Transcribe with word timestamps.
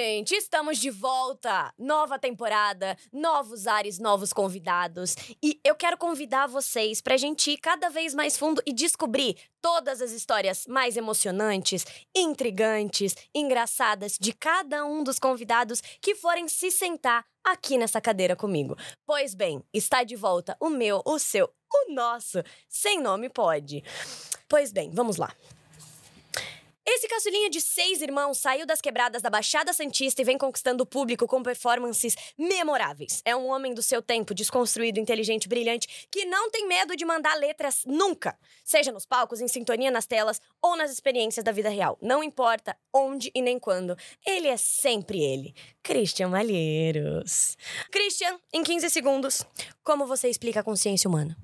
gente, 0.00 0.32
estamos 0.36 0.78
de 0.78 0.90
volta! 0.90 1.74
Nova 1.76 2.20
temporada, 2.20 2.96
novos 3.12 3.66
ares, 3.66 3.98
novos 3.98 4.32
convidados. 4.32 5.16
E 5.42 5.60
eu 5.64 5.74
quero 5.74 5.98
convidar 5.98 6.46
vocês 6.46 7.00
pra 7.00 7.16
gente 7.16 7.50
ir 7.50 7.58
cada 7.58 7.88
vez 7.88 8.14
mais 8.14 8.38
fundo 8.38 8.62
e 8.64 8.72
descobrir 8.72 9.36
todas 9.60 10.00
as 10.00 10.12
histórias 10.12 10.68
mais 10.68 10.96
emocionantes, 10.96 11.84
intrigantes, 12.14 13.16
engraçadas 13.34 14.16
de 14.20 14.32
cada 14.32 14.86
um 14.86 15.02
dos 15.02 15.18
convidados 15.18 15.80
que 16.00 16.14
forem 16.14 16.46
se 16.46 16.70
sentar 16.70 17.24
aqui 17.42 17.76
nessa 17.76 18.00
cadeira 18.00 18.36
comigo. 18.36 18.76
Pois 19.04 19.34
bem, 19.34 19.64
está 19.74 20.04
de 20.04 20.14
volta 20.14 20.56
o 20.60 20.70
meu, 20.70 21.02
o 21.04 21.18
seu, 21.18 21.50
o 21.74 21.92
nosso, 21.92 22.40
sem 22.68 23.02
nome 23.02 23.28
pode. 23.28 23.82
Pois 24.48 24.70
bem, 24.70 24.92
vamos 24.92 25.16
lá. 25.16 25.34
Esse 26.90 27.06
caçulinha 27.06 27.50
de 27.50 27.60
seis 27.60 28.00
irmãos 28.00 28.38
saiu 28.38 28.64
das 28.64 28.80
quebradas 28.80 29.20
da 29.20 29.28
Baixada 29.28 29.74
Santista 29.74 30.22
e 30.22 30.24
vem 30.24 30.38
conquistando 30.38 30.84
o 30.84 30.86
público 30.86 31.26
com 31.26 31.42
performances 31.42 32.16
memoráveis. 32.38 33.20
É 33.26 33.36
um 33.36 33.46
homem 33.48 33.74
do 33.74 33.82
seu 33.82 34.00
tempo, 34.00 34.32
desconstruído, 34.32 34.98
inteligente, 34.98 35.50
brilhante, 35.50 36.08
que 36.10 36.24
não 36.24 36.50
tem 36.50 36.66
medo 36.66 36.96
de 36.96 37.04
mandar 37.04 37.34
letras 37.34 37.82
nunca. 37.84 38.38
Seja 38.64 38.90
nos 38.90 39.04
palcos, 39.04 39.42
em 39.42 39.48
sintonia 39.48 39.90
nas 39.90 40.06
telas 40.06 40.40
ou 40.62 40.76
nas 40.76 40.90
experiências 40.90 41.44
da 41.44 41.52
vida 41.52 41.68
real. 41.68 41.98
Não 42.00 42.24
importa 42.24 42.74
onde 42.90 43.30
e 43.34 43.42
nem 43.42 43.58
quando. 43.58 43.94
Ele 44.24 44.48
é 44.48 44.56
sempre 44.56 45.22
ele. 45.22 45.54
Christian 45.82 46.28
Malheiros. 46.28 47.54
Christian, 47.92 48.40
em 48.50 48.62
15 48.62 48.88
segundos, 48.88 49.44
como 49.84 50.06
você 50.06 50.30
explica 50.30 50.60
a 50.60 50.64
consciência 50.64 51.06
humana? 51.06 51.36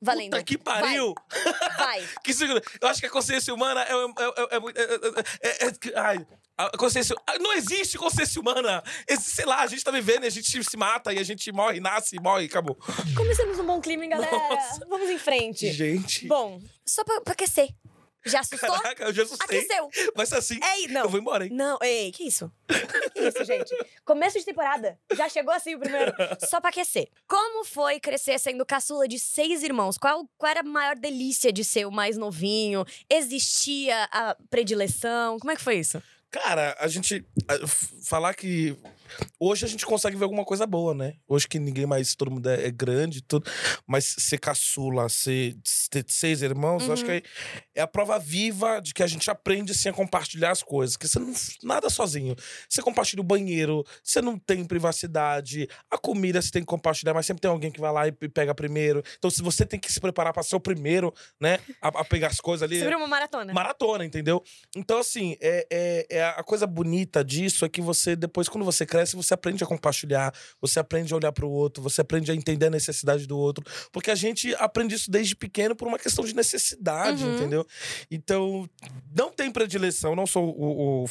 Valendo. 0.00 0.30
Puta 0.30 0.42
que 0.42 0.58
pariu! 0.58 1.14
Vai. 1.30 1.76
Vai. 1.76 2.08
que 2.24 2.32
segura. 2.34 2.62
Eu 2.80 2.88
acho 2.88 3.00
que 3.00 3.06
a 3.06 3.10
consciência 3.10 3.52
humana 3.54 3.82
é. 3.82 3.92
é, 3.92 3.94
é, 3.94 4.56
é, 4.56 5.48
é, 5.48 5.66
é, 5.66 5.68
é- 5.68 5.98
ai, 6.00 6.26
a 6.56 6.76
consciência. 6.76 7.16
ah, 7.26 7.38
Não 7.38 7.52
existe 7.54 7.98
consciência 7.98 8.40
humana! 8.40 8.82
Sei 9.18 9.44
lá, 9.44 9.62
a 9.62 9.66
gente 9.66 9.82
tá 9.82 9.90
vivendo 9.90 10.24
e 10.24 10.26
a 10.26 10.30
gente 10.30 10.62
se 10.62 10.76
mata 10.76 11.12
e 11.12 11.18
a 11.18 11.22
gente 11.24 11.50
morre, 11.50 11.80
nasce, 11.80 12.20
morre, 12.20 12.44
acabou. 12.44 12.76
Começamos 13.16 13.58
um 13.58 13.66
bom 13.66 13.80
clima, 13.80 14.04
hein, 14.04 14.10
galera? 14.10 14.36
Nossa. 14.36 14.86
Vamos 14.88 15.08
em 15.08 15.18
frente. 15.18 15.72
Gente. 15.72 16.26
Bom, 16.28 16.60
só 16.86 17.02
pra, 17.04 17.20
pra 17.22 17.32
aquecer. 17.32 17.68
Já 18.24 18.40
assustou? 18.40 18.70
Caraca, 18.70 19.04
eu 19.04 19.12
já 19.12 19.22
assustei. 19.24 19.58
Aqueceu. 19.58 19.90
Vai 20.14 20.26
ser 20.26 20.36
assim. 20.36 20.60
Ei, 20.76 20.88
não. 20.88 21.02
Eu 21.02 21.08
vou 21.08 21.18
embora, 21.20 21.44
hein? 21.44 21.50
Não, 21.52 21.78
ei, 21.82 22.12
que 22.12 22.24
isso? 22.24 22.50
Que 23.12 23.20
isso, 23.20 23.44
gente? 23.44 23.74
Começo 24.04 24.38
de 24.38 24.44
temporada. 24.44 24.98
Já 25.16 25.28
chegou 25.28 25.52
assim 25.52 25.74
o 25.74 25.80
primeiro. 25.80 26.12
Só 26.48 26.60
pra 26.60 26.70
aquecer. 26.70 27.08
Como 27.26 27.64
foi 27.64 27.98
crescer 27.98 28.38
sendo 28.38 28.64
caçula 28.64 29.08
de 29.08 29.18
seis 29.18 29.62
irmãos? 29.62 29.98
Qual, 29.98 30.28
qual 30.38 30.50
era 30.50 30.60
a 30.60 30.64
maior 30.64 30.96
delícia 30.96 31.52
de 31.52 31.64
ser 31.64 31.86
o 31.86 31.90
mais 31.90 32.16
novinho? 32.16 32.84
Existia 33.10 34.08
a 34.12 34.36
predileção? 34.50 35.38
Como 35.38 35.50
é 35.50 35.56
que 35.56 35.62
foi 35.62 35.76
isso? 35.76 36.02
Cara, 36.30 36.76
a 36.78 36.88
gente. 36.88 37.24
Falar 38.04 38.34
que. 38.34 38.76
Hoje 39.38 39.64
a 39.64 39.68
gente 39.68 39.84
consegue 39.84 40.16
ver 40.16 40.24
alguma 40.24 40.44
coisa 40.44 40.66
boa, 40.66 40.94
né? 40.94 41.14
Hoje 41.26 41.48
que 41.48 41.58
ninguém 41.58 41.86
mais, 41.86 42.14
todo 42.14 42.30
mundo 42.30 42.48
é, 42.48 42.66
é 42.66 42.70
grande 42.70 43.22
tudo. 43.22 43.50
Mas 43.86 44.14
ser 44.18 44.38
caçula, 44.38 45.08
ser, 45.08 45.56
ter 45.90 46.04
seis 46.08 46.42
irmãos, 46.42 46.86
eu 46.86 46.92
acho 46.92 47.04
que 47.04 47.10
é, 47.10 47.22
é 47.74 47.82
a 47.82 47.86
prova 47.86 48.18
viva 48.18 48.80
de 48.80 48.94
que 48.94 49.02
a 49.02 49.06
gente 49.06 49.30
aprende 49.30 49.72
assim, 49.72 49.88
a 49.88 49.92
compartilhar 49.92 50.50
as 50.50 50.62
coisas. 50.62 50.96
Que 50.96 51.08
você 51.08 51.18
não. 51.18 51.32
Nada 51.62 51.88
sozinho. 51.90 52.34
Você 52.68 52.82
compartilha 52.82 53.20
o 53.20 53.24
banheiro, 53.24 53.84
você 54.02 54.20
não 54.20 54.38
tem 54.38 54.64
privacidade. 54.64 55.68
A 55.90 55.98
comida 55.98 56.40
você 56.40 56.50
tem 56.50 56.62
que 56.62 56.66
compartilhar, 56.66 57.14
mas 57.14 57.26
sempre 57.26 57.40
tem 57.40 57.50
alguém 57.50 57.70
que 57.70 57.80
vai 57.80 57.92
lá 57.92 58.08
e 58.08 58.12
pega 58.12 58.54
primeiro. 58.54 59.02
Então, 59.18 59.30
se 59.30 59.42
você 59.42 59.64
tem 59.66 59.78
que 59.78 59.92
se 59.92 60.00
preparar 60.00 60.32
pra 60.32 60.42
ser 60.42 60.56
o 60.56 60.60
primeiro, 60.60 61.12
né? 61.40 61.58
A, 61.80 61.88
a 61.88 62.04
pegar 62.04 62.28
as 62.28 62.40
coisas 62.40 62.62
ali. 62.62 62.78
Virou 62.78 62.98
uma 62.98 63.08
maratona. 63.08 63.52
Maratona, 63.52 64.04
entendeu? 64.04 64.42
Então, 64.76 64.98
assim, 64.98 65.36
é, 65.40 65.66
é, 65.70 66.06
é 66.10 66.24
a 66.24 66.42
coisa 66.42 66.66
bonita 66.66 67.24
disso 67.24 67.64
é 67.64 67.68
que 67.68 67.80
você, 67.80 68.14
depois, 68.14 68.48
quando 68.48 68.64
você 68.64 68.86
cresce, 68.86 69.01
você 69.12 69.34
aprende 69.34 69.62
a 69.64 69.66
compartilhar, 69.66 70.32
você 70.60 70.78
aprende 70.78 71.12
a 71.12 71.16
olhar 71.16 71.32
pro 71.32 71.48
outro, 71.48 71.82
você 71.82 72.00
aprende 72.00 72.30
a 72.30 72.34
entender 72.34 72.66
a 72.66 72.70
necessidade 72.70 73.26
do 73.26 73.36
outro. 73.36 73.64
Porque 73.90 74.10
a 74.10 74.14
gente 74.14 74.54
aprende 74.56 74.94
isso 74.94 75.10
desde 75.10 75.34
pequeno 75.34 75.74
por 75.74 75.88
uma 75.88 75.98
questão 75.98 76.24
de 76.24 76.34
necessidade, 76.34 77.24
Uhum. 77.24 77.36
entendeu? 77.36 77.66
Então, 78.10 78.68
não 79.14 79.30
tem 79.32 79.50
predileção, 79.50 80.14
não 80.14 80.26
sou 80.26 80.44
o, 80.56 81.04
o- 81.04 81.06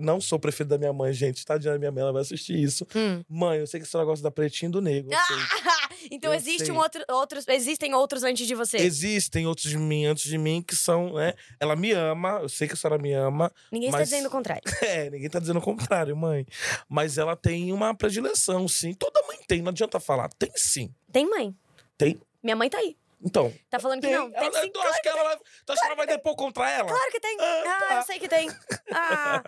não 0.00 0.20
sou 0.20 0.36
o 0.36 0.40
preferido 0.40 0.70
da 0.70 0.78
minha 0.78 0.92
mãe, 0.92 1.12
gente. 1.12 1.44
Tadinha 1.44 1.72
da 1.72 1.78
minha 1.78 1.90
mãe, 1.90 2.02
ela 2.02 2.12
vai 2.12 2.22
assistir 2.22 2.58
isso. 2.58 2.86
Hum. 2.94 3.22
Mãe, 3.28 3.58
eu 3.58 3.66
sei 3.66 3.80
que 3.80 3.86
esse 3.86 3.96
negócio 3.96 4.22
da 4.22 4.30
pretinha 4.30 4.68
e 4.68 4.72
do 4.72 4.80
negro. 4.80 5.10
sei. 5.10 5.36
então 6.12 6.32
Eu 6.32 6.36
existe 6.38 6.66
sei. 6.66 6.74
um 6.74 6.78
outro, 6.78 7.02
outros, 7.10 7.46
existem 7.48 7.94
outros 7.94 8.22
antes 8.22 8.46
de 8.46 8.54
você. 8.54 8.76
Existem 8.78 9.46
outros 9.46 9.68
de 9.70 9.78
mim 9.78 10.04
antes 10.06 10.24
de 10.24 10.36
mim 10.38 10.62
que 10.62 10.76
são, 10.76 11.14
né? 11.14 11.34
Ela 11.58 11.74
me 11.76 11.92
ama, 11.92 12.40
eu 12.42 12.48
sei 12.48 12.66
que 12.68 12.74
a 12.74 12.76
senhora 12.76 13.00
me 13.00 13.12
ama, 13.12 13.50
Ninguém 13.72 13.88
está 13.88 13.98
mas- 13.98 14.08
dizendo 14.10 14.26
o 14.26 14.30
contrário. 14.30 14.62
É, 14.90 15.08
ninguém 15.10 15.28
tá 15.30 15.38
dizendo 15.38 15.58
o 15.58 15.62
contrário, 15.62 16.16
mãe. 16.16 16.44
Mas 16.88 16.99
ela 17.18 17.36
tem 17.36 17.72
uma 17.72 17.94
predileção, 17.94 18.66
sim. 18.68 18.92
Toda 18.94 19.22
mãe 19.26 19.38
tem, 19.46 19.62
não 19.62 19.70
adianta 19.70 19.98
falar. 20.00 20.28
Tem 20.38 20.50
sim. 20.56 20.94
Tem 21.12 21.28
mãe. 21.28 21.54
Tem. 21.98 22.20
Minha 22.42 22.56
mãe 22.56 22.68
tá 22.70 22.78
aí. 22.78 22.96
Então. 23.22 23.52
Tá 23.68 23.78
falando 23.78 24.00
que 24.00 24.06
Tem. 24.06 24.16
não. 24.16 24.30
Tem 24.30 24.44
Ela- 24.46 24.60
sim. 24.62 24.70
tu 24.72 24.80
acha 24.80 25.00
que 25.02 25.08
ela 25.08 25.22
vai, 25.24 25.36
tu 25.36 25.72
acha 25.72 25.80
que 25.82 25.86
ela 25.86 25.94
vai 25.94 26.06
depor 26.06 26.34
contra 26.36 26.70
ela? 26.70 26.88
Claro 26.88 27.10
que 27.10 27.20
tem. 27.20 27.36
Ah, 27.38 27.62
Ah, 27.66 27.88
tá. 27.88 27.94
eu 27.96 28.02
sei 28.04 28.18
que 28.18 28.28
tem. 28.28 28.48
Ah. 28.92 29.42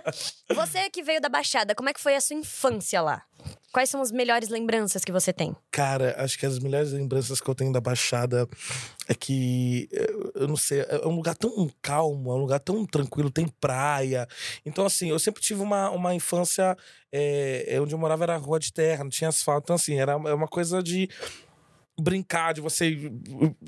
Você 0.55 0.89
que 0.91 1.03
veio 1.03 1.21
da 1.21 1.29
Baixada, 1.29 1.75
como 1.75 1.89
é 1.89 1.93
que 1.95 2.01
foi 2.01 2.15
a 2.15 2.21
sua 2.21 2.37
infância 2.37 3.01
lá? 3.01 3.25
Quais 3.73 3.89
são 3.89 4.03
as 4.03 4.13
melhores 4.13 4.51
lembranças 4.51 5.03
que 5.03 5.11
você 5.11 5.33
tem? 5.33 5.57
Cara, 5.71 6.15
acho 6.19 6.39
que 6.39 6.45
as 6.45 6.59
melhores 6.59 6.93
lembranças 6.93 7.41
que 7.41 7.49
eu 7.49 7.55
tenho 7.55 7.73
da 7.73 7.81
Baixada 7.81 8.47
é 9.09 9.15
que, 9.15 9.89
eu 9.91 10.33
eu 10.43 10.49
não 10.49 10.57
sei, 10.57 10.81
é 10.81 11.07
um 11.07 11.17
lugar 11.17 11.35
tão 11.35 11.71
calmo, 11.81 12.31
é 12.31 12.35
um 12.35 12.39
lugar 12.39 12.61
tão 12.61 12.85
tranquilo, 12.85 13.31
tem 13.31 13.49
praia. 13.49 14.29
Então, 14.67 14.85
assim, 14.85 15.09
eu 15.09 15.19
sempre 15.19 15.41
tive 15.41 15.63
uma, 15.63 15.89
uma 15.91 16.15
infância 16.15 16.77
é, 17.11 17.65
é, 17.67 17.81
onde 17.81 17.95
eu 17.95 17.99
morava 17.99 18.25
era 18.25 18.37
rua 18.37 18.59
de 18.59 18.73
terra, 18.73 19.05
não 19.05 19.11
tinha 19.11 19.29
asfalto. 19.29 19.65
Então, 19.65 19.77
assim, 19.77 19.99
era 19.99 20.13
é 20.13 20.35
uma 20.35 20.49
coisa 20.49 20.83
de 20.83 21.09
brincar, 22.01 22.55
de 22.55 22.61
você 22.61 22.97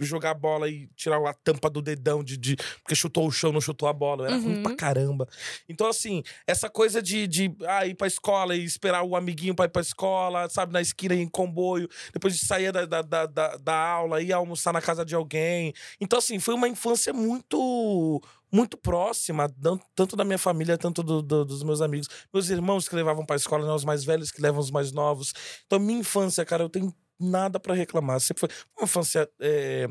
jogar 0.01 0.35
bola 0.35 0.69
e 0.69 0.89
tirar 0.97 1.19
a 1.29 1.35
tampa 1.35 1.69
do 1.69 1.83
dedão 1.83 2.25
de, 2.25 2.37
de- 2.37 2.57
porque 2.83 2.95
chutou 2.95 3.27
o 3.27 3.31
chão, 3.31 3.53
não 3.53 3.61
chutou 3.61 3.89
a 3.89 3.93
bola. 3.93 4.27
Era 4.27 4.37
ruim 4.37 4.57
Uhum. 4.57 4.63
pra 4.63 4.75
caramba. 4.77 5.29
Então, 5.69 5.87
assim, 5.87 6.23
essa 6.47 6.69
coisa 6.71 7.03
de, 7.03 7.27
de 7.27 7.55
ah, 7.67 7.87
ir 7.87 7.95
pra 7.95 8.07
escola 8.07 8.57
e 8.57 8.65
esperar 8.65 9.03
o 9.03 9.15
amiguinho 9.15 9.55
pra 9.55 9.67
ir 9.67 9.71
pra 9.71 9.83
escola, 9.83 10.49
sabe, 10.49 10.73
na 10.73 10.81
esquina 10.81 11.15
em 11.15 11.29
comboio, 11.29 11.89
depois 12.13 12.37
de 12.39 12.45
sair 12.47 12.73
da, 12.73 12.87
da, 12.87 13.03
da, 13.03 13.27
da, 13.27 13.57
da 13.57 13.75
aula, 13.89 14.23
ir 14.23 14.33
almoçar 14.33 14.73
na 14.73 14.81
casa 14.81 15.05
de 15.05 15.15
alguém. 15.15 15.73
Então, 16.01 16.19
assim, 16.19 16.39
foi 16.39 16.55
uma 16.55 16.69
infância 16.69 17.13
muito. 17.13 18.21
Muito 18.53 18.77
próxima, 18.77 19.53
tanto 19.97 20.15
da 20.15 20.25
minha 20.25 20.39
família, 20.39 20.79
tanto 20.79 21.03
do- 21.03 21.21
do- 21.21 21.45
dos 21.45 21.65
meus 21.65 21.81
amigos. 21.81 22.07
Meus 22.33 22.51
irmãos 22.51 22.89
que 22.89 22.95
levavam 22.95 23.27
pra 23.27 23.35
escola, 23.35 23.67
né, 23.67 23.73
os 23.73 23.85
mais 23.85 24.05
velhos 24.05 24.31
que 24.31 24.41
levam 24.41 24.61
os 24.61 24.71
mais 24.71 24.93
novos. 24.93 25.33
Então, 25.67 25.81
minha 25.81 25.99
infância, 25.99 26.45
cara, 26.45 26.63
eu 26.63 26.69
tenho 26.69 26.95
nada 27.21 27.59
pra 27.61 27.75
reclamar. 27.75 28.21
Sempre 28.21 28.41
foi 28.41 28.49
uma 28.79 28.85
infância 28.85 29.29
é, 29.41 29.89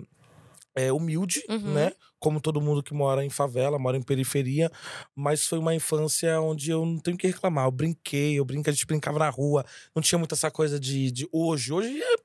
é, 0.75 0.91
humilde, 0.91 1.43
Uhum. 1.49 1.73
né? 1.73 1.91
Como 2.19 2.39
todo 2.39 2.61
mundo 2.61 2.81
que 2.81 2.93
mora 2.93 3.23
em 3.23 3.29
favela, 3.29 3.77
mora 3.77 3.97
em 3.97 4.01
periferia. 4.01 4.71
Mas 5.15 5.45
foi 5.45 5.59
uma 5.59 5.75
infância 5.75 6.39
onde 6.39 6.71
eu 6.71 6.85
não 6.85 6.97
tenho 6.97 7.15
o 7.15 7.17
que 7.17 7.27
reclamar. 7.27 7.65
Eu 7.67 7.71
brinquei, 7.71 8.39
eu 8.39 8.45
brinquei, 8.45 8.71
a 8.71 8.73
gente 8.73 8.85
brincava 8.87 9.19
na 9.19 9.29
rua. 9.29 9.65
Não 9.93 10.01
tinha 10.01 10.17
muito 10.17 10.33
essa 10.33 10.49
coisa 10.49 10.79
de, 10.79 11.11
de 11.11 11.27
hoje. 11.33 11.73
Hoje 11.73 12.01
é. 12.01 12.15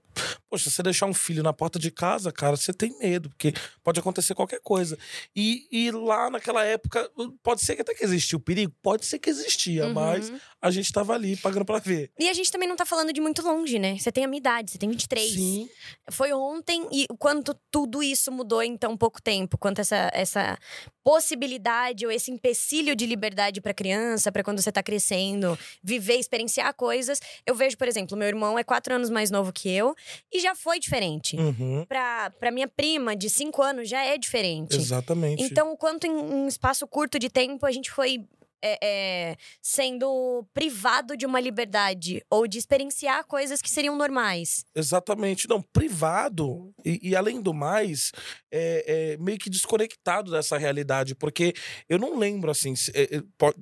Poxa, 0.50 0.70
você 0.70 0.82
deixar 0.82 1.06
um 1.06 1.12
filho 1.14 1.42
na 1.42 1.52
porta 1.52 1.78
de 1.78 1.90
casa, 1.90 2.32
cara, 2.32 2.56
você 2.56 2.72
tem 2.72 2.96
medo, 2.98 3.28
porque 3.28 3.52
pode 3.84 4.00
acontecer 4.00 4.34
qualquer 4.34 4.60
coisa. 4.62 4.98
E, 5.36 5.66
e 5.70 5.90
lá 5.90 6.30
naquela 6.30 6.64
época, 6.64 7.10
pode 7.42 7.62
ser 7.62 7.76
que 7.76 7.82
até 7.82 7.94
que 7.94 8.02
existia 8.04 8.36
o 8.38 8.40
perigo, 8.40 8.72
pode 8.82 9.04
ser 9.04 9.18
que 9.18 9.28
existia, 9.28 9.86
Uhum. 9.86 9.92
mas 9.92 10.32
a 10.60 10.70
gente 10.70 10.92
tava 10.92 11.12
ali 11.12 11.36
pagando 11.36 11.64
pra 11.64 11.78
ver. 11.78 12.10
E 12.18 12.28
a 12.28 12.32
gente 12.32 12.50
também 12.50 12.68
não 12.68 12.76
tá 12.76 12.86
falando 12.86 13.12
de 13.12 13.20
muito 13.20 13.42
longe, 13.42 13.78
né? 13.78 13.96
Você 13.98 14.10
tem 14.10 14.24
a 14.24 14.28
minha 14.28 14.38
idade, 14.38 14.70
você 14.70 14.78
tem 14.78 14.88
23. 14.88 15.32
Sim. 15.32 15.68
Foi 16.10 16.32
ontem 16.32 16.86
e 16.90 17.06
o 17.10 17.16
quanto 17.16 17.54
tudo 17.70 18.02
isso 18.02 18.32
mudou 18.32 18.62
em 18.62 18.76
tão 18.76 18.96
pouco 18.96 19.20
tempo, 19.22 19.58
quanto 19.58 19.80
essa, 19.80 20.10
essa 20.14 20.58
possibilidade 21.04 22.04
ou 22.04 22.12
esse 22.12 22.30
empecilho 22.30 22.94
de 22.94 23.06
liberdade 23.06 23.60
pra 23.60 23.72
criança, 23.72 24.30
pra 24.30 24.44
quando 24.44 24.60
você 24.62 24.70
tá 24.70 24.82
crescendo, 24.82 25.58
viver, 25.82 26.16
experienciar 26.18 26.72
coisas. 26.74 27.18
Eu 27.46 27.54
vejo, 27.54 27.76
por 27.78 27.88
exemplo, 27.88 28.16
meu 28.16 28.28
irmão 28.28 28.58
é 28.58 28.62
quatro 28.64 28.94
anos 28.94 29.08
mais 29.10 29.30
novo 29.30 29.52
que 29.52 29.68
eu 29.70 29.94
e 30.38 30.40
já 30.40 30.54
foi 30.54 30.78
diferente. 30.78 31.36
Uhum. 31.36 31.84
Pra, 31.86 32.30
pra 32.30 32.50
minha 32.50 32.68
prima 32.68 33.14
de 33.14 33.28
cinco 33.28 33.62
anos 33.62 33.88
já 33.88 34.02
é 34.04 34.16
diferente. 34.16 34.76
Exatamente. 34.76 35.42
Então, 35.42 35.72
o 35.72 35.76
quanto 35.76 36.06
em 36.06 36.10
um 36.10 36.48
espaço 36.48 36.86
curto 36.86 37.18
de 37.18 37.28
tempo 37.28 37.66
a 37.66 37.72
gente 37.72 37.90
foi 37.90 38.24
é, 38.62 38.78
é, 38.82 39.36
sendo 39.62 40.46
privado 40.52 41.16
de 41.16 41.24
uma 41.26 41.40
liberdade 41.40 42.22
ou 42.30 42.46
de 42.46 42.58
experienciar 42.58 43.24
coisas 43.24 43.60
que 43.62 43.70
seriam 43.70 43.96
normais. 43.96 44.64
Exatamente. 44.74 45.48
Não, 45.48 45.62
privado. 45.62 46.72
E, 46.84 47.10
e 47.10 47.16
além 47.16 47.40
do 47.40 47.52
mais, 47.54 48.12
é, 48.52 49.12
é 49.12 49.16
meio 49.18 49.38
que 49.38 49.50
desconectado 49.50 50.30
dessa 50.30 50.56
realidade. 50.58 51.14
Porque 51.14 51.54
eu 51.88 51.98
não 51.98 52.18
lembro, 52.18 52.50
assim, 52.50 52.74
se- 52.74 52.92
é, 52.94 53.16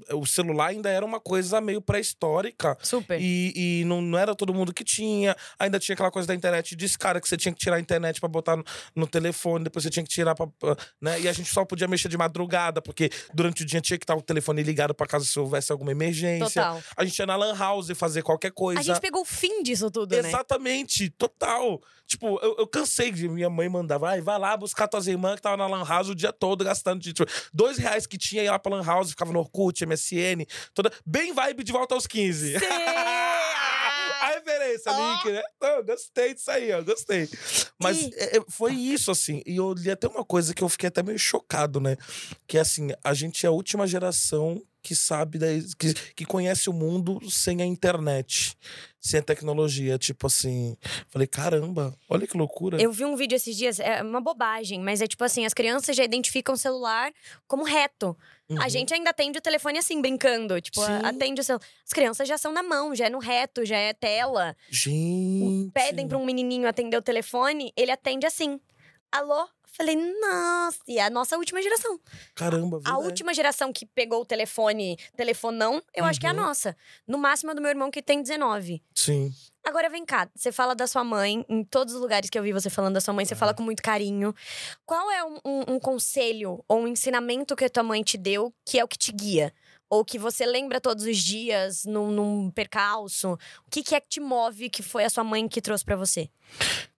é, 0.08 0.14
o 0.14 0.24
celular 0.26 0.68
ainda 0.68 0.88
era 0.90 1.04
uma 1.04 1.20
coisa 1.20 1.60
meio 1.60 1.80
pré-histórica. 1.80 2.76
Super. 2.82 3.20
E, 3.20 3.80
e 3.80 3.84
não, 3.84 4.00
não 4.00 4.18
era 4.18 4.34
todo 4.34 4.54
mundo 4.54 4.72
que 4.72 4.84
tinha. 4.84 5.36
Ainda 5.58 5.78
tinha 5.78 5.94
aquela 5.94 6.10
coisa 6.10 6.28
da 6.28 6.34
internet 6.34 6.74
de 6.76 6.96
cara 6.98 7.20
que 7.20 7.28
você 7.28 7.36
tinha 7.36 7.52
que 7.52 7.58
tirar 7.58 7.76
a 7.76 7.80
internet 7.80 8.20
pra 8.20 8.28
botar 8.28 8.56
no, 8.56 8.64
no 8.94 9.06
telefone, 9.06 9.64
depois 9.64 9.82
você 9.82 9.90
tinha 9.90 10.02
que 10.04 10.08
tirar 10.10 10.34
pra. 10.34 10.46
pra- 10.46 10.76
né? 11.00 11.20
E 11.20 11.28
a 11.28 11.32
gente 11.32 11.50
só 11.52 11.64
podia 11.64 11.88
mexer 11.88 12.08
de 12.08 12.16
madrugada, 12.16 12.80
porque 12.80 13.10
durante 13.34 13.62
o 13.62 13.66
dia 13.66 13.80
tinha 13.80 13.98
que 13.98 14.04
estar 14.04 14.14
o 14.16 14.22
telefone 14.22 14.62
ligado 14.62 14.85
ligado 14.86 14.94
pra 14.94 15.06
casa 15.06 15.24
se 15.24 15.38
houvesse 15.38 15.72
alguma 15.72 15.90
emergência. 15.92 16.62
Total. 16.62 16.82
A 16.96 17.04
gente 17.04 17.18
ia 17.18 17.26
na 17.26 17.36
Lan 17.36 17.56
House 17.56 17.88
fazer 17.94 18.22
qualquer 18.22 18.52
coisa. 18.52 18.80
A 18.80 18.82
gente 18.82 19.00
pegou 19.00 19.22
o 19.22 19.24
fim 19.24 19.62
disso 19.62 19.90
tudo, 19.90 20.10
né? 20.20 20.28
Exatamente, 20.28 21.10
total. 21.10 21.80
Tipo, 22.06 22.38
eu, 22.40 22.56
eu 22.58 22.66
cansei 22.66 23.10
de 23.10 23.28
minha 23.28 23.50
mãe 23.50 23.68
mandava, 23.68 24.06
vai, 24.06 24.20
vai 24.20 24.38
lá 24.38 24.56
buscar 24.56 24.86
tuas 24.86 25.06
irmãs 25.06 25.36
que 25.36 25.42
tava 25.42 25.56
na 25.56 25.66
Lan 25.66 25.84
House 25.84 26.08
o 26.08 26.14
dia 26.14 26.32
todo 26.32 26.64
gastando 26.64 27.00
de 27.00 27.12
tipo, 27.12 27.30
dois 27.52 27.78
reais 27.78 28.06
que 28.06 28.16
tinha 28.16 28.42
ia 28.44 28.52
lá 28.52 28.58
pra 28.58 28.76
Lan 28.76 28.84
House, 28.84 29.10
ficava 29.10 29.32
no 29.32 29.40
Orkut, 29.40 29.84
MSN, 29.84 30.46
toda. 30.72 30.90
Bem 31.04 31.32
vibe 31.32 31.64
de 31.64 31.72
volta 31.72 31.94
aos 31.94 32.06
15. 32.06 32.58
Sim! 32.58 32.64
A 34.18 34.28
referência, 34.30 34.90
Ó. 34.92 35.12
link, 35.12 35.30
né? 35.32 35.42
Não, 35.60 35.84
gostei 35.84 36.34
disso 36.34 36.50
aí, 36.50 36.72
ó, 36.72 36.82
gostei. 36.82 37.28
Mas 37.80 37.98
E- 38.00 38.10
é, 38.16 38.38
é, 38.38 38.40
foi 38.48 38.72
isso, 38.72 39.10
assim. 39.10 39.42
E 39.46 39.56
eu 39.56 39.72
li 39.74 39.90
até 39.90 40.08
uma 40.08 40.24
coisa 40.24 40.54
que 40.54 40.64
eu 40.64 40.68
fiquei 40.68 40.88
até 40.88 41.02
meio 41.02 41.18
chocado, 41.18 41.80
né? 41.80 41.96
Que 42.46 42.56
é 42.58 42.60
assim, 42.62 42.88
a 43.04 43.12
gente 43.14 43.44
é 43.44 43.48
a 43.48 43.52
última 43.52 43.86
geração 43.86 44.60
que 44.86 44.94
sabe, 44.94 45.36
da, 45.36 45.46
que, 45.76 45.92
que 46.14 46.24
conhece 46.24 46.70
o 46.70 46.72
mundo 46.72 47.18
sem 47.28 47.60
a 47.60 47.66
internet, 47.66 48.56
sem 49.00 49.18
a 49.18 49.22
tecnologia. 49.22 49.98
Tipo 49.98 50.28
assim, 50.28 50.76
falei, 51.08 51.26
caramba, 51.26 51.92
olha 52.08 52.24
que 52.24 52.36
loucura. 52.36 52.80
Eu 52.80 52.92
vi 52.92 53.04
um 53.04 53.16
vídeo 53.16 53.34
esses 53.34 53.56
dias, 53.56 53.80
é 53.80 54.00
uma 54.00 54.20
bobagem, 54.20 54.80
mas 54.80 55.00
é 55.02 55.08
tipo 55.08 55.24
assim: 55.24 55.44
as 55.44 55.52
crianças 55.52 55.96
já 55.96 56.04
identificam 56.04 56.54
o 56.54 56.58
celular 56.58 57.12
como 57.48 57.64
reto. 57.64 58.16
A 58.48 58.62
Uhum. 58.62 58.68
gente 58.70 58.94
ainda 58.94 59.10
atende 59.10 59.38
o 59.38 59.42
telefone 59.42 59.76
assim, 59.78 60.00
brincando. 60.00 60.60
Tipo, 60.60 60.80
Sim. 60.80 60.92
atende 61.02 61.40
o 61.40 61.44
celular. 61.44 61.66
As 61.84 61.92
crianças 61.92 62.28
já 62.28 62.38
são 62.38 62.52
na 62.52 62.62
mão, 62.62 62.94
já 62.94 63.06
é 63.06 63.10
no 63.10 63.18
reto, 63.18 63.64
já 63.66 63.76
é 63.76 63.92
tela. 63.92 64.56
Gente. 64.70 65.72
Pedem 65.74 66.06
pra 66.06 66.16
um 66.16 66.24
menininho 66.24 66.68
atender 66.68 66.96
o 66.96 67.02
telefone, 67.02 67.72
ele 67.76 67.90
atende 67.90 68.24
assim. 68.24 68.60
Alô? 69.10 69.48
Falei, 69.76 69.94
nossa, 69.96 70.78
e 70.88 70.98
é 70.98 71.04
a 71.04 71.10
nossa 71.10 71.36
última 71.36 71.60
geração. 71.60 72.00
Caramba, 72.34 72.78
A 72.78 72.80
verdade. 72.80 73.06
última 73.06 73.34
geração 73.34 73.72
que 73.72 73.84
pegou 73.84 74.22
o 74.22 74.24
telefone, 74.24 74.96
telefonão, 75.16 75.82
eu 75.94 76.04
acho 76.04 76.18
que 76.18 76.26
é 76.26 76.30
a 76.30 76.32
Uhum. 76.32 76.38
nossa. 76.40 76.74
No 77.06 77.18
máximo 77.18 77.50
a 77.50 77.54
do 77.54 77.60
meu 77.60 77.68
irmão, 77.70 77.90
que 77.90 78.00
tem 78.02 78.22
19. 78.22 78.82
Sim. 78.94 79.32
Agora 79.62 79.90
vem 79.90 80.06
cá, 80.06 80.30
você 80.34 80.50
fala 80.50 80.74
da 80.74 80.86
sua 80.86 81.02
mãe, 81.04 81.44
em 81.48 81.62
todos 81.64 81.92
os 81.94 82.00
lugares 82.00 82.30
que 82.30 82.38
eu 82.38 82.42
vi 82.42 82.52
você 82.52 82.70
falando 82.70 82.94
da 82.94 83.00
sua 83.00 83.12
mãe, 83.12 83.24
você 83.26 83.34
fala 83.34 83.52
com 83.52 83.62
muito 83.62 83.82
carinho. 83.82 84.32
Qual 84.86 85.10
é 85.10 85.22
um, 85.24 85.38
um- 85.44 85.74
um 85.74 85.78
conselho 85.80 86.64
ou 86.68 86.78
um 86.82 86.88
ensinamento 86.88 87.54
que 87.56 87.64
a 87.64 87.68
tua 87.68 87.82
mãe 87.82 88.02
te 88.02 88.16
deu 88.16 88.54
que 88.64 88.78
é 88.78 88.84
o 88.84 88.88
que 88.88 88.96
te 88.96 89.12
guia? 89.12 89.52
Ou 89.90 90.04
que 90.04 90.18
você 90.18 90.44
lembra 90.46 90.80
todos 90.80 91.04
os 91.04 91.16
dias 91.18 91.84
num, 91.84 92.10
num 92.10 92.50
percalço? 92.50 93.32
O 93.66 93.70
que, 93.70 93.82
que 93.82 93.94
é 93.94 94.00
que 94.00 94.08
te 94.08 94.20
move 94.20 94.68
que 94.70 94.82
foi 94.82 95.04
a 95.04 95.10
sua 95.10 95.22
mãe 95.22 95.46
que 95.48 95.60
trouxe 95.60 95.84
pra 95.84 95.94
você? 95.96 96.28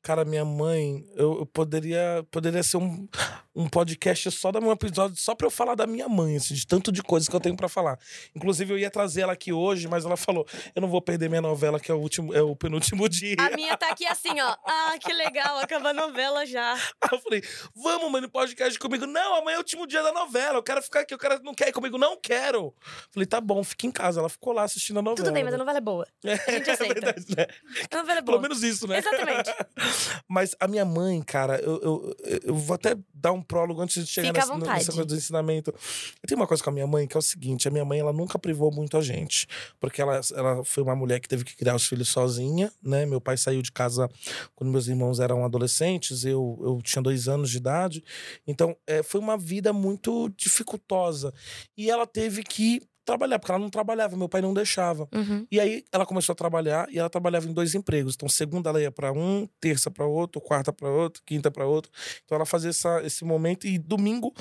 Cara, 0.02 0.24
minha 0.24 0.44
mãe, 0.44 1.04
eu, 1.16 1.40
eu 1.40 1.46
poderia, 1.46 2.24
poderia 2.30 2.62
ser 2.62 2.78
um, 2.78 3.06
um 3.54 3.68
podcast 3.68 4.30
só 4.30 4.50
da 4.50 4.58
meu 4.58 4.70
episódio, 4.70 5.14
só 5.18 5.34
pra 5.34 5.46
eu 5.46 5.50
falar 5.50 5.74
da 5.74 5.86
minha 5.86 6.08
mãe, 6.08 6.36
assim, 6.36 6.54
de 6.54 6.66
tanto 6.66 6.90
de 6.90 7.02
coisas 7.02 7.28
que 7.28 7.36
eu 7.36 7.40
tenho 7.40 7.54
pra 7.54 7.68
falar. 7.68 7.98
Inclusive, 8.34 8.72
eu 8.72 8.78
ia 8.78 8.90
trazer 8.90 9.20
ela 9.22 9.34
aqui 9.34 9.52
hoje, 9.52 9.86
mas 9.86 10.06
ela 10.06 10.16
falou: 10.16 10.46
eu 10.74 10.80
não 10.80 10.88
vou 10.88 11.02
perder 11.02 11.28
minha 11.28 11.42
novela, 11.42 11.78
que 11.78 11.90
é 11.90 11.94
o, 11.94 11.98
último, 11.98 12.32
é 12.32 12.40
o 12.40 12.56
penúltimo 12.56 13.06
dia. 13.10 13.36
A 13.38 13.54
minha 13.54 13.76
tá 13.76 13.90
aqui 13.90 14.06
assim, 14.06 14.40
ó. 14.40 14.56
Ah, 14.64 14.94
que 14.98 15.12
legal, 15.12 15.58
acaba 15.58 15.90
a 15.90 15.92
novela 15.92 16.46
já. 16.46 16.72
Aí 16.74 17.10
eu 17.12 17.18
falei, 17.18 17.42
vamos, 17.76 18.10
mano, 18.10 18.28
no 18.28 18.32
podcast 18.32 18.78
comigo. 18.78 19.04
Não, 19.06 19.34
amanhã 19.34 19.56
é 19.56 19.58
o 19.58 19.60
último 19.60 19.86
dia 19.86 20.02
da 20.02 20.12
novela. 20.12 20.56
Eu 20.56 20.62
quero 20.62 20.80
ficar 20.80 21.00
aqui. 21.00 21.14
O 21.14 21.18
cara 21.18 21.38
não 21.44 21.52
quer 21.52 21.68
ir 21.68 21.72
comigo. 21.72 21.98
Não 21.98 22.16
quero. 22.18 22.74
Falei, 23.10 23.26
tá 23.26 23.42
bom, 23.42 23.62
fica 23.62 23.86
em 23.86 23.90
casa. 23.90 24.20
Ela 24.20 24.30
ficou 24.30 24.54
lá 24.54 24.62
assistindo 24.62 25.00
a 25.00 25.02
novela. 25.02 25.26
Tudo 25.26 25.34
bem, 25.34 25.44
mas 25.44 25.52
a 25.52 25.58
novela 25.58 25.76
é 25.76 25.82
boa. 25.82 26.06
É, 26.24 26.52
gente 26.52 26.70
aceita. 26.70 26.94
verdade, 26.94 27.24
né? 27.36 27.46
A 27.90 27.96
novela 27.96 28.18
é 28.20 28.22
Pelo 28.22 28.38
boa. 28.38 28.42
menos 28.42 28.62
isso, 28.62 28.86
né? 28.86 28.98
Exatamente. 28.98 29.37
Mas 30.28 30.54
a 30.60 30.68
minha 30.68 30.84
mãe, 30.84 31.22
cara, 31.22 31.60
eu, 31.60 31.80
eu, 31.82 32.16
eu 32.44 32.54
vou 32.54 32.74
até 32.74 32.96
dar 33.12 33.32
um 33.32 33.42
prólogo 33.42 33.80
antes 33.80 34.04
de 34.04 34.10
chegar 34.10 34.32
nessa, 34.32 34.56
nessa 34.56 34.92
coisa 34.92 35.04
do 35.04 35.14
ensinamento. 35.14 35.70
Eu 35.70 36.26
tenho 36.26 36.40
uma 36.40 36.46
coisa 36.46 36.62
com 36.62 36.70
a 36.70 36.72
minha 36.72 36.86
mãe 36.86 37.06
que 37.06 37.16
é 37.16 37.18
o 37.18 37.22
seguinte: 37.22 37.68
a 37.68 37.70
minha 37.70 37.84
mãe, 37.84 37.98
ela 37.98 38.12
nunca 38.12 38.38
privou 38.38 38.72
muito 38.72 38.96
a 38.96 39.00
gente. 39.00 39.46
Porque 39.80 40.00
ela, 40.00 40.20
ela 40.34 40.64
foi 40.64 40.82
uma 40.82 40.94
mulher 40.94 41.20
que 41.20 41.28
teve 41.28 41.44
que 41.44 41.56
criar 41.56 41.74
os 41.74 41.86
filhos 41.86 42.08
sozinha, 42.08 42.72
né? 42.82 43.06
Meu 43.06 43.20
pai 43.20 43.36
saiu 43.36 43.62
de 43.62 43.72
casa 43.72 44.08
quando 44.54 44.70
meus 44.70 44.88
irmãos 44.88 45.20
eram 45.20 45.44
adolescentes, 45.44 46.24
eu, 46.24 46.58
eu 46.62 46.80
tinha 46.82 47.02
dois 47.02 47.28
anos 47.28 47.50
de 47.50 47.56
idade. 47.56 48.04
Então, 48.46 48.76
é, 48.86 49.02
foi 49.02 49.20
uma 49.20 49.36
vida 49.36 49.72
muito 49.72 50.28
dificultosa. 50.36 51.32
E 51.76 51.90
ela 51.90 52.06
teve 52.06 52.42
que 52.42 52.82
trabalhar, 53.08 53.38
porque 53.38 53.50
ela 53.50 53.58
não 53.58 53.70
trabalhava, 53.70 54.16
meu 54.16 54.28
pai 54.28 54.42
não 54.42 54.52
deixava. 54.52 55.08
Uhum. 55.14 55.46
E 55.50 55.58
aí 55.58 55.82
ela 55.90 56.04
começou 56.04 56.34
a 56.34 56.36
trabalhar 56.36 56.86
e 56.90 56.98
ela 56.98 57.08
trabalhava 57.08 57.48
em 57.48 57.52
dois 57.52 57.74
empregos. 57.74 58.14
Então, 58.14 58.28
segunda 58.28 58.68
ela 58.68 58.80
ia 58.80 58.90
para 58.90 59.12
um, 59.12 59.48
terça 59.58 59.90
para 59.90 60.04
outro, 60.04 60.40
quarta 60.40 60.72
para 60.72 60.90
outro, 60.90 61.22
quinta 61.24 61.50
para 61.50 61.64
outro. 61.66 61.90
Então 62.24 62.36
ela 62.36 62.44
fazia 62.44 62.68
essa, 62.68 63.00
esse 63.02 63.24
momento 63.24 63.66
e 63.66 63.78
domingo 63.78 64.34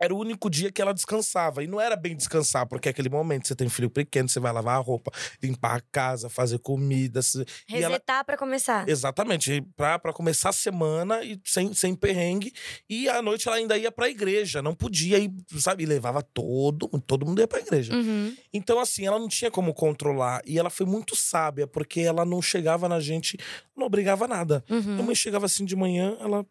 era 0.00 0.14
o 0.14 0.18
único 0.18 0.48
dia 0.48 0.72
que 0.72 0.80
ela 0.80 0.94
descansava. 0.94 1.62
E 1.62 1.66
não 1.66 1.78
era 1.80 1.94
bem 1.94 2.16
descansar, 2.16 2.66
porque 2.66 2.88
é 2.88 2.90
aquele 2.90 3.10
momento 3.10 3.46
você 3.46 3.54
tem 3.54 3.68
filho 3.68 3.90
pequeno, 3.90 4.28
você 4.28 4.40
vai 4.40 4.50
lavar 4.52 4.76
a 4.76 4.80
roupa, 4.80 5.12
limpar 5.42 5.76
a 5.76 5.80
casa, 5.92 6.30
fazer 6.30 6.58
comida. 6.58 7.20
se- 7.20 7.44
E 7.68 7.76
ela, 7.76 7.88
Resetar 7.96 8.24
pra 8.24 8.36
começar. 8.36 8.88
Exatamente, 8.88 9.60
pra, 9.76 9.98
pra 9.98 10.12
começar 10.12 10.48
a 10.48 10.52
semana 10.52 11.22
e 11.22 11.38
sem, 11.44 11.74
sem 11.74 11.94
perrengue. 11.94 12.52
E 12.88 13.08
à 13.08 13.20
noite 13.20 13.46
ela 13.46 13.58
ainda 13.58 13.76
ia 13.76 13.92
pra 13.92 14.08
igreja, 14.08 14.62
não 14.62 14.74
podia 14.74 15.18
ir, 15.18 15.30
sabe? 15.58 15.82
E 15.82 15.86
levava 15.86 16.22
todo, 16.22 16.88
todo 17.06 17.26
mundo 17.26 17.40
ia 17.40 17.46
pra 17.48 17.60
igreja. 17.60 17.94
Uhum. 17.94 18.34
Então, 18.52 18.80
assim, 18.80 19.06
ela 19.06 19.18
não 19.18 19.28
tinha 19.28 19.50
como 19.50 19.74
controlar. 19.74 20.40
E 20.46 20.58
ela 20.58 20.70
foi 20.70 20.86
muito 20.86 21.14
sábia, 21.14 21.66
porque 21.66 22.00
ela 22.00 22.24
não 22.24 22.40
chegava 22.40 22.88
na 22.88 23.00
gente, 23.00 23.36
não 23.76 23.86
obrigava 23.86 24.26
nada. 24.26 24.64
Uhum. 24.70 24.80
Minha 24.80 25.02
mãe 25.02 25.14
chegava 25.14 25.44
assim 25.46 25.64
de 25.64 25.76
manhã, 25.76 26.16
ela 26.20 26.46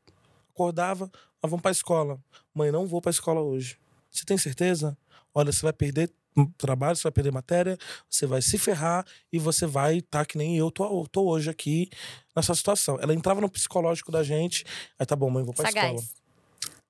acordava, 0.53 1.09
ah, 1.41 1.47
vamos 1.47 1.61
pra 1.61 1.71
escola. 1.71 2.19
Mãe, 2.59 2.73
não 2.73 2.85
vou 2.85 3.01
pra 3.01 3.09
escola 3.09 3.39
hoje. 3.39 3.77
Você 4.11 4.25
tem 4.25 4.37
certeza? 4.37 4.97
Olha, 5.33 5.49
você 5.49 5.61
vai 5.61 5.71
perder 5.71 6.11
trabalho, 6.57 6.97
você 6.97 7.03
vai 7.03 7.11
perder 7.13 7.31
matéria, 7.31 7.77
você 8.09 8.25
vai 8.25 8.41
se 8.41 8.57
ferrar 8.57 9.05
e 9.31 9.39
você 9.39 9.65
vai 9.65 9.99
estar 9.99 10.25
que 10.25 10.37
nem 10.37 10.57
eu 10.57 10.69
tô, 10.69 11.07
tô 11.07 11.23
hoje 11.23 11.49
aqui 11.49 11.89
nessa 12.35 12.53
situação. 12.53 12.99
Ela 12.99 13.13
entrava 13.13 13.39
no 13.39 13.49
psicológico 13.49 14.11
da 14.11 14.23
gente, 14.23 14.65
aí 14.97 15.05
tá 15.05 15.15
bom, 15.15 15.29
mãe, 15.29 15.41
vou 15.41 15.53
pra 15.53 15.69
escola. 15.69 15.87
Sagaz. 15.87 16.13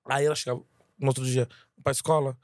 Aí 0.05 0.25
ela 0.25 0.35
chegava 0.35 0.59
no 0.97 1.07
outro 1.07 1.23
dia, 1.23 1.47
pra 1.83 1.91
escola? 1.91 2.35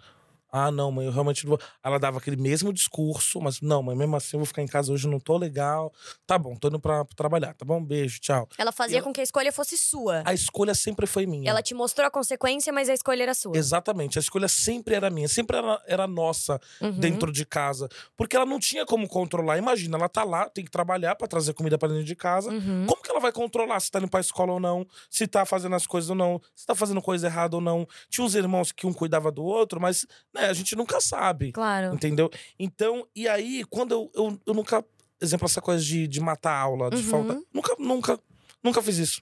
Ah, 0.58 0.72
não, 0.72 0.90
mãe, 0.92 1.06
eu 1.06 1.12
realmente 1.12 1.44
não 1.46 1.50
vou. 1.58 1.60
Ela 1.84 2.00
dava 2.00 2.18
aquele 2.20 2.38
mesmo 2.38 2.72
discurso, 2.72 3.42
mas 3.42 3.60
não, 3.60 3.84
mãe, 3.84 3.96
mesmo 3.96 4.16
assim 4.16 4.38
eu 4.38 4.40
vou 4.40 4.46
ficar 4.46 4.62
em 4.62 4.68
casa 4.68 4.94
hoje, 4.94 5.06
não 5.08 5.20
tô 5.20 5.36
legal. 5.38 5.92
Tá 6.26 6.38
bom, 6.38 6.56
tô 6.56 6.70
indo 6.70 6.80
pra, 6.80 7.04
pra 7.04 7.14
trabalhar, 7.16 7.54
tá 7.54 7.66
bom? 7.66 7.84
Beijo, 7.84 8.20
tchau. 8.22 8.48
Ela 8.58 8.72
fazia 8.72 9.00
ela- 9.00 9.04
com 9.04 9.12
que 9.12 9.20
a 9.20 9.24
escolha 9.24 9.52
fosse 9.52 9.78
sua. 9.78 10.24
A 10.26 10.34
escolha 10.34 10.74
sempre 10.74 11.06
foi 11.06 11.26
minha. 11.26 11.50
Ela 11.50 11.62
te 11.62 11.74
mostrou 11.74 12.08
a 12.08 12.10
consequência, 12.12 12.72
mas 12.72 12.88
a 12.90 12.94
escolha 12.94 13.24
era 13.24 13.34
sua. 13.34 13.58
Exatamente, 13.58 14.18
a 14.18 14.22
escolha 14.22 14.48
sempre 14.48 14.96
era 14.96 15.10
minha, 15.10 15.28
sempre 15.28 15.58
era, 15.58 15.82
era 15.88 16.08
nossa 16.08 16.58
Uhum. 16.82 16.92
dentro 17.00 17.32
de 17.34 17.46
casa. 17.46 17.90
Porque 18.16 18.36
ela 18.36 18.46
não 18.46 18.58
tinha 18.60 18.86
como 18.86 19.08
controlar. 19.10 19.58
Imagina, 19.58 19.98
ela 19.98 20.08
tá 20.08 20.24
lá, 20.24 20.48
tem 20.50 20.64
que 20.64 20.72
trabalhar 20.72 21.16
pra 21.16 21.28
trazer 21.28 21.54
comida 21.54 21.78
pra 21.78 21.90
dentro 21.90 22.06
de 22.06 22.16
casa. 22.16 22.50
Uhum. 22.50 22.86
Como 22.88 23.02
que 23.04 23.12
ela 23.12 23.20
vai 23.20 23.34
controlar 23.34 23.80
se 23.82 23.92
tá 23.92 24.00
indo 24.00 24.08
pra 24.08 24.22
escola 24.22 24.54
ou 24.54 24.60
não? 24.60 24.88
Se 25.10 25.28
tá 25.28 25.46
fazendo 25.46 25.76
as 25.76 25.86
coisas 25.86 26.10
ou 26.10 26.16
não? 26.16 26.42
Se 26.56 26.66
tá 26.66 26.74
fazendo 26.76 27.02
coisa 27.02 27.28
errada 27.28 27.56
ou 27.58 27.62
não? 27.62 27.86
Tinha 28.10 28.24
uns 28.26 28.36
irmãos 28.36 28.72
que 28.72 28.88
um 28.88 28.94
cuidava 28.94 29.32
do 29.32 29.44
outro, 29.44 29.82
mas 29.82 30.06
né, 30.34 30.45
a 30.46 30.54
gente 30.54 30.76
nunca 30.76 31.00
sabe. 31.02 31.52
Claro. 31.52 31.94
Entendeu? 31.96 32.30
Então, 32.60 33.08
e 33.16 33.28
aí, 33.28 33.64
quando 33.70 33.92
eu, 33.94 34.12
eu, 34.16 34.40
eu 34.46 34.54
nunca. 34.54 34.84
Exemplo, 35.22 35.46
essa 35.46 35.62
coisa 35.62 35.84
de, 35.84 36.08
de 36.08 36.20
matar 36.20 36.52
a 36.52 36.60
aula, 36.60 36.90
de 36.90 36.98
Uhum. 36.98 37.04
falta. 37.04 37.42
Nunca, 37.54 37.76
nunca, 37.80 38.20
nunca 38.64 38.82
fiz 38.82 38.98
isso. 38.98 39.22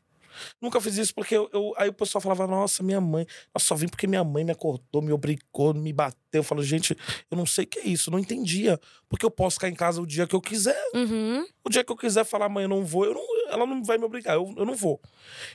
Nunca 0.59 0.81
fiz 0.81 0.97
isso 0.97 1.13
porque 1.13 1.37
eu, 1.37 1.47
eu- 1.53 1.73
aí 1.77 1.87
o 1.89 1.93
pessoal 1.93 2.19
falava, 2.19 2.47
nossa, 2.47 2.81
minha 2.81 2.99
mãe, 2.99 3.23
nossa, 3.53 3.67
só 3.67 3.75
vim 3.75 3.87
porque 3.87 4.07
minha 4.07 4.23
mãe 4.23 4.43
me 4.43 4.51
acordou, 4.51 4.99
me 4.99 5.11
obrigou, 5.13 5.75
me 5.75 5.93
bateu. 5.93 6.17
Eu 6.33 6.43
falo, 6.43 6.63
gente, 6.63 6.97
eu 7.29 7.37
não 7.37 7.45
sei 7.45 7.65
o 7.65 7.67
que 7.67 7.77
é 7.79 7.85
isso, 7.87 8.09
eu 8.09 8.13
não 8.13 8.17
entendia. 8.17 8.79
Porque 9.07 9.23
eu 9.23 9.29
posso 9.29 9.57
ficar 9.57 9.69
em 9.69 9.75
casa 9.75 10.01
o 10.01 10.07
dia 10.07 10.25
que 10.25 10.35
eu 10.35 10.41
quiser. 10.41 10.81
Uhum. 10.95 11.45
O 11.63 11.69
dia 11.69 11.83
que 11.83 11.91
eu 11.91 11.95
quiser 11.95 12.25
falar, 12.25 12.49
mãe, 12.49 12.63
eu 12.63 12.69
não 12.69 12.83
vou, 12.83 13.05
eu 13.05 13.13
não- 13.13 13.51
ela 13.51 13.67
não 13.67 13.83
vai 13.83 13.99
me 13.99 14.05
obrigar, 14.05 14.33
eu, 14.35 14.51
eu 14.57 14.65
não 14.65 14.75
vou. 14.75 14.99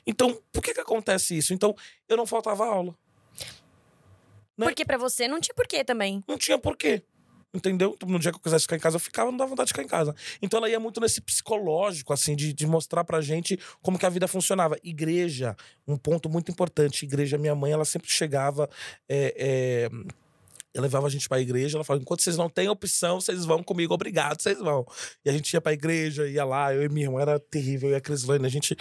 Então, 0.07 0.41
por 0.53 0.63
que 0.63 0.73
que 0.73 0.79
acontece 0.79 1.37
isso? 1.37 1.53
Então, 1.53 1.75
eu 2.07 2.15
não 2.15 2.25
faltava 2.25 2.65
aula. 2.65 2.95
Né? 4.59 4.65
Porque 4.65 4.83
pra 4.83 4.97
você 4.97 5.25
não 5.27 5.39
tinha 5.39 5.55
porquê 5.55 5.85
também. 5.85 6.21
Não 6.27 6.37
tinha 6.37 6.57
porquê. 6.57 7.01
Entendeu? 7.53 7.93
Então, 7.95 8.09
no 8.09 8.19
dia 8.19 8.29
que 8.31 8.37
eu 8.37 8.41
quisesse 8.41 8.63
ficar 8.63 8.75
em 8.75 8.79
casa, 8.79 8.97
eu 8.97 8.99
ficava, 8.99 9.31
não 9.31 9.37
dava 9.37 9.49
vontade 9.49 9.67
de 9.67 9.73
ficar 9.73 9.83
em 9.83 9.87
casa. 9.87 10.13
Então 10.41 10.57
ela 10.59 10.69
ia 10.69 10.79
muito 10.79 10.99
nesse 10.99 11.21
psicológico, 11.21 12.13
assim, 12.13 12.35
de, 12.35 12.53
de 12.53 12.67
mostrar 12.67 13.03
pra 13.03 13.21
gente 13.21 13.57
como 13.81 13.97
que 13.97 14.05
a 14.05 14.09
vida 14.09 14.27
funcionava. 14.27 14.77
Igreja, 14.83 15.55
um 15.87 15.97
ponto 15.97 16.29
muito 16.29 16.51
importante. 16.51 17.05
Igreja, 17.05 17.37
minha 17.37 17.55
mãe, 17.55 17.71
ela 17.71 17.85
sempre 17.85 18.11
chegava. 18.11 18.69
é, 19.07 19.89
é, 20.75 20.79
levava 20.79 21.07
a 21.07 21.09
gente 21.09 21.27
pra 21.27 21.39
igreja, 21.39 21.77
ela 21.77 21.83
falava: 21.83 22.03
enquanto 22.03 22.21
vocês 22.21 22.37
não 22.37 22.49
têm 22.49 22.69
opção, 22.69 23.19
vocês 23.19 23.45
vão 23.45 23.63
comigo, 23.63 23.93
obrigado, 23.93 24.41
vocês 24.41 24.59
vão. 24.59 24.85
E 25.25 25.29
a 25.29 25.33
gente 25.33 25.51
ia 25.53 25.61
pra 25.61 25.73
igreja, 25.73 26.27
ia 26.27 26.45
lá, 26.45 26.73
eu 26.73 26.83
e 26.83 26.89
minha 26.89 27.07
irmã, 27.07 27.21
era 27.21 27.39
terrível, 27.39 27.89
eu 27.89 27.93
e 27.93 27.97
a 27.97 28.01
Crislane, 28.01 28.45
a 28.45 28.49
gente, 28.49 28.75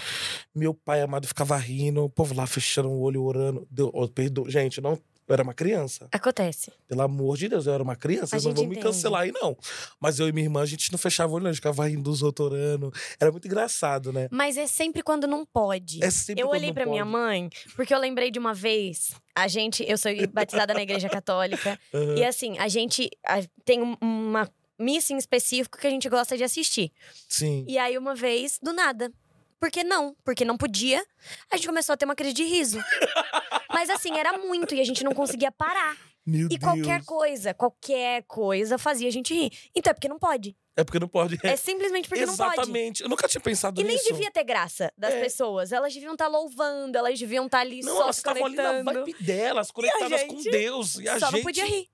meu 0.55 0.75
pai 0.75 1.01
amado 1.01 1.27
ficava 1.27 1.57
rindo, 1.57 2.05
o 2.05 2.11
povo 2.11 2.35
lá 2.35 2.47
fechando 2.47 2.91
o 2.91 3.01
olho, 3.01 3.23
orando. 3.23 3.67
Deu, 3.71 3.91
oh, 3.95 4.09
gente, 4.51 4.81
não 4.81 4.99
Eu 5.29 5.35
era 5.35 5.43
uma 5.43 5.53
criança. 5.53 6.09
Acontece. 6.11 6.73
Pelo 6.89 7.03
amor 7.03 7.37
de 7.37 7.49
Deus, 7.49 7.67
eu 7.67 7.75
era 7.75 7.83
uma 7.83 7.95
criança. 7.95 8.35
A 8.37 8.41
Vocês 8.41 8.45
não 8.47 8.55
vão 8.55 8.65
me 8.65 8.71
entende. 8.71 8.87
cancelar 8.87 9.23
aí, 9.23 9.33
não. 9.33 9.57
Mas 10.01 10.19
eu 10.19 10.27
e 10.27 10.33
minha 10.33 10.47
irmã, 10.47 10.63
a 10.63 10.67
gente 10.67 10.91
não 10.91 10.99
fechava 10.99 11.31
o 11.31 11.35
olho, 11.37 11.43
não. 11.45 11.51
A 11.51 11.53
gente 11.53 11.59
ficava 11.61 11.87
rindo 11.87 12.03
dos 12.03 12.23
outros 12.23 12.51
orando. 12.51 12.91
Era 13.21 13.31
muito 13.31 13.47
engraçado, 13.47 14.13
né? 14.13 14.27
Mas 14.31 14.57
é 14.57 14.67
sempre 14.67 15.03
quando 15.03 15.27
não 15.27 15.45
pode. 15.45 16.03
É 16.03 16.11
sempre 16.11 16.43
eu 16.43 16.49
quando 16.49 16.59
olhei 16.61 16.73
pra 16.73 16.87
minha 16.87 17.05
mãe, 17.05 17.51
porque 17.77 17.93
eu 17.95 17.99
lembrei 17.99 18.31
de 18.31 18.39
uma 18.39 18.55
vez. 18.55 19.13
A 19.35 19.47
gente, 19.49 19.85
eu 19.87 19.99
sou 19.99 20.11
batizada 20.33 20.73
na 20.73 20.83
igreja 20.83 21.09
católica. 21.09 21.79
Aham. 21.93 22.17
E 22.17 22.25
assim, 22.25 22.59
a 22.59 22.67
gente 22.69 23.11
a- 23.27 23.43
tem 23.65 23.83
um- 23.83 23.97
uma 24.01 24.51
missa 24.79 25.13
em 25.13 25.19
específico 25.19 25.77
que 25.77 25.87
a 25.87 25.91
gente 25.91 26.09
gosta 26.09 26.37
de 26.37 26.45
assistir. 26.45 26.91
Sim. 27.29 27.65
E 27.69 27.77
aí, 27.77 27.99
uma 27.99 28.15
vez, 28.15 28.59
do 28.63 28.73
nada. 28.73 29.13
Por 29.61 29.71
que 29.71 29.83
não? 29.83 30.15
Porque 30.25 30.45
não 30.45 30.57
podia. 30.57 31.05
A 31.51 31.57
gente 31.57 31.67
começou 31.67 31.93
a 31.93 31.97
ter 31.97 32.05
uma 32.05 32.15
crise 32.15 32.33
de 32.35 32.45
riso. 32.45 32.79
Mas 33.73 33.91
assim, 33.91 34.17
era 34.17 34.37
muito 34.39 34.75
e 34.75 34.81
a 34.81 34.85
gente 34.85 35.03
não 35.05 35.13
conseguia 35.13 35.51
parar. 35.53 35.97
Meu 36.25 36.47
E 36.47 36.59
Deus. 36.59 36.61
qualquer 36.63 37.05
coisa, 37.05 37.55
qualquer 37.55 38.23
coisa 38.25 38.77
fazia 38.79 39.09
a 39.09 39.11
gente 39.11 39.33
rir. 39.35 39.51
Então 39.75 39.91
é 39.91 39.95
porque 39.95 40.09
não 40.09 40.19
pode. 40.19 40.57
É 40.77 40.85
porque 40.85 40.99
não 41.01 41.09
pode. 41.09 41.39
É 41.43 41.57
simplesmente 41.57 42.09
porque 42.09 42.25
não 42.27 42.37
pode. 42.37 42.53
Exatamente. 42.55 43.03
Eu 43.03 43.09
nunca 43.09 43.27
tinha 43.27 43.41
pensado 43.41 43.81
E 43.81 43.85
nem 43.85 43.97
nisso. 43.97 44.13
devia 44.13 44.31
ter 44.31 44.45
graça 44.45 44.93
das 44.97 45.15
É. 45.15 45.21
pessoas. 45.21 45.73
Elas 45.73 45.93
deviam 45.93 46.13
estar 46.13 46.29
louvando, 46.29 46.97
elas 46.97 47.19
deviam 47.19 47.47
estar 47.47 47.61
ali 47.61 47.81
Não, 47.81 47.97
só 47.97 48.03
elas 48.05 48.17
se 48.17 48.21
estavam 48.21 48.45
ali 48.47 48.55
na 48.57 48.63
conectando. 48.63 49.01
vibe 49.07 49.23
delas, 49.25 49.71
conectadas 49.73 50.23
com 50.25 50.37
Deus. 50.43 50.97
E 51.01 51.09
a 51.09 51.19
só 51.19 51.27
gente. 51.27 51.37
não 51.37 51.43
podia 51.43 51.65
rir. 51.65 51.89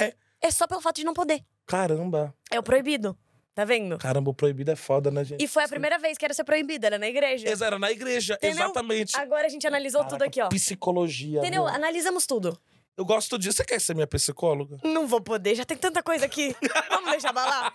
É. 0.00 0.14
É 0.40 0.50
só 0.52 0.66
pelo 0.68 0.80
fato 0.80 0.96
de 0.96 1.04
não 1.04 1.14
poder. 1.14 1.42
Caramba. 1.66 2.32
É 2.50 2.58
o 2.58 2.62
proibido. 2.62 3.18
Tá 3.58 3.64
vendo? 3.64 3.98
Caramba, 3.98 4.30
o 4.30 4.34
proibido 4.34 4.70
é 4.70 4.76
foda, 4.76 5.10
né, 5.10 5.24
gente? 5.24 5.42
E 5.42 5.48
foi 5.48 5.64
a 5.64 5.68
primeira 5.68 5.98
vez 5.98 6.16
que 6.16 6.24
era 6.24 6.32
ser 6.32 6.44
proibida, 6.44 6.86
era 6.86 6.96
na 6.96 7.08
igreja. 7.08 7.48
Ex- 7.48 7.60
Era 7.60 7.76
na 7.76 7.90
igreja, 7.90 8.34
Entendeu? 8.34 8.66
exatamente. 8.66 9.16
Agora 9.18 9.46
a 9.46 9.48
gente 9.48 9.66
analisou 9.66 10.02
tudo 10.04 10.10
Caraca, 10.10 10.26
aqui, 10.26 10.40
ó. 10.40 10.48
Psicologia. 10.48 11.40
Entendeu? 11.40 11.66
amor. 11.66 11.74
Analisamos 11.74 12.24
tudo. 12.24 12.56
Eu 12.96 13.04
gosto 13.04 13.36
disso. 13.36 13.56
Você 13.56 13.64
quer 13.64 13.80
ser 13.80 13.94
minha 13.94 14.06
psicóloga? 14.06 14.78
Não 14.84 15.08
vou 15.08 15.20
poder, 15.20 15.56
já 15.56 15.64
tem 15.64 15.76
tanta 15.76 16.04
coisa 16.04 16.24
aqui. 16.24 16.54
Vamos 16.88 17.10
deixar 17.10 17.32
balar? 17.32 17.74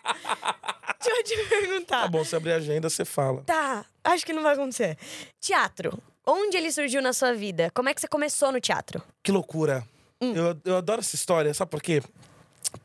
Deixa 1.04 1.20
eu 1.20 1.24
te 1.26 1.50
perguntar. 1.50 2.04
Tá 2.04 2.08
bom, 2.08 2.24
se 2.24 2.34
abrir 2.34 2.54
a 2.54 2.56
agenda, 2.56 2.90
você 2.90 3.04
fala. 3.04 3.44
Tá, 3.44 3.86
acho 4.06 4.26
que 4.26 4.32
não 4.32 4.42
vai 4.42 4.54
acontecer. 4.54 4.98
Teatro. 5.42 6.02
Onde 6.26 6.56
ele 6.56 6.72
surgiu 6.72 7.02
na 7.02 7.12
sua 7.12 7.34
vida? 7.34 7.70
Como 7.74 7.90
é 7.90 7.94
que 7.94 8.00
você 8.00 8.08
começou 8.08 8.54
no 8.54 8.62
teatro? 8.62 9.04
Que 9.22 9.34
loucura. 9.34 9.84
Hum. 10.22 10.34
Eu, 10.34 10.58
eu 10.64 10.78
adoro 10.78 11.02
essa 11.02 11.14
história, 11.16 11.54
sabe 11.54 11.70
por 11.72 11.82
quê? 11.82 12.02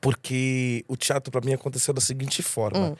Porque 0.01 0.85
o 0.89 0.97
teatro 0.97 1.31
pra 1.31 1.41
mim 1.41 1.53
aconteceu 1.55 1.95
da 1.95 2.01
seguinte 2.01 2.43
forma. 2.43 2.91
Hum. 2.91 2.97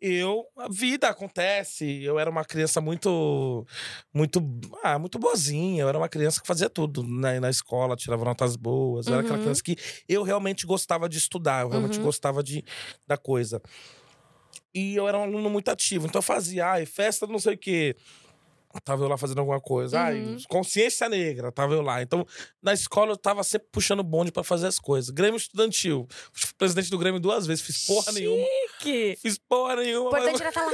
Eu, 0.00 0.44
a 0.58 0.68
vida 0.68 1.08
acontece. 1.08 2.02
Eu 2.02 2.18
era 2.18 2.28
uma 2.28 2.44
criança 2.44 2.78
muito, 2.80 3.66
muito, 4.12 4.38
ah, 4.82 4.98
muito 4.98 5.18
boazinha. 5.18 5.82
Eu 5.82 5.88
era 5.88 5.96
uma 5.96 6.08
criança 6.10 6.40
que 6.42 6.46
fazia 6.46 6.68
tudo 6.68 7.02
na, 7.02 7.40
na 7.40 7.48
escola, 7.48 7.96
tirava 7.96 8.22
notas 8.24 8.54
boas. 8.54 9.06
Eu 9.06 9.14
era 9.14 9.22
aquela 9.22 9.38
Uhum. 9.38 9.44
criança 9.44 9.62
que 9.62 9.76
eu 10.06 10.22
realmente 10.22 10.66
gostava 10.66 11.08
de 11.08 11.16
estudar, 11.16 11.62
eu 11.62 11.68
realmente 11.70 11.98
Uhum. 11.98 12.04
gostava 12.04 12.42
de, 12.42 12.62
da 13.06 13.16
coisa. 13.16 13.62
E 14.74 14.94
eu 14.96 15.06
era 15.08 15.16
um 15.18 15.22
aluno 15.22 15.48
muito 15.48 15.68
ativo, 15.70 16.06
então 16.06 16.18
eu 16.18 16.22
fazia, 16.22 16.66
ai, 16.66 16.84
festa 16.84 17.26
não 17.26 17.38
sei 17.38 17.54
o 17.54 17.58
quê. 17.58 17.96
Tava 18.82 19.04
eu 19.04 19.08
lá 19.08 19.16
fazendo 19.16 19.38
alguma 19.38 19.60
coisa. 19.60 20.00
Ai, 20.00 20.20
Uhum. 20.24 20.36
consciência 20.48 21.08
negra, 21.08 21.52
tava 21.52 21.74
eu 21.74 21.82
lá. 21.82 22.02
Então, 22.02 22.26
na 22.62 22.72
escola 22.72 23.12
eu 23.12 23.16
tava 23.16 23.42
sempre 23.44 23.68
puxando 23.70 24.02
bonde 24.02 24.32
pra 24.32 24.42
fazer 24.42 24.66
as 24.66 24.78
coisas. 24.78 25.10
Grêmio 25.10 25.36
estudantil. 25.36 26.06
Fui 26.32 26.48
presidente 26.58 26.90
do 26.90 26.98
Grêmio 26.98 27.20
duas 27.20 27.46
vezes, 27.46 27.62
fiz 27.64 27.86
porra 27.86 28.12
nenhuma. 28.12 28.46
Que 28.80 29.16
Fiz 29.20 29.38
porra 29.38 29.76
nenhuma. 29.76 30.08
importante 30.18 30.42
Mas, 30.44 30.56
era 30.56 30.66
lá. 30.66 30.72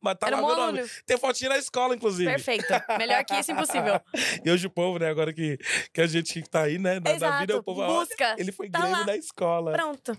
mas 0.00 0.16
tá 0.18 0.26
Era 0.28 0.36
lá 0.36 0.42
um 0.42 0.46
meu 0.46 0.56
nome. 0.56 0.78
aluno. 0.80 0.92
Tem 1.06 1.18
fotinha 1.18 1.50
na 1.50 1.58
escola, 1.58 1.94
inclusive. 1.94 2.30
Perfeito. 2.30 2.66
Melhor 2.98 3.24
que 3.24 3.34
isso, 3.34 3.52
impossível. 3.52 4.00
E 4.44 4.50
hoje 4.50 4.66
o 4.66 4.70
povo, 4.70 4.98
né, 4.98 5.08
agora 5.08 5.32
que, 5.32 5.58
que 5.92 6.00
a 6.00 6.06
gente 6.06 6.40
que 6.42 6.48
tá 6.48 6.62
aí, 6.62 6.78
né, 6.78 6.94
na, 6.94 7.00
na 7.00 7.14
Exato. 7.16 7.40
vida, 7.40 7.56
o 7.58 7.62
povo... 7.62 7.80
olha, 7.80 7.92
Busca. 8.06 8.34
Ele 8.38 8.52
foi 8.52 8.70
Tá 8.70 8.78
Grêmio 8.80 8.98
lá. 8.98 9.04
da 9.04 9.16
escola. 9.16 9.72
Pronto. 9.72 10.16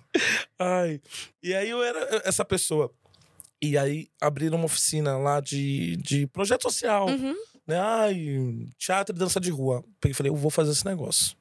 Ai. 0.58 1.00
E 1.42 1.54
aí 1.56 1.70
eu 1.70 1.82
era 1.84 2.22
essa 2.26 2.44
pessoa. 2.44 2.94
E 3.62 3.78
aí 3.78 4.08
abriram 4.22 4.58
uma 4.58 4.66
oficina 4.66 5.18
lá 5.18 5.39
de, 5.42 5.96
de 5.98 6.28
projeto 6.28 6.63
social. 6.63 7.08
Uhum. 7.10 7.36
Né? 7.68 7.78
Ai, 7.80 8.68
teatro 8.78 9.16
e 9.16 9.20
dança 9.20 9.39
de 9.39 9.51
rua. 9.51 9.84
Peguei 10.00 10.12
e 10.12 10.16
falei, 10.16 10.32
eu 10.32 10.36
vou 10.36 10.50
fazer 10.50 10.72
esse 10.72 10.86
negócio. 10.86 11.36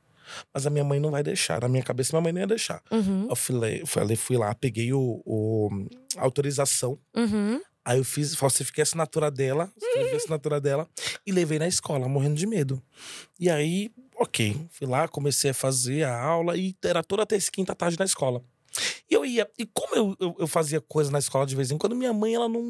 Mas 0.53 0.67
a 0.67 0.71
minha 0.71 0.85
mãe 0.85 1.01
não 1.01 1.11
vai 1.11 1.23
deixar. 1.23 1.63
Na 1.63 1.69
minha 1.69 1.83
cabeça, 1.83 2.13
minha 2.13 2.23
mãe 2.23 2.33
não 2.33 2.41
ia 2.41 2.47
deixar. 2.47 2.83
Uhum. 2.91 3.29
Eu 3.31 3.37
falei, 3.37 3.83
falei 3.87 4.17
fui 4.17 4.37
lá, 4.37 4.55
peguei 4.55 4.93
o, 4.93 5.23
o- 5.25 5.71
a 6.17 6.23
autorização. 6.23 6.99
Uhum. 7.17 7.61
Aí 7.85 7.97
eu 7.99 8.05
fiz, 8.05 8.35
falsifiquei 8.35 8.83
a 8.83 8.85
assinatura 8.85 9.31
dela, 9.31 9.73
escrevi 9.81 10.13
a 10.13 10.17
assinatura 10.17 10.61
dela 10.61 10.87
e 11.27 11.33
levei 11.33 11.59
na 11.59 11.67
escola, 11.67 12.07
morrendo 12.07 12.35
de 12.35 12.47
medo. 12.47 12.83
E 13.41 13.49
aí, 13.49 13.91
ok, 14.21 14.55
fui 14.71 14.87
lá, 14.87 15.09
comecei 15.09 15.53
a 15.53 15.55
fazer 15.55 16.03
a 16.05 16.21
aula 16.23 16.55
e 16.59 16.77
era 16.85 17.03
toda 17.03 17.25
terça 17.25 17.49
e 17.49 17.53
quinta 17.53 17.75
tarde 17.75 17.99
na 17.99 18.05
escola. 18.05 18.43
E 19.11 19.15
eu 19.15 19.25
ia, 19.25 19.51
e 19.59 19.65
como 19.67 19.95
eu, 19.95 20.17
eu, 20.21 20.37
eu 20.41 20.47
fazia 20.47 20.81
coisa 20.81 21.11
na 21.11 21.19
escola 21.19 21.47
de 21.47 21.57
vez 21.57 21.71
em 21.71 21.79
quando, 21.79 21.97
minha 21.97 22.13
mãe, 22.13 22.35
ela 22.35 22.49
não, 22.49 22.63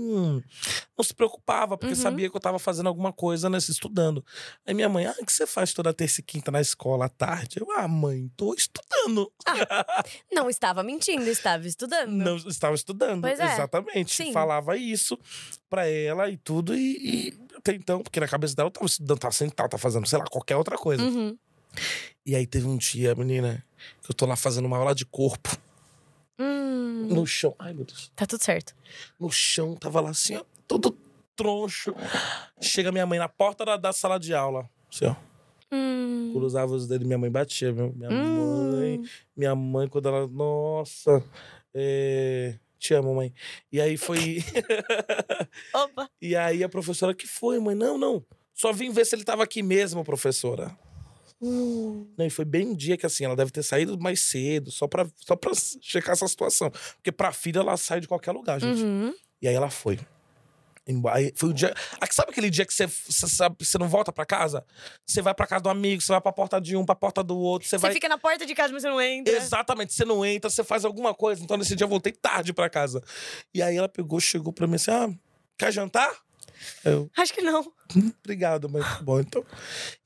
não 0.96 1.04
se 1.04 1.12
preocupava, 1.12 1.76
porque 1.76 1.94
Uhum. 1.94 2.00
sabia 2.00 2.30
que 2.30 2.36
eu 2.36 2.40
tava 2.40 2.58
fazendo 2.58 2.86
alguma 2.86 3.12
coisa, 3.12 3.50
né, 3.50 3.58
estudando. 3.58 4.24
Aí 4.64 4.72
minha 4.72 4.88
mãe, 4.88 5.06
ah, 5.06 5.14
o 5.20 5.26
que 5.26 5.32
você 5.32 5.46
faz 5.46 5.72
toda 5.72 5.92
terça 5.92 6.20
e 6.20 6.22
quinta 6.22 6.50
na 6.50 6.60
escola 6.60 7.06
à 7.06 7.08
tarde? 7.08 7.60
Eu, 7.60 7.70
ah, 7.72 7.88
mãe, 7.88 8.30
tô 8.36 8.54
estudando. 8.54 9.30
Não 10.32 10.48
estava 10.48 10.82
mentindo, 10.82 11.28
estava 11.28 11.66
estudando. 11.66 12.10
Não 12.12 12.36
estava 12.36 12.74
estudando. 12.74 13.22
Pois 13.22 13.40
é. 13.40 13.54
Exatamente. 13.54 14.14
Sim. 14.14 14.32
Falava 14.32 14.76
isso 14.76 15.18
pra 15.68 15.86
ela 15.86 16.30
e 16.30 16.36
tudo. 16.36 16.74
E, 16.74 17.28
e 17.28 17.38
até 17.56 17.74
então, 17.74 18.00
porque 18.02 18.20
na 18.20 18.28
cabeça 18.28 18.54
dela 18.54 18.68
eu 18.68 18.72
tava 18.72 18.86
estudando, 18.86 19.18
tava 19.18 19.34
sentado, 19.34 19.70
tava 19.70 19.80
fazendo, 19.80 20.06
sei 20.06 20.18
lá, 20.18 20.24
qualquer 20.26 20.56
outra 20.56 20.78
coisa. 20.78 21.02
Uhum. 21.02 21.36
E 22.24 22.36
aí 22.36 22.46
teve 22.46 22.66
um 22.66 22.76
dia, 22.76 23.14
menina, 23.14 23.64
que 24.02 24.10
eu 24.10 24.14
tô 24.14 24.24
lá 24.24 24.36
fazendo 24.36 24.66
uma 24.66 24.76
aula 24.78 24.94
de 24.94 25.04
corpo 25.04 25.50
Hum. 26.38 27.08
no 27.10 27.26
chão. 27.26 27.54
Ai, 27.58 27.72
meu 27.72 27.84
Deus. 27.84 28.12
Tá 28.14 28.26
tudo 28.26 28.42
certo. 28.42 28.74
No 29.18 29.30
chão, 29.30 29.74
tava 29.74 30.00
lá 30.00 30.10
assim, 30.10 30.36
ó, 30.36 30.44
todo 30.66 30.96
troncho. 31.36 31.94
Chega 32.60 32.90
minha 32.92 33.06
mãe 33.06 33.18
na 33.18 33.28
porta 33.28 33.64
da, 33.64 33.76
da 33.76 33.92
sala 33.92 34.18
de 34.18 34.34
aula. 34.34 34.68
Assim, 34.92 35.06
ó. 35.06 35.14
Hum. 35.72 36.30
Cruzava 36.32 36.72
os 36.72 36.86
dedos, 36.86 37.06
minha 37.06 37.18
mãe 37.18 37.30
batia, 37.30 37.72
meu. 37.72 37.92
Minha 37.94 38.10
Hum. 38.10 38.70
mãe. 38.72 39.02
Minha 39.36 39.54
mãe, 39.54 39.88
quando 39.88 40.08
ela. 40.08 40.26
Nossa. 40.26 41.22
é, 41.74 42.58
Te 42.78 42.94
amo, 42.94 43.14
mãe. 43.14 43.32
E 43.72 43.80
aí 43.80 43.96
foi. 43.96 44.42
Opa. 45.74 46.08
E 46.22 46.34
aí 46.36 46.62
a 46.64 46.68
professora, 46.68 47.14
que 47.14 47.26
foi, 47.26 47.58
mãe? 47.58 47.74
Não, 47.74 47.98
não. 47.98 48.24
Só 48.54 48.72
vim 48.72 48.90
ver 48.90 49.04
se 49.06 49.14
ele 49.14 49.24
tava 49.24 49.42
aqui 49.44 49.62
mesmo, 49.62 50.04
professora. 50.04 50.76
Hum. 51.40 52.06
Não, 52.16 52.26
e 52.26 52.30
foi 52.30 52.44
bem 52.44 52.66
um 52.68 52.74
dia 52.74 52.96
que 52.96 53.06
assim, 53.06 53.24
ela 53.24 53.36
deve 53.36 53.50
ter 53.50 53.62
saído 53.62 53.98
mais 53.98 54.20
cedo, 54.20 54.70
só 54.70 54.86
pra, 54.88 55.06
só 55.16 55.36
pra 55.36 55.52
checar 55.80 56.12
essa 56.12 56.26
situação. 56.26 56.70
Porque 56.96 57.12
pra 57.12 57.32
filha, 57.32 57.60
ela 57.60 57.76
sai 57.76 58.00
de 58.00 58.08
qualquer 58.08 58.32
lugar, 58.32 58.60
gente. 58.60 58.82
Uhum. 58.82 59.14
E 59.40 59.46
aí 59.48 59.54
ela 59.54 59.70
foi. 59.70 59.98
Aí 61.12 61.32
foi 61.36 61.50
o 61.50 61.52
dia. 61.52 61.74
Ah, 62.00 62.06
sabe 62.10 62.30
aquele 62.30 62.48
dia 62.48 62.64
que 62.64 62.72
você, 62.72 62.88
sabe, 62.88 63.56
você 63.62 63.76
não 63.76 63.86
volta 63.86 64.10
pra 64.10 64.24
casa? 64.24 64.64
Você 65.06 65.20
vai 65.20 65.34
pra 65.34 65.46
casa 65.46 65.62
do 65.62 65.68
amigo, 65.68 66.00
você 66.00 66.10
vai 66.10 66.20
pra 66.20 66.32
porta 66.32 66.58
de 66.58 66.74
um, 66.76 66.84
pra 66.84 66.94
porta 66.94 67.22
do 67.22 67.36
outro, 67.38 67.68
você 67.68 67.76
Você 67.76 67.82
vai. 67.82 67.92
fica 67.92 68.08
na 68.08 68.16
porta 68.16 68.46
de 68.46 68.54
casa, 68.54 68.72
mas 68.72 68.80
você 68.82 68.88
não 68.88 68.98
entra. 68.98 69.36
Exatamente, 69.36 69.92
você 69.92 70.06
não 70.06 70.24
entra, 70.24 70.48
você 70.48 70.64
faz 70.64 70.86
alguma 70.86 71.12
coisa. 71.12 71.42
Então, 71.44 71.58
nesse 71.58 71.76
dia, 71.76 71.84
eu 71.84 71.88
voltei 71.88 72.10
tarde 72.12 72.54
pra 72.54 72.70
casa. 72.70 73.02
E 73.52 73.60
aí 73.62 73.76
ela 73.76 73.88
pegou, 73.88 74.18
chegou 74.18 74.50
pra 74.50 74.66
mim 74.66 74.76
assim: 74.76 74.90
ah, 74.90 75.10
quer 75.58 75.70
jantar? 75.72 76.10
Eu, 76.84 77.10
Acho 77.16 77.32
que 77.34 77.42
não. 77.42 77.72
Obrigado, 78.22 78.68
mas 78.68 78.84
tá 78.84 79.02
bom, 79.02 79.20
então. 79.20 79.44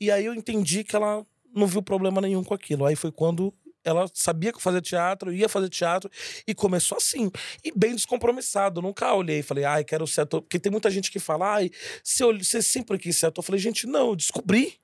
E 0.01 0.11
aí 0.11 0.25
eu 0.25 0.35
entendi 0.35 0.85
que 0.85 0.95
ela 0.97 1.25
não 1.55 1.67
viu 1.67 1.83
problema 1.83 2.21
nenhum 2.21 2.43
com 2.45 2.55
aquilo. 2.55 2.85
Aí 2.87 2.97
foi 2.97 3.13
quando 3.13 3.53
ela 3.85 4.09
sabia 4.15 4.53
que 4.53 4.59
eu 4.59 4.63
fazia 4.63 4.81
teatro, 4.81 5.33
ia 5.33 5.49
fazer 5.49 5.69
teatro, 5.69 6.09
e 6.47 6.55
começou 6.55 6.97
assim. 6.99 7.31
E 7.65 7.73
bem 7.77 7.95
descompromissado. 7.95 8.79
Eu 8.79 8.83
nunca 8.83 9.13
olhei 9.13 9.41
e 9.41 9.43
falei, 9.43 9.65
ai, 9.65 9.83
quero 9.85 10.07
ser 10.07 10.21
ator. 10.23 10.41
Porque 10.43 10.59
tem 10.59 10.71
muita 10.71 10.91
gente 10.91 11.11
que 11.11 11.19
fala, 11.19 11.55
ai, 11.55 11.71
você, 12.03 12.23
ol- 12.25 12.39
você 12.43 12.63
sempre 12.63 12.97
quis 12.99 13.17
ser 13.17 13.27
ator. 13.27 13.43
Eu 13.43 13.47
falei, 13.47 13.61
gente, 13.61 13.87
não, 13.87 14.11
eu 14.11 14.17
descobri. 14.17 14.75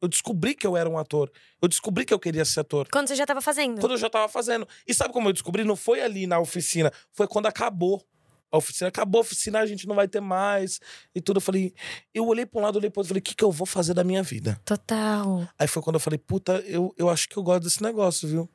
Eu 0.00 0.06
descobri 0.08 0.54
que 0.54 0.66
eu 0.66 0.76
era 0.76 0.88
um 0.88 0.98
ator. 0.98 1.30
Eu 1.62 1.68
descobri 1.68 2.04
que 2.04 2.14
eu 2.14 2.18
queria 2.20 2.44
ser 2.44 2.60
ator. 2.60 2.88
Quando 2.90 3.08
você 3.08 3.16
já 3.16 3.26
tava 3.26 3.40
fazendo. 3.40 3.80
Quando 3.80 3.92
eu 3.92 3.98
já 3.98 4.08
tava 4.10 4.28
fazendo. 4.28 4.66
E 4.86 4.92
sabe 4.94 5.12
como 5.12 5.28
eu 5.28 5.32
descobri? 5.32 5.64
Não 5.64 5.74
foi 5.76 6.00
ali 6.00 6.26
na 6.26 6.38
oficina, 6.38 6.92
foi 7.12 7.26
quando 7.26 7.46
acabou. 7.46 8.04
A 8.50 8.56
oficina 8.58 8.88
acabou 8.88 9.18
a 9.18 9.22
oficina, 9.22 9.58
a 9.60 9.66
gente 9.66 9.86
não 9.86 9.94
vai 9.94 10.08
ter 10.08 10.20
mais 10.20 10.80
e 11.14 11.20
tudo. 11.20 11.36
Eu 11.38 11.40
falei, 11.42 11.74
eu 12.14 12.26
olhei 12.26 12.46
pra 12.46 12.60
um 12.60 12.62
lado, 12.64 12.76
olhei 12.76 12.90
pro 12.90 13.00
outro, 13.00 13.08
falei, 13.08 13.20
o 13.20 13.22
que, 13.22 13.34
que 13.34 13.44
eu 13.44 13.52
vou 13.52 13.66
fazer 13.66 13.94
da 13.94 14.02
minha 14.04 14.22
vida? 14.22 14.60
Total. 14.64 15.46
Aí 15.58 15.66
foi 15.68 15.82
quando 15.82 15.96
eu 15.96 16.00
falei, 16.00 16.18
puta, 16.18 16.52
eu, 16.66 16.94
eu 16.96 17.08
acho 17.10 17.28
que 17.28 17.36
eu 17.36 17.42
gosto 17.42 17.64
desse 17.64 17.82
negócio, 17.82 18.28
viu? 18.28 18.48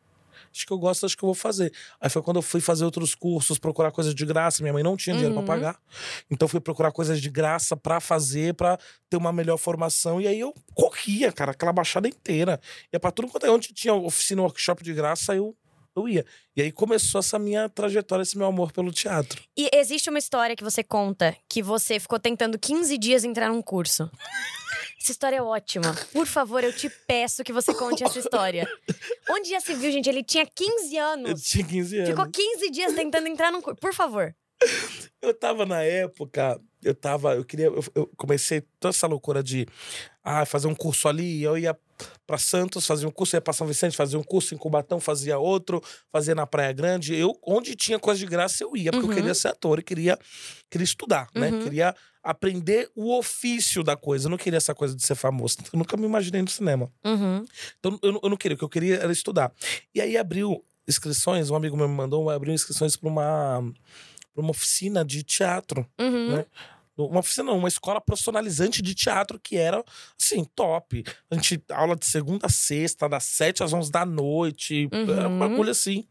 Acho 0.51 0.67
que 0.67 0.73
eu 0.73 0.77
gosto, 0.77 1.05
acho 1.05 1.17
que 1.17 1.23
eu 1.23 1.27
vou 1.27 1.33
fazer. 1.33 1.73
Aí 1.99 2.09
foi 2.11 2.21
quando 2.21 2.37
eu 2.37 2.41
fui 2.43 2.61
fazer 2.61 2.85
outros 2.85 3.15
cursos, 3.15 3.57
procurar 3.57 3.91
coisas 3.91 4.13
de 4.13 4.23
graça. 4.25 4.61
Minha 4.61 4.73
mãe 4.73 4.83
não 4.83 4.95
tinha 4.95 5.15
dinheiro 5.15 5.35
Uhum. 5.35 5.43
pra 5.43 5.55
pagar. 5.55 5.79
Então 6.29 6.47
fui 6.47 6.59
procurar 6.59 6.91
coisas 6.91 7.19
de 7.19 7.29
graça 7.29 7.75
pra 7.75 7.99
fazer, 7.99 8.53
pra 8.53 8.77
ter 9.09 9.17
uma 9.17 9.31
melhor 9.33 9.57
formação. 9.57 10.21
E 10.21 10.27
aí 10.27 10.39
eu 10.39 10.53
corria, 10.75 11.31
cara, 11.31 11.51
aquela 11.53 11.73
baixada 11.73 12.07
inteira. 12.07 12.59
Ia 12.91 12.99
pra 12.99 13.09
tudo 13.11 13.29
quanto 13.29 13.45
é 13.47 13.49
onde 13.51 13.73
tinha 13.73 13.93
oficina, 13.95 14.41
workshop 14.43 14.83
de 14.83 14.93
graça, 14.93 15.33
eu, 15.35 15.55
eu 15.95 16.07
ia. 16.07 16.25
E 16.55 16.61
aí 16.61 16.71
começou 16.71 17.19
essa 17.19 17.37
minha 17.37 17.69
trajetória, 17.69 18.23
esse 18.23 18.37
meu 18.37 18.47
amor 18.47 18.71
pelo 18.71 18.91
teatro. 18.91 19.41
E 19.55 19.69
existe 19.73 20.09
uma 20.09 20.19
história 20.19 20.55
que 20.55 20.63
você 20.63 20.83
conta 20.83 21.35
que 21.47 21.61
você 21.61 21.99
ficou 21.99 22.19
tentando 22.19 22.57
15 22.57 22.97
dias 22.97 23.23
entrar 23.23 23.49
num 23.49 23.61
curso. 23.61 24.09
Essa 24.99 25.11
história 25.11 25.37
é 25.37 25.41
ótima. 25.41 25.93
Por 26.13 26.25
favor, 26.25 26.63
eu 26.63 26.71
te 26.73 26.89
peço 26.89 27.43
que 27.43 27.51
você 27.51 27.73
conte 27.73 28.03
essa 28.03 28.17
história. 28.17 28.67
Onde 29.29 29.49
já 29.49 29.59
se 29.59 29.73
viu, 29.73 29.91
gente? 29.91 30.09
Ele 30.09 30.23
tinha 30.23 30.45
15 30.45 30.95
Eu 30.95 31.05
anos. 31.05 31.43
tinha 31.43 31.65
15 31.65 31.97
anos. 31.97 32.09
Ficou 32.09 32.25
15 32.29 32.69
dias 32.71 32.93
tentando 32.93 33.27
entrar 33.27 33.51
num 33.51 33.61
curso. 33.61 33.79
Por 33.79 33.93
favor. 33.93 34.33
Eu 35.21 35.33
tava 35.33 35.65
na 35.65 35.81
época, 35.83 36.59
eu 36.81 36.95
tava, 36.95 37.35
eu 37.35 37.43
queria, 37.43 37.65
eu, 37.65 37.83
eu 37.93 38.09
comecei 38.15 38.61
toda 38.79 38.91
essa 38.93 39.05
loucura 39.07 39.43
de 39.43 39.67
ah, 40.23 40.45
fazer 40.45 40.67
um 40.67 40.75
curso 40.75 41.09
ali, 41.09 41.43
eu 41.43 41.57
ia 41.57 41.77
pra 42.25 42.37
Santos, 42.37 42.85
fazia 42.85 43.07
um 43.07 43.11
curso, 43.11 43.35
ia 43.35 43.41
pra 43.41 43.53
São 43.53 43.67
Vicente, 43.67 43.95
fazia 43.97 44.17
um 44.19 44.23
curso 44.23 44.53
em 44.53 44.57
Cubatão, 44.57 44.99
fazia 44.99 45.37
outro, 45.37 45.81
fazia 46.11 46.33
na 46.35 46.45
Praia 46.47 46.71
Grande. 46.73 47.15
Eu, 47.15 47.37
onde 47.45 47.75
tinha 47.75 47.99
coisa 47.99 48.19
de 48.19 48.25
graça, 48.25 48.63
eu 48.63 48.75
ia, 48.75 48.91
porque 48.91 49.05
Uhum. 49.05 49.11
eu 49.11 49.17
queria 49.17 49.33
ser 49.33 49.49
ator 49.49 49.79
e 49.79 49.83
queria, 49.83 50.17
queria 50.69 50.85
estudar, 50.85 51.27
né? 51.35 51.49
Uhum. 51.49 51.63
Queria 51.63 51.95
aprender 52.23 52.89
o 52.95 53.17
ofício 53.17 53.83
da 53.83 53.97
coisa. 53.97 54.27
Eu 54.27 54.31
não 54.31 54.37
queria 54.37 54.57
essa 54.57 54.73
coisa 54.73 54.95
de 54.95 55.03
ser 55.05 55.15
famoso. 55.15 55.57
Eu 55.73 55.77
nunca 55.77 55.97
me 55.97 56.05
imaginei 56.05 56.41
no 56.41 56.49
cinema. 56.49 56.89
Uhum. 57.05 57.45
Então 57.79 57.99
eu, 58.01 58.11
não- 58.13 58.19
eu 58.23 58.29
não 58.29 58.37
queria, 58.37 58.55
o 58.55 58.57
que 58.57 58.63
eu 58.63 58.69
queria 58.69 58.95
era 58.95 59.11
estudar. 59.11 59.51
E 59.93 59.99
aí 59.99 60.15
abriu 60.17 60.63
inscrições, 60.87 61.49
um 61.49 61.55
amigo 61.55 61.75
meu 61.77 61.87
me 61.87 61.95
mandou, 61.95 62.29
abriu 62.29 62.53
inscrições 62.53 62.95
para 62.95 63.09
uma, 63.09 63.63
pra 64.33 64.41
uma 64.41 64.51
oficina 64.51 65.03
de 65.03 65.21
teatro. 65.23 65.85
Uhum. 65.99 66.37
Né? 66.37 66.45
Uma 66.95 67.19
oficina, 67.21 67.51
não, 67.51 67.57
uma 67.57 67.67
escola 67.67 67.99
profissionalizante 67.99 68.81
de 68.81 68.93
teatro 68.93 69.39
que 69.39 69.57
era, 69.57 69.83
assim, 70.21 70.43
top. 70.55 71.03
A 71.31 71.35
gente, 71.35 71.63
aula 71.71 71.95
de 71.95 72.05
segunda 72.05 72.45
a 72.45 72.49
sexta, 72.49 73.09
das 73.09 73.23
sete 73.23 73.63
às 73.63 73.73
onze 73.73 73.91
da 73.91 74.05
noite. 74.05 74.87
Era 74.91 75.27
um 75.27 75.33
Uhum. 75.33 75.39
bagulho 75.39 75.71
assim. 75.71 76.05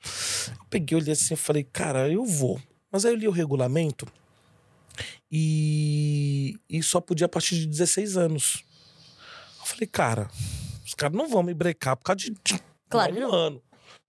Eu 0.58 0.64
peguei, 0.68 0.98
olhei 0.98 1.12
assim 1.12 1.34
e 1.34 1.36
falei, 1.36 1.62
cara, 1.62 2.08
eu 2.10 2.24
vou. 2.24 2.60
Mas 2.90 3.04
aí 3.04 3.12
eu 3.12 3.16
li 3.16 3.28
o 3.28 3.30
regulamento 3.30 4.06
e, 5.30 6.58
e 6.68 6.82
só 6.82 7.00
podia 7.00 7.26
a 7.26 7.28
partir 7.28 7.56
de 7.56 7.66
16 7.66 8.16
anos. 8.16 8.64
Eu 9.60 9.66
falei, 9.66 9.86
cara, 9.86 10.28
os 10.84 10.94
caras 10.94 11.16
não 11.16 11.28
vão 11.28 11.42
me 11.42 11.54
brecar 11.54 11.96
por 11.96 12.04
causa 12.04 12.18
de, 12.18 12.30
de 12.44 12.60
Claro 12.90 13.14
um 13.16 13.32
ano. 13.32 13.62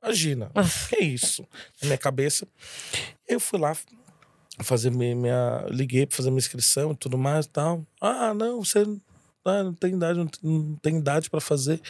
Imagina. 0.03 0.51
que 0.89 0.97
isso? 1.05 1.43
Na 1.81 1.87
minha 1.87 1.97
cabeça. 1.97 2.45
Eu 3.27 3.39
fui 3.39 3.57
lá 3.59 3.75
fazer 4.61 4.91
minha, 4.91 5.65
Liguei 5.69 6.05
pra 6.05 6.15
fazer 6.15 6.29
minha 6.29 6.39
inscrição 6.39 6.91
e 6.91 6.95
tudo 6.95 7.17
mais 7.17 7.45
e 7.45 7.49
tal. 7.49 7.85
Ah, 7.99 8.33
não, 8.33 8.63
você 8.63 8.85
ah, 9.45 9.63
não 9.63 9.73
tem 9.73 9.93
idade, 9.93 10.19
não 10.19 10.27
tem, 10.27 10.39
não 10.43 10.75
tem 10.77 10.97
idade 10.97 11.29
pra 11.29 11.41
fazer. 11.41 11.81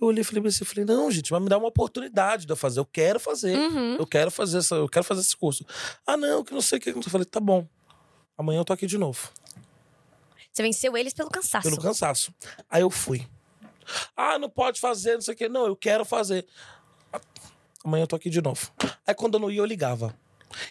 Eu 0.00 0.08
olhei 0.08 0.20
e 0.20 0.24
falei 0.24 0.42
pra 0.42 0.50
você, 0.50 0.64
falei, 0.64 0.84
não, 0.84 1.10
gente, 1.10 1.30
vai 1.30 1.40
me 1.40 1.48
dar 1.48 1.56
uma 1.56 1.68
oportunidade 1.68 2.44
de 2.44 2.52
eu 2.52 2.56
fazer. 2.56 2.80
Eu 2.80 2.84
quero 2.84 3.18
fazer. 3.18 3.56
Uhum. 3.56 3.96
Eu 3.96 4.06
quero 4.06 4.30
fazer 4.30 4.58
essa, 4.58 4.74
eu 4.74 4.88
quero 4.88 5.04
fazer 5.04 5.22
esse 5.22 5.36
curso. 5.36 5.64
Ah, 6.06 6.16
não, 6.16 6.44
que 6.44 6.52
não 6.52 6.60
sei 6.60 6.78
o 6.78 6.80
que. 6.80 6.90
Eu 6.90 7.02
falei, 7.02 7.24
tá 7.24 7.40
bom. 7.40 7.66
Amanhã 8.36 8.60
eu 8.60 8.64
tô 8.64 8.72
aqui 8.72 8.86
de 8.86 8.98
novo. 8.98 9.30
Você 10.52 10.62
venceu 10.62 10.96
eles 10.96 11.14
pelo 11.14 11.30
cansaço. 11.30 11.68
Pelo 11.68 11.80
cansaço. 11.80 12.34
Aí 12.68 12.82
eu 12.82 12.90
fui. 12.90 13.26
Ah, 14.14 14.38
não 14.38 14.50
pode 14.50 14.78
fazer, 14.78 15.14
não 15.14 15.22
sei 15.22 15.32
o 15.32 15.36
quê. 15.36 15.48
Não, 15.48 15.66
eu 15.66 15.76
quero 15.76 16.04
fazer. 16.04 16.46
Amanhã 17.82 18.02
eu 18.02 18.06
tô 18.06 18.16
aqui 18.16 18.28
de 18.28 18.42
novo. 18.42 18.70
Aí 19.06 19.14
quando 19.14 19.34
eu 19.34 19.40
não 19.40 19.50
ia, 19.50 19.60
eu 19.60 19.64
ligava. 19.64 20.14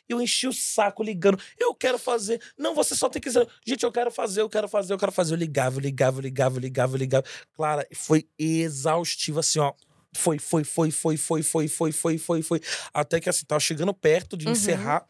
Eu 0.08 0.22
enchi 0.22 0.48
o 0.48 0.54
saco 0.54 1.04
ligando. 1.04 1.40
Eu 1.60 1.74
quero 1.74 1.98
fazer. 1.98 2.42
Não, 2.58 2.74
você 2.76 2.96
só 2.96 3.10
tem 3.10 3.22
que 3.22 3.28
dizer. 3.30 3.48
Gente, 3.66 3.84
eu 3.84 3.92
quero 3.92 4.12
fazer, 4.12 4.42
eu 4.42 4.50
quero 4.50 4.68
fazer, 4.68 4.94
eu 4.94 4.98
quero 4.98 5.12
fazer. 5.12 5.34
Eu 5.34 5.38
ligava, 5.38 5.78
eu 5.78 5.82
ligava, 5.82 6.18
eu 6.18 6.22
ligava, 6.22 6.58
eu 6.58 6.62
ligava, 6.62 6.94
eu 6.96 6.98
ligava. 7.00 7.26
Clara, 7.56 7.88
foi 7.94 8.28
exaustivo 8.38 9.40
assim, 9.40 9.60
ó. 9.60 9.74
Foi, 10.14 10.38
foi, 10.38 10.64
foi, 10.64 10.92
foi, 10.92 11.16
foi, 11.18 11.42
foi, 11.44 11.68
foi, 11.68 11.92
foi, 11.92 12.18
foi, 12.18 12.42
foi. 12.42 12.62
Até 12.94 13.20
que 13.20 13.30
assim, 13.30 13.46
tava 13.46 13.60
chegando 13.60 13.94
perto 13.94 14.36
de 14.36 14.46
Uhum. 14.46 14.52
encerrar. 14.52 15.06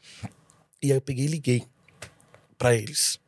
E 0.81 0.91
aí 0.91 0.97
eu 0.97 1.01
peguei 1.01 1.25
e 1.25 1.27
liguei 1.27 1.63
pra 2.57 2.75
eles. 2.75 3.19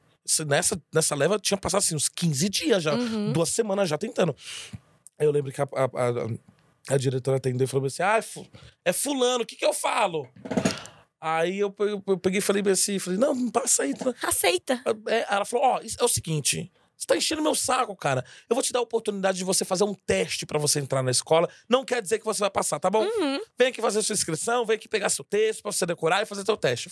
Nessa, 0.47 0.81
nessa 0.93 1.15
leva 1.15 1.37
tinha 1.39 1.57
passado 1.57 1.79
assim, 1.79 1.95
uns 1.95 2.07
15 2.07 2.47
dias 2.49 2.81
já, 2.83 2.93
Uhum. 2.95 3.31
duas 3.33 3.49
semanas 3.49 3.89
já 3.89 3.97
tentando. 3.97 4.35
Aí 5.19 5.25
eu 5.25 5.31
lembro 5.31 5.51
que 5.51 5.61
a, 5.61 5.67
a, 5.73 5.83
a- 5.85 6.27
a 6.89 6.97
diretora 6.97 7.37
atendeu 7.37 7.65
e 7.65 7.67
falou 7.67 7.87
assim: 7.87 8.03
Ah, 8.03 8.19
é 8.19 8.89
é 8.89 8.93
fulano, 8.93 9.43
o 9.43 9.45
que, 9.47 9.55
que 9.55 9.65
eu 9.65 9.73
falo? 9.73 10.27
Aí 11.25 11.59
eu, 11.59 11.71
pe- 11.71 12.01
eu 12.05 12.17
peguei 12.17 12.39
e 12.39 12.41
falei 12.41 12.61
bem 12.61 12.73
assim, 12.73 12.99
falei, 12.99 13.17
não, 13.17 13.49
passa 13.49 13.83
aí. 13.83 13.93
tá?" 13.93 14.13
Aceita. 14.23 14.81
É, 15.07 15.25
ela 15.33 15.45
falou: 15.45 15.65
Ó, 15.65 15.79
isso 15.81 15.95
é 15.99 16.03
o 16.03 16.07
seguinte. 16.07 16.71
Você 16.97 17.07
tá 17.07 17.17
enchendo 17.17 17.41
meu 17.41 17.55
saco, 17.55 17.95
cara. 17.95 18.23
Eu 18.49 18.55
vou 18.55 18.63
te 18.63 18.71
dar 18.71 18.79
a 18.79 18.81
oportunidade 18.81 19.37
de 19.37 19.43
você 19.43 19.65
fazer 19.65 19.83
um 19.83 19.93
teste 19.93 20.45
pra 20.45 20.57
você 20.59 20.79
entrar 20.79 21.01
na 21.03 21.11
escola. 21.11 21.49
Não 21.67 21.83
quer 21.83 22.01
dizer 22.01 22.19
que 22.19 22.23
você 22.25 22.39
vai 22.39 22.49
passar, 22.49 22.79
tá 22.79 22.89
bom? 22.89 23.03
Uhum. 23.03 23.41
Vem 23.57 23.67
aqui 23.69 23.81
fazer 23.81 24.01
sua 24.01 24.13
inscrição, 24.13 24.65
vem 24.65 24.75
aqui 24.77 24.87
pegar 24.87 25.09
seu 25.09 25.23
texto 25.25 25.61
pra 25.63 25.71
você 25.71 25.85
decorar 25.85 26.21
e 26.21 26.25
fazer 26.25 26.45
seu 26.45 26.55
teste. 26.55 26.89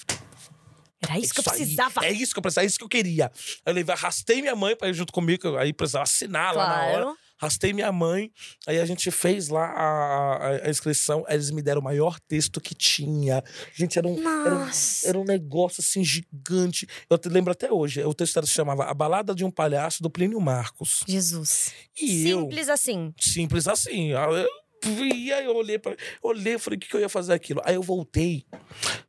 Era 1.01 1.17
isso 1.17 1.33
que 1.33 1.39
eu 1.39 1.43
aí, 1.51 1.57
precisava. 1.59 2.05
É 2.05 2.11
isso 2.11 2.33
que 2.33 2.39
eu 2.39 2.41
precisava, 2.41 2.65
é 2.65 2.67
isso 2.67 2.77
que 2.77 2.83
eu 2.83 2.89
queria. 2.89 3.25
Aí 3.65 3.71
eu 3.71 3.73
levei, 3.73 3.93
arrastei 3.95 4.41
minha 4.41 4.55
mãe 4.55 4.75
pra 4.75 4.89
ir 4.89 4.93
junto 4.93 5.11
comigo, 5.13 5.55
aí 5.57 5.73
precisava 5.73 6.03
assinar 6.03 6.53
lá 6.55 6.67
na 6.67 6.85
hora. 6.87 7.15
Arrastei 7.41 7.73
minha 7.73 7.91
mãe, 7.91 8.31
aí 8.67 8.79
a 8.79 8.85
gente 8.85 9.09
fez 9.09 9.49
lá 9.49 9.65
a, 9.65 10.35
a- 10.35 10.65
a 10.67 10.69
inscrição, 10.69 11.25
eles 11.27 11.49
me 11.49 11.61
deram 11.61 11.81
o 11.81 11.83
maior 11.83 12.19
texto 12.19 12.61
que 12.61 12.75
tinha. 12.75 13.43
Gente, 13.73 13.97
era 13.97 14.07
um, 14.07 14.19
era 14.45 14.55
um, 14.55 14.69
era 15.05 15.19
um 15.19 15.23
negócio 15.25 15.81
assim 15.81 16.03
gigante. 16.03 16.87
Eu 17.09 17.17
te 17.17 17.29
lembro 17.29 17.51
até 17.51 17.71
hoje, 17.71 18.03
o 18.03 18.13
texto 18.13 18.37
era- 18.37 18.45
se 18.45 18.53
chamava 18.53 18.85
A 18.85 18.93
Balada 18.93 19.33
de 19.33 19.43
um 19.43 19.49
Palhaço 19.49 20.03
do 20.03 20.09
Plínio 20.09 20.39
Marcos. 20.39 21.03
Jesus. 21.07 21.71
E 21.99 22.27
eu, 22.29 22.41
Simples 22.41 22.69
assim. 22.69 23.13
simples 23.19 23.67
assim. 23.67 24.13
aí 24.13 24.43
Eu 24.43 24.49
vi, 24.89 25.31
aí 25.31 25.45
eu 25.45 25.55
olhei 25.55 25.77
para, 25.79 25.95
olhei, 26.21 26.57
falei, 26.57 26.77
o 26.77 26.79
que, 26.79 26.87
que 26.89 26.95
eu 26.95 26.99
ia 26.99 27.09
fazer 27.09 27.33
aquilo? 27.33 27.61
Aí 27.63 27.75
eu 27.75 27.81
voltei, 27.83 28.45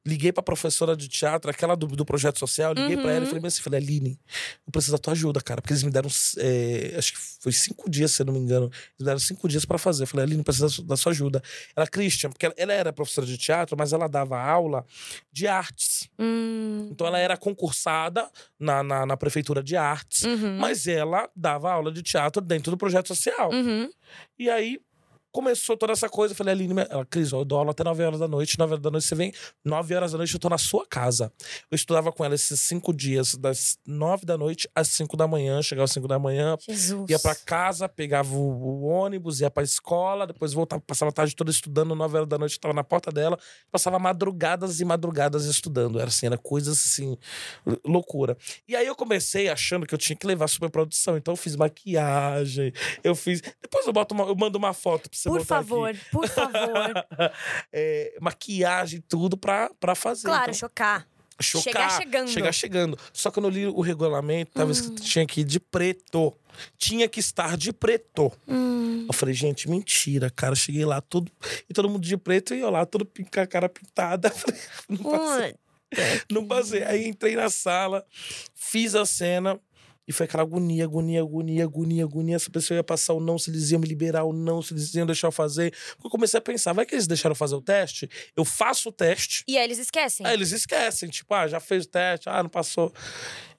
liguei 0.04 0.32
pra 0.32 0.42
professora 0.42 0.96
de 0.96 1.08
teatro, 1.08 1.50
aquela 1.50 1.74
do, 1.74 1.86
do 1.86 2.04
projeto 2.04 2.38
social, 2.38 2.72
liguei 2.74 2.96
pra 2.96 3.10
ela 3.12 3.20
e 3.20 3.28
Uhum. 3.28 3.34
falei 3.34 3.46
assim, 3.46 3.62
falei, 3.62 3.80
Aline, 3.80 4.18
eu 4.66 4.72
preciso 4.72 4.92
da 4.92 4.98
tua 4.98 5.12
ajuda, 5.12 5.40
cara, 5.40 5.60
porque 5.62 5.72
eles 5.72 5.82
me 5.82 5.90
deram, 5.90 6.08
é, 6.38 6.94
acho 6.96 7.12
que 7.14 7.18
foi 7.40 7.52
cinco 7.52 7.88
dias, 7.90 8.12
se 8.12 8.22
eu 8.22 8.26
não 8.26 8.32
me 8.34 8.38
engano, 8.40 8.66
eles 8.66 8.94
me 9.00 9.04
deram 9.06 9.18
cinco 9.18 9.48
dias 9.48 9.64
pra 9.64 9.78
fazer. 9.78 10.02
Eu 10.04 10.06
falei, 10.06 10.26
Aline, 10.26 10.42
precisa 10.42 10.66
da 10.66 10.70
su- 10.72 10.82
da 10.82 10.96
sua 10.96 11.12
ajuda. 11.12 11.42
Ela, 11.74 11.86
Christian, 11.86 12.30
porque 12.30 12.46
ela, 12.46 12.54
ela 12.56 12.72
era 12.72 12.92
professora 12.92 13.26
de 13.26 13.36
teatro, 13.38 13.76
mas 13.78 13.92
ela 13.92 14.08
dava 14.08 14.40
aula 14.40 14.84
de 15.32 15.46
artes. 15.46 16.08
Hum. 16.18 16.88
Então 16.90 17.06
ela 17.06 17.18
era 17.18 17.36
concursada 17.36 18.28
na, 18.58 18.82
na, 18.82 19.06
na 19.06 19.16
prefeitura 19.16 19.62
de 19.62 19.76
artes, 19.76 20.22
Uhum. 20.24 20.58
mas 20.58 20.86
ela 20.86 21.28
dava 21.34 21.72
aula 21.72 21.90
de 21.92 22.02
teatro 22.02 22.40
dentro 22.42 22.70
do 22.70 22.76
projeto 22.76 23.08
social. 23.08 23.50
Uhum. 23.52 23.90
E 24.38 24.48
aí 24.50 24.80
começou 25.32 25.76
toda 25.76 25.92
essa 25.92 26.08
coisa. 26.08 26.32
Eu 26.32 26.36
falei, 26.36 26.52
Aline, 26.54 26.74
ela, 26.90 27.04
Cris, 27.06 27.32
eu 27.32 27.44
dou 27.44 27.58
aula 27.58 27.70
até 27.70 27.82
9 27.82 28.02
horas 28.04 28.20
da 28.20 28.28
noite. 28.28 28.58
9 28.58 28.72
horas 28.74 28.82
da 28.82 28.90
noite 28.90 29.06
você 29.06 29.14
vem, 29.14 29.32
9 29.64 29.94
horas 29.94 30.12
da 30.12 30.18
noite 30.18 30.34
eu 30.34 30.38
tô 30.40 30.48
na 30.48 30.58
sua 30.58 30.86
casa. 30.86 31.32
Eu 31.70 31.74
estudava 31.74 32.12
com 32.12 32.24
ela 32.24 32.34
esses 32.34 32.60
cinco 32.60 32.92
dias, 32.92 33.34
das 33.34 33.78
9 33.86 34.26
da 34.26 34.36
noite 34.36 34.68
às 34.74 34.88
5 34.88 35.16
da 35.16 35.26
manhã, 35.26 35.62
chegava 35.62 35.84
às 35.84 35.92
5 35.92 36.06
da 36.06 36.18
manhã. 36.18 36.56
Jesus. 36.68 37.08
Ia 37.10 37.18
pra 37.18 37.34
casa, 37.34 37.88
pegava 37.88 38.34
o, 38.34 38.38
o 38.40 38.82
ônibus, 38.84 39.40
ia 39.40 39.50
pra 39.50 39.62
escola, 39.62 40.26
depois 40.26 40.52
voltava, 40.52 40.82
passava 40.86 41.08
a 41.08 41.12
tarde 41.12 41.34
toda 41.34 41.50
estudando, 41.50 41.94
9 41.94 42.16
horas 42.16 42.28
da 42.28 42.36
noite, 42.38 42.60
tava 42.60 42.74
na 42.74 42.84
porta 42.84 43.10
dela, 43.10 43.38
passava 43.70 43.98
madrugadas 43.98 44.80
e 44.80 44.84
madrugadas 44.84 45.46
estudando. 45.46 45.98
Era 45.98 46.08
assim, 46.08 46.26
era 46.26 46.36
coisas 46.36 46.76
assim, 46.78 47.16
loucura. 47.84 48.36
E 48.68 48.76
aí 48.76 48.86
eu 48.86 48.94
comecei 48.94 49.48
achando 49.48 49.86
que 49.86 49.94
eu 49.94 49.98
tinha 49.98 50.16
que 50.16 50.26
levar 50.26 50.48
superprodução, 50.48 51.16
então 51.16 51.32
eu 51.32 51.36
fiz 51.36 51.56
maquiagem, 51.56 52.72
eu 53.02 53.14
fiz. 53.14 53.40
Depois 53.60 53.86
eu 53.86 53.92
boto 53.92 54.14
uma- 54.14 54.24
eu 54.24 54.36
mando 54.36 54.58
uma 54.58 54.72
foto 54.72 55.08
pra 55.08 55.18
Por 55.30 55.38
botar 55.40 55.58
aqui. 55.58 55.68
favor, 55.68 55.96
por 56.10 56.28
favor. 56.28 57.06
É, 57.72 58.16
maquiagem, 58.20 59.02
tudo 59.08 59.36
pra, 59.36 59.70
pra 59.80 59.94
fazer. 59.94 60.28
claro, 60.28 60.42
Então, 60.50 60.54
chocar. 60.54 61.06
chocar, 61.40 61.62
chegar 61.72 61.90
chegando. 61.98 62.28
Chegar 62.28 62.52
chegando. 62.52 62.98
Só 63.12 63.30
que 63.30 63.38
eu 63.38 63.42
não 63.42 63.50
li 63.50 63.66
o 63.66 63.80
regulamento, 63.80 64.52
tava 64.52 64.70
escrito 64.72 64.92
Hum. 64.92 65.04
que 65.04 65.10
tinha 65.10 65.26
que 65.26 65.40
ir 65.40 65.44
de 65.44 65.58
preto. 65.60 66.32
Tinha 66.76 67.08
que 67.08 67.18
estar 67.20 67.56
de 67.56 67.72
preto. 67.72 68.30
Hum. 68.46 69.06
Eu 69.08 69.14
falei, 69.14 69.34
gente, 69.34 69.68
mentira, 69.70 70.28
cara. 70.30 70.54
Cheguei 70.54 70.84
lá 70.84 71.00
todo. 71.00 71.32
E 71.68 71.72
todo 71.72 71.88
mundo 71.88 72.04
de 72.04 72.16
preto 72.16 72.54
e 72.54 72.60
eu 72.60 72.70
lá, 72.70 72.84
todo 72.84 73.06
com 73.06 73.40
a 73.40 73.46
cara 73.46 73.68
pintada. 73.68 74.28
Falei, 74.30 74.60
não 74.88 74.98
passei. 75.02 75.50
Hum. 75.52 75.56
Não 76.30 76.46
passei. 76.46 76.82
Aí 76.84 77.06
entrei 77.08 77.36
na 77.36 77.48
sala, 77.50 78.04
fiz 78.54 78.94
a 78.94 79.04
cena. 79.06 79.58
E 80.06 80.12
foi 80.12 80.24
aquela 80.24 80.42
agonia, 80.42 80.84
agonia, 80.84 81.20
agonia, 81.20 81.64
agonia, 81.64 82.04
agonia. 82.04 82.38
Se 82.38 82.48
a 82.48 82.50
pessoa 82.50 82.76
ia 82.76 82.84
passar 82.84 83.14
ou 83.14 83.20
não, 83.20 83.38
se 83.38 83.50
eles 83.50 83.70
iam 83.70 83.80
me 83.80 83.86
liberar 83.86 84.24
ou 84.24 84.32
não, 84.32 84.60
se 84.60 84.74
eles 84.74 84.92
iam 84.94 85.06
deixar 85.06 85.28
eu 85.28 85.32
fazer. 85.32 85.72
Porque 85.94 86.06
eu 86.06 86.10
comecei 86.10 86.38
a 86.38 86.40
pensar, 86.40 86.72
vai 86.72 86.84
que 86.84 86.94
eles 86.94 87.06
deixaram 87.06 87.32
eu 87.32 87.36
fazer 87.36 87.54
o 87.54 87.62
teste? 87.62 88.08
Eu 88.36 88.44
faço 88.44 88.88
o 88.88 88.92
teste. 88.92 89.44
E 89.46 89.56
aí 89.56 89.64
eles 89.64 89.78
esquecem. 89.78 90.26
Aí 90.26 90.34
eles 90.34 90.52
esquecem, 90.52 91.08
tipo, 91.08 91.32
ah, 91.34 91.46
já 91.46 91.60
fez 91.60 91.84
o 91.84 91.88
teste, 91.88 92.28
ah, 92.28 92.42
não 92.42 92.50
passou. 92.50 92.92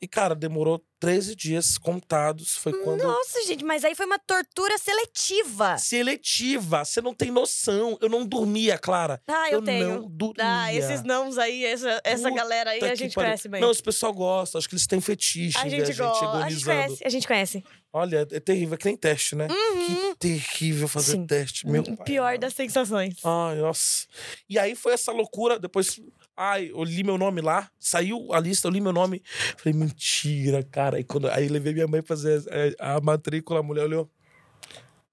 E, 0.03 0.07
cara, 0.07 0.35
demorou 0.35 0.83
13 0.99 1.33
dias 1.33 1.77
contados. 1.77 2.57
Foi 2.57 2.73
quando. 2.83 3.03
Nossa, 3.03 3.41
gente, 3.47 3.63
mas 3.63 3.85
aí 3.85 3.95
foi 3.95 4.05
uma 4.05 4.19
tortura 4.19 4.77
seletiva. 4.77 5.77
Seletiva, 5.77 6.83
você 6.83 6.99
não 6.99 7.13
tem 7.13 7.31
noção. 7.31 7.97
Eu 8.01 8.09
não 8.09 8.25
dormia, 8.25 8.77
Clara. 8.77 9.21
Ah, 9.25 9.47
eu, 9.49 9.59
eu 9.59 9.61
tenho. 9.61 10.01
não 10.01 10.09
dormia. 10.09 10.43
Ah, 10.45 10.73
esses 10.73 11.03
nãos 11.03 11.37
aí, 11.37 11.63
essa, 11.63 12.01
essa 12.03 12.27
Puta 12.27 12.35
galera 12.35 12.71
aí, 12.71 12.83
a 12.83 12.95
gente 12.95 13.13
pariu. 13.15 13.29
conhece 13.29 13.47
bem. 13.47 13.61
Não, 13.61 13.71
esse 13.71 13.81
pessoal 13.81 14.11
gosta, 14.13 14.57
acho 14.57 14.67
que 14.67 14.75
eles 14.75 14.85
têm 14.85 14.99
fetiche 14.99 15.57
a 15.57 15.63
ver 15.63 15.85
gente 15.85 15.97
gosta, 15.97 16.29
a 16.29 16.49
gente 16.49 16.65
conhece, 16.65 17.03
a 17.05 17.09
gente 17.09 17.27
conhece. 17.27 17.63
Olha, 17.93 18.27
é 18.29 18.39
terrível, 18.41 18.73
é 18.73 18.77
que 18.77 18.85
nem 18.85 18.97
teste, 18.97 19.37
né? 19.37 19.47
Que 19.47 20.15
terrível 20.19 20.89
fazer 20.89 21.13
Sim. 21.13 21.25
teste, 21.25 21.65
meu 21.65 21.81
pai. 21.81 22.05
Pior 22.05 22.37
das 22.37 22.53
sensações. 22.53 23.15
Ai, 23.23 23.55
nossa. 23.55 24.05
E 24.49 24.59
aí 24.59 24.75
foi 24.75 24.93
essa 24.93 25.13
loucura, 25.13 25.57
depois 25.57 26.01
Ai, 26.35 26.71
eu 26.71 26.83
li 26.83 27.03
meu 27.03 27.17
nome 27.17 27.41
lá, 27.41 27.69
saiu 27.79 28.33
a 28.33 28.39
lista, 28.39 28.67
eu 28.67 28.71
li 28.71 28.81
meu 28.81 28.91
nome. 28.93 29.21
Falei, 29.57 29.77
mentira, 29.77 30.63
cara. 30.63 30.97
Aí, 30.97 31.03
quando, 31.03 31.29
aí 31.29 31.47
levei 31.47 31.73
minha 31.73 31.87
mãe 31.87 32.01
fazer 32.01 32.43
a, 32.79 32.95
a 32.95 33.01
matrícula, 33.01 33.59
a 33.59 33.63
mulher 33.63 33.83
olhou. 33.83 34.09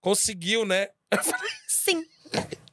Conseguiu, 0.01 0.65
né? 0.65 0.89
Eu 1.11 1.23
falei, 1.23 1.51
Sim. 1.69 2.05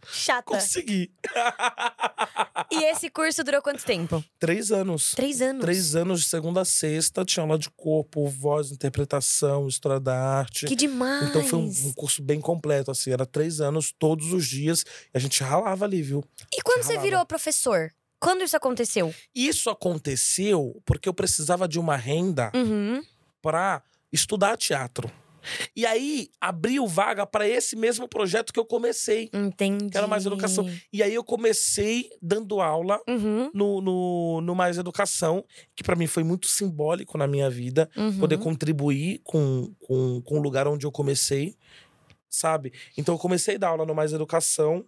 Chata. 0.09 0.43
consegui. 0.43 1.11
E 2.69 2.83
esse 2.83 3.09
curso 3.09 3.43
durou 3.43 3.61
quanto 3.61 3.83
tempo? 3.83 4.23
Três 4.37 4.71
anos. 4.71 5.11
Três 5.11 5.41
anos. 5.41 5.61
Três 5.61 5.95
anos 5.95 6.21
de 6.21 6.27
segunda 6.27 6.61
a 6.61 6.65
sexta, 6.65 7.23
tinha 7.23 7.41
aula 7.43 7.57
de 7.57 7.69
corpo, 7.69 8.27
voz, 8.27 8.71
interpretação, 8.71 9.67
história 9.67 9.99
da 9.99 10.17
arte. 10.19 10.65
Que 10.65 10.75
demais. 10.75 11.29
Então 11.29 11.43
foi 11.45 11.59
um, 11.59 11.65
um 11.67 11.93
curso 11.93 12.21
bem 12.21 12.41
completo, 12.41 12.91
assim, 12.91 13.11
era 13.11 13.25
três 13.25 13.61
anos, 13.61 13.93
todos 13.97 14.33
os 14.33 14.45
dias, 14.45 14.83
e 15.13 15.17
a 15.17 15.19
gente 15.19 15.41
ralava 15.41 15.85
ali, 15.85 16.01
viu? 16.01 16.23
E 16.53 16.61
quando 16.61 16.83
você 16.83 16.97
virou 16.99 17.25
professor? 17.25 17.93
Quando 18.19 18.43
isso 18.43 18.55
aconteceu? 18.57 19.13
Isso 19.35 19.69
aconteceu 19.69 20.81
porque 20.85 21.07
eu 21.07 21.13
precisava 21.13 21.67
de 21.67 21.79
uma 21.79 21.95
renda 21.95 22.51
Uhum. 22.55 23.01
para 23.41 23.81
estudar 24.11 24.57
teatro. 24.57 25.09
E 25.73 25.85
aí 25.85 26.29
abriu 26.41 26.85
vaga 26.87 27.25
para 27.25 27.47
esse 27.47 27.73
mesmo 27.75 28.05
projeto 28.05 28.51
que 28.51 28.59
eu 28.59 28.65
comecei. 28.65 29.29
Entendi. 29.31 29.89
Que 29.89 29.97
era 29.97 30.05
mais 30.07 30.25
educação. 30.25 30.69
E 30.91 31.01
aí 31.01 31.13
eu 31.13 31.23
comecei 31.23 32.09
dando 32.21 32.59
aula 32.59 32.99
Uhum. 33.07 33.49
no, 33.53 33.79
no, 33.79 34.41
no 34.41 34.53
Mais 34.55 34.77
Educação, 34.77 35.45
que 35.73 35.83
para 35.83 35.95
mim 35.95 36.05
foi 36.05 36.23
muito 36.23 36.47
simbólico 36.47 37.17
na 37.17 37.27
minha 37.27 37.49
vida. 37.49 37.89
Uhum. 37.95 38.19
poder 38.19 38.37
contribuir 38.39 39.21
com, 39.23 39.73
com, 39.79 40.21
com 40.21 40.37
o 40.37 40.41
lugar 40.41 40.67
onde 40.67 40.85
eu 40.85 40.91
comecei, 40.91 41.55
sabe? 42.29 42.73
Então 42.97 43.15
eu 43.15 43.19
comecei 43.19 43.55
a 43.55 43.57
dar 43.57 43.67
aula 43.69 43.85
no 43.85 43.95
Mais 43.95 44.13
Educação 44.13 44.85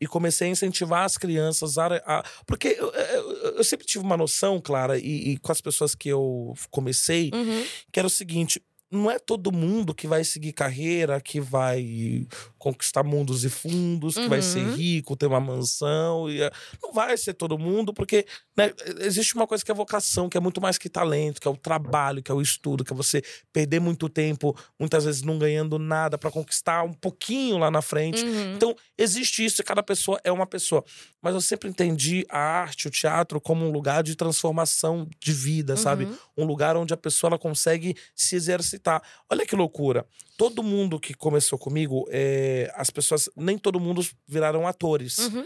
e 0.00 0.06
comecei 0.06 0.48
a 0.48 0.50
incentivar 0.50 1.04
as 1.04 1.16
crianças 1.16 1.78
a. 1.78 1.86
a- 2.06 2.24
porque 2.46 2.68
eu, 2.78 2.90
eu, 2.92 3.30
eu 3.56 3.64
sempre 3.64 3.86
tive 3.86 4.04
uma 4.04 4.16
noção, 4.16 4.60
Clara, 4.60 4.98
e, 4.98 5.30
e 5.32 5.38
com 5.38 5.50
as 5.52 5.60
pessoas 5.60 5.94
que 5.94 6.08
eu 6.08 6.54
comecei, 6.70 7.30
Uhum. 7.34 7.64
que 7.92 7.98
era 7.98 8.06
o 8.06 8.10
seguinte. 8.10 8.62
Não 8.90 9.10
é 9.10 9.18
todo 9.18 9.50
mundo 9.50 9.92
que 9.92 10.06
vai 10.06 10.22
seguir 10.22 10.52
carreira, 10.52 11.20
que 11.20 11.40
vai 11.40 12.28
conquistar 12.58 13.02
mundos 13.02 13.42
e 13.44 13.48
fundos, 13.50 14.14
que 14.14 14.28
vai 14.28 14.40
ser 14.40 14.60
Uhum. 14.60 14.74
rico, 14.76 15.16
ter 15.16 15.26
uma 15.26 15.40
mansão. 15.40 16.30
E, 16.30 16.40
eh, 16.42 16.50
não 16.80 16.92
vai 16.92 17.16
ser 17.16 17.34
todo 17.34 17.58
mundo, 17.58 17.92
porque 17.92 18.24
né, 18.56 18.72
existe 19.00 19.34
uma 19.34 19.46
coisa 19.46 19.64
que 19.64 19.70
é 19.70 19.74
vocação, 19.74 20.28
que 20.28 20.36
é 20.36 20.40
muito 20.40 20.60
mais 20.60 20.78
que 20.78 20.88
talento, 20.88 21.40
que 21.40 21.48
é 21.48 21.50
o 21.50 21.56
trabalho, 21.56 22.22
que 22.22 22.30
é 22.30 22.34
o 22.34 22.40
estudo, 22.40 22.84
que 22.84 22.92
é 22.92 22.96
você 22.96 23.22
perder 23.52 23.80
muito 23.80 24.08
tempo, 24.08 24.56
muitas 24.78 25.04
vezes 25.04 25.22
não 25.22 25.38
ganhando 25.38 25.78
nada, 25.78 26.16
para 26.16 26.30
conquistar 26.30 26.84
um 26.84 26.92
pouquinho 26.92 27.58
lá 27.58 27.70
na 27.70 27.82
frente. 27.82 28.24
Uhum. 28.24 28.54
Então, 28.54 28.76
existe 28.96 29.44
isso, 29.44 29.60
e 29.60 29.64
cada 29.64 29.82
pessoa 29.82 30.20
é 30.22 30.30
uma 30.30 30.46
pessoa. 30.46 30.84
Mas 31.20 31.34
eu 31.34 31.40
sempre 31.40 31.68
entendi 31.68 32.24
a 32.28 32.38
arte, 32.38 32.86
o 32.86 32.90
teatro, 32.90 33.40
como 33.40 33.64
um 33.66 33.70
lugar 33.70 34.02
de 34.02 34.14
transformação 34.14 35.08
de 35.18 35.32
vida, 35.32 35.76
sabe? 35.76 36.04
Uhum. 36.04 36.16
Um 36.38 36.44
lugar 36.44 36.76
onde 36.76 36.94
a 36.94 36.96
pessoa 36.96 37.30
ela 37.30 37.38
consegue 37.38 37.96
se 38.14 38.36
exercitar. 38.36 39.02
Olha 39.28 39.46
que 39.46 39.56
loucura. 39.56 40.06
Todo 40.36 40.62
mundo 40.62 40.98
que 40.98 41.14
começou 41.14 41.58
comigo, 41.58 42.06
é, 42.10 42.70
as 42.74 42.90
pessoas, 42.90 43.28
nem 43.36 43.56
todo 43.56 43.78
mundo 43.78 44.04
viraram 44.26 44.66
atores. 44.66 45.18
Uhum. 45.18 45.44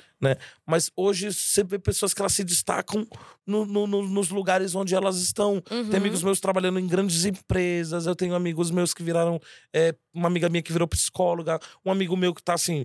Mas 0.66 0.90
hoje 0.96 1.32
você 1.32 1.62
vê 1.62 1.78
pessoas 1.78 2.12
que 2.12 2.20
elas 2.20 2.32
se 2.32 2.42
destacam 2.44 3.06
no- 3.46 3.64
no- 3.64 3.86
no- 3.86 4.08
nos 4.08 4.30
lugares 4.30 4.74
onde 4.74 4.94
elas 4.94 5.16
estão. 5.18 5.62
Uhum. 5.70 5.88
Tem 5.88 5.96
amigos 6.00 6.22
meus 6.22 6.40
trabalhando 6.40 6.78
em 6.80 6.86
grandes 6.86 7.24
empresas. 7.24 8.06
Eu 8.06 8.16
tenho 8.16 8.34
amigos 8.34 8.70
meus 8.70 8.92
que 8.92 9.02
viraram. 9.02 9.40
é, 9.72 9.94
uma 10.12 10.26
amiga 10.26 10.48
minha 10.48 10.62
que 10.62 10.72
virou 10.72 10.88
psicóloga. 10.88 11.60
Um 11.86 11.92
amigo 11.92 12.16
meu 12.16 12.34
que 12.34 12.42
tá 12.42 12.54
assim. 12.54 12.84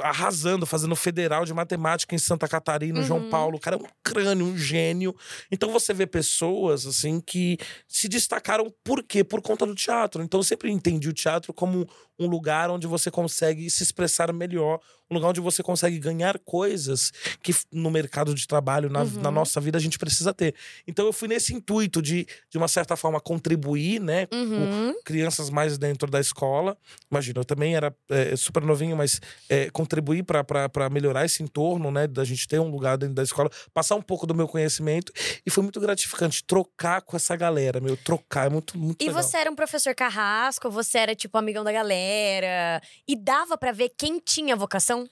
Arrasando, 0.00 0.66
fazendo 0.66 0.96
federal 0.96 1.44
de 1.44 1.54
matemática 1.54 2.16
em 2.16 2.18
Santa 2.18 2.48
Catarina, 2.48 3.00
João 3.02 3.20
Uhum. 3.20 3.30
Paulo. 3.30 3.56
O 3.58 3.60
cara 3.60 3.76
é 3.76 3.78
um 3.78 3.86
crânio, 4.02 4.44
um 4.44 4.58
gênio. 4.58 5.14
Então 5.52 5.70
você 5.70 5.94
vê 5.94 6.04
pessoas, 6.04 6.84
assim, 6.84 7.20
que 7.20 7.56
se 7.86 8.08
destacaram 8.08 8.74
por 8.82 9.04
quê? 9.04 9.22
Por 9.22 9.40
conta 9.40 9.64
do 9.64 9.72
teatro. 9.74 10.20
Então 10.20 10.40
eu 10.40 10.44
sempre 10.44 10.68
entendi 10.68 11.08
o 11.08 11.12
teatro 11.12 11.54
como 11.54 11.86
um 12.18 12.26
lugar 12.26 12.70
onde 12.70 12.88
você 12.88 13.08
consegue 13.08 13.70
se 13.70 13.84
expressar 13.84 14.32
melhor, 14.32 14.80
um 15.10 15.14
lugar 15.14 15.28
onde 15.28 15.40
você 15.40 15.62
consegue 15.62 15.98
ganhar 15.98 16.38
coisas 16.40 17.12
que 17.42 17.54
no 17.72 17.90
mercado 17.90 18.34
de 18.34 18.46
trabalho, 18.46 18.88
na, 18.88 19.02
Uhum. 19.02 19.20
na 19.20 19.30
nossa 19.30 19.60
vida, 19.60 19.76
a 19.76 19.80
gente 19.80 19.98
precisa 19.98 20.32
ter. 20.32 20.54
Então 20.86 21.04
eu 21.06 21.12
fui 21.12 21.28
nesse 21.28 21.54
intuito 21.54 22.00
de, 22.00 22.26
de 22.50 22.56
uma 22.58 22.68
certa 22.68 22.96
forma, 22.96 23.20
contribuir, 23.20 24.00
né? 24.00 24.26
com 24.26 24.36
Uhum. 24.36 24.94
Crianças 25.04 25.50
mais 25.50 25.76
dentro 25.78 26.10
da 26.10 26.18
escola. 26.20 26.76
Imagina, 27.10 27.40
eu 27.40 27.44
também 27.44 27.76
era 27.76 27.94
é, 28.08 28.34
super 28.36 28.62
novinho, 28.62 28.96
mas 28.96 29.20
é, 29.48 29.68
contribuir 29.70 30.22
para 30.24 30.88
melhorar 30.90 31.24
esse 31.24 31.42
entorno, 31.42 31.90
né? 31.90 32.06
Da 32.06 32.24
gente 32.24 32.48
ter 32.48 32.58
um 32.58 32.68
lugar 32.70 32.96
dentro 32.96 33.14
da 33.14 33.22
escola, 33.22 33.50
passar 33.72 33.94
um 33.96 34.02
pouco 34.02 34.26
do 34.26 34.34
meu 34.34 34.48
conhecimento. 34.48 35.12
E 35.44 35.50
foi 35.50 35.62
muito 35.62 35.80
gratificante 35.80 36.42
trocar 36.44 37.02
com 37.02 37.16
essa 37.16 37.36
galera, 37.36 37.80
meu. 37.80 37.96
Trocar 37.96 38.46
é 38.46 38.48
muito, 38.50 38.78
muito 38.78 39.02
E 39.02 39.06
legal. 39.08 39.22
você 39.22 39.36
era 39.36 39.50
um 39.50 39.54
professor 39.56 39.94
carrasco, 39.94 40.70
você 40.70 40.98
era 40.98 41.14
tipo 41.14 41.36
amigão 41.36 41.62
da 41.64 41.72
galera. 41.72 42.80
E 43.06 43.14
dava 43.16 43.56
pra 43.58 43.72
ver 43.72 43.90
quem 43.96 44.18
tinha 44.18 44.56
vocação 44.56 44.93
ali 44.94 45.10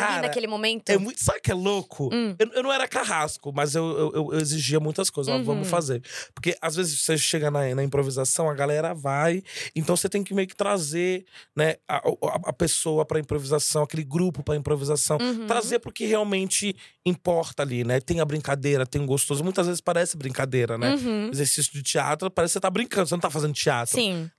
Cara, 0.00 0.22
naquele 0.22 0.46
momento? 0.46 0.88
É 0.90 0.98
muito, 0.98 1.22
sabe 1.22 1.40
que 1.40 1.50
é 1.50 1.54
louco? 1.54 2.08
Hum. 2.12 2.34
Eu, 2.38 2.48
eu 2.54 2.62
não 2.62 2.72
era 2.72 2.86
carrasco, 2.88 3.52
mas 3.54 3.74
eu, 3.74 3.84
eu, 4.14 4.30
eu- 4.32 4.38
exigia 4.40 4.78
muitas 4.80 5.10
coisas. 5.10 5.34
Uhum. 5.34 5.44
vamos 5.44 5.68
fazer. 5.68 6.02
Porque 6.34 6.56
às 6.60 6.76
vezes 6.76 7.00
você 7.00 7.16
chega 7.18 7.50
na, 7.50 7.74
na 7.74 7.82
improvisação, 7.84 8.48
a 8.48 8.54
galera 8.54 8.94
vai. 8.94 9.42
Então 9.74 9.96
você 9.96 10.08
tem 10.08 10.22
que 10.24 10.34
meio 10.34 10.48
que 10.48 10.56
trazer 10.56 11.24
né, 11.56 11.76
a, 11.88 11.96
a, 11.96 12.40
a 12.46 12.52
pessoa 12.52 13.04
pra 13.04 13.18
improvisação, 13.20 13.82
aquele 13.82 14.04
grupo 14.04 14.42
pra 14.42 14.56
improvisação. 14.56 15.18
Uhum. 15.20 15.46
Trazer 15.46 15.78
porque 15.78 16.06
realmente 16.06 16.74
importa 17.06 17.62
ali, 17.62 17.84
né? 17.84 18.00
Tem 18.00 18.20
a 18.20 18.24
brincadeira, 18.24 18.86
tem 18.86 19.02
o 19.02 19.06
gostoso. 19.06 19.44
Muitas 19.44 19.66
vezes 19.66 19.80
parece 19.80 20.16
brincadeira, 20.16 20.76
né? 20.78 20.94
Uhum. 20.94 21.30
Exercício 21.32 21.72
de 21.72 21.82
teatro, 21.82 22.30
parece 22.30 22.52
que 22.52 22.54
você 22.54 22.60
tá 22.60 22.70
brincando, 22.70 23.06
você 23.08 23.14
não 23.14 23.20
tá 23.20 23.30
fazendo 23.30 23.52
teatro. 23.52 23.94
Sim. 23.94 24.30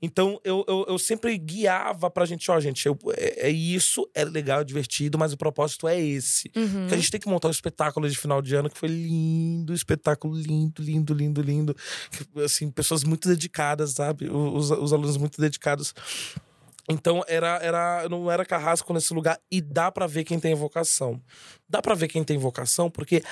Então 0.00 0.40
eu, 0.44 0.64
eu, 0.68 0.86
eu 0.88 0.98
sempre 0.98 1.36
guiava 1.38 2.10
pra 2.10 2.24
gente, 2.24 2.50
ó, 2.50 2.58
gente, 2.60 2.86
eu- 2.86 2.98
é, 3.16 3.48
é 3.48 3.50
isso, 3.50 4.08
é 4.14 4.24
legal, 4.24 4.60
é 4.60 4.64
divertido, 4.64 4.84
mas 5.18 5.32
o 5.32 5.36
propósito 5.36 5.88
é 5.88 6.00
esse. 6.00 6.50
Uhum. 6.56 6.80
Porque 6.80 6.94
a 6.94 6.96
gente 6.96 7.10
tem 7.10 7.20
que 7.20 7.28
montar 7.28 7.48
um 7.48 7.50
espetáculo 7.50 8.08
de 8.08 8.16
final 8.16 8.40
de 8.40 8.54
ano 8.54 8.70
que 8.70 8.78
foi 8.78 8.88
lindo, 8.88 9.72
espetáculo 9.72 10.34
lindo, 10.34 10.82
lindo, 10.82 11.14
lindo, 11.14 11.42
lindo. 11.42 11.76
Assim, 12.44 12.70
pessoas 12.70 13.04
muito 13.04 13.28
dedicadas, 13.28 13.92
sabe? 13.92 14.28
Os, 14.30 14.70
os 14.70 14.92
alunos 14.92 15.16
muito 15.16 15.40
dedicados. 15.40 15.94
Então 16.88 17.24
era, 17.26 17.58
era, 17.62 18.08
não 18.08 18.30
era 18.30 18.44
carrasco 18.44 18.92
nesse 18.92 19.14
lugar 19.14 19.40
e 19.50 19.60
dá 19.60 19.90
pra 19.90 20.06
ver 20.06 20.24
quem 20.24 20.38
tem 20.38 20.54
vocação. 20.54 21.20
Dá 21.68 21.80
pra 21.80 21.94
ver 21.94 22.08
quem 22.08 22.22
tem 22.22 22.36
vocação 22.36 22.90
porque 22.90 23.22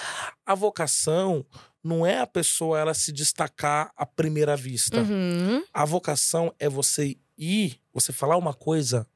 a 0.47 0.55
vocação 0.55 1.45
não 1.85 2.07
é 2.07 2.21
a 2.21 2.27
pessoa 2.27 2.79
ela 2.79 2.95
se 2.95 3.13
destacar 3.13 3.93
à 3.97 4.07
primeira 4.07 4.57
vista. 4.57 5.01
Uhum. 5.01 5.63
A 5.73 5.85
vocação 5.85 6.55
é 6.59 6.69
você 6.69 7.17
ir, 7.37 7.79
você 7.93 8.13
falar 8.13 8.37
uma 8.37 8.55
coisa 8.55 9.07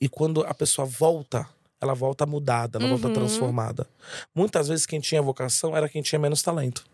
e 0.00 0.08
quando 0.08 0.44
a 0.44 0.54
pessoa 0.54 0.86
volta, 0.86 1.48
ela 1.80 1.94
volta 1.94 2.24
mudada, 2.26 2.78
ela 2.78 2.88
volta 2.88 3.08
Uhum. 3.08 3.14
transformada. 3.14 3.86
Muitas 4.34 4.68
vezes 4.68 4.86
quem 4.86 5.00
tinha 5.00 5.20
vocação 5.22 5.76
era 5.76 5.88
quem 5.88 6.02
tinha 6.02 6.18
menos 6.18 6.42
talento. 6.42 6.84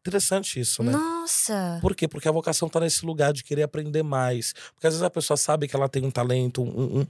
Interessante 0.00 0.58
isso, 0.58 0.82
né? 0.82 0.90
Nossa. 0.90 1.78
Por 1.80 1.94
quê? 1.94 2.08
Porque 2.08 2.26
a 2.26 2.32
vocação 2.32 2.68
tá 2.68 2.80
nesse 2.80 3.06
lugar 3.06 3.32
de 3.32 3.44
querer 3.44 3.62
aprender 3.62 4.02
mais. 4.02 4.52
Porque 4.74 4.86
às 4.88 4.94
vezes 4.94 5.02
a 5.04 5.10
pessoa 5.10 5.36
sabe 5.36 5.68
que 5.68 5.76
ela 5.76 5.88
tem 5.88 6.04
um 6.04 6.10
talento, 6.10 6.60
um, 6.60 7.00
um, 7.00 7.06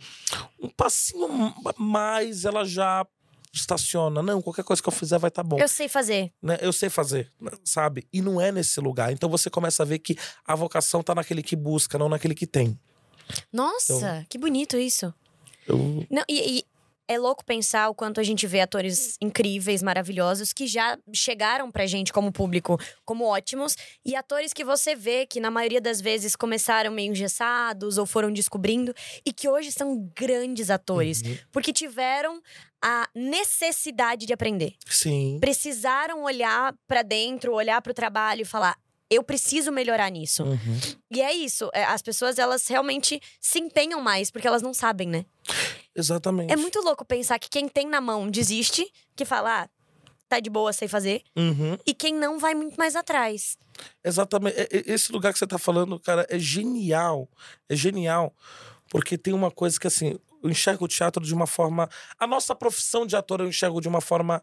um 0.65 0.69
passinho 0.69 1.55
mais, 1.79 2.45
ela 2.45 2.67
já 2.67 3.07
estaciona. 3.51 4.23
Não, 4.23 4.43
qualquer 4.43 4.63
coisa 4.63 4.83
que 4.83 4.89
eu 4.89 4.93
fizer 4.93 5.19
vai 5.19 5.29
estar 5.29 5.43
bom 5.43 5.59
Eu 5.59 5.69
sei 5.69 5.89
fazer. 5.89 6.33
né? 6.43 6.59
Eu 6.61 6.71
sei 6.73 6.91
fazer, 6.91 7.33
sabe? 7.65 8.07
E 8.13 8.21
não 8.21 8.39
é 8.39 8.53
nesse 8.53 8.79
lugar. 8.79 9.11
Então 9.11 9.29
você 9.31 9.49
começa 9.49 9.83
a 9.83 9.87
ver 9.87 9.99
que 9.99 10.15
a 10.47 10.55
vocação 10.55 11.03
tá 11.03 11.15
naquele 11.15 11.43
que 11.43 11.57
busca, 11.57 11.97
não 11.99 12.11
naquele 12.11 12.35
que 12.35 12.47
tem. 12.47 12.79
Nossa, 13.51 13.95
Então 13.95 14.25
que 14.29 14.37
bonito 14.37 14.77
isso. 14.77 15.15
Eu... 15.67 16.07
Não, 16.11 16.23
e, 16.29 16.59
e 16.59 16.65
é 17.09 17.19
louco 17.19 17.45
pensar 17.45 17.89
o 17.91 17.95
quanto 17.95 18.21
a 18.21 18.23
gente 18.23 18.47
vê 18.47 18.61
atores 18.61 19.17
incríveis, 19.21 19.83
maravilhosos, 19.83 20.53
que 20.53 20.67
já 20.67 20.97
chegaram 21.13 21.71
pra 21.71 21.85
gente 21.87 22.13
como 22.13 22.33
público 22.33 22.79
como 23.05 23.25
ótimos, 23.25 23.77
e 24.05 24.15
atores 24.17 24.53
que 24.53 24.65
você 24.65 24.95
vê 24.95 25.27
que 25.27 25.41
na 25.41 25.51
maioria 25.51 25.81
das 25.81 26.01
vezes 26.01 26.35
começaram 26.37 26.91
meio 26.91 27.11
engessados 27.11 27.99
ou 27.99 28.07
foram 28.07 28.33
descobrindo, 28.33 28.95
e 29.27 29.33
que 29.33 29.49
hoje 29.49 29.71
são 29.73 30.11
grandes 30.17 30.71
atores, 30.71 31.21
Uhum. 31.23 31.37
porque 31.51 31.73
tiveram 31.73 32.41
a 32.83 33.09
necessidade 33.15 34.25
de 34.27 34.33
aprender. 34.33 34.75
Sim. 34.87 35.39
Precisaram 35.41 36.23
olhar 36.23 36.75
pra 36.87 37.03
dentro, 37.03 37.53
olhar 37.53 37.81
pro 37.83 37.93
trabalho 37.93 38.43
e 38.43 38.45
falar. 38.47 38.77
Eu 39.13 39.23
preciso 39.23 39.71
melhorar 39.71 40.11
nisso. 40.11 40.45
Uhum. 40.45 40.81
E 41.11 41.21
é 41.21 41.33
isso. 41.33 41.69
é, 41.75 41.85
As 41.85 42.01
pessoas, 42.03 42.39
elas 42.39 42.67
realmente 42.67 43.21
se 43.41 43.59
empenham 43.59 44.01
mais, 44.01 44.31
porque 44.31 44.47
elas 44.49 44.63
não 44.63 44.73
sabem, 44.73 45.09
né? 45.09 45.25
Exatamente. 45.95 46.53
É 46.53 46.57
muito 46.57 46.81
louco 46.81 47.05
pensar 47.05 47.39
que 47.39 47.49
quem 47.51 47.69
tem 47.69 47.87
na 47.87 48.01
mão 48.01 48.31
desiste, 48.31 48.91
que 49.15 49.25
fala, 49.25 49.65
ah, 49.65 49.69
tá 50.29 50.41
de 50.41 50.49
boa, 50.49 50.73
sei 50.73 50.89
fazer. 50.89 51.23
Uhum. 51.37 51.77
E 51.87 51.93
quem 51.93 52.15
não 52.15 52.39
vai 52.39 52.55
muito 52.55 52.77
mais 52.77 52.97
atrás. 52.97 53.59
Exatamente. 54.03 54.59
É- 54.59 54.69
é- 54.71 54.83
Esse 54.93 55.13
lugar 55.13 55.33
que 55.33 55.39
você 55.39 55.47
tá 55.47 55.59
falando, 55.59 55.99
cara, 56.01 56.27
é 56.31 56.39
genial. 56.39 57.29
É 57.69 57.77
genial. 57.77 58.35
Porque 58.89 59.19
tem 59.19 59.35
uma 59.35 59.51
coisa 59.51 59.79
que, 59.79 59.87
assim, 59.87 60.19
eu 60.43 60.51
enxergo 60.51 60.85
o 60.85 60.89
teatro 60.89 61.23
de 61.25 61.35
uma 61.35 61.47
forma. 61.47 61.89
A 62.19 62.27
nossa 62.27 62.55
profissão 62.55 63.07
de 63.07 63.15
ator 63.17 63.41
eu 63.41 63.49
enxergo 63.49 63.81
de 63.81 63.89
uma 63.89 64.01
forma 64.01 64.43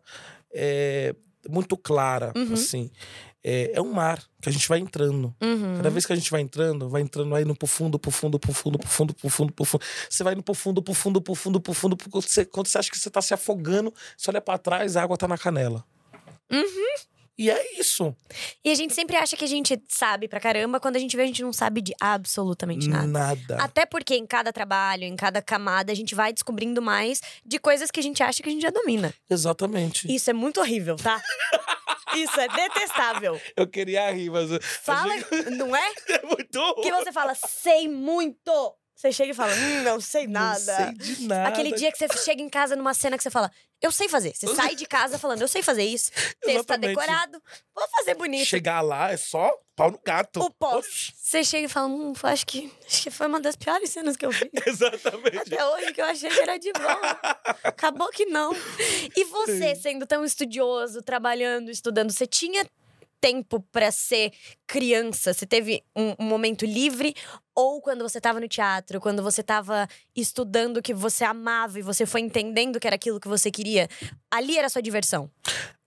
é, 0.54 1.16
muito 1.48 1.78
clara, 1.78 2.32
Uhum. 2.36 2.54
assim. 2.54 2.90
É, 3.44 3.72
é 3.76 3.82
um 3.82 3.92
mar 3.94 4.22
que 4.42 4.50
a 4.50 4.52
gente 4.52 4.68
vai 4.68 4.80
entrando. 4.80 5.34
Uhum. 5.42 5.76
Cada 5.78 5.90
vez 5.90 6.06
que 6.06 6.12
a 6.12 6.16
gente 6.16 6.30
vai 6.30 6.42
entrando, 6.42 6.90
vai 6.90 7.02
entrando 7.02 7.34
aí 7.36 7.46
no 7.46 7.56
pro 7.56 7.68
fundo, 7.68 7.98
pro 7.98 8.12
fundo, 8.12 8.38
pro 8.38 8.52
fundo, 8.52 8.78
pro 8.78 8.88
fundo, 8.90 9.14
pro 9.14 9.30
fundo, 9.30 9.54
pro 9.54 9.64
fundo. 9.66 9.84
Você 10.10 10.24
vai 10.24 10.34
indo 10.34 10.44
pro 10.44 10.54
fundo, 10.54 10.82
pro 10.82 10.94
fundo, 10.94 11.22
pro 11.22 11.34
fundo, 11.36 11.60
pro 11.62 11.74
fundo. 11.74 11.96
Quando 12.10 12.28
você, 12.28 12.44
quando 12.44 12.68
você 12.68 12.78
acha 12.78 12.92
que 12.92 12.98
você 12.98 13.10
tá 13.10 13.22
se 13.22 13.34
afogando, 13.34 13.94
você 14.18 14.30
olha 14.30 14.42
pra 14.42 14.58
trás, 14.58 14.98
a 14.98 15.04
água 15.04 15.16
tá 15.16 15.26
na 15.28 15.38
canela. 15.38 15.86
Uhum. 16.52 16.96
E 17.40 17.50
é 17.50 17.80
isso. 17.80 18.14
E 18.66 18.70
a 18.70 18.76
gente 18.76 18.94
sempre 18.94 19.16
acha 19.16 19.38
que 19.38 19.46
a 19.46 19.48
gente 19.48 19.82
sabe 19.88 20.28
pra 20.28 20.42
caramba, 20.42 20.78
quando 20.78 20.98
a 20.98 21.00
gente 21.00 21.16
vê, 21.16 21.24
a 21.24 21.26
gente 21.26 21.42
não 21.42 21.54
sabe 21.54 21.80
de 21.80 21.94
absolutamente 21.98 22.90
nada. 22.90 23.08
Nada. 23.08 23.64
Até 23.64 23.86
porque 23.86 24.14
em 24.14 24.28
cada 24.28 24.52
trabalho, 24.52 25.06
em 25.06 25.16
cada 25.16 25.42
camada, 25.42 25.90
a 25.90 25.96
gente 25.96 26.14
vai 26.14 26.34
descobrindo 26.34 26.82
mais 26.82 27.22
de 27.46 27.58
coisas 27.58 27.90
que 27.90 28.00
a 28.02 28.04
gente 28.04 28.22
acha 28.22 28.44
que 28.44 28.50
a 28.50 28.52
gente 28.52 28.62
já 28.62 28.72
domina. 28.72 29.14
Exatamente. 29.30 30.14
Isso 30.14 30.30
é 30.30 30.34
muito 30.34 30.60
horrível, 30.60 30.98
tá? 30.98 31.24
Isso 32.14 32.38
é 32.42 32.48
detestável. 32.50 33.40
Eu 33.56 33.68
queria 33.68 34.12
rir, 34.12 34.30
mas. 34.30 34.50
Fala, 34.82 35.14
não 35.52 35.74
é? 35.74 35.90
É 36.10 36.26
muito. 36.26 36.76
Que 36.82 36.92
você 36.92 37.12
fala, 37.12 37.34
sei 37.36 37.88
muito. 37.88 38.76
Você 39.00 39.14
chega 39.14 39.32
e 39.32 39.34
fala, 39.34 39.54
hum, 39.56 39.84
não 39.84 40.02
sei 40.02 40.28
nada. 40.28 40.60
Não 40.60 40.86
sei 41.06 41.16
de 41.16 41.26
nada. 41.26 41.48
Aquele 41.48 41.72
dia 41.72 41.90
que 41.90 41.98
você 41.98 42.18
chega 42.18 42.42
em 42.42 42.50
casa 42.50 42.76
numa 42.76 42.94
cena 42.94 43.16
que 43.16 43.24
você 43.24 43.30
fala, 43.30 43.50
eu 43.82 43.94
sei 43.94 44.10
fazer. 44.10 44.36
Você 44.36 44.54
sai 44.54 44.76
de 44.76 44.86
casa 44.86 45.18
falando, 45.18 45.42
eu 45.42 45.48
sei 45.48 45.64
fazer 45.64 45.84
isso. 45.84 46.12
Texto 46.44 46.66
tá 46.66 46.76
decorado, 46.76 47.42
vou 47.74 47.88
fazer 47.96 48.16
bonito. 48.16 48.46
Chegar 48.46 48.82
lá 48.82 49.10
é 49.10 49.16
só 49.16 49.58
pau 49.74 49.90
no 49.90 50.02
gato. 50.04 50.42
O 50.42 50.52
pós. 50.52 51.14
Você 51.16 51.46
chega 51.46 51.68
e 51.68 51.70
fala, 51.70 51.88
hum, 51.88 52.12
acho 52.24 52.46
que, 52.46 52.70
acho 52.86 53.04
que 53.04 53.10
foi 53.10 53.28
uma 53.28 53.40
das 53.40 53.56
piores 53.56 53.90
cenas 53.90 54.18
que 54.18 54.26
eu 54.26 54.32
vi. 54.32 54.52
Exatamente. 54.68 55.38
Até 55.38 55.66
hoje 55.66 55.94
que 55.94 56.02
eu 56.02 56.06
achei 56.06 56.30
que 56.30 56.42
era 56.42 56.58
de 56.58 56.74
boa. 56.74 57.20
Acabou 57.64 58.10
que 58.10 58.26
não. 58.26 58.52
E 59.16 59.24
você, 59.24 59.76
sendo 59.76 60.06
tão 60.06 60.26
estudioso, 60.26 61.02
trabalhando, 61.02 61.72
estudando, 61.72 62.12
você 62.12 62.28
tinha 62.28 62.66
tempo 63.20 63.60
pra 63.72 63.92
ser 63.92 64.32
criança? 64.68 65.34
Você 65.34 65.46
teve 65.46 65.84
um, 65.96 66.16
um 66.20 66.26
momento 66.26 66.66
livre? 66.66 67.14
Ou 67.56 67.82
quando 67.82 68.02
você 68.02 68.22
tava 68.22 68.40
no 68.40 68.48
teatro, 68.48 69.00
quando 69.00 69.22
você 69.22 69.44
tava 69.44 69.88
estudando 70.16 70.78
o 70.78 70.82
que 70.82 70.94
você 70.94 71.24
amava 71.24 71.80
e 71.80 71.82
você 71.82 72.06
foi 72.06 72.22
entendendo 72.22 72.80
que 72.80 72.88
era 72.88 72.96
aquilo 72.96 73.20
que 73.20 73.28
você 73.28 73.52
queria, 73.52 73.88
ali 74.32 74.58
era 74.58 74.68
a 74.68 74.70
sua 74.70 74.82
diversão? 74.82 75.30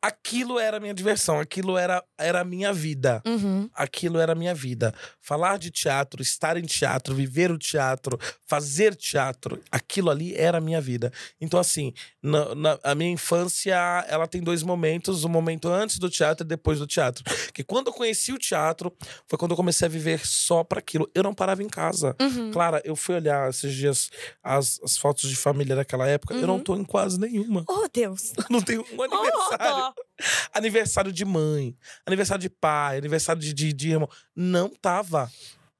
Aquilo 0.02 0.58
era 0.58 0.78
a 0.78 0.80
minha 0.80 0.92
diversão, 0.92 1.38
aquilo 1.38 1.78
era, 1.78 2.02
era 2.18 2.40
a 2.40 2.44
minha 2.44 2.72
vida. 2.72 3.22
Uhum. 3.24 3.70
Aquilo 3.72 4.18
era 4.18 4.32
a 4.32 4.34
minha 4.34 4.52
vida. 4.52 4.92
Falar 5.20 5.58
de 5.60 5.70
teatro, 5.70 6.20
estar 6.20 6.56
em 6.56 6.64
teatro, 6.64 7.14
viver 7.14 7.52
o 7.52 7.56
teatro, 7.58 8.18
fazer 8.44 8.96
teatro, 8.96 9.62
aquilo 9.70 10.10
ali 10.10 10.34
era 10.34 10.58
a 10.58 10.60
minha 10.60 10.80
vida. 10.80 11.12
Então, 11.40 11.60
assim, 11.60 11.92
na, 12.20 12.52
na- 12.54 12.78
a 12.82 12.94
minha 12.96 13.12
infância, 13.12 13.74
ela 14.08 14.26
tem 14.26 14.42
dois 14.42 14.64
momentos: 14.64 15.22
o 15.22 15.28
momento 15.28 15.68
antes 15.68 15.98
do 15.98 16.10
teatro 16.10 16.44
e 16.44 16.48
depois 16.48 16.80
do 16.80 16.86
teatro. 16.86 17.22
Que 17.54 17.62
quando 17.62 17.86
eu 17.86 17.92
conheci 17.92 18.32
o 18.32 18.38
teatro, 18.38 18.92
foi 19.28 19.38
quando 19.38 19.52
eu 19.52 19.56
comecei 19.56 19.86
a 19.86 19.88
viver 19.90 20.26
só 20.26 20.64
para 20.64 20.80
aquilo. 20.80 21.08
Eu 21.14 21.22
não 21.22 21.32
parava 21.32 21.62
em 21.62 21.68
casa. 21.68 22.16
Uhum. 22.20 22.50
Clara, 22.50 22.82
eu 22.84 22.96
fui 22.96 23.14
olhar 23.14 23.48
esses 23.50 23.72
dias 23.72 24.10
as, 24.42 24.80
as 24.82 24.96
fotos 24.96 25.30
de 25.30 25.36
família 25.36 25.76
daquela 25.76 26.08
época. 26.08 26.34
Eu 26.34 26.46
não 26.46 26.54
Uhum. 26.56 26.60
tô 26.64 26.76
em 26.76 26.84
quase 26.84 27.20
nenhuma. 27.20 27.64
Oh, 27.68 27.86
Deus. 27.92 28.32
Não 28.50 28.60
tenho 28.60 28.84
um 28.92 29.02
aniversário. 29.02 29.84
Oh, 29.88 29.91
aniversário 30.52 31.12
de 31.12 31.24
mãe, 31.24 31.76
aniversário 32.07 32.42
de 32.42 32.50
pai, 32.50 32.98
aniversário 32.98 33.40
de, 33.40 33.52
de, 33.52 33.72
de 33.72 33.90
irmão. 33.90 34.09
Não 34.35 34.68
tava. 34.68 35.31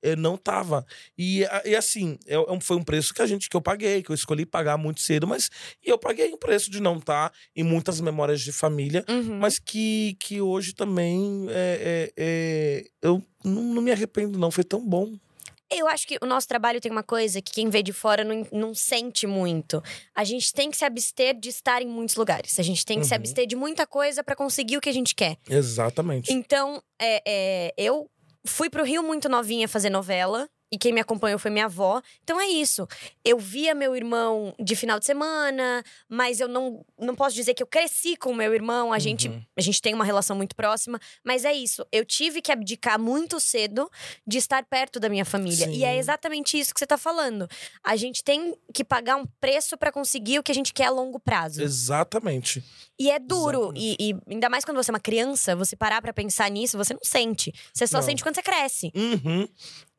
Eu 0.05 0.17
não 0.17 0.37
tava. 0.37 0.85
E, 1.17 1.45
e 1.65 1.77
assim, 1.77 2.19
é 2.27 2.37
um- 2.37 2.61
foi 2.61 2.77
um 2.77 2.83
preço 2.83 3.15
que 3.15 3.23
a 3.23 3.27
gente 3.27 3.49
que 3.49 3.57
eu 3.57 3.63
paguei, 3.63 4.03
que 4.03 4.11
eu 4.11 4.15
escolhi 4.17 4.45
pagar 4.45 4.77
muito 4.77 5.01
cedo, 5.01 5.29
mas 5.29 5.49
e 5.81 5.89
eu 5.91 5.97
paguei 5.97 6.33
o 6.33 6.37
preço 6.37 6.69
de 6.73 6.81
não 6.81 6.97
estar 6.99 7.33
em 7.55 7.63
muitas 7.63 8.01
memórias 8.01 8.41
de 8.41 8.51
família, 8.51 9.05
Uhum. 9.09 9.39
mas 9.39 9.61
que, 9.61 10.17
que 10.19 10.41
hoje 10.41 10.73
também 10.75 11.47
é, 11.51 12.11
é- 12.11 12.13
é- 12.17 12.85
eu 13.01 13.23
não, 13.45 13.63
não 13.75 13.81
me 13.83 13.93
arrependo, 13.93 14.37
não. 14.41 14.51
Foi 14.51 14.65
tão 14.65 14.85
bom. 14.85 15.13
Eu 15.75 15.87
acho 15.89 16.07
que 16.07 16.19
o 16.23 16.27
nosso 16.27 16.47
trabalho 16.49 16.81
tem 16.81 16.91
uma 16.93 17.03
coisa 17.03 17.41
que 17.41 17.53
quem 17.53 17.69
vê 17.71 17.83
de 17.83 17.93
fora 17.93 18.23
não, 18.25 18.47
não 18.53 18.75
sente 18.75 19.27
muito. 19.27 19.83
A 20.15 20.25
gente 20.25 20.53
tem 20.53 20.71
que 20.71 20.77
se 20.77 20.85
abster 20.85 21.35
de 21.39 21.49
estar 21.49 21.83
em 21.83 21.87
muitos 21.87 22.15
lugares. 22.17 22.59
A 22.59 22.63
gente 22.63 22.85
tem 22.85 22.99
que 23.01 23.07
se 23.07 23.13
Uhum. 23.15 23.21
abster 23.21 23.47
de 23.47 23.57
muita 23.57 23.87
coisa 23.87 24.23
pra 24.23 24.37
conseguir 24.37 24.77
o 24.77 24.81
que 24.81 24.89
a 24.89 24.93
gente 24.93 25.15
quer. 25.15 25.37
Exatamente. 25.49 26.33
Então, 26.33 26.83
é, 27.01 27.23
é, 27.27 27.75
eu 27.77 28.09
fui 28.47 28.69
pro 28.69 28.85
Rio 28.85 29.03
muito 29.03 29.29
novinha 29.29 29.69
fazer 29.69 29.91
novela. 29.91 30.49
E 30.73 30.79
quem 30.79 30.93
me 30.93 31.01
acompanhou 31.01 31.39
foi 31.39 31.51
minha 31.51 31.67
avó. 31.67 32.01
Então 32.25 32.41
é 32.41 32.47
isso. 32.47 32.89
Eu 33.23 33.39
via 33.39 33.75
meu 33.75 33.95
irmão 33.95 34.55
de 34.59 34.75
final 34.75 34.99
de 34.99 35.05
semana, 35.05 35.85
mas 36.09 36.41
eu 36.41 36.49
não, 36.49 36.83
não 36.99 37.15
posso 37.15 37.37
dizer 37.37 37.53
que 37.53 37.63
eu 37.63 37.67
cresci 37.67 38.17
com 38.17 38.33
meu 38.35 38.55
irmão. 38.55 38.91
A, 38.93 38.99
gente, 38.99 39.29
Uhum. 39.29 39.43
a 39.57 39.61
gente 39.61 39.83
tem 39.83 39.93
uma 39.93 40.05
relação 40.05 40.35
muito 40.35 40.57
próxima. 40.57 40.99
Mas 41.23 41.45
é 41.45 41.53
isso. 41.53 41.87
Eu 41.93 42.05
tive 42.07 42.41
que 42.41 42.51
abdicar 42.51 42.99
muito 42.99 43.39
cedo 43.39 43.91
de 44.27 44.39
estar 44.39 44.65
perto 44.65 44.99
da 44.99 45.09
minha 45.11 45.25
família. 45.27 45.67
E 45.69 45.85
é 45.85 45.93
Sim. 45.93 45.99
exatamente 45.99 46.59
isso 46.59 46.73
que 46.73 46.81
você 46.81 46.87
tá 46.87 46.97
falando. 46.97 47.47
A 47.85 47.95
gente 47.95 48.25
tem 48.25 48.57
que 48.73 48.83
pagar 48.83 49.17
um 49.17 49.27
preço 49.41 49.77
pra 49.77 49.93
conseguir 49.93 50.39
o 50.39 50.43
que 50.43 50.51
a 50.53 50.55
gente 50.55 50.73
quer 50.73 50.87
a 50.87 50.91
longo 50.91 51.21
prazo. 51.21 51.63
Exatamente. 51.63 52.65
E 52.99 53.11
é 53.11 53.19
duro. 53.19 53.73
E, 53.77 53.97
e 54.01 54.15
ainda 54.33 54.49
mais 54.49 54.65
quando 54.65 54.77
você 54.77 54.91
é 54.91 54.95
uma 54.95 55.01
criança, 55.01 55.55
você 55.55 55.77
parar 55.77 56.01
pra 56.01 56.13
pensar 56.13 56.51
nisso, 56.51 56.79
você 56.79 56.95
não 56.95 57.01
sente. 57.03 57.53
Você 57.75 57.87
só 57.87 57.99
Não. 57.99 58.05
sente 58.05 58.23
quando 58.23 58.37
você 58.37 58.43
cresce. 58.43 58.91
Uhum. 58.95 59.47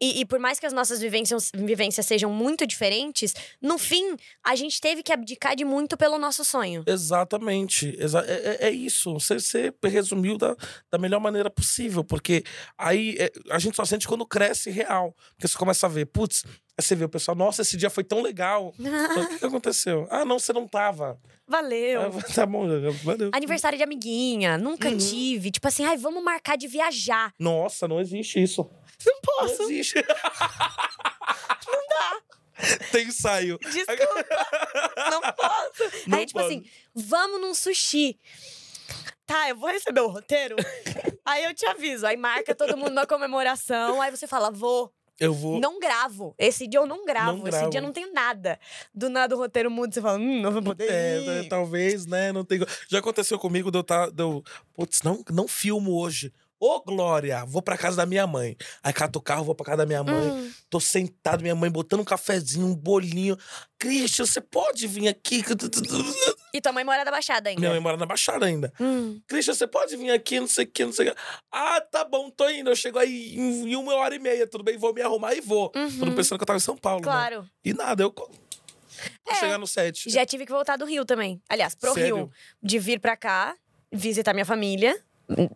E, 0.03 0.19
e 0.19 0.25
por 0.25 0.37
mais 0.39 0.59
que 0.59 0.65
as 0.65 0.73
nossas 0.73 0.99
vivências, 0.99 1.49
vivências 1.55 2.05
sejam 2.05 2.29
muito 2.29 2.67
diferentes, 2.67 3.33
no 3.61 3.77
fim, 3.77 4.17
a 4.43 4.53
gente 4.55 4.81
teve 4.81 5.01
que 5.01 5.13
abdicar 5.13 5.55
de 5.55 5.63
muito 5.63 5.95
pelo 5.95 6.17
nosso 6.17 6.43
sonho. 6.43 6.83
Exatamente. 6.85 7.95
Exa- 7.97 8.25
é, 8.27 8.57
é- 8.61 8.67
é 8.67 8.71
isso. 8.71 9.13
Você, 9.13 9.39
você 9.39 9.73
resumiu 9.83 10.37
da, 10.37 10.55
da 10.91 10.97
melhor 10.97 11.19
maneira 11.21 11.49
possível. 11.49 12.03
Porque 12.03 12.43
aí 12.77 13.15
é, 13.17 13.31
a 13.49 13.59
gente 13.59 13.75
só 13.77 13.85
sente 13.85 14.07
quando 14.07 14.25
cresce 14.25 14.69
real. 14.69 15.15
Porque 15.35 15.47
você 15.47 15.57
começa 15.57 15.85
a 15.85 15.89
ver, 15.89 16.05
putz, 16.07 16.43
aí 16.45 16.83
você 16.83 16.95
vê 16.95 17.05
o 17.05 17.09
pessoal, 17.09 17.35
nossa, 17.37 17.61
esse 17.61 17.77
dia 17.77 17.89
foi 17.89 18.03
tão 18.03 18.21
legal. 18.21 18.73
O 19.23 19.27
que, 19.29 19.39
que 19.39 19.45
aconteceu? 19.45 20.05
Ah, 20.09 20.25
não, 20.25 20.37
você 20.39 20.51
não 20.51 20.67
tava. 20.67 21.17
Valeu. 21.47 22.01
Ah, 22.01 22.33
tá 22.33 22.45
bom, 22.45 22.65
valeu. 23.03 23.29
Aniversário 23.33 23.77
de 23.77 23.83
amiguinha, 23.83 24.57
nunca 24.57 24.89
Uhum. 24.89 24.97
tive. 24.97 25.51
Tipo 25.51 25.67
assim, 25.67 25.85
ai, 25.85 25.95
vamos 25.97 26.23
marcar 26.23 26.57
de 26.57 26.67
viajar. 26.67 27.31
Nossa, 27.39 27.87
não 27.87 27.99
existe 28.01 28.41
isso. 28.41 28.69
Não 29.05 29.13
Não 29.15 29.21
posso. 29.21 29.63
existe. 29.63 29.95
não 31.67 31.87
dá. 31.89 32.21
Tem 32.91 33.07
ensaio. 33.07 33.57
Desculpa. 33.59 34.25
não 35.09 35.21
posso. 35.21 35.83
Não 36.07 36.17
aí, 36.17 36.25
tipo 36.25 36.39
assim, 36.39 36.63
vamos 36.93 37.41
num 37.41 37.53
sushi. 37.53 38.17
Tá, 39.25 39.49
eu 39.49 39.55
vou 39.55 39.69
receber 39.69 40.01
o 40.01 40.07
roteiro. 40.07 40.55
aí 41.25 41.43
eu 41.45 41.53
te 41.53 41.65
aviso. 41.65 42.05
Aí 42.05 42.15
marca 42.17 42.53
todo 42.53 42.77
mundo 42.77 42.91
na 42.91 43.05
comemoração. 43.05 44.01
Aí 44.01 44.11
você 44.11 44.27
fala, 44.27 44.51
vou. 44.51 44.93
Eu 45.19 45.33
vou. 45.33 45.59
Não 45.59 45.79
gravo. 45.79 46.33
Esse 46.37 46.67
dia 46.67 46.79
eu 46.79 46.85
não 46.85 47.05
gravo. 47.05 47.37
Não 47.37 47.47
Esse 47.47 47.57
dia 47.57 47.65
eu 47.65 47.71
gravo. 47.71 47.85
não 47.87 47.93
tenho 47.93 48.11
nada. 48.13 48.59
Do 48.93 49.09
nada 49.09 49.35
o 49.35 49.37
roteiro 49.37 49.69
muda 49.71 49.93
você 49.93 50.01
fala, 50.01 50.17
hum, 50.17 50.41
não 50.41 50.51
vou 50.51 50.61
poder 50.61 50.89
É, 50.89 51.19
né, 51.21 51.43
talvez, 51.49 52.05
né? 52.05 52.31
Não 52.31 52.43
tem... 52.43 52.59
Já 52.89 52.99
aconteceu 52.99 53.37
comigo 53.39 53.71
de 53.71 53.77
eu 53.77 53.83
tá, 53.83 54.09
de 54.09 54.21
eu, 54.21 54.43
Putz, 54.73 55.01
não, 55.03 55.23
não 55.29 55.47
filmo 55.47 55.97
hoje. 55.99 56.33
Ô, 56.65 56.79
Glória, 56.79 57.43
vou 57.45 57.61
pra 57.61 57.77
casa 57.77 57.97
da 57.97 58.05
minha 58.05 58.25
mãe. 58.25 58.55
Aí 58.81 58.93
cato 58.93 59.19
o 59.19 59.21
carro, 59.21 59.43
vou 59.43 59.53
pra 59.53 59.65
casa 59.65 59.79
da 59.79 59.85
minha 59.85 60.01
mãe. 60.01 60.31
Hum. 60.31 60.51
Tô 60.69 60.79
sentado, 60.79 61.41
minha 61.41 61.53
mãe 61.53 61.69
botando 61.69 61.99
um 61.99 62.05
cafezinho, 62.05 62.65
um 62.67 62.73
bolinho. 62.73 63.37
Christian, 63.77 64.25
você 64.25 64.39
pode 64.39 64.87
vir 64.87 65.09
aqui? 65.09 65.43
E 66.53 66.61
tua 66.61 66.71
mãe 66.71 66.85
mora 66.85 67.03
da 67.03 67.11
Baixada 67.11 67.49
ainda. 67.49 67.59
Minha 67.59 67.71
mãe 67.71 67.81
mora 67.81 67.97
na 67.97 68.05
Baixada 68.05 68.45
ainda. 68.45 68.71
Hum. 68.79 69.19
Christian, 69.27 69.53
você 69.53 69.67
pode 69.67 69.97
vir 69.97 70.09
aqui, 70.11 70.39
não 70.39 70.47
sei 70.47 70.63
o 70.63 70.67
que, 70.71 70.85
não 70.85 70.93
sei 70.93 71.09
o 71.09 71.13
que. 71.13 71.21
Ah, 71.51 71.81
tá 71.81 72.05
bom, 72.05 72.29
tô 72.29 72.49
indo. 72.49 72.69
Eu 72.69 72.75
chego 72.77 72.97
aí 72.97 73.35
em, 73.35 73.75
uma 73.75 73.95
hora 73.95 74.15
e 74.15 74.19
meia, 74.19 74.47
tudo 74.47 74.63
bem? 74.63 74.77
Vou 74.77 74.93
me 74.93 75.01
arrumar 75.01 75.33
e 75.35 75.41
vou. 75.41 75.69
Uhum. 75.75 75.99
Tô 75.99 76.11
pensando 76.13 76.37
que 76.39 76.43
eu 76.43 76.47
tava 76.47 76.57
em 76.57 76.61
São 76.61 76.77
Paulo, 76.77 77.01
né? 77.01 77.03
Claro. 77.03 77.45
E 77.65 77.73
nada, 77.73 78.03
eu... 78.03 78.13
Vou 78.15 78.31
É. 79.27 79.35
chegar 79.35 79.57
no 79.57 79.67
set. 79.67 80.09
Já 80.09 80.25
tive 80.25 80.45
que 80.45 80.51
voltar 80.53 80.77
do 80.77 80.85
Rio 80.85 81.03
também. 81.03 81.41
Aliás, 81.49 81.75
pro 81.75 81.93
Sério? 81.93 82.15
Rio. 82.15 82.31
De 82.61 82.79
vir 82.79 83.01
pra 83.01 83.17
cá, 83.17 83.53
visitar 83.91 84.31
minha 84.31 84.45
família. 84.45 84.97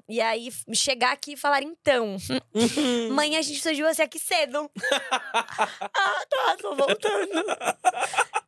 E 0.07 0.21
aí, 0.21 0.49
chegar 0.73 1.11
aqui 1.11 1.33
e 1.33 1.37
falar, 1.37 1.63
então, 1.63 2.17
mãe, 3.11 3.35
a 3.35 3.41
gente 3.41 3.61
surgiu 3.61 3.87
você 3.87 4.01
aqui 4.01 4.19
cedo. 4.19 4.69
ah, 5.11 6.25
tá, 6.29 6.57
tô 6.61 6.75
voltando. 6.75 7.45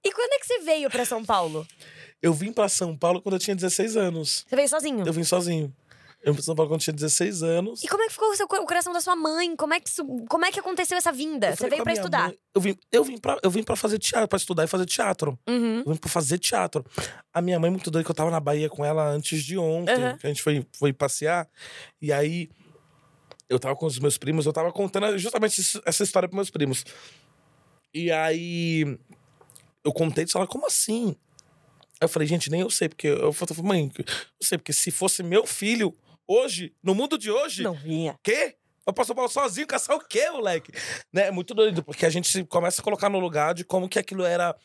e 0.03 0.11
quando 0.11 0.33
é 0.33 0.39
que 0.39 0.45
você 0.47 0.59
veio 0.59 0.89
pra 0.89 1.05
São 1.05 1.23
Paulo? 1.23 1.65
Eu 2.21 2.33
vim 2.33 2.51
pra 2.51 2.67
São 2.67 2.97
Paulo 2.97 3.21
quando 3.21 3.35
eu 3.35 3.39
tinha 3.39 3.55
16 3.55 3.95
anos. 3.95 4.45
Você 4.47 4.55
veio 4.55 4.67
sozinho? 4.67 5.03
Eu 5.05 5.13
vim 5.13 5.23
sozinho. 5.23 5.73
Eu 6.21 6.33
vim 6.33 6.37
pra 6.37 6.43
São 6.43 6.53
Paulo 6.55 6.69
quando 6.69 6.81
tinha 6.81 6.93
16 6.93 7.43
anos. 7.43 7.81
E 7.81 7.87
como 7.87 8.03
é 8.03 8.07
que 8.07 8.13
ficou 8.13 8.29
o, 8.29 8.35
seu, 8.35 8.45
o 8.45 8.65
coração 8.65 8.91
da 8.91 8.99
sua 8.99 9.15
mãe? 9.15 9.55
Como 9.55 9.73
é 9.73 9.79
que, 9.79 9.89
como 10.29 10.45
é 10.45 10.51
que 10.51 10.59
aconteceu 10.59 10.97
essa 10.97 11.11
vinda? 11.13 11.55
Você 11.55 11.69
veio 11.69 11.81
pra 11.83 11.93
estudar? 11.93 12.27
mãe, 12.27 12.37
eu, 12.53 12.59
vim, 12.61 12.77
eu, 12.91 13.03
vim 13.05 13.17
pra, 13.17 13.37
eu 13.41 13.49
vim 13.49 13.63
pra 13.63 13.75
fazer 13.77 13.97
teatro, 13.99 14.27
pra 14.27 14.35
estudar 14.37 14.65
e 14.65 14.67
fazer 14.67 14.85
teatro. 14.85 15.39
Uhum. 15.47 15.79
Eu 15.85 15.93
vim 15.93 15.97
pra 15.97 16.09
fazer 16.09 16.37
teatro. 16.37 16.85
A 17.33 17.41
minha 17.41 17.57
mãe, 17.57 17.71
muito 17.71 17.89
doida, 17.89 18.03
que 18.05 18.11
eu 18.11 18.15
tava 18.15 18.29
na 18.29 18.39
Bahia 18.39 18.69
com 18.69 18.83
ela 18.83 19.07
antes 19.09 19.43
de 19.43 19.57
ontem, 19.57 19.93
Aham. 19.93 20.17
que 20.17 20.27
a 20.27 20.29
gente 20.29 20.41
foi, 20.43 20.65
foi 20.77 20.91
passear. 20.91 21.47
E 22.01 22.11
aí, 22.11 22.49
eu 23.47 23.57
tava 23.57 23.75
com 23.77 23.85
os 23.85 23.97
meus 23.97 24.17
primos, 24.17 24.45
eu 24.45 24.51
tava 24.53 24.73
contando 24.73 25.17
justamente 25.17 25.61
isso- 25.61 25.81
essa 25.85 26.03
história 26.03 26.27
pros 26.27 26.35
meus 26.35 26.49
primos. 26.49 26.83
E 27.93 28.11
aí, 28.11 28.97
eu 29.85 29.93
contei 29.93 30.25
disso, 30.25 30.37
ela, 30.37 30.45
como 30.45 30.67
assim? 30.67 31.15
Eu 32.01 32.07
falei, 32.07 32.27
gente, 32.27 32.49
nem 32.49 32.61
eu 32.61 32.69
sei, 32.69 32.87
porque 32.89 33.07
eu 33.07 33.31
falei, 33.33 33.63
mãe, 33.63 33.91
eu 33.97 34.05
sei, 34.41 34.57
porque 34.57 34.71
se 34.73 34.91
fosse 34.91 35.23
meu 35.23 35.45
filho, 35.45 35.93
hoje, 36.29 36.75
no 36.83 36.93
mundo 36.93 37.17
de 37.17 37.31
hoje, 37.31 37.63
Não 37.63 37.73
vinha. 37.73 38.15
quê? 38.23 38.55
Eu 38.89 38.93
passo 38.93 39.13
Paulo 39.13 39.29
sozinho, 39.29 39.67
caçar 39.67 39.95
o 39.95 39.99
quê, 39.99 40.29
moleque? 40.31 40.71
Né? 41.13 41.27
É 41.27 41.31
muito 41.31 41.53
doido, 41.53 41.83
porque 41.83 42.05
a 42.05 42.09
gente 42.09 42.43
começa 42.45 42.81
a 42.81 42.83
colocar 42.83 43.07
no 43.09 43.19
lugar 43.19 43.53
de 43.53 43.63
como 43.63 43.87
que 43.87 43.99
aquilo 43.99 44.23
era, 44.25 44.55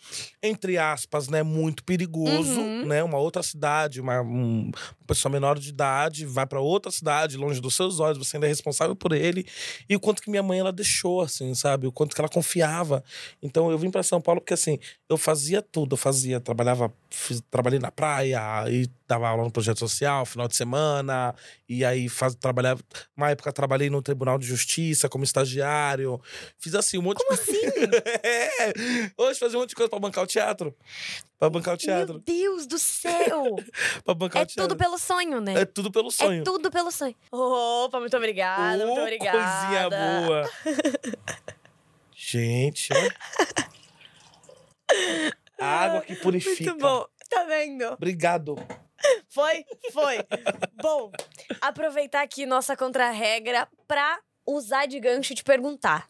entre 0.42 0.78
aspas, 0.78 1.28
né, 1.28 1.42
muito 1.42 1.84
perigoso, 1.84 2.60
Uhum. 2.60 2.87
né? 2.87 3.02
Uma 3.02 3.18
outra 3.18 3.42
cidade, 3.42 4.00
uma, 4.00 4.20
um- 4.22 4.70
uma 4.70 5.06
pessoa 5.06 5.30
menor 5.30 5.58
de 5.58 5.68
idade 5.68 6.24
vai 6.24 6.46
pra 6.46 6.60
outra 6.60 6.90
cidade, 6.90 7.37
longe 7.37 7.60
dos 7.60 7.74
seus 7.74 8.00
olhos, 8.00 8.16
você 8.18 8.37
ainda 8.37 8.46
é 8.46 8.48
responsável 8.48 8.96
por 8.96 9.12
ele. 9.12 9.46
E 9.88 9.94
o 9.94 10.00
quanto 10.00 10.22
que 10.22 10.30
minha 10.30 10.42
mãe 10.42 10.58
ela 10.58 10.72
deixou, 10.72 11.20
assim, 11.20 11.54
sabe? 11.54 11.87
O 11.87 11.92
quanto 11.92 12.14
que 12.14 12.20
ela 12.20 12.28
confiava. 12.28 13.04
Então 13.42 13.70
eu 13.70 13.78
vim 13.78 13.90
pra 13.90 14.02
São 14.02 14.20
Paulo 14.20 14.40
porque 14.40 14.54
assim, 14.54 14.78
eu 15.08 15.18
fazia 15.18 15.60
tudo, 15.60 15.92
eu 15.94 15.96
fazia, 15.98 16.40
trabalhava, 16.40 16.90
fiz- 17.10 17.42
trabalhei 17.50 17.78
na 17.78 17.90
praia 17.92 18.40
e 18.70 18.88
dava 19.06 19.28
aula 19.28 19.44
no 19.44 19.50
projeto 19.50 19.78
social, 19.78 20.24
final 20.24 20.48
de 20.48 20.56
semana, 20.56 21.34
e 21.68 21.84
aí 21.84 22.08
faz, 22.08 22.34
trabalhava, 22.34 22.80
uma 23.14 23.30
época 23.30 23.52
trabalhei 23.52 23.90
no 23.90 24.00
Tribunal 24.14 24.38
de 24.38 24.46
Justiça 24.46 25.09
como 25.09 25.24
estagiário. 25.24 26.20
Fiz 26.59 26.74
assim 26.74 26.98
um 26.98 27.03
monte 27.03 27.18
Como 27.18 27.35
de 27.37 27.42
assim? 27.42 27.61
é. 28.22 28.72
Hoje 29.18 29.40
fazia 29.40 29.59
um 29.59 29.62
monte 29.62 29.70
de 29.70 29.74
coisa 29.74 29.90
pra 29.90 29.98
bancar 29.98 30.22
o 30.22 30.27
teatro. 30.27 30.74
Pra 31.38 31.50
bancar 31.50 31.74
o 31.74 31.77
Meu 31.77 31.79
teatro. 31.79 32.18
Deus 32.20 32.66
do 32.66 32.79
céu! 32.79 33.57
Pra 34.05 34.14
bancar 34.14 34.42
é 34.42 34.44
o 34.44 34.46
teatro. 34.46 34.68
tudo 34.68 34.77
pelo 34.79 34.96
sonho, 34.98 35.40
né? 35.40 35.55
É 35.62 35.64
tudo 35.64 35.90
pelo 35.90 36.11
sonho. 36.11 36.40
É 36.40 36.44
tudo 36.44 36.70
pelo 36.70 36.90
sonho. 36.92 37.14
Opa, 37.31 37.98
muito 37.98 38.16
obrigada, 38.16 38.87
muito 38.87 38.98
Ô, 38.98 39.03
obrigada. 39.03 39.38
Coisinha 39.38 39.90
boa. 39.90 40.50
Gente, 42.14 42.90
ó. 42.92 42.96
Água 45.59 46.00
que 46.03 46.14
purifica. 46.16 46.70
Muito 46.70 46.81
bom. 46.81 47.05
Tá 47.29 47.44
vendo? 47.44 47.85
Obrigado. 47.92 48.57
Foi? 49.28 49.64
Foi. 49.92 50.18
bom, 50.83 51.11
aproveitar 51.61 52.22
aqui 52.22 52.46
nossa 52.46 52.76
contra-regra 52.76 53.68
pra 53.87 54.18
usar 54.46 54.87
de 54.87 54.98
gancho 55.00 55.33
e 55.33 55.37
te 55.37 55.44
perguntar. 55.44 56.09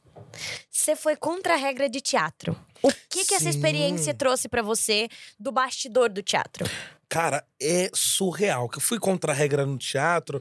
Você 0.70 0.94
foi 0.96 1.16
contra 1.16 1.54
a 1.54 1.56
regra 1.56 1.88
de 1.88 2.00
teatro. 2.00 2.56
O 2.82 2.90
que, 3.08 3.24
que 3.24 3.34
essa 3.34 3.44
Sim. 3.44 3.50
experiência 3.50 4.12
trouxe 4.12 4.48
pra 4.48 4.62
você 4.62 5.08
do 5.38 5.50
bastidor 5.50 6.10
do 6.10 6.22
teatro? 6.22 6.64
Cara, 7.08 7.44
é 7.60 7.88
surreal. 7.94 8.68
Que 8.68 8.78
eu 8.78 8.82
fui 8.82 8.98
contra 8.98 9.32
a 9.32 9.34
regra 9.34 9.64
no 9.64 9.78
teatro, 9.78 10.40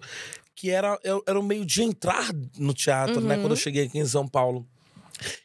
que 0.56 0.70
era, 0.70 1.00
eu- 1.04 1.24
era 1.28 1.40
o 1.40 1.44
meio 1.44 1.66
de 1.66 1.84
entrar 1.84 2.30
no 2.58 2.74
teatro, 2.74 3.22
né? 3.22 3.36
Uhum. 3.36 3.42
Quando 3.44 3.52
eu 3.54 3.58
cheguei 3.58 3.86
aqui 3.86 3.98
em 4.00 4.06
São 4.06 4.28
Paulo. 4.28 4.68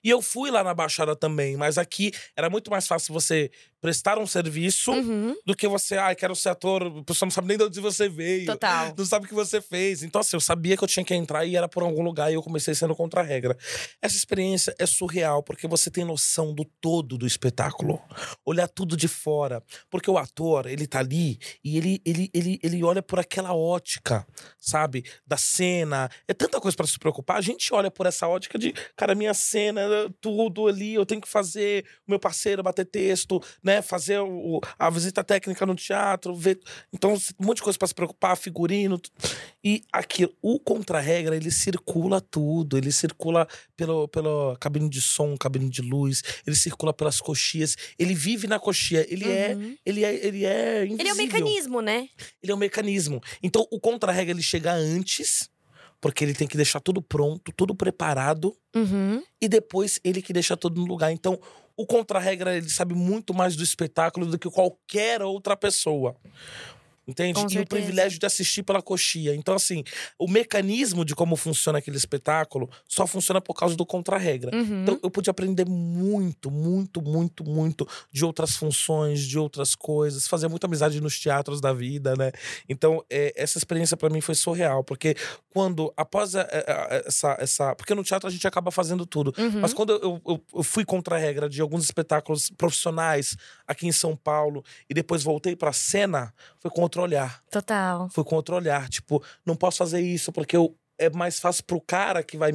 E 0.02 0.08
eu 0.11 0.20
fui 0.22 0.50
lá 0.50 0.64
na 0.64 0.74
Baixada 0.74 1.14
também, 1.14 1.56
mas 1.56 1.78
aqui 1.78 2.11
era 2.34 2.48
muito 2.50 2.70
mais 2.70 2.87
fácil 2.88 3.12
você 3.14 3.50
prestar 3.80 4.18
um 4.18 4.26
serviço 4.26 4.92
Uhum, 4.92 5.36
do 5.46 5.54
que 5.54 5.68
você, 5.68 5.96
ai, 5.96 6.14
quero 6.16 6.34
ser 6.34 6.48
ator, 6.48 6.82
a 6.82 7.04
pessoa 7.04 7.26
não 7.26 7.30
sabe 7.30 7.48
nem 7.48 7.56
de 7.56 7.64
onde 7.64 7.80
você 7.80 8.08
veio. 8.08 8.46
total. 8.46 8.94
Não 8.96 9.04
sabe 9.04 9.26
o 9.26 9.28
que 9.28 9.34
você 9.34 9.60
fez. 9.60 10.02
Então, 10.02 10.20
assim, 10.20 10.36
eu 10.36 10.40
sabia 10.40 10.76
que 10.76 10.82
eu 10.82 10.88
tinha 10.88 11.04
que 11.04 11.14
entrar 11.14 11.44
e 11.46 11.56
era 11.56 11.68
por 11.68 11.82
algum 11.82 12.02
lugar 12.02 12.30
e 12.30 12.34
eu 12.34 12.42
comecei 12.42 12.74
sendo 12.74 12.94
contra 12.94 13.20
a 13.20 13.24
regra. 13.24 13.56
Essa 14.02 14.16
experiência 14.16 14.74
é 14.78 14.86
surreal 14.86 15.42
porque 15.42 15.66
você 15.68 15.90
tem 15.90 16.04
noção 16.04 16.52
do 16.54 16.64
todo 16.80 17.16
do 17.16 17.26
espetáculo. 17.26 18.00
Olhar 18.44 18.66
tudo 18.68 18.96
de 18.96 19.06
fora. 19.08 19.62
Porque 19.90 20.10
o 20.10 20.18
ator, 20.18 20.66
ele 20.66 20.86
tá 20.86 20.98
ali 20.98 21.38
e 21.64 21.76
ele, 21.76 22.00
ele, 22.04 22.30
ele, 22.34 22.58
ele 22.62 22.82
olha 22.84 23.02
por 23.02 23.18
aquela 23.18 23.54
ótica, 23.54 24.26
sabe? 24.58 25.04
Da 25.26 25.36
cena. 25.36 26.10
É 26.26 26.34
tanta 26.34 26.60
coisa 26.60 26.76
pra 26.76 26.86
se 26.86 26.98
preocupar. 26.98 27.36
A 27.36 27.40
gente 27.40 27.72
olha 27.72 27.90
por 27.90 28.06
essa 28.06 28.26
ótica 28.26 28.58
de, 28.58 28.72
cara, 28.96 29.14
minha 29.14 29.34
cena, 29.34 29.80
tudo 30.20 30.66
ali, 30.66 30.94
eu 30.94 31.06
tenho 31.06 31.20
que 31.20 31.28
fazer 31.28 31.84
o 32.06 32.10
meu 32.10 32.18
parceiro 32.18 32.62
bater 32.62 32.84
texto, 32.84 33.40
né? 33.68 33.83
Fazer 33.83 34.18
o- 34.20 34.61
a 34.78 34.90
visita 34.90 35.22
técnica 35.22 35.64
no 35.66 35.74
teatro, 35.74 36.35
ver. 36.35 36.59
Então, 36.92 37.14
um 37.38 37.46
monte 37.46 37.57
de 37.59 37.62
coisa 37.62 37.78
pra 37.78 37.87
se 37.87 37.94
preocupar, 37.94 38.37
figurino. 38.37 39.00
E 39.62 39.83
aqui, 39.92 40.28
o 40.42 40.59
contra-regra, 40.59 41.37
ele 41.37 41.50
circula 41.50 42.20
tudo. 42.20 42.76
Ele 42.78 42.90
circula 42.90 43.46
pelo, 43.76 44.09
pela 44.09 44.57
cabine 44.59 44.88
de 44.88 45.00
som, 45.00 45.37
cabine 45.37 45.68
de 45.68 45.83
luz, 45.83 46.22
ele 46.46 46.57
circula 46.57 46.92
pelas 46.92 47.20
coxias. 47.20 47.76
Ele 47.98 48.14
vive 48.14 48.46
na 48.46 48.59
coxia. 48.59 49.07
Ele 49.12 49.31
é. 49.31 49.54
Uhum. 49.54 49.76
Ele 49.85 50.04
é, 50.04 50.26
ele 50.26 50.44
é 50.44 50.85
invisível. 50.87 51.00
Ele 51.00 51.09
é 51.09 51.12
o 51.12 51.16
mecanismo, 51.16 51.81
né? 51.81 52.09
Ele 52.42 52.52
é 52.52 52.54
um 52.54 52.59
mecanismo. 52.59 53.20
Então, 53.42 53.66
o 53.70 53.78
contra-regra, 53.78 54.33
ele 54.33 54.42
chega 54.42 54.72
antes, 54.72 55.48
porque 56.00 56.24
ele 56.24 56.33
tem 56.35 56.46
que 56.48 56.57
deixar 56.57 56.81
tudo 56.81 57.02
pronto, 57.02 57.52
tudo 57.57 57.74
preparado 57.74 58.57
Uhum. 58.74 59.22
e 59.40 59.48
depois 59.48 59.98
ele 60.04 60.22
que 60.22 60.33
deixa 60.33 60.57
tudo 60.57 60.81
no 60.81 60.87
lugar. 60.87 61.11
Então, 61.11 61.38
o 61.78 61.86
contra-regra, 61.86 62.56
ele 62.56 62.68
sabe 62.68 62.92
muito 62.92 63.32
mais 63.32 63.54
do 63.54 63.62
espetáculo 63.62 64.26
do 64.26 64.36
que 64.36 64.50
qualquer 64.50 65.22
outra 65.22 65.56
pessoa. 65.56 66.16
Entende? 67.08 67.40
Com 67.40 67.50
e 67.50 67.58
o 67.58 67.66
privilégio 67.66 68.18
de 68.18 68.26
assistir 68.26 68.62
pela 68.62 68.82
coxia. 68.82 69.34
Então, 69.34 69.54
assim, 69.54 69.82
o 70.18 70.28
mecanismo 70.28 71.06
de 71.06 71.14
como 71.14 71.36
funciona 71.36 71.78
aquele 71.78 71.96
espetáculo 71.96 72.68
só 72.86 73.06
funciona 73.06 73.40
por 73.40 73.54
causa 73.54 73.74
do 73.74 73.86
contra-regra. 73.86 74.54
Uhum. 74.54 74.82
Então, 74.82 75.00
eu 75.02 75.10
pude 75.10 75.30
aprender 75.30 75.64
muito, 75.66 76.50
muito, 76.50 77.00
muito, 77.00 77.42
muito 77.42 77.88
de 78.12 78.26
outras 78.26 78.54
funções, 78.56 79.22
de 79.22 79.38
outras 79.38 79.74
coisas, 79.74 80.28
fazer 80.28 80.48
muita 80.48 80.66
amizade 80.66 81.00
nos 81.00 81.18
teatros 81.18 81.62
da 81.62 81.72
vida, 81.72 82.14
né? 82.14 82.30
Então, 82.68 83.02
é, 83.08 83.32
essa 83.34 83.56
experiência 83.56 83.96
pra 83.96 84.10
mim 84.10 84.20
foi 84.20 84.34
surreal, 84.34 84.84
porque 84.84 85.16
quando, 85.48 85.90
após 85.96 86.36
a- 86.36 86.42
a- 86.42 87.02
essa, 87.06 87.36
essa. 87.40 87.74
Porque 87.74 87.94
no 87.94 88.04
teatro 88.04 88.28
a 88.28 88.30
gente 88.30 88.46
acaba 88.46 88.70
fazendo 88.70 89.06
tudo. 89.06 89.32
Uhum. 89.38 89.60
Mas 89.60 89.72
quando 89.72 89.92
eu, 89.94 90.20
eu- 90.26 90.44
eu 90.56 90.62
fui 90.62 90.84
contra 90.84 91.16
a 91.16 91.18
regra 91.18 91.48
de 91.48 91.62
alguns 91.62 91.84
espetáculos 91.84 92.50
profissionais 92.50 93.34
aqui 93.66 93.86
em 93.86 93.92
São 93.92 94.14
Paulo 94.14 94.62
e 94.90 94.92
depois 94.94 95.22
voltei 95.22 95.56
pra 95.56 95.72
cena, 95.72 96.34
foi 96.60 96.70
com 96.70 96.82
outro 96.98 97.02
olhar. 97.02 97.42
Total. 97.50 98.08
Foi 98.11 98.24
com 98.24 98.37
outro 98.37 98.56
olhar. 98.56 98.88
Tipo, 98.88 99.22
não 99.44 99.56
posso 99.56 99.78
fazer 99.78 100.00
isso 100.00 100.32
porque 100.32 100.56
eu. 100.56 100.74
É 100.98 101.08
mais 101.11 101.38
fácil 101.38 101.64
pro 101.64 101.80
cara 101.80 102.22
que 102.22 102.37
vai 102.37 102.50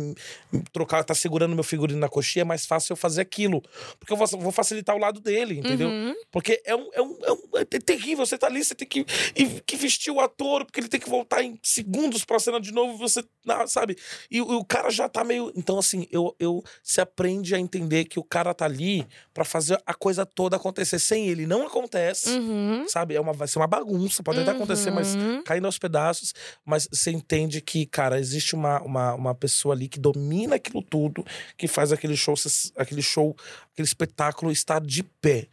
trocar, 0.71 1.03
tá 1.03 1.15
segurando 1.15 1.55
meu 1.55 1.63
figurino 1.63 1.99
na 1.99 2.09
coxinha, 2.09 2.41
é 2.41 2.45
mais 2.45 2.65
fácil 2.65 2.93
eu 2.93 2.97
fazer 2.97 3.21
aquilo. 3.21 3.61
Porque 3.99 4.11
eu 4.13 4.17
vou, 4.17 4.27
vou 4.27 4.51
facilitar 4.51 4.95
o 4.95 4.99
lado 4.99 5.19
dele, 5.19 5.59
entendeu? 5.59 5.87
Uhum. 5.89 6.13
Porque 6.31 6.61
é 6.65 6.75
um, 6.75 6.89
é 6.93 7.01
um, 7.01 7.17
é 7.23 7.31
um- 7.31 7.57
é 7.57 7.65
terrível. 7.65 8.25
Você 8.25 8.37
tá 8.37 8.47
ali, 8.47 8.63
você 8.63 8.75
tem 8.75 8.87
que, 8.87 9.05
e- 9.35 9.61
que 9.65 9.75
vestir 9.75 10.11
o 10.11 10.19
ator, 10.19 10.65
porque 10.65 10.79
ele 10.79 10.87
tem 10.89 10.99
que 10.99 11.09
voltar 11.09 11.41
em 11.43 11.57
segundos 11.63 12.25
pra 12.25 12.37
cena 12.39 12.59
de 12.59 12.71
novo, 12.71 12.97
você. 12.97 13.23
sabe? 13.67 13.97
E, 14.31 14.41
o- 14.41 14.57
o 14.59 14.65
cara 14.65 14.89
já 14.89 15.07
tá 15.09 15.23
meio. 15.23 15.51
Então, 15.55 15.77
assim, 15.79 16.07
eu, 16.11 16.35
eu 16.39 16.63
se 16.81 16.99
aprende 17.01 17.53
a 17.55 17.59
entender 17.59 18.05
que 18.05 18.19
o 18.19 18.23
cara 18.23 18.53
tá 18.53 18.65
ali 18.65 19.05
pra 19.33 19.43
fazer 19.45 19.81
a 19.85 19.93
coisa 19.93 20.25
toda 20.25 20.55
acontecer. 20.55 20.99
Sem 20.99 21.27
ele 21.27 21.45
não 21.45 21.65
acontece. 21.67 22.29
Uhum. 22.29 22.85
Sabe? 22.87 23.15
É 23.15 23.21
uma, 23.21 23.33
vai 23.33 23.47
ser 23.47 23.59
uma 23.59 23.67
bagunça, 23.67 24.21
pode 24.23 24.39
até 24.39 24.51
acontecer, 24.51 24.91
mas 24.91 25.15
Uhum. 25.15 25.43
caindo 25.43 25.65
aos 25.65 25.77
pedaços. 25.77 26.33
Mas 26.65 26.87
você 26.91 27.11
entende 27.11 27.61
que, 27.61 27.85
cara, 27.85 28.19
existe 28.19 28.32
uma, 28.55 28.81
uma, 28.81 29.13
uma 29.13 29.35
pessoa 29.35 29.75
ali 29.75 29.87
que 29.87 29.99
domina 29.99 30.55
aquilo 30.55 30.81
tudo, 30.81 31.25
que 31.57 31.67
faz 31.67 31.91
aquele 31.91 32.15
show, 32.15 32.35
aquele 32.75 33.01
show, 33.01 33.35
aquele 33.71 33.85
espetáculo 33.87 34.51
estar 34.51 34.81
de 34.81 35.03
pé. 35.03 35.47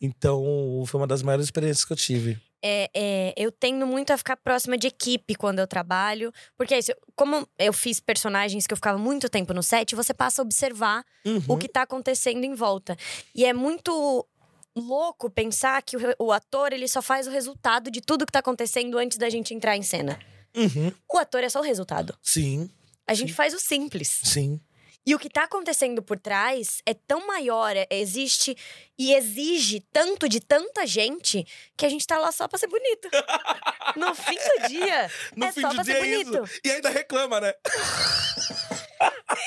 Então, 0.00 0.84
foi 0.86 1.00
uma 1.00 1.06
das 1.06 1.22
maiores 1.22 1.46
experiências 1.46 1.84
que 1.84 1.92
eu 1.92 1.96
tive. 1.96 2.38
É, 2.66 2.90
é, 2.94 3.34
eu 3.36 3.52
tendo 3.52 3.86
muito 3.86 4.10
a 4.10 4.16
ficar 4.16 4.38
próxima 4.38 4.78
de 4.78 4.86
equipe 4.86 5.34
quando 5.34 5.58
eu 5.58 5.66
trabalho. 5.66 6.32
Porque 6.56 6.72
é 6.74 6.78
isso, 6.78 6.92
como 7.14 7.46
eu 7.58 7.72
fiz 7.74 8.00
personagens 8.00 8.66
que 8.66 8.72
eu 8.72 8.76
ficava 8.76 8.96
muito 8.96 9.28
tempo 9.28 9.52
no 9.52 9.62
set, 9.62 9.94
você 9.94 10.14
passa 10.14 10.40
a 10.40 10.44
observar 10.44 11.04
Uhum. 11.26 11.42
o 11.46 11.56
que 11.58 11.68
tá 11.68 11.82
acontecendo 11.82 12.42
em 12.42 12.54
volta. 12.54 12.96
E 13.34 13.44
é 13.44 13.52
muito 13.52 14.26
louco 14.74 15.28
pensar 15.30 15.80
que 15.82 15.96
o, 15.96 16.00
o 16.18 16.32
ator 16.32 16.72
ele 16.72 16.88
só 16.88 17.02
faz 17.02 17.26
o 17.26 17.30
resultado 17.30 17.90
de 17.90 18.00
tudo 18.00 18.24
que 18.26 18.32
tá 18.32 18.38
acontecendo 18.38 18.96
antes 18.98 19.18
da 19.18 19.28
gente 19.28 19.52
entrar 19.54 19.76
em 19.76 19.82
cena. 19.82 20.18
Uhum. 20.56 20.92
O 21.12 21.18
ator 21.18 21.42
é 21.44 21.48
só 21.48 21.60
o 21.60 21.62
resultado. 21.62 22.16
Sim, 22.22 22.70
A 23.06 23.12
gente 23.14 23.28
Sim. 23.30 23.34
faz 23.34 23.52
o 23.54 23.60
simples. 23.60 24.08
sim. 24.24 24.60
E 25.06 25.14
o 25.14 25.18
que 25.18 25.28
tá 25.28 25.44
acontecendo 25.44 26.02
por 26.02 26.18
trás 26.18 26.80
é 26.86 26.94
tão 26.94 27.26
maior, 27.26 27.76
é- 27.76 27.86
existe 27.90 28.56
e 28.98 29.12
exige 29.12 29.80
tanto 29.92 30.26
de 30.26 30.40
tanta 30.40 30.86
gente 30.86 31.46
que 31.76 31.84
a 31.84 31.90
gente 31.90 32.06
tá 32.06 32.16
lá 32.18 32.32
só 32.32 32.48
pra 32.48 32.58
ser 32.58 32.68
bonito. 32.68 33.08
No 33.96 34.14
fim 34.14 34.34
do 34.34 34.68
dia, 34.68 35.10
No 35.36 35.44
é 35.44 35.52
fim 35.52 35.60
só 35.60 35.68
do 35.68 35.74
pra 35.74 35.84
dia 35.84 35.94
ser 35.94 36.00
é 36.00 36.24
bonito. 36.24 36.44
isso. 36.44 36.60
E 36.64 36.70
ainda 36.70 36.88
reclama, 36.88 37.38
né? 37.40 37.52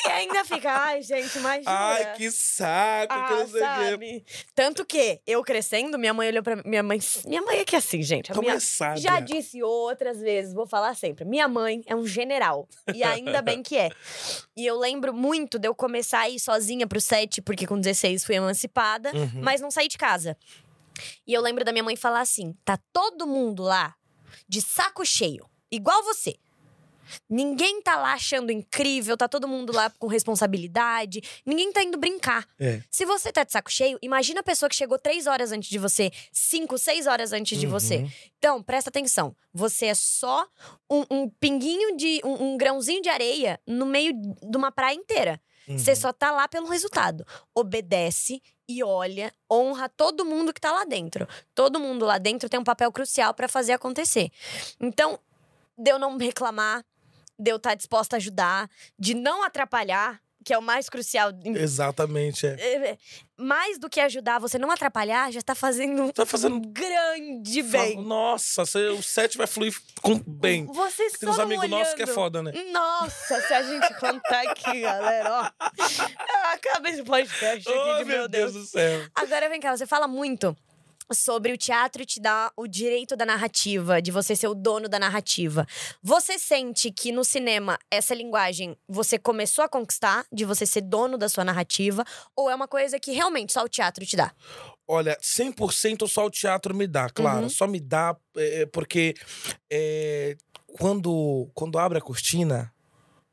E 0.05 0.09
ainda 0.09 0.43
fica, 0.45 0.71
ai, 0.71 1.01
gente, 1.01 1.37
imagina. 1.37 1.69
Ai, 1.71 2.13
que 2.15 2.29
saco, 2.31 3.13
que 3.13 3.19
Ah, 3.19 3.29
não 3.31 3.37
sei 3.37 3.45
o 3.45 3.51
quê. 3.51 3.59
sabe? 3.59 4.25
Tanto 4.55 4.85
que, 4.85 5.21
eu 5.25 5.43
crescendo, 5.43 5.97
minha 5.97 6.13
mãe 6.13 6.27
olhou 6.29 6.43
pra 6.43 6.55
minha 6.65 6.83
mãe. 6.83 6.99
Minha 7.25 7.41
mãe 7.41 7.59
é 7.59 7.65
que 7.65 7.75
é 7.75 7.79
assim, 7.79 8.01
gente. 8.03 8.29
Como 8.29 8.41
minha, 8.41 8.55
é 8.55 8.59
sábia. 8.59 9.01
já 9.01 9.19
disse 9.19 9.61
outras 9.63 10.19
vezes, 10.19 10.53
vou 10.53 10.65
falar 10.67 10.95
sempre. 10.95 11.25
Minha 11.25 11.47
mãe 11.47 11.81
é 11.85 11.95
um 11.95 12.05
general. 12.05 12.67
E 12.93 13.03
ainda 13.03 13.41
bem 13.41 13.61
que 13.63 13.77
é. 13.77 13.89
E 14.55 14.65
eu 14.65 14.77
lembro 14.77 15.13
muito 15.13 15.57
de 15.59 15.67
eu 15.67 15.75
começar 15.75 16.21
a 16.21 16.29
ir 16.29 16.39
sozinha 16.39 16.85
pro 16.87 16.99
set, 17.01 17.41
porque 17.41 17.65
com 17.67 17.79
16 17.79 18.25
fui 18.25 18.35
emancipada, 18.35 19.11
Uhum. 19.15 19.41
mas 19.41 19.61
não 19.61 19.71
saí 19.71 19.87
de 19.87 19.97
casa. 19.97 20.37
E 21.25 21.33
eu 21.33 21.41
lembro 21.41 21.63
da 21.63 21.71
minha 21.71 21.83
mãe 21.83 21.95
falar 21.95 22.21
assim: 22.21 22.55
tá 22.65 22.77
todo 22.91 23.27
mundo 23.27 23.63
lá 23.63 23.95
de 24.47 24.61
saco 24.61 25.05
cheio, 25.05 25.45
igual 25.71 26.01
você. 26.03 26.35
Ninguém 27.29 27.81
tá 27.81 27.95
lá 27.95 28.13
achando 28.13 28.51
incrível, 28.51 29.15
tá 29.17 29.27
todo 29.27 29.47
mundo 29.47 29.73
lá 29.73 29.89
com 29.99 30.07
responsabilidade, 30.07 31.21
ninguém 31.45 31.71
tá 31.71 31.83
indo 31.83 31.97
brincar. 31.97 32.45
É. 32.59 32.81
Se 32.89 33.05
você 33.05 33.31
tá 33.31 33.43
de 33.43 33.51
saco 33.51 33.71
cheio, 33.71 33.97
imagina 34.01 34.39
a 34.39 34.43
pessoa 34.43 34.69
que 34.69 34.75
chegou 34.75 34.97
três 34.97 35.27
horas 35.27 35.51
antes 35.51 35.69
de 35.69 35.77
você, 35.77 36.11
cinco, 36.31 36.77
seis 36.77 37.07
horas 37.07 37.33
antes 37.33 37.57
de 37.59 37.67
você. 37.67 37.97
Uhum. 37.97 38.11
Então, 38.37 38.63
presta 38.63 38.89
atenção. 38.89 39.35
Você 39.53 39.87
é 39.87 39.93
só 39.95 40.47
um, 40.89 41.03
um 41.09 41.29
pinguinho 41.29 41.95
de. 41.97 42.21
Um, 42.23 42.53
um 42.53 42.57
grãozinho 42.57 43.01
de 43.01 43.09
areia 43.09 43.59
no 43.65 43.85
meio 43.85 44.13
de 44.13 44.57
uma 44.57 44.71
praia 44.71 44.95
inteira. 44.95 45.41
Você 45.67 45.89
Uhum. 45.91 45.95
só 45.97 46.13
tá 46.13 46.31
lá 46.31 46.47
pelo 46.47 46.67
resultado. 46.69 47.25
Obedece 47.53 48.41
e 48.69 48.81
olha, 48.83 49.33
honra 49.51 49.89
todo 49.89 50.23
mundo 50.23 50.53
que 50.53 50.61
tá 50.61 50.71
lá 50.71 50.85
dentro. 50.85 51.27
Todo 51.53 51.79
mundo 51.79 52.05
lá 52.05 52.17
dentro 52.17 52.47
tem 52.47 52.59
um 52.59 52.63
papel 52.63 52.91
crucial 52.91 53.33
pra 53.33 53.47
fazer 53.49 53.73
acontecer. 53.73 54.29
Então, 54.79 55.19
de 55.77 55.91
eu 55.91 55.99
não 55.99 56.17
reclamar, 56.17 56.85
de 57.39 57.51
eu 57.51 57.57
estar 57.57 57.75
disposta 57.75 58.15
a 58.15 58.17
ajudar, 58.17 58.69
de 58.97 59.13
não 59.13 59.43
atrapalhar, 59.43 60.19
que 60.45 60.53
é 60.53 60.57
o 60.57 60.61
mais 60.61 60.87
crucial. 60.89 61.31
Exatamente, 61.43 62.47
é. 62.47 62.51
É, 62.91 62.97
Mais 63.37 63.77
do 63.77 63.89
que 63.89 63.99
ajudar, 63.99 64.39
você 64.39 64.57
não 64.57 64.71
atrapalhar, 64.71 65.29
já 65.31 65.41
tá 65.41 65.53
fazendo 65.53 66.03
um 66.03 66.09
Tá 66.09 66.25
fazendo 66.25 66.59
grande 66.69 67.61
bem. 67.63 68.01
Nossa, 68.01 68.63
o 68.63 69.03
set 69.03 69.37
vai 69.37 69.45
fluir 69.45 69.75
com 70.01 70.17
bem. 70.25 70.65
Você 70.67 71.09
Tem 71.11 71.27
uns 71.29 71.37
amigos 71.37 71.69
nossos 71.69 71.93
que 71.93 72.01
é 72.01 72.05
olhando. 72.05 72.15
foda, 72.15 72.41
né? 72.41 72.51
Nossa, 72.71 73.41
se 73.41 73.53
a 73.53 73.61
gente 73.63 73.93
contar 73.99 74.41
aqui, 74.49 74.81
galera, 74.81 75.33
ó. 75.33 75.51
Acaba 76.53 76.89
esse 76.89 77.03
podcast 77.03 77.67
aqui, 77.69 77.77
Oh, 77.77 77.97
de 77.97 78.05
meu 78.05 78.27
Deus. 78.27 78.53
do 78.53 78.63
céu. 78.65 79.05
Agora 79.13 79.49
vem 79.49 79.59
cá, 79.59 79.75
você 79.75 79.85
fala 79.85 80.07
muito 80.07 80.55
sobre 81.13 81.51
o 81.51 81.57
teatro 81.57 82.05
te 82.05 82.19
dar 82.19 82.51
o 82.55 82.67
direito 82.67 83.15
da 83.15 83.25
narrativa, 83.25 84.01
de 84.01 84.11
você 84.11 84.35
ser 84.35 84.47
o 84.47 84.55
dono 84.55 84.89
da 84.89 84.99
narrativa. 84.99 85.65
Você 86.01 86.37
sente 86.37 86.91
que 86.91 87.11
no 87.11 87.23
cinema 87.23 87.77
essa 87.89 88.13
linguagem 88.13 88.77
você 88.87 89.17
começou 89.17 89.63
a 89.63 89.69
conquistar, 89.69 90.25
de 90.31 90.45
você 90.45 90.65
ser 90.65 90.81
dono 90.81 91.17
da 91.17 91.29
sua 91.29 91.43
narrativa, 91.43 92.03
ou 92.35 92.49
é 92.49 92.55
uma 92.55 92.67
coisa 92.67 92.99
que 92.99 93.11
realmente 93.11 93.53
só 93.53 93.63
o 93.63 93.69
teatro 93.69 94.05
te 94.05 94.15
dá? 94.15 94.33
Olha, 94.87 95.17
100% 95.21 96.07
só 96.07 96.25
o 96.25 96.31
teatro 96.31 96.73
me 96.73 96.87
dá, 96.87 97.09
claro. 97.09 97.43
Uhum. 97.43 97.49
Só 97.49 97.67
me 97.67 97.79
dá 97.79 98.15
é, 98.35 98.65
porque 98.67 99.13
é, 99.69 100.37
quando, 100.79 101.49
quando 101.53 101.77
abre 101.77 101.97
a 101.97 102.01
cortina, 102.01 102.73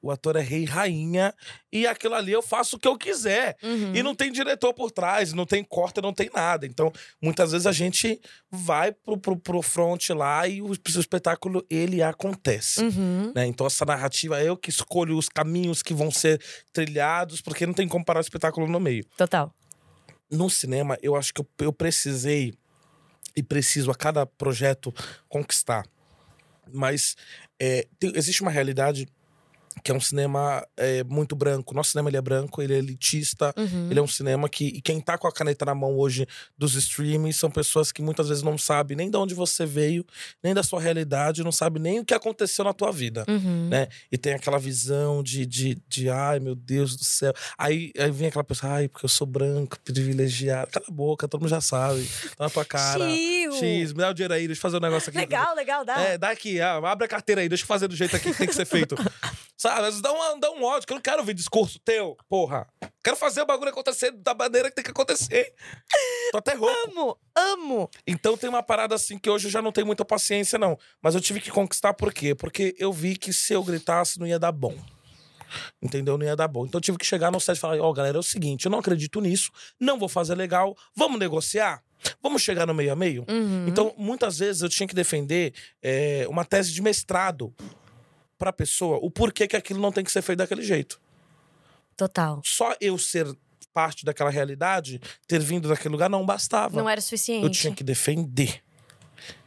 o 0.05 0.11
ator 0.11 0.37
é 0.37 0.41
rei 0.43 0.63
e 0.63 0.67
rainha 0.67 1.35
e 1.73 1.87
aquilo 1.87 2.15
ali 2.15 2.31
eu 2.31 2.43
faço 2.43 2.77
o 2.77 2.79
que 2.79 2.87
eu 2.87 2.99
quiser. 2.99 3.57
Uhum. 3.63 3.95
E 3.95 4.03
não 4.03 4.15
tem 4.15 4.31
diretor 4.31 4.75
por 4.75 4.91
trás, 4.91 5.33
não 5.33 5.47
tem 5.47 5.65
corte, 5.65 6.01
não 6.03 6.13
tem 6.13 6.31
nada. 6.33 6.67
Então, 6.67 6.93
muitas 7.23 7.53
vezes 7.53 7.67
a 7.67 7.73
gente 7.73 8.21
vai 8.51 8.93
pro, 8.93 9.17
pro, 9.17 9.37
pro 9.39 9.63
front 9.63 10.11
lá 10.11 10.47
e 10.47 10.61
o, 10.61 10.67
o 10.67 10.73
espetáculo, 11.01 11.65
ele 11.71 12.03
acontece. 12.03 12.83
Uhum. 12.83 13.33
né? 13.35 13.47
Então, 13.47 13.67
essa 13.67 13.87
narrativa, 13.87 14.43
eu 14.43 14.59
que 14.59 14.69
escolho 14.69 15.17
os 15.17 15.29
caminhos 15.29 15.83
que 15.83 15.95
vão 15.95 16.11
ser 16.11 16.39
trilhados, 16.71 17.41
porque 17.41 17.65
não 17.67 17.73
tem 17.73 17.89
como 17.89 18.05
parar 18.05 18.19
o 18.19 18.21
espetáculo 18.21 18.67
no 18.69 18.79
meio. 18.79 19.07
Total. 19.17 19.51
No 20.31 20.51
cinema, 20.51 20.99
eu 21.01 21.17
acho 21.17 21.33
que 21.33 21.41
eu, 21.41 21.49
eu 21.61 21.73
precisei 21.73 22.53
e 23.35 23.43
preciso 23.43 23.91
a 23.91 23.95
cada 23.95 24.27
projeto 24.27 24.93
conquistar. 25.29 25.87
Mas 26.73 27.17
é, 27.59 27.87
tem- 27.99 28.13
existe 28.15 28.43
uma 28.43 28.51
realidade 28.51 29.07
que 29.83 29.91
é 29.91 29.95
um 29.95 30.01
cinema 30.01 30.67
é, 30.77 31.03
muito 31.05 31.35
branco. 31.35 31.75
Nosso 31.75 31.91
cinema 31.91 32.09
ele 32.09 32.17
é 32.17 32.23
branco, 32.23 32.63
ele 32.63 32.75
é 32.75 32.79
elitista, 32.79 33.53
Uhum. 33.57 33.91
ele 33.91 33.99
é 33.99 34.03
um 34.03 34.07
cinema 34.07 34.49
que 34.49 34.67
e 34.67 34.81
quem 34.81 35.01
tá 35.01 35.19
com 35.19 35.27
a 35.27 35.33
caneta 35.33 35.65
na 35.65 35.75
mão 35.75 35.97
hoje 35.97 36.27
dos 36.57 36.75
streamings 36.75 37.37
são 37.37 37.51
pessoas 37.51 37.91
que 37.93 38.03
muitas 38.03 38.29
vezes 38.29 38.43
não 38.43 38.57
sabem 38.57 38.97
nem 38.97 39.11
de 39.11 39.17
onde 39.17 39.35
você 39.35 39.67
veio, 39.67 40.05
nem 40.43 40.55
da 40.55 40.63
sua 40.63 40.81
realidade, 40.81 41.43
não 41.43 41.53
sabe 41.53 41.79
nem 41.79 42.01
o 42.01 42.05
que 42.05 42.15
aconteceu 42.15 42.65
na 42.65 42.73
tua 42.73 42.93
vida. 42.93 43.25
Uhum. 43.29 43.69
Né? 43.69 43.89
E 44.11 44.17
tem 44.19 44.35
aquela 44.35 44.59
visão 44.59 45.23
de, 45.23 45.45
de, 45.47 45.79
de 45.89 46.09
ai 46.09 46.41
meu 46.41 46.55
Deus 46.55 46.97
do 46.97 47.05
céu. 47.05 47.33
Aí, 47.59 47.93
aí 47.99 48.11
vem 48.11 48.29
aquela 48.29 48.45
pessoa, 48.45 48.73
ai, 48.73 48.89
porque 48.89 49.05
eu 49.05 49.09
sou 49.09 49.27
branco, 49.27 49.79
privilegiado. 49.81 50.71
Cala 50.71 50.87
a 50.89 50.93
boca, 50.93 51.27
todo 51.29 51.41
mundo 51.41 51.51
já 51.51 51.61
sabe. 51.61 52.09
Tá 52.37 52.45
na 52.45 52.51
tua 52.51 52.65
cara. 52.65 53.09
Chiu. 53.11 53.53
X, 53.53 53.93
me 53.93 53.99
dá 53.99 54.11
o 54.11 54.15
dinheiro 54.15 54.35
aí, 54.35 54.47
deixa 54.47 54.59
eu 54.59 54.63
fazer 54.63 54.77
um 54.77 54.81
negócio 54.81 55.09
aqui. 55.11 55.19
Legal, 55.19 55.55
legal, 55.55 55.85
dá. 55.85 56.01
É, 56.01 56.19
dá 56.19 56.31
aqui, 56.31 56.61
ah, 56.61 56.77
abre 56.77 57.05
a 57.05 57.09
carteira 57.09 57.41
aí, 57.41 57.49
deixa 57.49 57.65
eu 57.65 57.69
fazer 57.69 57.89
do 57.89 57.97
jeito 57.97 58.15
aqui 58.17 58.33
que 58.33 58.39
tem 58.39 58.47
que 58.49 58.55
ser 58.55 58.65
feito. 58.65 58.95
Sabe, 59.57 59.87
às 59.87 60.01
dá, 60.01 60.13
uma, 60.13 60.39
dá 60.39 60.51
um 60.51 60.65
ódio, 60.65 60.87
que 60.87 60.93
eu 60.93 60.97
não 60.97 61.03
quero 61.03 61.19
ouvir 61.19 61.33
discurso 61.33 61.79
teu, 61.79 62.17
porra. 62.29 62.67
Quero 63.03 63.17
fazer 63.17 63.43
o 63.43 63.47
bagulho 63.47 63.71
acontecer 63.71 64.11
da 64.11 64.35
maneira 64.35 64.69
que 64.69 64.75
tem 64.75 64.85
que 64.85 64.91
acontecer. 64.91 65.53
Tô 66.33 66.39
até 66.39 66.55
rouco. 66.55 66.75
Amo, 66.91 67.19
amo. 67.37 67.91
Então 68.07 68.37
tem 68.37 68.49
uma 68.49 68.63
parada 68.63 68.95
assim 68.95 69.19
que 69.19 69.31
hoje 69.31 69.47
eu 69.47 69.51
já 69.51 69.63
não 69.63 69.71
tenho 69.71 69.87
muita 69.87 70.05
paciência, 70.05 70.59
não. 70.59 70.77
Mas 71.01 71.15
eu 71.15 71.21
tive 71.21 71.41
que 71.41 71.51
conquistar 71.51 71.95
por 71.95 72.13
quê? 72.13 72.35
Porque 72.35 72.75
eu 72.79 72.93
vi 72.93 73.17
que 73.17 73.33
se 73.33 73.53
eu 73.53 73.63
gritasse 73.63 74.19
não 74.19 74.27
ia 74.27 74.39
dar 74.39 74.53
bom. 74.53 74.77
Entendeu? 75.81 76.19
Não 76.19 76.27
ia 76.27 76.35
dar 76.35 76.49
bom. 76.49 76.67
Então 76.67 76.79
eu 76.79 76.83
tive 76.83 76.99
que 76.99 77.07
chegar 77.07 77.31
no 77.31 77.39
set 77.39 77.57
e 77.57 77.61
falar: 77.61 77.81
ó, 77.81 77.93
galera, 77.93 78.17
é 78.17 78.21
o 78.21 78.25
seguinte, 78.25 78.67
eu 78.67 78.71
não 78.71 78.81
acredito 78.81 79.21
nisso, 79.21 79.53
não 79.79 79.99
vou 79.99 80.09
fazer 80.09 80.35
legal, 80.35 80.77
vamos 80.97 81.19
negociar? 81.19 81.83
Vamos 82.23 82.43
chegar 82.43 82.67
no 82.67 82.75
meio 82.75 82.93
a 82.93 82.97
meio? 82.97 83.25
Uhum. 83.29 83.67
Então, 83.67 83.95
muitas 83.97 84.39
vezes 84.39 84.61
eu 84.61 84.69
tinha 84.69 84.87
que 84.87 84.95
defender 84.95 85.55
é, 85.83 86.27
uma 86.29 86.45
tese 86.45 86.73
de 86.73 86.83
mestrado 86.83 87.55
pra 88.45 88.53
pessoa, 88.53 88.99
o 89.01 89.11
porquê 89.11 89.49
que 89.49 89.57
aquilo 89.57 89.81
não 89.81 89.91
tem 89.91 90.05
que 90.05 90.13
ser 90.13 90.21
feito 90.21 90.39
daquele 90.39 90.63
jeito. 90.63 91.01
Total. 91.97 92.43
Só 92.45 92.77
eu 92.79 92.99
ser 92.99 93.27
parte 93.73 94.05
daquela 94.05 94.29
realidade, 94.29 95.01
ter 95.27 95.41
vindo 95.41 95.67
daquele 95.67 95.93
lugar, 95.93 96.11
não 96.11 96.27
bastava. 96.27 96.77
Não 96.77 96.89
era 96.89 97.01
suficiente. 97.01 97.43
Eu 97.43 97.51
tinha 97.51 97.75
que 97.75 97.83
defender. 97.83 98.63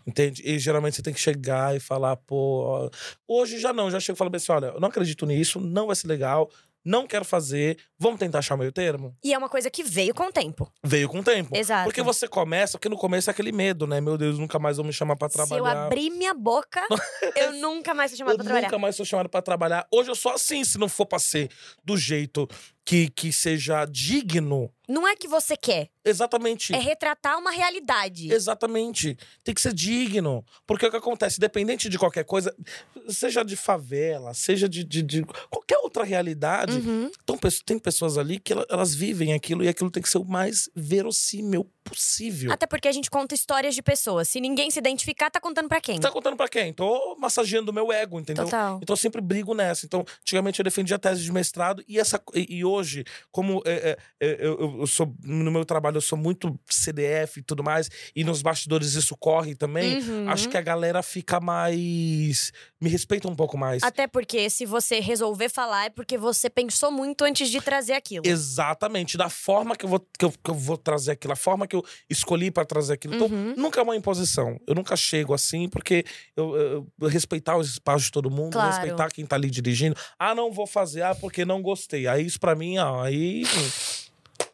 Entende? 0.06 0.42
E 0.44 0.58
geralmente 0.58 0.96
você 0.96 1.04
tem 1.04 1.14
que 1.14 1.20
chegar 1.20 1.76
e 1.76 1.80
falar, 1.80 2.16
pô. 2.16 2.90
Hoje 3.28 3.60
já 3.60 3.72
não, 3.72 3.92
já 3.92 4.00
chego 4.00 4.16
e 4.16 4.18
falo 4.18 4.36
assim: 4.36 4.52
olha, 4.52 4.68
eu 4.68 4.80
não 4.80 4.88
acredito 4.88 5.26
nisso, 5.26 5.60
não 5.60 5.88
vai 5.88 5.96
ser 5.96 6.08
legal, 6.08 6.50
não 6.88 7.06
quero 7.06 7.26
fazer, 7.26 7.78
vamos 8.00 8.18
tentar 8.20 8.40
achar 8.40 8.56
o 8.56 8.58
meio 8.58 8.72
termo? 8.72 9.16
E 9.24 9.34
é 9.34 9.38
uma 9.38 9.50
coisa 9.50 9.70
que 9.70 9.84
veio 9.84 10.14
com 10.14 10.24
o 10.28 10.32
tempo. 10.32 10.72
Veio 10.84 11.10
com 11.10 11.20
o 11.20 11.24
tempo. 11.24 11.56
Exato. 11.56 11.84
Porque 11.84 12.02
você 12.02 12.28
começa, 12.28 12.78
porque 12.78 12.90
no 12.90 12.98
começo 12.98 13.30
é 13.30 13.32
aquele 13.32 13.52
medo, 13.52 13.86
né? 13.86 14.00
Meu 14.00 14.18
Deus, 14.18 14.40
nunca 14.40 14.58
mais 14.58 14.78
vão 14.78 14.86
me 14.86 14.94
chamar 14.94 15.16
pra 15.18 15.30
Se 15.30 15.38
eu 15.40 15.46
trabalhar. 15.48 15.86
abrir 15.86 16.10
minha 16.10 16.34
boca, 16.34 16.82
eu 17.36 17.54
nunca 17.54 17.94
mais 17.94 18.12
sou 18.12 18.18
chamada 18.18 18.34
Eu 18.34 18.38
pra 18.38 18.46
trabalhar. 18.46 18.68
nunca 18.68 18.80
mais 18.80 18.96
sou 18.96 19.06
chamado 19.06 19.30
pra 19.30 19.42
trabalhar. 19.42 19.88
Hoje 19.94 20.10
eu 20.10 20.16
sou 20.16 20.32
assim, 20.32 20.64
se 20.64 20.78
não 20.78 20.88
for 20.88 21.06
pra 21.06 21.20
ser 21.20 21.50
do 21.84 21.98
jeito 21.98 22.48
que, 22.88 23.10
que 23.10 23.34
seja 23.34 23.84
digno. 23.84 24.72
Não 24.88 25.06
é 25.06 25.14
que 25.14 25.28
você 25.28 25.58
quer, 25.58 25.90
Exatamente. 26.06 26.74
é 26.74 26.80
retratar 26.80 27.38
uma 27.38 27.52
realidade. 27.52 28.32
Exatamente. 28.32 29.18
Tem 29.44 29.54
que 29.54 29.60
ser 29.60 29.74
digno. 29.74 30.42
Porque 30.66 30.86
o 30.86 30.90
que 30.90 30.96
acontece, 30.96 31.36
independente 31.38 31.90
de 31.90 32.00
qualquer 32.00 32.24
coisa, 32.24 32.56
seja 33.10 33.44
de 33.44 33.58
favela, 33.58 34.34
seja 34.34 34.70
de, 34.70 34.86
de, 34.86 35.04
de 35.04 35.26
qualquer 35.50 35.78
outra 35.80 36.06
realidade, 36.06 36.78
Uhum. 36.78 37.12
então, 37.22 37.38
tem 37.66 37.78
pessoas 37.78 38.18
ali 38.18 38.40
que 38.40 38.54
ela- 38.54 38.66
elas 38.70 38.96
vivem 38.96 39.34
aquilo 39.34 39.62
e 39.66 39.68
aquilo 39.68 39.92
tem 39.92 40.02
que 40.02 40.08
ser 40.10 40.20
o 40.20 40.24
mais 40.26 40.70
verossímil 40.74 41.70
possível. 41.90 42.52
Até 42.52 42.66
porque 42.68 42.88
a 42.88 42.92
gente 42.92 43.10
conta 43.10 43.34
histórias 43.36 43.74
de 43.76 43.82
pessoas. 43.82 44.28
Se 44.30 44.40
ninguém 44.40 44.70
se 44.72 44.80
identificar, 44.80 45.30
tá 45.30 45.40
contando 45.40 45.68
pra 45.70 45.80
quem? 45.82 46.00
Tá 46.00 46.12
contando 46.12 46.36
pra 46.38 46.48
quem? 46.48 46.74
Tô 46.74 47.16
massageando 47.20 47.72
o 47.72 47.74
meu 47.74 47.92
ego, 47.92 48.20
entendeu? 48.20 48.46
Total. 48.46 48.80
Então 48.82 48.94
eu 48.94 48.98
sempre 48.98 49.22
brigo 49.22 49.54
nessa. 49.54 49.86
Então, 49.86 50.06
antigamente 50.22 50.60
eu 50.60 50.64
defendia 50.64 50.96
a 50.96 51.00
tese 51.00 51.24
de 51.24 51.32
mestrado 51.32 51.84
e 51.88 52.00
essa 52.00 52.22
e, 52.34 52.58
e 52.58 52.66
hoje, 52.66 53.04
como 53.32 53.62
é, 53.66 53.98
é, 54.20 54.28
é, 54.28 54.46
eu, 54.46 54.60
eu- 54.60 54.78
eu 54.82 54.88
sou 54.88 55.14
no 55.24 55.52
meu 55.52 55.66
trabalho 55.66 55.98
eu 55.98 56.02
sou 56.02 56.18
muito 56.18 56.58
CDF 56.70 57.40
e 57.40 57.44
tudo 57.44 57.64
mais 57.64 57.90
e 58.16 58.24
nos 58.24 58.42
bastidores 58.42 58.94
isso 58.94 59.16
corre 59.18 59.56
também, 59.56 59.98
Uhum. 60.02 60.30
acho 60.30 60.50
que 60.50 60.58
a 60.58 60.62
galera 60.62 61.02
fica 61.04 61.40
mais 61.40 62.52
me 62.80 62.90
respeita 62.90 63.28
um 63.28 63.36
pouco 63.36 63.58
mais. 63.58 63.82
Até 63.84 64.08
porque 64.08 64.50
se 64.50 64.66
você 64.66 65.00
resolver 65.00 65.50
falar, 65.50 65.86
é 65.86 65.90
porque 65.90 66.18
você 66.18 66.50
pensou 66.50 66.92
muito 66.92 67.24
antes 67.24 67.50
de 67.50 67.60
trazer 67.60 67.94
aquilo. 67.94 68.24
Exatamente, 68.28 69.18
da 69.18 69.30
forma 69.30 69.76
que 69.76 69.86
eu, 69.86 69.90
vou, 69.90 70.00
que, 70.00 70.26
eu, 70.26 70.32
que 70.32 70.50
eu 70.52 70.54
vou 70.56 70.78
trazer 70.78 71.12
aquilo, 71.12 71.34
a 71.34 71.36
forma 71.36 71.68
que 71.68 71.76
eu 71.76 71.77
escolhi 72.10 72.52
pra 72.52 72.66
trazer 72.66 72.94
aquilo. 72.94 73.16
Então, 73.16 73.28
Uhum. 73.28 73.54
nunca 73.58 73.80
é 73.80 73.84
uma 73.84 73.96
imposição. 73.96 74.60
Eu 74.68 74.76
nunca 74.76 74.96
chego 74.96 75.34
assim, 75.34 75.68
porque 75.70 76.04
eu, 76.36 76.56
eu- 76.56 76.88
eu 77.02 77.08
respeitar 77.08 77.58
os 77.58 77.70
espaços 77.70 78.04
de 78.06 78.12
todo 78.12 78.30
mundo, 78.30 78.54
Claro. 78.54 78.70
respeitar 78.70 79.10
quem 79.12 79.26
tá 79.26 79.36
ali 79.36 79.50
dirigindo. 79.50 79.96
Ah, 80.20 80.34
não 80.36 80.52
vou 80.52 80.68
fazer, 80.68 81.02
ah, 81.02 81.16
porque 81.16 81.44
não 81.46 81.62
gostei. 81.62 82.08
Aí 82.08 82.26
isso 82.26 82.40
pra 82.40 82.56
mim, 82.56 82.78
ó, 82.78 83.02
aí. 83.04 83.44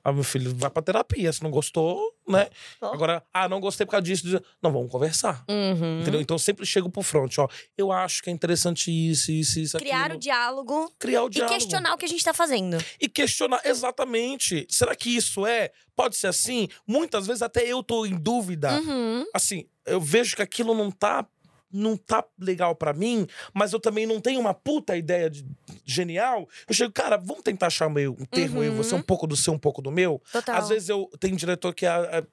Ah, 0.03 0.11
meu 0.11 0.23
filho, 0.23 0.53
vai 0.55 0.69
pra 0.69 0.81
terapia. 0.81 1.31
Se 1.31 1.41
não 1.41 1.49
gostou, 1.49 2.13
né? 2.27 2.49
Agora, 2.81 3.23
ah, 3.33 3.47
não 3.47 3.59
gostei 3.59 3.85
por 3.85 3.91
causa 3.91 4.03
disso. 4.03 4.23
disso. 4.23 4.43
Não, 4.61 4.71
vamos 4.71 4.91
conversar. 4.91 5.45
Uhum. 5.49 6.01
Entendeu? 6.01 6.19
Então 6.19 6.35
eu 6.35 6.39
sempre 6.39 6.65
chego 6.65 6.89
pro 6.89 7.01
front, 7.01 7.37
ó. 7.37 7.47
Eu 7.77 7.91
acho 7.91 8.21
que 8.21 8.29
é 8.29 8.33
interessante 8.33 8.91
isso, 8.91 9.31
isso, 9.31 9.59
isso. 9.59 9.77
Criar 9.77 10.01
o 10.01 10.05
aquilo. 10.05 10.19
diálogo 10.19 10.93
Criar 10.99 11.23
o 11.23 11.27
e 11.27 11.29
diálogo 11.29 11.53
questionar 11.57 11.93
o 11.93 11.97
que 11.97 12.05
a 12.05 12.09
gente 12.09 12.23
tá 12.23 12.33
fazendo. 12.33 12.77
e 12.99 13.07
questionar 13.07 13.61
exatamente. 13.63 14.67
Será 14.69 14.95
que 14.95 15.15
isso 15.15 15.45
é? 15.45 15.71
Pode 15.95 16.17
ser 16.17 16.27
assim? 16.27 16.67
Muitas 16.87 17.27
vezes 17.27 17.41
até 17.41 17.63
eu 17.65 17.83
tô 17.83 18.05
em 18.05 18.15
dúvida. 18.15 18.73
Uhum. 18.81 19.25
Assim, 19.33 19.67
eu 19.85 20.01
vejo 20.01 20.35
que 20.35 20.41
aquilo 20.41 20.73
não 20.73 20.89
tá 20.91 21.25
não 21.73 21.97
tá 21.97 22.23
legal 22.39 22.75
pra 22.75 22.93
mim, 22.93 23.27
mas 23.53 23.73
eu 23.73 23.79
também 23.79 24.05
não 24.05 24.21
tenho 24.21 24.39
uma 24.39 24.53
puta 24.53 24.95
ideia 24.95 25.29
de- 25.29 25.45
genial. 25.83 26.47
Eu 26.69 26.73
chego, 26.75 26.93
cara, 26.93 27.17
vamos 27.17 27.41
tentar 27.43 27.67
achar 27.67 27.87
um 27.87 27.91
meio 27.91 28.15
um 28.19 28.25
termo 28.25 28.61
aí, 28.61 28.69
Uhum. 28.69 28.77
você 28.77 28.93
um 28.95 29.01
pouco 29.01 29.25
do 29.25 29.35
seu, 29.35 29.53
um 29.53 29.59
pouco 29.59 29.81
do 29.81 29.91
meu. 29.91 30.21
Total. 30.31 30.55
Às 30.55 30.69
vezes 30.69 30.89
eu 30.89 31.09
tenho 31.19 31.33
um 31.33 31.37
diretor 31.37 31.73
que 31.73 31.85
é, 31.85 31.89
é, 31.89 32.23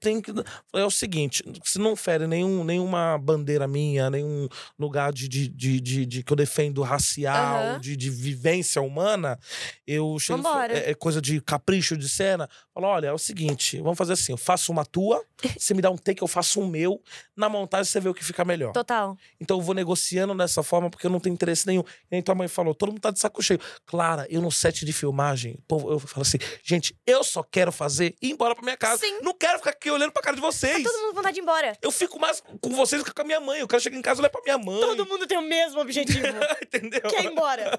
tem 0.00 0.20
que. 0.20 0.32
É 0.74 0.84
o 0.84 0.90
seguinte: 0.90 1.42
se 1.64 1.78
não 1.78 1.94
fere 1.94 2.26
nenhum, 2.26 2.64
nenhuma 2.64 3.18
bandeira 3.18 3.68
minha, 3.68 4.08
nenhum 4.08 4.48
lugar 4.78 5.12
de, 5.12 5.28
de, 5.28 5.48
de, 5.48 5.80
de, 5.80 6.06
de 6.06 6.22
que 6.22 6.32
eu 6.32 6.36
defendo 6.36 6.82
racial, 6.82 7.62
Aham. 7.62 7.80
de, 7.80 7.96
de 7.96 8.10
vivência 8.10 8.80
humana, 8.80 9.38
eu 9.86 10.18
chego. 10.18 10.42
É, 10.70 10.90
é 10.90 10.94
coisa 10.94 11.20
de 11.20 11.40
capricho 11.40 11.96
de 11.96 12.08
cena. 12.08 12.48
Falo, 12.72 12.86
olha, 12.86 13.08
é 13.08 13.12
o 13.12 13.18
seguinte: 13.18 13.80
vamos 13.80 13.98
fazer 13.98 14.14
assim: 14.14 14.32
eu 14.32 14.38
faço 14.38 14.72
uma 14.72 14.84
tua, 14.84 15.22
você 15.58 15.74
me 15.74 15.82
dá 15.82 15.90
um 15.90 15.96
take, 15.96 16.22
eu 16.22 16.28
faço 16.28 16.60
um 16.60 16.66
meu. 16.66 17.02
Na 17.36 17.48
montagem 17.48 17.90
você 17.90 18.00
vê 18.00 18.08
o 18.08 18.14
que 18.14 18.24
fica 18.24 18.44
melhor. 18.44 18.72
Total. 18.72 19.16
Então 19.40 19.58
eu 19.58 19.60
vou 19.60 19.74
negociando 19.74 20.34
dessa 20.34 20.62
forma 20.62 20.88
porque 20.88 21.06
eu 21.06 21.10
não 21.10 21.20
tenho 21.20 21.34
interesse 21.34 21.66
nenhum. 21.66 21.84
E 22.10 22.16
aí 22.16 22.22
tua 22.22 22.34
mãe 22.34 22.48
falou, 22.48 22.74
todo 22.74 22.90
mundo 22.90 23.00
tá 23.00 23.10
de 23.10 23.18
saco 23.18 23.42
cheio. 23.42 23.60
Clara, 23.86 24.26
eu 24.30 24.40
no 24.40 24.50
set 24.50 24.84
de 24.84 24.92
filmagem, 24.92 25.58
eu 25.70 25.98
falo 25.98 26.22
assim, 26.22 26.38
gente, 26.62 26.96
eu 27.06 27.22
só 27.22 27.42
quero 27.42 27.70
fazer 27.70 28.14
e 28.20 28.28
ir 28.28 28.32
embora 28.32 28.54
pra 28.54 28.64
minha 28.64 28.76
casa. 28.76 28.98
Sim. 28.98 29.20
Não 29.22 29.34
quero 29.34 29.57
ficar 29.58 29.70
aqui 29.70 29.90
olhando 29.90 30.12
pra 30.12 30.22
cara 30.22 30.34
de 30.36 30.40
vocês. 30.42 30.82
Todo 30.82 30.98
mundo 31.02 31.14
vontade 31.14 31.34
de 31.34 31.40
ir 31.40 31.42
embora. 31.42 31.76
Eu 31.82 31.90
fico 31.90 32.18
mais 32.18 32.42
com 32.60 32.70
vocês 32.70 33.02
do 33.02 33.04
que 33.04 33.12
com 33.12 33.22
a 33.22 33.24
minha 33.24 33.40
mãe. 33.40 33.60
Eu 33.60 33.68
quero 33.68 33.82
chegar 33.82 33.96
em 33.96 34.02
casa 34.02 34.20
e 34.20 34.22
olhar 34.22 34.30
pra 34.30 34.40
minha 34.42 34.58
mãe. 34.58 34.96
mundo 35.04 35.26
tem 35.26 35.38
o 35.38 35.42
mesmo 35.42 35.80
objetivo. 35.80 36.26
entendeu? 36.62 37.00
quer 37.02 37.24
ir 37.24 37.30
embora. 37.32 37.78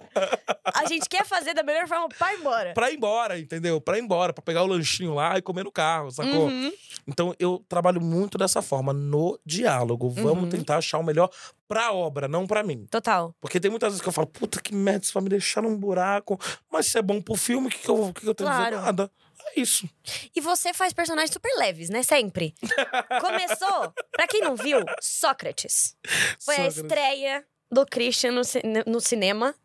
A 0.73 0.86
gente 0.88 1.07
quer 1.09 1.25
fazer 1.25 1.53
da 1.53 1.63
melhor 1.63 1.88
forma 1.88 2.07
pra 2.09 2.34
ir 2.34 2.39
embora. 2.39 2.73
Pra 2.73 2.91
ir 2.91 2.95
embora, 2.95 3.39
entendeu? 3.39 3.82
Pra 3.82 3.97
ir 3.97 4.01
embora, 4.01 4.34
pra 4.34 4.41
pegar 4.43 4.63
o 4.63 4.67
lanchinho 4.67 5.13
lá 5.13 5.38
e 5.38 5.41
comer 5.41 5.63
no 5.63 5.71
carro, 5.71 6.11
sacou? 6.11 6.47
Uhum. 6.47 6.71
Então 7.07 7.34
eu 7.39 7.63
trabalho 7.67 8.01
muito 8.01 8.38
dessa 8.38 8.61
forma, 8.61 8.93
no 8.93 9.39
diálogo. 9.45 10.09
Vamos 10.09 10.43
Uhum. 10.43 10.49
tentar 10.49 10.77
achar 10.77 10.99
o 10.99 11.03
melhor 11.03 11.30
pra 11.67 11.91
obra, 11.91 12.27
não 12.27 12.47
pra 12.47 12.63
mim. 12.63 12.86
Total. 12.89 13.34
Porque 13.39 13.59
tem 13.59 13.69
muitas 13.69 13.89
vezes 13.89 14.01
que 14.01 14.07
eu 14.07 14.13
falo, 14.13 14.27
puta 14.27 14.59
que 14.61 14.73
merda, 14.73 15.03
isso 15.05 15.13
vai 15.13 15.21
me 15.23 15.30
deixar 15.30 15.61
num 15.61 15.75
buraco. 15.77 16.39
Mas 16.71 16.88
se 16.88 16.97
é 16.97 17.01
bom 17.01 17.21
pro 17.21 17.36
filme, 17.36 17.67
o 17.67 17.69
que, 17.69 17.77
que, 17.80 17.89
eu, 17.89 18.11
que, 18.13 18.21
que 18.21 18.27
eu 18.27 18.34
tenho 18.36 18.49
Claro. 18.49 18.75
dizer? 18.75 18.86
Nada. 18.86 19.11
É 19.55 19.59
isso. 19.59 19.89
E 20.35 20.41
você 20.41 20.73
faz 20.73 20.93
personagens 20.93 21.31
super 21.31 21.51
leves, 21.57 21.89
né? 21.89 22.03
Sempre. 22.03 22.53
Começou, 23.21 23.93
pra 24.11 24.27
quem 24.27 24.41
não 24.41 24.55
viu, 24.55 24.79
Sócrates. 25.01 25.95
Foi 26.39 26.55
a 26.55 26.71
Sócrates. 26.71 26.77
estreia 26.77 27.45
do 27.71 27.85
Christian 27.85 28.31
no, 28.31 28.41
no 28.85 28.99
cinema. 28.99 29.55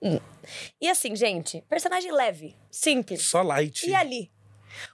E 0.80 0.89
assim, 0.89 1.16
gente, 1.16 1.62
personagem 1.68 2.12
leve, 2.12 2.57
simples. 2.70 3.22
Só 3.22 3.43
light. 3.43 3.89
E 3.89 3.95
ali? 3.95 4.30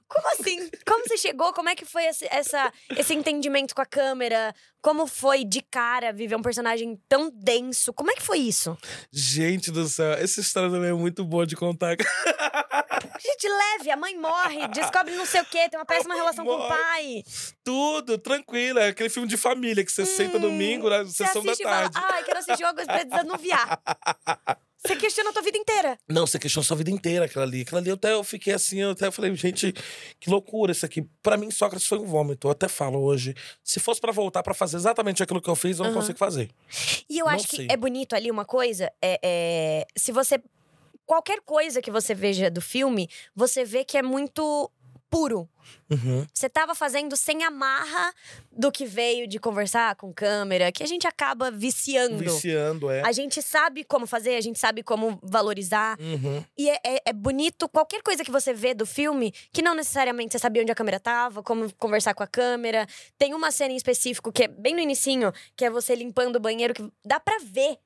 Como 0.09 0.29
assim? 0.33 0.71
Como 0.87 1.07
você 1.07 1.17
chegou? 1.17 1.53
Como 1.53 1.69
é 1.69 1.75
que 1.75 1.85
foi 1.85 2.05
esse, 2.07 2.27
essa, 2.31 2.73
esse 2.97 3.15
entendimento 3.15 3.75
com 3.75 3.83
a 3.83 3.87
câmera? 3.87 4.55
Como 4.83 5.07
foi 5.07 5.45
de 5.45 5.61
cara 5.63 6.13
viver 6.13 6.35
um 6.37 6.43
personagem 6.43 7.01
tão 7.09 7.31
denso? 7.31 7.93
Como 7.93 8.11
é 8.11 8.15
que 8.15 8.23
foi 8.23 8.39
isso? 8.39 8.77
Gente 9.13 9.71
do 9.71 9.87
céu, 9.87 10.13
essa 10.15 10.41
história 10.41 10.71
também 10.71 10.91
é 10.91 10.95
muito 10.95 11.25
boa 11.25 11.47
de 11.47 11.55
contar. 11.57 11.97
Gente, 13.21 13.49
leve, 13.49 13.91
a 13.91 13.97
mãe 13.97 14.17
morre, 14.19 14.67
descobre 14.69 15.15
não 15.15 15.27
sei 15.27 15.41
o 15.43 15.45
quê, 15.45 15.69
tem 15.69 15.79
uma 15.79 15.85
péssima 15.87 16.15
relação 16.15 16.45
com 16.45 16.53
o 16.55 16.59
Morre. 16.59 16.69
pai. 16.69 17.23
Tudo, 17.63 18.19
tranquilo. 18.19 18.79
É 18.79 18.89
aquele 18.89 19.09
filme 19.11 19.29
de 19.29 19.37
família 19.37 19.85
que 19.85 19.93
você 19.93 20.05
senta 20.07 20.39
Hum, 20.39 20.41
domingo 20.41 20.89
na 20.89 21.05
sessão 21.07 21.43
da 21.43 21.53
assiste 21.53 21.61
e 21.61 21.65
fala, 21.65 21.91
tarde. 21.91 21.99
ai, 22.15 22.25
quero 22.25 22.39
assistir 22.39 22.65
algo 22.65 22.83
pra 22.85 23.03
desanuviar. 23.05 23.81
Você 24.85 24.97
questiona 24.97 25.31
a 25.31 25.33
tua 25.33 25.43
vida 25.43 25.59
inteira. 25.59 25.99
Não, 26.09 26.27
você 26.27 26.39
questionou 26.39 26.65
sua 26.65 26.77
vida 26.77 26.91
inteira 26.91 27.27
aquela 27.27 27.45
ali. 27.45 27.61
Aquela 27.63 27.81
ali 27.81 27.91
eu 27.91 27.95
até 27.95 28.13
eu 28.13 28.25
fiquei 28.25 28.55
assim, 28.55 28.79
eu 28.81 28.91
até 28.91 29.11
falei, 29.11 29.35
gente, 29.35 29.75
que 30.19 30.31
loucura 30.31 30.73
isso 30.73 30.87
aqui. 30.87 31.03
Pra 31.23 31.37
mim, 31.37 31.51
Sócrates 31.51 31.87
foi 31.87 31.99
um 31.99 32.07
vômito. 32.07 32.47
Eu 32.47 32.53
até 32.53 32.67
falo 32.67 32.99
hoje. 33.03 33.35
Se 33.63 33.79
fosse 33.79 34.01
pra 34.01 34.11
voltar 34.11 34.43
pra 34.43 34.55
fazer 34.55 34.77
exatamente 34.77 35.23
aquilo 35.23 35.41
que 35.41 35.51
eu 35.51 35.57
fiz, 35.57 35.79
eu 35.79 35.85
não 35.85 35.93
consigo 35.93 36.19
fazer. 36.19 36.51
E 37.09 37.19
eu 37.19 37.27
Não 37.27 37.33
acho 37.33 37.47
que 37.47 37.57
sei. 37.57 37.69
é 37.71 37.77
bonito 37.77 38.15
ali 38.15 38.31
uma 38.31 38.45
coisa, 38.45 38.91
é, 39.03 39.21
é, 39.23 39.87
se 39.97 40.13
você 40.13 40.41
qualquer 41.05 41.41
coisa 41.41 41.83
que 41.83 41.91
você 41.91 42.15
veja 42.15 42.49
do 42.51 42.61
filme, 42.61 43.09
você 43.35 43.65
vê 43.65 43.85
que 43.85 43.99
é 43.99 44.03
muito 44.03 44.71
puro. 45.11 45.49
Uhum. 45.91 46.25
Você 46.33 46.49
tava 46.49 46.75
fazendo 46.75 47.17
sem 47.17 47.43
amarra 47.45 48.15
do 48.51 48.71
que 48.73 48.87
veio 48.87 49.27
de 49.27 49.39
conversar 49.39 49.95
com 49.97 50.13
câmera, 50.13 50.71
que 50.73 50.83
a 50.83 50.87
gente 50.87 51.07
acaba 51.07 51.51
viciando. 51.51 52.19
Viciando, 52.19 52.91
é. 52.91 53.03
A 53.03 53.13
gente 53.13 53.43
sabe 53.43 53.85
como 53.85 54.07
fazer, 54.07 54.37
a 54.37 54.41
gente 54.41 54.59
sabe 54.59 54.83
como 54.83 55.19
valorizar. 55.23 55.99
Uhum. 56.01 56.45
E 56.57 56.71
é, 56.71 56.79
é- 56.85 57.03
é 57.07 57.13
bonito 57.13 57.69
qualquer 57.69 58.03
coisa 58.03 58.25
que 58.25 58.31
você 58.31 58.55
vê 58.55 58.73
do 58.73 58.87
filme, 58.87 59.33
que 59.53 59.63
não 59.63 59.75
necessariamente 59.75 60.33
você 60.33 60.39
sabia 60.39 60.63
onde 60.63 60.73
a 60.73 60.77
câmera 60.77 61.01
tava, 61.01 61.43
como 61.43 61.73
conversar 61.75 62.15
com 62.15 62.23
a 62.23 62.27
câmera. 62.27 62.87
Tem 63.19 63.35
uma 63.35 63.51
cena 63.51 63.73
em 63.73 63.77
específico 63.77 64.33
que 64.33 64.45
é 64.45 64.49
bem 64.49 64.75
no 64.75 64.81
inicinho, 64.81 65.33
que 65.57 65.65
é 65.65 65.71
você 65.71 65.95
limpando 65.95 66.37
o 66.37 66.41
banheiro, 66.41 66.73
que 66.73 66.89
dá 67.05 67.19
pra 67.19 67.37
ver 67.43 67.77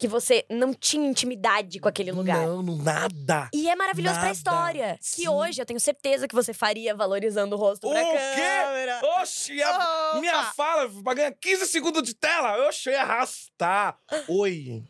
que 0.00 0.08
você 0.08 0.46
não 0.48 0.72
tinha 0.72 1.06
intimidade 1.06 1.78
com 1.78 1.86
aquele 1.88 2.10
lugar. 2.10 2.46
Não, 2.46 2.62
nada. 2.62 3.50
E 3.52 3.68
é 3.68 3.76
maravilhoso 3.76 4.14
pra 4.14 4.22
Nada. 4.24 4.32
história. 4.34 4.98
Sim. 5.00 5.22
Que 5.22 5.28
hoje 5.28 5.60
eu 5.60 5.66
tenho 5.66 5.78
certeza 5.78 6.26
que 6.26 6.34
você 6.34 6.54
faria 6.54 6.94
valorizando 6.94 7.54
o 7.54 7.58
rosto 7.58 7.86
O 7.86 7.90
pra 7.92 8.02
quê? 8.02 8.16
câmera. 8.34 9.00
Oxi, 9.20 9.62
a 9.62 9.70
Opa! 9.76 10.20
minha 10.20 10.44
fala 10.52 10.90
pra 11.04 11.12
ganhar 11.14 11.32
15 11.32 11.66
segundos 11.66 12.02
de 12.02 12.14
tela. 12.14 12.66
Oxi, 12.66 12.88
eu 12.88 12.94
ia 12.94 13.02
arrastar. 13.02 13.98
Oi, 14.26 14.82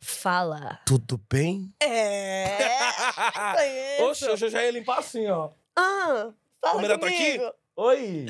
Fala. 0.00 0.80
tudo 0.84 1.20
bem? 1.30 1.72
É. 1.80 2.58
Oxi, 4.02 4.24
eu 4.26 4.36
já 4.36 4.64
ia 4.64 4.72
limpar 4.72 4.98
assim, 4.98 5.28
ó. 5.28 5.50
Ah, 5.76 6.32
fala 6.60 6.74
Câmera 6.74 6.98
tá 6.98 7.06
comigo. 7.06 7.46
aqui? 7.46 7.56
Oi. 7.76 8.26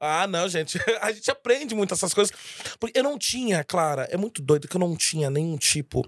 Ah, 0.00 0.26
não, 0.26 0.48
gente. 0.48 0.78
A 1.00 1.12
gente 1.12 1.30
aprende 1.30 1.74
muito 1.74 1.94
essas 1.94 2.12
coisas. 2.12 2.34
Porque 2.78 2.98
eu 2.98 3.02
não 3.02 3.18
tinha, 3.18 3.62
Clara, 3.64 4.08
é 4.10 4.16
muito 4.16 4.42
doido 4.42 4.68
que 4.68 4.76
eu 4.76 4.80
não 4.80 4.96
tinha 4.96 5.30
nenhum 5.30 5.56
tipo 5.56 6.06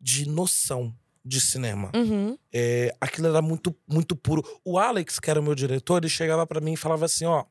de 0.00 0.28
noção 0.28 0.94
de 1.24 1.40
cinema. 1.40 1.90
Uhum. 1.94 2.36
É, 2.52 2.94
aquilo 3.00 3.28
era 3.28 3.40
muito, 3.42 3.74
muito 3.88 4.14
puro. 4.14 4.42
O 4.64 4.78
Alex, 4.78 5.18
que 5.18 5.30
era 5.30 5.40
o 5.40 5.42
meu 5.42 5.54
diretor, 5.54 5.98
ele 5.98 6.08
chegava 6.08 6.46
pra 6.46 6.60
mim 6.60 6.74
e 6.74 6.76
falava 6.76 7.04
assim: 7.06 7.24
ó, 7.24 7.44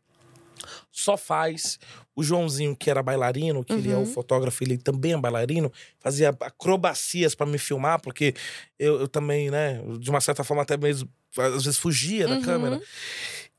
só 0.91 1.17
faz. 1.17 1.79
O 2.15 2.21
Joãozinho, 2.23 2.75
que 2.75 2.91
era 2.91 3.01
bailarino, 3.01 3.63
que 3.63 3.73
ele 3.73 3.91
é 3.91 3.95
o 3.95 3.99
Uhum. 4.01 4.05
fotógrafo, 4.05 4.63
ele 4.63 4.77
também 4.77 5.13
é 5.13 5.17
bailarino, 5.17 5.71
fazia 5.99 6.29
acrobacias 6.29 7.33
pra 7.33 7.45
me 7.47 7.57
filmar, 7.57 7.99
porque 7.99 8.35
eu, 8.77 9.01
eu 9.01 9.07
também, 9.07 9.49
né, 9.49 9.81
de 9.99 10.09
uma 10.11 10.21
certa 10.21 10.43
forma, 10.43 10.61
até 10.61 10.77
mesmo, 10.77 11.09
às 11.35 11.63
vezes 11.65 11.79
fugia 11.79 12.27
da 12.27 12.35
Uhum. 12.35 12.41
câmera. 12.43 12.79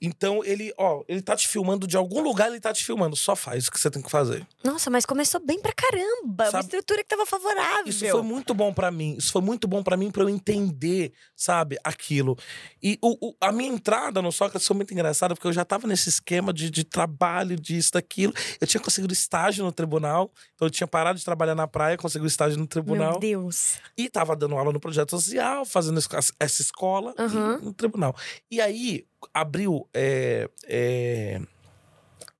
Então 0.05 0.45
ele, 0.45 0.73
ó, 0.79 1.03
ele 1.09 1.23
tá 1.23 1.35
te 1.37 1.49
filmando 1.49 1.87
de 1.87 1.97
algum 1.97 2.21
lugar, 2.21 2.49
ele 2.49 2.61
tá 2.61 2.73
te 2.73 2.85
filmando. 2.85 3.17
Só 3.17 3.35
faz 3.35 3.67
o 3.69 3.71
que 3.73 3.79
você 3.81 3.91
tem 3.91 4.03
que 4.03 4.11
fazer. 4.11 4.47
Nossa, 4.63 4.91
mas 4.91 5.07
começou 5.07 5.41
bem 5.45 5.61
pra 5.61 5.73
caramba. 5.73 6.45
Uma 6.45 6.51
Sabe- 6.51 6.65
estrutura 6.65 7.03
que 7.03 7.09
tava 7.09 7.25
favorável. 7.27 7.87
Isso 7.89 8.07
foi 8.09 8.23
muito 8.23 8.53
bom 8.55 8.73
pra 8.73 8.91
mim. 8.91 9.17
Isso 9.19 9.33
foi 9.33 9.43
muito 9.43 9.67
bom 9.67 9.83
pra 9.83 9.97
mim 9.97 10.11
pra 10.11 10.23
eu 10.23 10.29
entender, 10.29 11.13
sabe, 11.37 11.77
aquilo. 11.83 12.37
E 12.83 12.99
o, 13.03 13.29
o- 13.29 13.35
a 13.41 13.51
minha 13.53 13.71
entrada 13.71 14.21
no 14.21 14.31
Sócrates 14.33 14.67
foi 14.67 14.77
muito 14.77 14.93
engraçada, 14.93 15.35
porque 15.35 15.47
eu 15.49 15.53
já 15.53 15.65
tava 15.65 15.87
nesse 15.87 16.09
esquema 16.09 16.53
de, 16.53 16.71
de 16.71 16.85
trabalho, 16.85 17.57
disso, 17.59 17.93
daquilo. 17.93 18.33
Eu 18.61 18.67
tinha 18.67 18.81
conseguido 18.81 19.13
estágio 19.13 19.65
no 19.65 19.73
tribunal. 19.73 20.31
Então 20.55 20.67
eu 20.67 20.71
tinha 20.71 20.87
parado 20.87 21.19
de 21.19 21.25
trabalhar 21.25 21.55
na 21.55 21.67
praia, 21.67 21.97
consegui 21.97 22.25
o 22.25 22.29
estágio 22.29 22.59
no 22.59 22.67
tribunal. 22.67 23.13
Meu 23.13 23.21
Deus. 23.21 23.79
E 23.97 24.09
tava 24.09 24.35
dando 24.37 24.57
aula 24.57 24.73
no 24.73 24.81
projeto 24.81 25.11
social, 25.11 25.65
fazendo 25.65 25.99
essa 26.39 26.63
escola 26.63 27.15
Aham. 27.19 27.59
no 27.63 27.73
tribunal. 27.73 28.15
E 28.51 28.61
aí 28.61 29.07
abriu. 29.33 29.89
é, 29.95 30.49
é, 30.67 31.41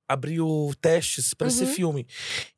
abriu 0.07 0.71
testes 0.79 1.33
esse 1.47 1.63
Uhum. 1.63 1.73
filme. 1.73 2.07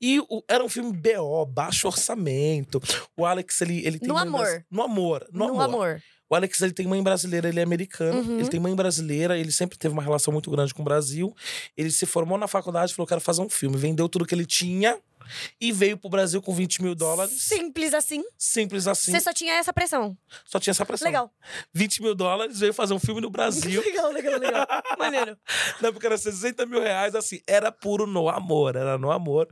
E 0.01 0.19
o- 0.19 0.43
era 0.49 0.63
um 0.63 0.67
filme 0.69 0.91
BO, 0.91 1.45
baixo 1.45 1.87
orçamento. 1.87 2.81
O 3.15 3.25
Alex, 3.25 3.61
ele, 3.61 3.85
ele 3.85 3.99
tem 3.99 4.09
No 4.09 4.17
amor. 4.17 4.41
bras- 4.41 4.63
No 4.69 4.81
amor. 4.83 5.27
No, 5.31 5.39
No, 5.47 5.53
amor. 5.61 5.63
amor. 5.63 6.03
O 6.29 6.35
Alex, 6.35 6.59
ele 6.59 6.73
tem 6.73 6.85
mãe 6.85 7.01
brasileira, 7.01 7.47
ele 7.47 7.61
é 7.61 7.63
americano. 7.63 8.19
Uhum. 8.19 8.39
Ele 8.39 8.49
tem 8.49 8.59
mãe 8.59 8.75
brasileira, 8.75 9.37
ele 9.37 9.51
sempre 9.51 9.77
teve 9.77 9.93
uma 9.93 10.03
relação 10.03 10.33
muito 10.33 10.51
grande 10.51 10.73
com 10.73 10.81
o 10.81 10.85
Brasil. 10.85 11.33
Ele 11.77 11.89
se 11.89 12.05
formou 12.05 12.37
na 12.37 12.49
faculdade 12.49 12.91
e 12.91 12.95
falou: 12.95 13.07
quero 13.07 13.21
fazer 13.21 13.41
um 13.41 13.47
filme. 13.49 13.77
Vendeu 13.77 14.09
tudo 14.09 14.25
que 14.25 14.35
ele 14.35 14.45
tinha 14.45 14.99
e 15.59 15.71
veio 15.71 15.97
pro 15.97 16.09
Brasil 16.09 16.41
com 16.41 16.53
20 16.53 16.81
mil 16.81 16.95
dólares. 16.95 17.41
Simples 17.41 17.93
assim. 17.93 18.23
Simples 18.37 18.87
assim. 18.87 19.11
Você 19.11 19.21
só 19.21 19.33
tinha 19.33 19.53
essa 19.53 19.73
pressão. 19.73 20.17
Só 20.45 20.59
tinha 20.59 20.71
essa 20.71 20.85
pressão. 20.85 21.07
Legal. 21.07 21.31
20 21.73 22.01
mil 22.01 22.15
dólares, 22.15 22.59
veio 22.59 22.73
fazer 22.73 22.93
um 22.93 22.99
filme 22.99 23.21
no 23.21 23.29
Brasil. 23.29 23.81
legal, 23.85 24.11
legal, 24.11 24.39
legal. 24.39 24.67
Maneiro. 24.97 25.37
Na 25.81 25.89
época 25.89 26.07
era 26.07 26.17
60 26.17 26.65
mil 26.65 26.81
reais, 26.81 27.15
assim, 27.15 27.39
era 27.47 27.71
puro 27.71 28.05
no 28.05 28.29
amor, 28.29 28.75
era 28.75 28.97
no 28.97 29.11
amor. 29.11 29.47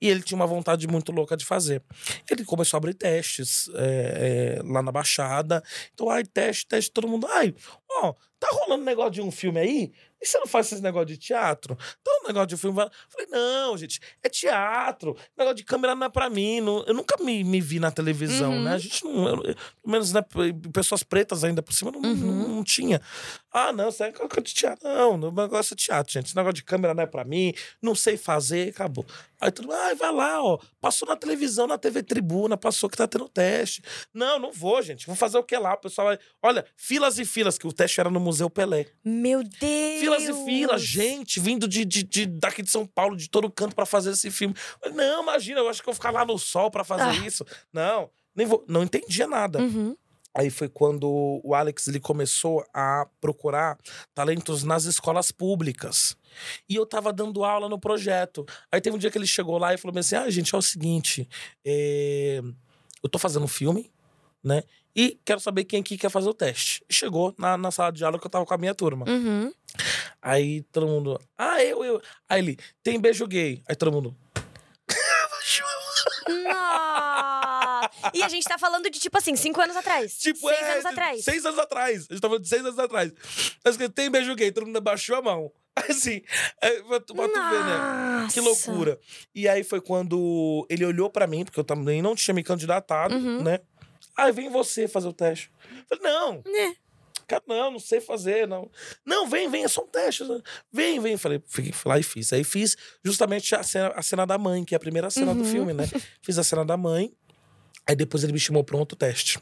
E 0.00 0.08
ele 0.08 0.22
tinha 0.22 0.36
uma 0.36 0.46
vontade 0.46 0.86
muito 0.86 1.12
louca 1.12 1.36
de 1.36 1.44
fazer. 1.44 1.82
Ele 2.30 2.44
começou 2.44 2.76
a 2.76 2.78
abrir 2.78 2.94
testes 2.94 3.68
é, 3.74 4.58
é, 4.58 4.62
lá 4.64 4.82
na 4.82 4.92
Baixada. 4.92 5.62
Então, 5.92 6.08
ai, 6.10 6.24
teste, 6.24 6.66
teste, 6.66 6.90
todo 6.90 7.08
mundo. 7.08 7.26
Ai, 7.28 7.54
ó, 8.02 8.14
tá 8.38 8.48
rolando 8.52 8.84
negócio 8.84 9.12
de 9.12 9.22
um 9.22 9.30
filme 9.30 9.60
aí? 9.60 9.92
E 10.24 10.26
você 10.26 10.38
não 10.38 10.46
faz 10.46 10.72
esse 10.72 10.80
negócio 10.82 11.06
de 11.06 11.18
teatro? 11.18 11.76
Então, 12.00 12.20
um 12.24 12.26
negócio 12.28 12.46
de 12.48 12.56
filme. 12.56 12.80
Eu 12.80 12.90
falei, 13.10 13.26
não, 13.30 13.76
gente, 13.76 14.00
é 14.22 14.28
teatro. 14.30 15.14
Negócio 15.36 15.56
de 15.56 15.64
câmera 15.64 15.94
não 15.94 16.06
é 16.06 16.08
pra 16.08 16.30
mim. 16.30 16.62
não- 16.62 16.82
eu 16.86 16.94
nunca 16.94 17.22
me, 17.22 17.44
me 17.44 17.60
vi 17.60 17.78
na 17.78 17.90
televisão, 17.90 18.52
Uhum. 18.52 18.62
né? 18.62 18.72
A 18.72 18.78
gente 18.78 19.04
não. 19.04 19.28
eu- 19.28 19.42
pelo 19.42 19.56
menos, 19.84 20.12
né, 20.14 20.22
pessoas 20.72 21.02
pretas 21.02 21.44
ainda 21.44 21.62
por 21.62 21.74
cima 21.74 21.90
não, 21.92 22.00
Uhum. 22.00 22.14
não, 22.14 22.48
não 22.48 22.64
tinha. 22.64 23.02
Ah, 23.52 23.70
não, 23.72 23.90
isso 23.90 24.02
é 24.02 24.10
de 24.10 24.54
teatro. 24.54 24.88
Não, 24.88 25.12
o 25.14 25.30
negócio 25.32 25.74
é 25.74 25.76
teatro, 25.76 26.12
gente. 26.12 26.26
Esse 26.26 26.36
negócio 26.36 26.54
de 26.54 26.64
câmera 26.64 26.94
não 26.94 27.02
é 27.02 27.06
pra 27.06 27.22
mim, 27.24 27.52
não 27.82 27.94
sei 27.94 28.16
fazer, 28.16 28.70
acabou. 28.70 29.04
Aí 29.44 29.52
todo 29.52 29.66
mundo, 29.66 29.74
ai, 29.76 29.94
vai 29.94 30.10
lá, 30.10 30.42
ó. 30.42 30.58
Passou 30.80 31.06
na 31.06 31.14
televisão, 31.16 31.66
na 31.66 31.76
TV 31.76 32.02
Tribuna, 32.02 32.56
passou 32.56 32.88
que 32.88 32.96
tá 32.96 33.06
tendo 33.06 33.28
teste. 33.28 33.82
Não, 34.14 34.38
não 34.38 34.50
vou, 34.50 34.80
gente. 34.80 35.06
Vou 35.06 35.14
fazer 35.14 35.36
o 35.36 35.42
que 35.42 35.54
lá? 35.58 35.74
O 35.74 35.78
pessoal 35.78 36.06
vai. 36.08 36.18
Olha, 36.42 36.64
filas 36.78 37.18
e 37.18 37.26
filas, 37.26 37.58
que 37.58 37.66
o 37.66 37.72
teste 37.72 38.00
era 38.00 38.08
no 38.08 38.18
Museu 38.18 38.48
Pelé. 38.48 38.86
Meu 39.04 39.42
Deus! 39.44 40.00
Filas 40.00 40.22
e 40.22 40.32
filas, 40.46 40.82
gente, 40.82 41.38
vindo 41.38 41.68
de, 41.68 41.84
de, 41.84 42.02
de- 42.02 42.24
daqui 42.26 42.62
de 42.62 42.70
São 42.70 42.86
Paulo, 42.86 43.14
de 43.18 43.28
todo 43.28 43.50
canto 43.50 43.74
pra 43.76 43.84
fazer 43.84 44.12
esse 44.12 44.30
filme. 44.30 44.54
Não, 44.94 45.22
imagina, 45.22 45.60
eu 45.60 45.68
acho 45.68 45.82
que 45.82 45.88
eu 45.90 45.92
vou 45.92 45.94
ficar 45.94 46.10
lá 46.10 46.24
no 46.24 46.38
sol 46.38 46.70
pra 46.70 46.82
fazer 46.82 47.02
Ah. 47.22 47.26
isso. 47.26 47.44
Não, 47.70 48.08
nem 48.34 48.46
vou. 48.46 48.64
Não 48.66 48.82
entendia 48.82 49.26
nada. 49.26 49.58
Uhum. 49.60 49.94
Aí 50.34 50.50
foi 50.50 50.68
quando 50.68 51.40
o 51.44 51.54
Alex 51.54 51.86
ele 51.86 52.00
começou 52.00 52.66
a 52.74 53.06
procurar 53.20 53.78
talentos 54.12 54.64
nas 54.64 54.84
escolas 54.84 55.30
públicas. 55.30 56.16
E 56.68 56.74
eu 56.74 56.84
tava 56.84 57.12
dando 57.12 57.44
aula 57.44 57.68
no 57.68 57.78
projeto. 57.78 58.44
Aí 58.70 58.80
teve 58.80 58.96
um 58.96 58.98
dia 58.98 59.10
que 59.10 59.16
ele 59.16 59.26
chegou 59.26 59.56
lá 59.58 59.72
e 59.72 59.78
falou 59.78 59.96
assim: 59.96 60.16
Ah, 60.16 60.28
gente, 60.28 60.54
é 60.54 60.58
o 60.58 60.62
seguinte, 60.62 61.28
é, 61.64 62.40
eu 63.02 63.08
tô 63.08 63.18
fazendo 63.18 63.44
um 63.44 63.48
filme, 63.48 63.92
né? 64.42 64.64
E 64.96 65.18
quero 65.24 65.40
saber 65.40 65.64
quem 65.64 65.80
aqui 65.80 65.98
quer 65.98 66.10
fazer 66.10 66.28
o 66.28 66.34
teste. 66.34 66.84
Chegou 66.88 67.34
na, 67.38 67.56
na 67.56 67.70
sala 67.70 67.90
de 67.90 68.04
aula 68.04 68.18
que 68.18 68.26
eu 68.26 68.30
tava 68.30 68.46
com 68.46 68.54
a 68.54 68.58
minha 68.58 68.74
turma. 68.74 69.04
Uhum. 69.08 69.52
Aí 70.22 70.62
todo 70.72 70.86
mundo, 70.86 71.20
ah, 71.36 71.62
eu, 71.62 71.84
eu. 71.84 72.00
Aí 72.28 72.40
ele, 72.40 72.58
tem 72.82 73.00
beijo 73.00 73.26
gay. 73.26 73.62
Aí 73.68 73.74
todo 73.74 73.92
mundo. 73.92 74.16
Nossa! 76.28 78.03
E 78.14 78.22
a 78.22 78.28
gente 78.28 78.44
tá 78.44 78.56
falando 78.58 78.88
de, 78.88 78.98
tipo 78.98 79.16
assim, 79.18 79.34
cinco 79.36 79.60
anos 79.60 79.76
atrás. 79.76 80.16
Tipo, 80.18 80.48
Seis 80.48 80.60
é, 80.60 80.72
anos 80.72 80.84
atrás. 80.86 81.24
Seis 81.24 81.44
anos 81.44 81.58
atrás. 81.58 82.06
A 82.08 82.12
gente 82.14 82.20
tá 82.22 82.28
falando 82.28 82.42
de 82.42 82.48
seis 82.48 82.64
anos 82.64 82.78
atrás. 82.78 83.12
Mas 83.64 83.76
que 83.76 83.88
tem 83.88 84.10
beijo 84.10 84.34
gay, 84.34 84.50
todo 84.52 84.66
mundo 84.66 84.76
abaixou 84.76 85.16
a 85.16 85.22
mão. 85.22 85.50
Assim, 85.90 86.22
é, 86.62 86.82
pra 86.82 87.00
tu, 87.00 87.14
pra 87.14 87.26
tu 87.28 87.34
ver, 87.34 87.64
né? 87.64 88.28
Que 88.32 88.40
loucura. 88.40 88.98
E 89.34 89.48
aí 89.48 89.64
foi 89.64 89.80
quando 89.80 90.64
ele 90.70 90.84
olhou 90.84 91.10
pra 91.10 91.26
mim, 91.26 91.44
porque 91.44 91.58
eu 91.58 91.64
também 91.64 92.00
não 92.00 92.14
tinha 92.14 92.32
me 92.34 92.44
candidatado, 92.44 93.14
Uhum. 93.16 93.42
né? 93.42 93.58
Aí 94.16 94.30
vem 94.30 94.48
você 94.48 94.86
fazer 94.86 95.08
o 95.08 95.12
teste. 95.12 95.50
Eu 95.90 95.96
falei, 95.98 96.12
não, 96.12 96.34
Né? 96.46 96.76
cara, 97.26 97.42
não, 97.48 97.72
não 97.72 97.78
sei 97.80 98.00
fazer, 98.00 98.46
não. 98.46 98.70
Não, 99.04 99.26
vem, 99.26 99.50
vem, 99.50 99.64
é 99.64 99.68
só 99.68 99.82
um 99.82 99.88
teste. 99.88 100.22
Vem, 100.72 101.00
vem. 101.00 101.16
Falei, 101.16 101.42
fui 101.44 101.72
lá 101.84 101.98
e 101.98 102.02
fiz. 102.04 102.32
Aí 102.32 102.44
fiz 102.44 102.76
justamente 103.04 103.52
a 103.56 103.62
cena, 103.64 103.88
a 103.96 104.02
cena 104.02 104.24
da 104.24 104.38
mãe, 104.38 104.64
que 104.64 104.74
é 104.74 104.76
a 104.76 104.80
primeira 104.80 105.10
cena 105.10 105.34
do 105.34 105.40
Uhum. 105.42 105.50
filme, 105.50 105.72
né? 105.72 105.84
Fiz 106.22 106.38
a 106.38 106.44
cena 106.44 106.64
da 106.64 106.76
mãe. 106.76 107.12
Aí 107.86 107.94
depois 107.94 108.24
ele 108.24 108.32
me 108.32 108.40
chamou 108.40 108.64
um 108.76 108.78
outro 108.78 108.96
teste. 108.96 109.38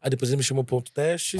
Aí 0.00 0.10
depois 0.10 0.30
ele 0.30 0.36
me 0.38 0.42
chamou 0.42 0.64
pra 0.64 0.76
outro 0.76 0.92
teste. 0.92 1.38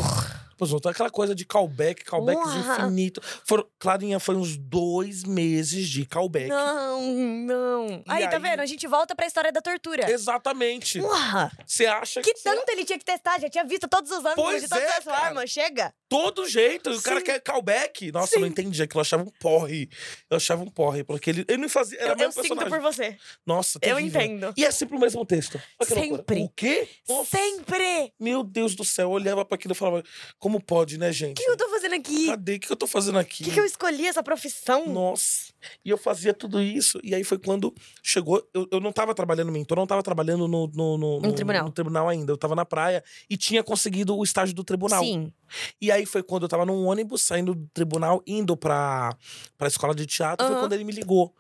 Depois 0.57 0.73
outro, 0.73 0.91
aquela 0.91 1.11
coisa 1.11 1.35
de 1.35 1.45
callback, 1.45 2.03
callbacks 2.03 2.43
Uau. 2.51 2.59
infinito. 2.87 3.21
Foram, 3.45 3.67
Clarinha, 3.79 4.19
foi 4.19 4.37
uns 4.37 4.57
dois 4.57 5.23
meses 5.23 5.87
de 5.87 6.07
callback. 6.07 6.49
Não, 6.49 7.03
não. 7.03 7.87
E 7.89 8.03
Aí, 8.09 8.27
tá 8.27 8.37
aí- 8.37 8.43
vendo? 8.43 8.61
A 8.61 8.67
gente 8.67 8.87
volta 8.87 9.15
pra 9.15 9.27
história 9.27 9.53
da 9.53 9.61
tortura. 9.61 10.11
Exatamente. 10.11 10.99
Porra! 10.99 11.53
Você 11.67 11.85
acha 11.85 12.23
Que 12.23 12.33
que. 12.33 12.43
tanto 12.43 12.69
ele 12.71 12.87
tinha 12.87 12.99
que 12.99 13.05
testar? 13.05 13.39
Já 13.39 13.51
tinha 13.51 13.65
visto 13.65 13.87
todos 13.87 14.11
os 14.11 14.19
ângulos 14.19 14.35
Pois 14.37 14.63
de 14.63 14.69
todas 14.71 14.85
é, 14.85 14.97
as 14.97 15.05
formas. 15.05 15.51
Chega! 15.51 15.93
Todo 16.09 16.49
jeito. 16.49 16.91
O 16.91 17.03
cara 17.03 17.19
Sim. 17.19 17.25
quer 17.27 17.41
callback. 17.41 18.11
Nossa, 18.13 18.29
Sim. 18.29 18.37
eu 18.37 18.41
não 18.41 18.49
entendi 18.49 18.83
aquilo. 18.83 18.99
Eu 19.01 19.03
achava 19.03 19.23
um 19.25 19.31
porre. 19.41 19.91
Eu 20.31 20.37
achava 20.39 20.63
um 20.63 20.71
porre. 20.71 21.05
Porque 21.05 21.29
ele, 21.31 21.45
ele 21.49 21.59
não 21.59 21.69
fazia. 21.69 21.99
Era 22.01 22.13
Eu, 22.13 22.17
mesmo 22.17 22.41
eu 22.41 22.45
sinto 22.45 22.57
personagem. 22.57 22.71
por 22.71 22.81
você. 22.81 23.19
Nossa, 23.45 23.79
Eu 23.83 23.97
terrível. 23.97 24.21
entendo. 24.23 24.55
E 24.57 24.65
é 24.65 24.71
sempre 24.71 24.97
o 24.97 25.01
mesmo 25.01 25.27
texto. 25.27 25.61
Loucura. 25.79 26.01
Sempre. 26.01 26.41
O 26.45 26.49
quê? 26.49 26.89
Nossa, 27.09 27.37
Sempre! 27.37 28.13
Meu 28.19 28.43
Deus 28.43 28.75
do 28.75 28.85
céu. 28.85 29.07
Eu 29.09 29.11
olhava 29.11 29.45
pra 29.45 29.57
aquilo 29.57 29.73
e 29.73 29.75
falava: 29.77 30.03
Como 30.47 30.61
pode, 30.61 30.97
né, 30.97 31.11
gente? 31.11 31.41
O 31.41 31.45
que 31.45 31.51
eu 31.51 31.57
tô 31.57 31.69
fazendo 31.69 31.95
aqui? 31.97 32.27
Cadê? 32.27 32.55
O 32.55 32.61
que 32.61 32.71
eu 32.71 32.77
tô 32.77 32.87
fazendo 32.87 33.19
aqui? 33.19 33.43
Por 33.43 33.49
que, 33.49 33.55
que 33.55 33.59
eu 33.61 33.65
escolhi 33.65 34.07
essa 34.07 34.23
profissão? 34.23 34.87
Nossa. 34.87 35.53
E 35.85 35.91
eu 35.91 35.99
fazia 35.99 36.33
tudo 36.33 36.63
isso. 36.63 37.01
E 37.03 37.17
aí 37.17 37.25
foi 37.25 37.37
quando 37.37 37.75
chegou. 38.01 38.49
Eu, 38.55 38.69
eu 38.71 38.79
não 38.79 38.93
tava 38.93 39.13
trabalhando 39.13 39.49
no 39.49 39.53
mentor, 39.53 39.77
não 39.77 39.89
tava 39.89 40.05
trabalhando 40.05 40.47
no, 40.47 40.69
no, 40.69 40.97
no, 40.97 41.21
No 41.21 41.33
tribunal. 41.33 41.65
no 41.65 41.73
tribunal 41.73 42.09
ainda. 42.09 42.31
Eu 42.31 42.37
tava 42.37 42.55
na 42.55 42.65
praia 42.65 43.03
e 43.29 43.37
tinha 43.37 43.65
conseguido 43.65 44.17
o 44.17 44.23
estágio 44.23 44.55
do 44.55 44.63
tribunal. 44.63 45.03
Sim. 45.03 45.33
E 45.81 45.91
aí 45.91 46.07
foi 46.07 46.23
quando 46.23 46.45
eu 46.45 46.49
tava 46.49 46.65
num 46.65 46.87
ônibus 46.87 47.23
saindo 47.23 47.55
do 47.55 47.69
tribunal, 47.73 48.23
indo 48.27 48.57
pra, 48.57 49.17
pra 49.57 49.69
escola 49.69 49.95
de 49.95 50.07
teatro. 50.07 50.47
Foi 50.47 50.55
Aham. 50.55 50.65
quando 50.65 50.73
ele 50.73 50.85
me 50.85 50.93
ligou. 50.93 51.35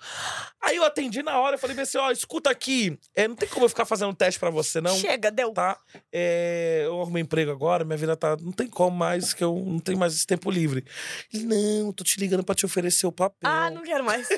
Aí 0.62 0.76
eu 0.76 0.84
atendi 0.84 1.22
na 1.22 1.38
hora. 1.38 1.54
Eu 1.54 1.58
falei 1.58 1.78
assim: 1.78 1.98
ó, 1.98 2.10
escuta 2.10 2.50
aqui. 2.50 2.98
É, 3.14 3.26
não 3.28 3.36
tem 3.36 3.48
como 3.48 3.64
eu 3.64 3.68
ficar 3.68 3.84
fazendo 3.84 4.14
teste 4.14 4.38
pra 4.40 4.50
você, 4.50 4.80
não. 4.80 4.94
Chega, 4.96 5.30
deu. 5.30 5.52
Tá? 5.52 5.78
É, 6.12 6.82
eu 6.86 7.00
arrumei 7.00 7.22
emprego 7.22 7.50
agora, 7.50 7.84
minha 7.84 7.96
vida 7.96 8.16
tá. 8.16 8.36
Não 8.40 8.52
tem 8.52 8.68
como 8.68 8.96
mais, 8.96 9.32
que 9.32 9.42
eu 9.42 9.54
não 9.64 9.78
tenho 9.78 9.98
mais 9.98 10.14
esse 10.14 10.26
tempo 10.26 10.50
livre. 10.50 10.84
Ele, 11.32 11.44
não, 11.44 11.92
tô 11.92 12.04
te 12.04 12.18
ligando 12.18 12.44
pra 12.44 12.54
te 12.54 12.66
oferecer 12.66 13.06
o 13.06 13.12
papel. 13.12 13.50
Ah, 13.50 13.70
não 13.70 13.82
quero 13.82 14.04
mais. 14.04 14.28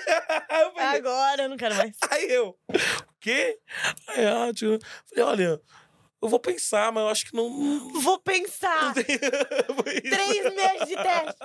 Eu 0.58 0.72
falei, 0.72 0.98
Agora 0.98 1.42
eu 1.44 1.48
não 1.48 1.56
quero 1.56 1.74
mais. 1.74 1.96
Aí 2.10 2.30
eu, 2.30 2.48
o 2.48 3.20
quê? 3.20 3.58
Aí 4.08 4.26
ah, 4.26 4.52
tio, 4.52 4.78
falei, 5.06 5.24
olha, 5.24 5.60
eu 6.22 6.28
vou 6.28 6.40
pensar, 6.40 6.90
mas 6.92 7.02
eu 7.04 7.08
acho 7.08 7.26
que 7.26 7.36
não. 7.36 7.90
Vou 8.00 8.18
pensar. 8.18 8.92
Três 8.94 10.54
meses 10.54 10.88
de 10.88 10.96
teste. 10.96 11.36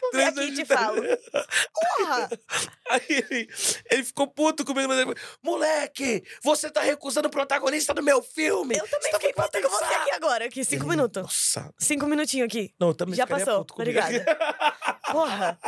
Vou 0.00 0.10
ver 0.12 0.12
Três 0.12 0.28
aqui 0.28 0.40
meses 0.40 0.54
te 0.54 0.56
de 0.56 0.64
falo. 0.64 1.02
teste. 1.02 1.30
Porra! 1.72 2.30
Aí 2.88 3.02
ele, 3.08 3.48
ele 3.90 4.04
ficou 4.04 4.26
puto 4.28 4.64
comigo. 4.64 4.88
mas 4.88 4.98
ele 4.98 5.06
falou, 5.14 5.18
Moleque, 5.42 6.22
você 6.42 6.70
tá 6.70 6.80
recusando 6.82 7.28
o 7.28 7.30
protagonista 7.30 7.92
do 7.92 8.02
meu 8.02 8.22
filme. 8.22 8.76
Eu 8.76 8.86
também 8.88 9.10
Você 9.10 9.10
tá 9.10 9.18
fiquei 9.18 9.32
puta 9.32 9.60
com 9.62 9.68
você 9.68 9.84
pensar." 9.84 10.02
aqui 10.02 10.10
agora. 10.12 10.44
Aqui, 10.46 10.64
cinco 10.64 10.86
minutos. 10.86 11.22
Nossa. 11.22 11.74
Cinco 11.78 12.06
minutinhos 12.06 12.46
aqui. 12.46 12.72
Não, 12.78 12.88
eu 12.88 12.94
também 12.94 13.14
Já 13.16 13.26
passou. 13.26 13.58
puto 13.58 13.74
comigo. 13.74 13.98
Obrigada. 13.98 14.38
Porra. 15.10 15.58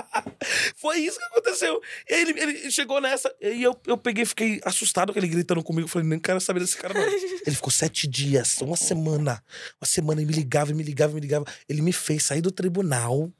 Foi 0.76 0.99
isso 0.99 1.18
que 1.18 1.24
aconteceu. 1.24 1.80
E 2.09 2.14
aí 2.14 2.20
ele, 2.22 2.41
ele 2.41 2.70
chegou 2.70 3.01
nessa, 3.01 3.34
e 3.41 3.62
eu, 3.62 3.76
eu 3.86 3.97
peguei, 3.97 4.24
fiquei 4.24 4.61
assustado 4.64 5.12
com 5.12 5.18
ele 5.18 5.28
gritando 5.28 5.62
comigo. 5.62 5.89
Falei, 5.89 6.07
nem 6.07 6.18
quero 6.18 6.41
saber 6.41 6.61
desse 6.61 6.76
cara, 6.76 6.95
não. 6.95 7.03
ele 7.03 7.55
ficou 7.57 7.70
sete 7.70 8.07
dias, 8.07 8.28
uma 8.61 8.76
semana. 8.76 9.43
Uma 9.81 9.87
semana, 9.87 10.22
e 10.22 10.26
me 10.26 10.33
ligava, 10.33 10.72
me 10.72 10.83
ligava, 10.83 11.14
me 11.14 11.20
ligava. 11.20 11.45
Ele 11.68 11.83
me 11.83 11.93
fez 11.93 12.24
sair 12.24 12.41
do 12.41 12.51
tribunal, 12.51 13.31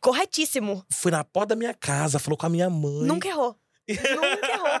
Corretíssimo. 0.00 0.84
foi 0.90 1.12
na 1.12 1.22
porta 1.22 1.48
da 1.48 1.56
minha 1.56 1.72
casa, 1.74 2.18
falou 2.18 2.36
com 2.36 2.46
a 2.46 2.48
minha 2.48 2.68
mãe. 2.68 3.06
Nunca 3.06 3.28
errou. 3.28 3.56
Nunca 3.88 4.46
errou. 4.52 4.80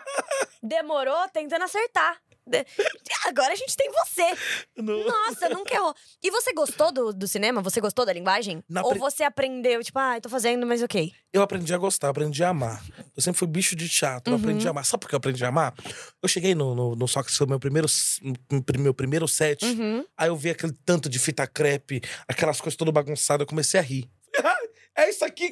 Demorou 0.62 1.28
tentando 1.32 1.64
acertar. 1.64 2.20
Agora 3.26 3.52
a 3.52 3.56
gente 3.56 3.76
tem 3.76 3.90
você. 3.90 4.36
Não. 4.76 5.04
Nossa, 5.06 5.48
nunca 5.48 5.74
errou. 5.74 5.94
E 6.22 6.30
você 6.30 6.52
gostou 6.52 6.92
do, 6.92 7.12
do 7.12 7.28
cinema? 7.28 7.62
Você 7.62 7.80
gostou 7.80 8.04
da 8.04 8.12
linguagem? 8.12 8.62
Na 8.68 8.82
Ou 8.82 8.90
pri- 8.90 8.98
você 8.98 9.22
aprendeu, 9.22 9.82
tipo, 9.82 9.98
ah, 9.98 10.20
tô 10.20 10.28
fazendo, 10.28 10.66
mas 10.66 10.82
ok. 10.82 11.12
Eu 11.32 11.42
aprendi 11.42 11.72
a 11.72 11.78
gostar, 11.78 12.08
aprendi 12.08 12.42
a 12.42 12.48
amar. 12.48 12.84
Eu 13.16 13.22
sempre 13.22 13.38
fui 13.38 13.46
bicho 13.48 13.76
de 13.76 13.88
teatro, 13.88 14.32
eu 14.32 14.36
Uhum. 14.36 14.42
aprendi 14.42 14.66
a 14.66 14.70
amar. 14.70 14.84
Sabe 14.84 15.00
por 15.02 15.08
que 15.08 15.14
eu 15.14 15.18
aprendi 15.18 15.44
a 15.44 15.48
amar? 15.48 15.74
Eu 16.22 16.28
cheguei 16.28 16.54
no, 16.54 16.74
no, 16.74 16.96
no 16.96 17.06
que 17.06 17.32
foi 17.32 17.46
meu 17.46 17.60
primeiro, 17.60 17.86
meu 18.78 18.94
primeiro 18.94 19.28
set. 19.28 19.64
Uhum. 19.64 20.04
Aí 20.16 20.28
eu 20.28 20.36
vi 20.36 20.50
aquele 20.50 20.72
tanto 20.84 21.08
de 21.08 21.18
fita 21.18 21.46
crepe, 21.46 22.00
aquelas 22.26 22.60
coisas 22.60 22.76
todas 22.76 22.92
bagunçadas, 22.94 23.40
eu 23.44 23.46
comecei 23.46 23.78
a 23.78 23.82
rir. 23.82 24.08
É 25.00 25.10
isso 25.10 25.24
aqui, 25.24 25.44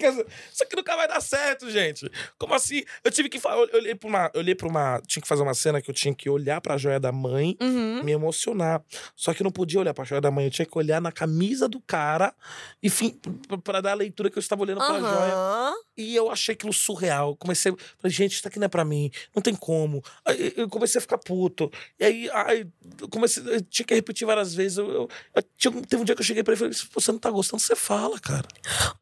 isso 0.53 0.63
aqui 0.63 0.77
nunca 0.77 0.95
vai 0.97 1.09
dar 1.09 1.21
certo, 1.21 1.71
gente. 1.71 2.11
Como 2.39 2.55
assim? 2.55 2.83
Eu 3.03 3.11
tive 3.11 3.29
que 3.29 3.39
falar, 3.39 3.57
eu 3.67 3.75
olhei 3.79 3.95
pra 3.95 4.09
uma, 4.09 4.31
eu 4.35 4.41
olhei 4.41 4.55
para 4.55 4.69
uma, 4.69 5.01
tinha 5.07 5.23
que 5.23 5.29
fazer 5.29 5.43
uma 5.43 5.55
cena 5.55 5.81
que 5.81 5.91
eu 5.91 5.95
tinha 5.95 6.15
que 6.15 6.29
olhar 6.29 6.61
pra 6.61 6.77
joia 6.77 7.01
da 7.01 7.11
mãe, 7.13 7.57
Uhum. 7.61 8.03
me 8.05 8.13
emocionar. 8.13 8.83
Só 9.17 9.33
que 9.33 9.43
eu 9.43 9.45
não 9.45 9.51
podia 9.51 9.81
olhar 9.81 9.95
pra 9.95 10.05
joia 10.05 10.21
da 10.21 10.31
mãe, 10.31 10.45
eu 10.45 10.51
tinha 10.51 10.67
que 10.67 10.77
olhar 10.77 11.01
na 11.01 11.11
camisa 11.13 11.69
do 11.69 11.81
cara, 11.81 12.35
enfim, 12.83 13.19
pra- 13.47 13.59
pra 13.59 13.81
dar 13.81 13.93
a 13.93 13.95
leitura 13.95 14.31
que 14.31 14.39
eu 14.39 14.41
estava 14.41 14.63
olhando 14.63 14.79
pra 14.79 15.01
joia. 15.01 15.75
E 15.97 16.15
eu 16.15 16.31
achei 16.31 16.53
aquilo 16.55 16.73
surreal. 16.73 17.35
Comecei. 17.37 17.73
Falei, 17.99 18.15
gente, 18.15 18.33
isso 18.35 18.47
aqui 18.47 18.59
não 18.59 18.67
é 18.67 18.69
pra 18.69 18.85
mim. 18.85 19.11
Não 19.35 19.43
tem 19.43 19.55
como. 19.55 20.03
Aí 20.25 20.53
eu 20.57 20.69
comecei 20.69 20.99
a 20.99 21.03
ficar 21.03 21.19
puto. 21.19 21.71
E 21.99 22.05
aí, 22.05 22.31
aí 22.33 22.67
eu 23.01 23.09
comecei. 23.09 23.43
Eu 23.45 23.61
tinha 23.63 23.85
que 23.85 23.95
repetir 23.95 24.27
várias 24.27 24.55
vezes. 24.55 24.79
Eu, 24.79 24.89
eu- 24.91 25.09
eu 25.35 25.43
teve 25.83 26.01
um 26.03 26.05
dia 26.05 26.15
que 26.15 26.21
eu 26.21 26.25
cheguei 26.25 26.45
pra 26.45 26.53
ele 26.55 26.59
e 26.71 26.75
falei: 26.75 26.91
você 26.95 27.11
não 27.13 27.19
tá 27.19 27.31
gostando, 27.31 27.61
você 27.61 27.75
fala, 27.75 28.19
cara. 28.21 28.47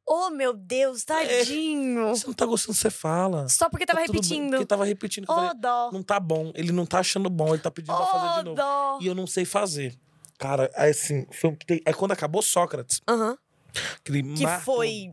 Oh, 0.08 0.30
meu 0.30 0.52
Dedeus, 0.54 1.04
tadinho. 1.04 2.14
Se 2.14 2.20
você 2.22 2.26
não 2.28 2.34
tá 2.34 2.46
gostando, 2.46 2.76
você 2.78 2.90
fala. 2.90 3.48
Só 3.48 3.68
porque 3.68 3.84
tava 3.84 4.00
Tá 4.00 4.06
tudo 4.06 4.12
bem, 4.20 4.22
repetindo. 4.22 4.50
Porque 4.50 4.66
tava 4.66 4.84
repetindo. 4.84 5.24
Ô, 5.24 5.34
falei, 5.34 5.50
dó. 5.58 5.90
não 5.92 6.02
tá 6.02 6.20
bom. 6.20 6.52
Ele 6.54 6.70
não 6.72 6.86
tá 6.86 7.00
achando 7.00 7.28
bom. 7.28 7.48
Ele 7.48 7.58
tá 7.62 7.70
pedindo 7.70 7.96
pra 7.96 8.06
fazer 8.06 8.38
de 8.38 8.44
novo. 8.44 8.56
dó. 8.56 8.98
E 9.02 9.06
eu 9.06 9.14
não 9.14 9.26
sei 9.26 9.44
fazer. 9.44 9.96
Cara, 10.38 10.70
aí 10.76 10.90
assim, 10.90 11.26
foi, 11.32 11.50
um- 11.50 11.56
aí 11.86 11.94
quando 11.94 12.12
acabou 12.12 12.40
Sócrates, 12.42 13.00
Aham. 13.08 13.36
Que 14.04 14.22
marco- 14.22 14.64
foi. 14.64 15.12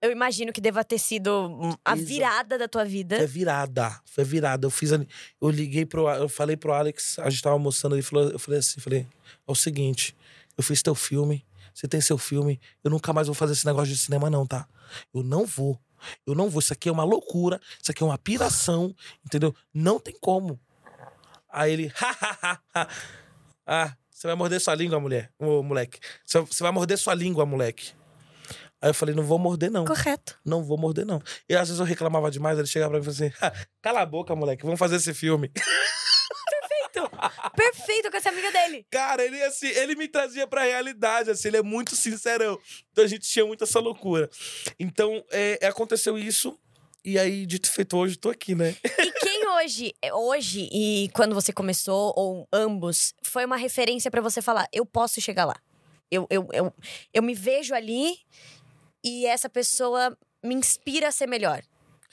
Eu 0.00 0.12
imagino 0.12 0.52
que 0.52 0.60
deva 0.60 0.84
ter 0.84 0.98
sido 0.98 1.50
a 1.84 1.94
Exato. 1.94 2.06
virada 2.08 2.58
da 2.58 2.68
tua 2.68 2.84
vida. 2.84 3.16
Foi 3.16 3.26
virada, 3.26 4.00
foi 4.04 4.22
virada. 4.22 4.66
Eu 4.66 4.70
fiz, 4.70 4.90
eu 4.92 5.50
liguei 5.50 5.86
pro, 5.86 6.06
eu 6.10 6.28
falei 6.28 6.56
pro 6.56 6.74
Alex, 6.74 7.18
a 7.18 7.30
gente 7.30 7.42
tava 7.42 7.54
almoçando, 7.54 7.94
ele 7.94 8.02
falou, 8.02 8.30
eu 8.30 8.38
falei 8.38 8.60
assim, 8.60 8.80
falei, 8.80 9.00
é 9.00 9.50
o 9.50 9.54
seguinte, 9.54 10.14
eu 10.58 10.62
fiz 10.62 10.82
teu 10.82 10.94
filme, 10.94 11.42
você 11.74 11.88
tem 11.88 12.00
seu 12.00 12.16
filme, 12.16 12.60
eu 12.82 12.90
nunca 12.90 13.12
mais 13.12 13.26
vou 13.26 13.34
fazer 13.34 13.52
esse 13.52 13.66
negócio 13.66 13.92
de 13.92 13.98
cinema 13.98 14.30
não, 14.30 14.46
tá? 14.46 14.66
Eu 15.12 15.22
não 15.22 15.44
vou. 15.44 15.78
Eu 16.26 16.34
não 16.34 16.48
vou, 16.48 16.60
isso 16.60 16.72
aqui 16.72 16.88
é 16.88 16.92
uma 16.92 17.04
loucura, 17.04 17.60
isso 17.82 17.90
aqui 17.90 18.02
é 18.02 18.06
uma 18.06 18.18
piração, 18.18 18.94
entendeu? 19.24 19.54
Não 19.72 19.98
tem 19.98 20.14
como. 20.20 20.60
Aí 21.50 21.72
ele, 21.72 21.92
hahaha. 21.96 22.88
ah, 23.66 23.96
você 24.10 24.26
vai 24.26 24.36
morder 24.36 24.60
sua 24.60 24.74
língua, 24.74 25.00
mulher, 25.00 25.32
ô 25.38 25.62
moleque. 25.62 25.98
Você 26.24 26.40
você 26.40 26.62
vai 26.62 26.72
morder 26.72 26.98
sua 26.98 27.14
língua, 27.14 27.44
moleque. 27.44 27.92
Aí 28.80 28.90
eu 28.90 28.94
falei, 28.94 29.14
não 29.14 29.22
vou 29.24 29.38
morder, 29.38 29.70
não. 29.70 29.84
Correto. 29.86 30.38
Não 30.44 30.62
vou 30.62 30.76
morder, 30.76 31.06
não. 31.06 31.22
E 31.48 31.56
às 31.56 31.68
vezes 31.68 31.80
eu 31.80 31.86
reclamava 31.86 32.30
demais, 32.30 32.58
ele 32.58 32.66
chegava 32.66 32.90
pra 32.90 33.00
mim 33.00 33.08
e 33.08 33.14
falava 33.14 33.34
assim: 33.34 33.62
"Ah, 33.62 33.66
cala 33.80 34.02
a 34.02 34.06
boca, 34.06 34.36
moleque, 34.36 34.62
vamos 34.62 34.78
fazer 34.78 34.96
esse 34.96 35.14
filme. 35.14 35.50
Perfeito 37.56 38.10
com 38.10 38.16
essa 38.16 38.28
amiga 38.28 38.50
dele. 38.50 38.86
Cara, 38.90 39.24
ele 39.24 39.42
assim, 39.42 39.68
ele 39.68 39.94
me 39.94 40.08
trazia 40.08 40.46
pra 40.46 40.64
realidade, 40.64 41.30
assim, 41.30 41.48
ele 41.48 41.58
é 41.58 41.62
muito 41.62 41.96
sincerão. 41.96 42.58
Então 42.92 43.04
a 43.04 43.08
gente 43.08 43.28
tinha 43.28 43.44
muito 43.44 43.64
essa 43.64 43.80
loucura. 43.80 44.30
Então, 44.78 45.24
é, 45.30 45.66
aconteceu 45.66 46.18
isso, 46.18 46.58
e 47.04 47.18
aí, 47.18 47.44
dito 47.44 47.70
feito, 47.70 47.98
hoje 47.98 48.16
tô 48.16 48.30
aqui, 48.30 48.54
né? 48.54 48.74
E 48.82 49.12
quem 49.20 49.46
hoje, 49.48 49.92
hoje 50.14 50.68
e 50.72 51.10
quando 51.12 51.34
você 51.34 51.52
começou, 51.52 52.14
ou 52.16 52.48
ambos, 52.50 53.12
foi 53.22 53.44
uma 53.44 53.56
referência 53.56 54.10
pra 54.10 54.22
você 54.22 54.40
falar: 54.40 54.66
eu 54.72 54.86
posso 54.86 55.20
chegar 55.20 55.44
lá. 55.44 55.56
Eu, 56.10 56.26
eu, 56.30 56.48
eu, 56.52 56.72
eu 57.12 57.22
me 57.22 57.34
vejo 57.34 57.74
ali 57.74 58.18
e 59.04 59.26
essa 59.26 59.50
pessoa 59.50 60.16
me 60.42 60.54
inspira 60.54 61.08
a 61.08 61.12
ser 61.12 61.26
melhor. 61.26 61.62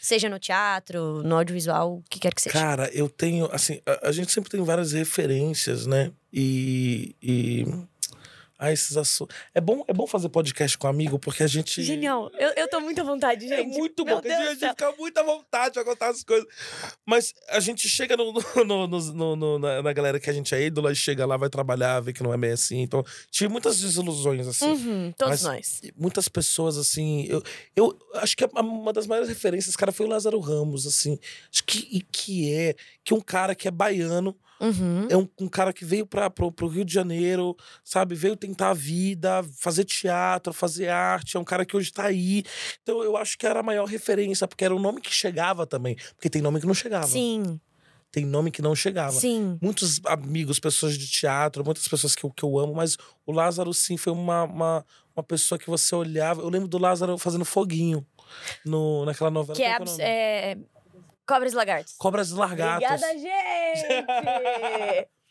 Seja 0.02 0.28
no 0.28 0.40
teatro, 0.40 1.22
no 1.22 1.36
audiovisual, 1.36 1.98
o 1.98 2.04
que 2.10 2.20
quer 2.20 2.34
que 2.34 2.42
seja. 2.42 2.58
Cara, 2.58 2.90
eu 2.92 3.08
tenho, 3.08 3.48
assim, 3.52 3.80
a, 3.86 4.10
a 4.10 4.12
gente 4.12 4.32
sempre 4.32 4.50
tem 4.50 4.60
várias 4.64 4.94
referências, 4.94 5.86
né? 5.86 6.12
E. 6.34 7.16
e... 7.22 7.68
Ah, 8.64 8.72
esses 8.72 8.96
assuntos. 8.96 9.36
É 9.56 9.60
bom, 9.60 9.84
é 9.88 9.94
bom 9.94 10.06
fazer 10.06 10.30
podcast 10.30 10.78
com 10.78 10.86
amigo, 10.88 11.18
porque 11.18 11.42
a 11.42 11.48
gente. 11.48 11.82
Genial. 11.82 12.30
Eu, 12.38 12.50
eu 12.52 12.70
tô 12.70 12.80
muito 12.80 13.02
à 13.02 13.04
vontade, 13.04 13.48
gente. 13.48 13.60
É 13.60 13.64
muito 13.64 14.06
bom, 14.06 14.12
porque 14.14 14.30
a 14.32 14.50
gente 14.54 14.70
fica 14.70 14.92
muito 15.00 15.18
à 15.18 15.24
vontade 15.24 15.74
pra 15.74 15.84
contar 15.84 16.10
as 16.10 16.24
coisas. 16.24 16.48
Mas 17.04 17.34
a 17.50 17.60
gente 17.60 17.90
chega 17.90 18.16
no, 18.16 18.32
no- 18.64 18.88
no- 18.88 19.36
no- 19.36 19.58
na, 19.60 19.82
na 19.82 19.94
galera 19.94 20.20
que 20.20 20.30
a 20.30 20.34
gente 20.34 20.54
é 20.54 20.62
ídola, 20.64 20.92
e 20.92 20.96
chega 20.96 21.26
lá, 21.26 21.38
vai 21.38 21.50
trabalhar, 21.50 22.00
vê 22.02 22.14
que 22.14 22.22
não 22.22 22.32
é 22.32 22.38
bem 22.38 22.52
assim. 22.52 22.82
Então, 22.82 23.04
tive 23.32 23.50
muitas 23.52 23.80
desilusões, 23.80 24.46
assim. 24.48 24.66
Uhum, 24.68 25.12
todos 25.18 25.42
nós. 25.42 25.82
Muitas 25.98 26.30
pessoas, 26.30 26.78
assim. 26.78 27.26
Eu, 27.28 27.42
eu 27.76 27.98
acho 28.18 28.38
que 28.38 28.46
uma 28.46 28.94
das 28.94 29.08
maiores 29.08 29.28
referências, 29.28 29.76
cara, 29.76 29.92
foi 29.92 30.06
o 30.06 30.10
Lázaro 30.10 30.40
Ramos, 30.40 30.86
assim. 30.86 31.18
Acho 31.52 31.64
que, 31.64 32.06
que 32.12 32.54
é 32.54 32.76
que 33.04 33.16
um 33.16 33.22
cara 33.22 33.56
que 33.56 33.68
é 33.68 33.72
baiano. 33.72 34.38
Uhum. 34.62 35.08
É 35.10 35.18
um, 35.18 35.28
um 35.40 35.48
cara 35.48 35.74
que 35.74 35.84
veio 35.84 36.06
para 36.06 36.30
pro, 36.30 36.52
pro 36.52 36.68
Rio 36.68 36.86
de 36.86 36.94
Janeiro, 36.94 37.58
sabe? 37.84 38.14
Veio 38.14 38.36
tentar 38.36 38.70
a 38.70 38.74
vida, 38.74 39.44
fazer 39.58 39.84
teatro, 39.86 40.54
fazer 40.54 40.90
arte. 40.90 41.36
É 41.36 41.40
um 41.40 41.44
cara 41.44 41.66
que 41.66 41.76
hoje 41.76 41.92
tá 41.92 42.06
aí. 42.06 42.44
Então 42.84 43.04
eu 43.04 43.18
acho 43.18 43.38
que 43.38 43.48
era 43.48 43.62
a 43.62 43.64
maior 43.64 43.86
referência, 43.86 44.48
porque 44.48 44.64
era 44.64 44.76
um 44.76 44.80
nome 44.80 45.02
que 45.02 45.12
chegava 45.14 45.66
também. 45.66 45.96
Porque 46.14 46.30
tem 46.30 46.42
nome 46.42 46.60
que 46.62 46.68
não 46.68 46.76
chegava. 46.76 47.08
Sim, 47.08 47.60
Tem 48.12 48.24
nome 48.26 48.52
que 48.52 48.62
não 48.62 48.76
chegava. 48.76 49.14
sim. 49.14 49.58
Muitos 49.62 50.00
amigos, 50.06 50.60
pessoas 50.60 50.98
de 50.98 51.10
teatro, 51.10 51.66
muitas 51.66 51.88
pessoas 51.88 52.16
que 52.16 52.24
eu, 52.24 52.30
que 52.30 52.44
eu 52.44 52.60
amo, 52.60 52.76
mas 52.76 52.98
o 53.26 53.32
Lázaro, 53.32 53.74
sim, 53.74 53.98
foi 53.98 54.14
uma, 54.14 54.44
uma, 54.44 54.86
uma 55.16 55.24
pessoa 55.24 55.58
que 55.58 55.70
você 55.70 55.96
olhava. 55.96 56.42
Eu 56.42 56.50
lembro 56.50 56.68
do 56.68 56.78
Lázaro 56.78 57.18
fazendo 57.18 57.46
foguinho 57.46 58.06
no, 58.66 59.06
naquela 59.06 59.32
novela. 59.32 59.56
Que 59.56 59.64
é, 59.64 59.78
o 59.80 60.02
é... 60.02 60.58
Cobras 61.32 61.54
e 61.54 61.56
lagartos. 61.56 61.94
Cobras 61.98 62.30
e 62.32 62.34
Largatos. 62.34 62.90
Obrigada, 62.90 63.18
gente! 63.20 65.08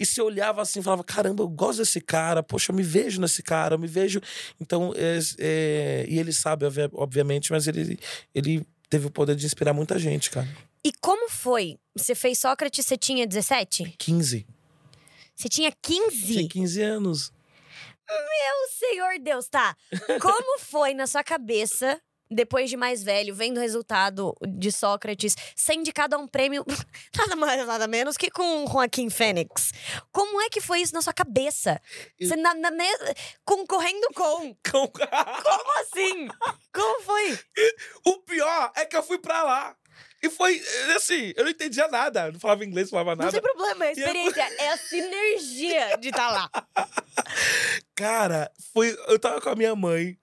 E 0.00 0.06
você 0.06 0.22
olhava 0.22 0.62
assim 0.62 0.80
e 0.80 0.82
falava: 0.82 1.04
caramba, 1.04 1.42
eu 1.42 1.48
gosto 1.48 1.80
desse 1.80 2.00
cara, 2.00 2.42
poxa, 2.42 2.72
eu 2.72 2.76
me 2.76 2.82
vejo 2.82 3.20
nesse 3.20 3.42
cara, 3.42 3.74
eu 3.74 3.78
me 3.78 3.86
vejo. 3.86 4.18
Então, 4.58 4.94
é, 4.96 5.18
é, 5.38 6.06
e 6.08 6.18
ele 6.18 6.32
sabe, 6.32 6.64
obvia- 6.64 6.88
obviamente, 6.94 7.52
mas 7.52 7.68
ele, 7.68 7.98
ele 8.34 8.66
teve 8.88 9.06
o 9.06 9.10
poder 9.10 9.36
de 9.36 9.44
inspirar 9.44 9.74
muita 9.74 9.98
gente, 9.98 10.30
cara. 10.30 10.48
e 10.82 10.90
como 11.02 11.28
foi? 11.28 11.76
Você 11.94 12.14
fez 12.14 12.38
Sócrates, 12.38 12.86
você 12.86 12.96
tinha 12.96 13.26
17? 13.26 13.96
15. 13.98 14.46
Você 15.36 15.48
tinha 15.50 15.70
15? 15.82 16.26
Tinha 16.26 16.48
15 16.48 16.82
anos. 16.82 17.32
Meu 18.08 18.68
Senhor 18.78 19.18
Deus, 19.20 19.46
tá. 19.46 19.76
Como 20.22 20.58
foi 20.58 20.94
na 20.94 21.06
sua 21.06 21.22
cabeça, 21.22 22.00
depois 22.30 22.70
de 22.70 22.76
mais 22.76 23.02
velho, 23.02 23.34
vendo 23.34 23.56
o 23.58 23.60
resultado 23.60 24.34
de 24.46 24.70
Sócrates, 24.70 25.34
ser 25.56 25.74
indicado 25.74 26.14
a 26.14 26.18
um 26.18 26.28
prêmio, 26.28 26.64
nada 27.16 27.34
mais, 27.36 27.66
nada 27.66 27.86
menos 27.88 28.16
que 28.16 28.30
com 28.30 28.66
Joaquim 28.70 29.10
Fênix? 29.10 29.72
Como 30.12 30.40
é 30.40 30.48
que 30.48 30.60
foi 30.60 30.80
isso 30.80 30.94
na 30.94 31.02
sua 31.02 31.12
cabeça? 31.12 31.80
Eu- 32.18 32.28
Você 32.28 32.36
na, 32.36 32.54
na 32.54 32.70
me- 32.70 32.84
concorrendo 33.44 34.06
com? 34.14 34.54
Como 34.70 35.78
assim? 35.80 36.28
Como 36.72 37.02
foi? 37.02 37.38
o 38.06 38.18
pior 38.18 38.72
é 38.76 38.84
que 38.84 38.96
eu 38.96 39.02
fui 39.02 39.18
pra 39.18 39.42
lá. 39.42 39.76
E 40.22 40.28
foi 40.28 40.62
assim, 40.94 41.32
eu 41.34 41.44
não 41.44 41.50
entendia 41.50 41.88
nada. 41.88 42.30
Não 42.30 42.38
falava 42.38 42.62
inglês, 42.64 42.90
não 42.90 42.98
falava 42.98 43.16
Não 43.16 43.24
nada. 43.24 43.32
tem 43.32 43.40
problema, 43.40 43.86
é 43.86 43.88
a 43.88 43.92
E 43.92 43.94
eu- 43.94 44.06
experiência, 44.06 44.42
é 44.58 44.68
a 44.68 44.76
sinergia 44.76 45.96
de 45.98 46.08
estar 46.10 46.30
lá. 46.30 46.50
Cara, 47.96 48.50
foi. 48.72 48.96
Eu 49.08 49.18
tava 49.18 49.40
com 49.40 49.48
a 49.48 49.56
minha 49.56 49.74
mãe 49.74 50.18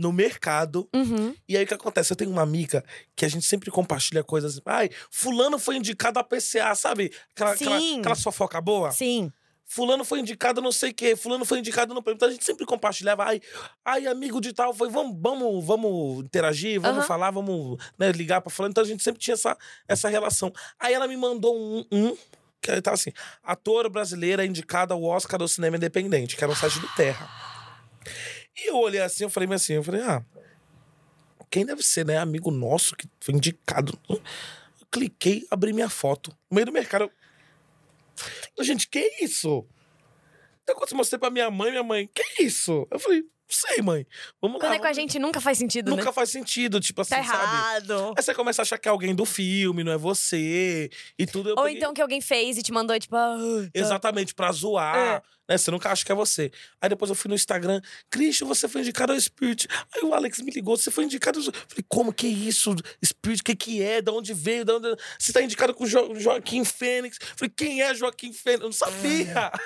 no 0.00 0.10
mercado. 0.12 0.88
Uhum. 0.94 1.34
E 1.46 1.56
aí 1.56 1.64
o 1.64 1.66
que 1.66 1.74
acontece? 1.74 2.10
Eu 2.10 2.16
tenho 2.16 2.30
uma 2.30 2.40
amiga 2.40 2.82
que 3.14 3.24
a 3.24 3.28
gente 3.28 3.44
sempre 3.44 3.70
compartilha 3.70 4.24
coisas. 4.24 4.58
Ai, 4.64 4.88
fulano 5.10 5.58
foi 5.58 5.76
indicado 5.76 6.18
a 6.18 6.24
PCA, 6.24 6.74
sabe? 6.74 7.12
Aquela, 7.34 7.52
aquela, 7.52 7.78
Sim. 7.78 8.00
aquela 8.00 8.16
fofoca 8.16 8.60
boa. 8.60 8.90
Sim. 8.90 9.30
Fulano 9.66 10.04
foi 10.04 10.18
indicado 10.18 10.60
não 10.60 10.72
sei 10.72 10.90
o 10.90 10.94
quê, 10.94 11.14
fulano 11.14 11.44
foi 11.44 11.60
indicado 11.60 11.94
no 11.94 12.02
prêmio. 12.02 12.16
Então 12.16 12.28
a 12.28 12.32
gente 12.32 12.44
sempre 12.44 12.64
compartilhava. 12.66 13.24
Ai, 13.24 13.40
ai 13.84 14.06
amigo 14.06 14.40
de 14.40 14.52
tal, 14.52 14.74
foi, 14.74 14.88
vamos, 14.88 15.16
vamos, 15.20 15.64
vamos 15.64 16.24
interagir, 16.24 16.80
vamos 16.80 16.98
Aham. 16.98 17.06
falar, 17.06 17.30
vamos 17.30 17.78
né, 17.96 18.10
ligar 18.10 18.40
pra 18.40 18.50
fulano. 18.50 18.72
Então 18.72 18.82
a 18.82 18.86
gente 18.86 19.02
sempre 19.02 19.20
tinha 19.20 19.34
essa, 19.34 19.56
essa 19.86 20.08
relação. 20.08 20.50
Aí 20.78 20.94
ela 20.94 21.06
me 21.06 21.16
mandou 21.16 21.56
um, 21.56 21.84
um 21.92 22.16
que 22.60 22.70
aí 22.70 22.82
tava 22.82 22.94
assim, 22.94 23.12
ator 23.42 23.88
brasileira 23.88 24.44
indicada 24.44 24.92
ao 24.92 25.02
Oscar 25.02 25.38
do 25.38 25.46
cinema 25.46 25.76
independente, 25.76 26.36
que 26.36 26.42
era 26.42 26.52
um 26.52 26.56
site 26.56 26.78
do 26.78 26.88
Terra. 26.94 27.28
E 28.56 28.68
eu 28.70 28.76
olhei 28.76 29.00
assim, 29.00 29.24
eu 29.24 29.30
falei 29.30 29.48
mas 29.48 29.62
assim, 29.62 29.74
eu 29.74 29.82
falei, 29.82 30.02
ah, 30.02 30.22
quem 31.50 31.64
deve 31.66 31.82
ser, 31.82 32.04
né? 32.06 32.18
Amigo 32.18 32.50
nosso 32.50 32.94
que 32.96 33.08
foi 33.20 33.34
indicado. 33.34 33.98
Eu 34.08 34.20
cliquei, 34.90 35.46
abri 35.50 35.72
minha 35.72 35.88
foto. 35.88 36.30
No 36.50 36.54
meio 36.54 36.66
do 36.66 36.72
mercado, 36.72 37.10
eu 38.56 38.64
Gente, 38.64 38.88
que 38.88 39.00
isso? 39.22 39.66
Então, 40.62 40.76
quando 40.76 40.90
eu 40.92 40.96
mostrei 40.96 41.18
pra 41.18 41.30
minha 41.30 41.50
mãe, 41.50 41.70
minha 41.70 41.82
mãe, 41.82 42.08
que 42.14 42.42
isso? 42.42 42.86
Eu 42.90 42.98
falei, 43.00 43.20
não 43.22 43.28
sei, 43.48 43.82
mãe. 43.82 44.06
Vamos 44.40 44.60
Quando 44.60 44.70
lá. 44.70 44.76
é 44.76 44.78
com 44.78 44.86
a 44.86 44.92
gente, 44.92 45.18
nunca 45.18 45.40
faz 45.40 45.58
sentido, 45.58 45.90
Nunca 45.90 46.04
né? 46.04 46.12
faz 46.12 46.30
sentido, 46.30 46.78
tipo 46.78 47.00
assim, 47.00 47.16
Tá 47.16 47.24
sabe? 47.24 47.42
errado. 47.42 48.14
Aí 48.16 48.22
você 48.22 48.32
começa 48.34 48.60
a 48.60 48.64
achar 48.64 48.78
que 48.78 48.86
é 48.86 48.90
alguém 48.92 49.12
do 49.14 49.24
filme, 49.24 49.82
não 49.82 49.90
é 49.90 49.96
você, 49.98 50.88
e 51.18 51.26
tudo. 51.26 51.50
Ou 51.50 51.56
peguei- 51.64 51.78
então 51.78 51.92
que 51.92 52.00
alguém 52.02 52.20
fez 52.20 52.56
e 52.58 52.62
te 52.62 52.70
mandou, 52.72 52.96
tipo... 53.00 53.16
ah, 53.16 53.36
tá. 53.64 53.70
Exatamente, 53.74 54.34
pra 54.34 54.52
zoar, 54.52 54.96
É. 54.96 55.22
né? 55.50 55.58
Você 55.58 55.70
nunca 55.70 55.90
acha 55.90 56.04
que 56.04 56.12
é 56.12 56.14
você. 56.14 56.50
Aí 56.80 56.88
depois 56.88 57.08
eu 57.10 57.14
fui 57.14 57.28
no 57.28 57.34
Instagram, 57.34 57.80
Christian, 58.08 58.46
você 58.46 58.68
foi 58.68 58.80
indicado 58.80 59.12
ao 59.12 59.20
Spirit. 59.20 59.68
Aí 59.94 60.02
o 60.02 60.14
Alex 60.14 60.38
me 60.40 60.50
ligou, 60.52 60.76
você 60.76 60.90
foi 60.90 61.04
indicado. 61.04 61.38
ao- 61.40 61.44
Falei, 61.44 61.84
como 61.88 62.12
que 62.12 62.26
é 62.26 62.30
isso? 62.30 62.74
Spirit, 63.04 63.40
o 63.42 63.44
que, 63.44 63.56
que 63.56 63.82
é? 63.82 64.00
De 64.00 64.10
onde 64.10 64.32
veio? 64.32 64.64
De 64.64 64.72
onde... 64.72 64.96
Você 65.18 65.32
tá 65.32 65.42
indicado 65.42 65.74
com 65.74 65.84
jo 65.86 66.14
Joaquim 66.14 66.64
Fênix. 66.64 67.18
Falei, 67.36 67.52
quem 67.54 67.82
é 67.82 67.94
Joaquim 67.94 68.32
Fênix? 68.32 68.60
Eu 68.62 68.66
não 68.68 68.72
sabia. 68.72 69.50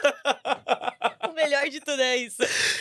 O 1.29 1.35
melhor 1.35 1.69
de 1.69 1.81
tudo 1.81 2.01
é 2.01 2.17
isso. 2.17 2.37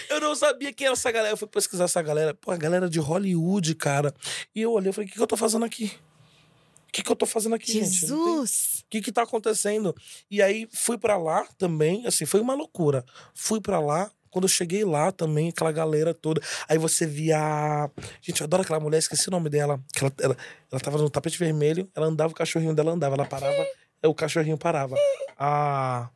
Eu 0.09 0.19
não 0.19 0.35
sabia 0.35 0.71
quem 0.71 0.85
era 0.85 0.93
essa 0.93 1.09
galera. 1.11 1.33
Eu 1.33 1.37
fui 1.37 1.47
pesquisar 1.47 1.85
essa 1.85 2.01
galera. 2.03 2.33
Pô, 2.35 2.51
a 2.51 2.57
galera 2.57 2.87
de 2.87 2.99
Hollywood, 2.99 3.73
cara. 3.73 4.13
E 4.53 4.61
eu 4.61 4.71
olhei 4.71 4.91
e 4.91 4.93
falei, 4.93 5.07
o 5.07 5.09
que, 5.09 5.15
que 5.17 5.21
eu 5.21 5.25
tô 5.27 5.35
fazendo 5.35 5.65
aqui? 5.65 5.91
O 6.93 6.95
que, 6.95 7.01
que 7.01 7.11
eu 7.11 7.15
tô 7.15 7.25
fazendo 7.25 7.55
aqui, 7.55 7.71
gente? 7.71 8.07
Não 8.07 8.23
tem- 8.23 8.33
Jesus! 8.35 8.83
o 8.85 8.89
que 8.89 9.01
que 9.01 9.11
tá 9.11 9.23
acontecendo? 9.23 9.95
E 10.29 10.43
aí 10.43 10.67
fui 10.71 10.95
pra 10.95 11.17
lá 11.17 11.43
também, 11.57 12.05
assim, 12.05 12.23
foi 12.23 12.39
uma 12.39 12.53
loucura. 12.53 13.03
Fui 13.33 13.59
pra 13.59 13.79
lá, 13.79 14.11
quando 14.29 14.43
eu 14.45 14.49
cheguei 14.49 14.85
lá 14.85 15.11
também, 15.11 15.49
aquela 15.49 15.71
galera 15.71 16.13
toda. 16.13 16.39
Aí 16.69 16.77
você 16.77 17.07
via. 17.07 17.39
a- 17.39 17.89
Gente, 18.21 18.41
eu 18.41 18.45
adoro 18.45 18.61
aquela 18.61 18.79
mulher, 18.79 18.99
esqueci 18.99 19.27
o 19.27 19.31
nome 19.31 19.49
dela. 19.49 19.83
Ela, 19.99 20.13
ela, 20.21 20.37
ela 20.71 20.79
tava 20.79 20.99
no 20.99 21.09
tapete 21.09 21.39
vermelho, 21.39 21.89
ela 21.95 22.05
andava, 22.05 22.31
o 22.31 22.35
cachorrinho 22.35 22.75
dela 22.75 22.91
andava, 22.91 23.15
ela 23.15 23.25
parava, 23.25 23.65
o 24.05 24.13
cachorrinho 24.13 24.57
parava. 24.59 24.95
A. 25.35 26.09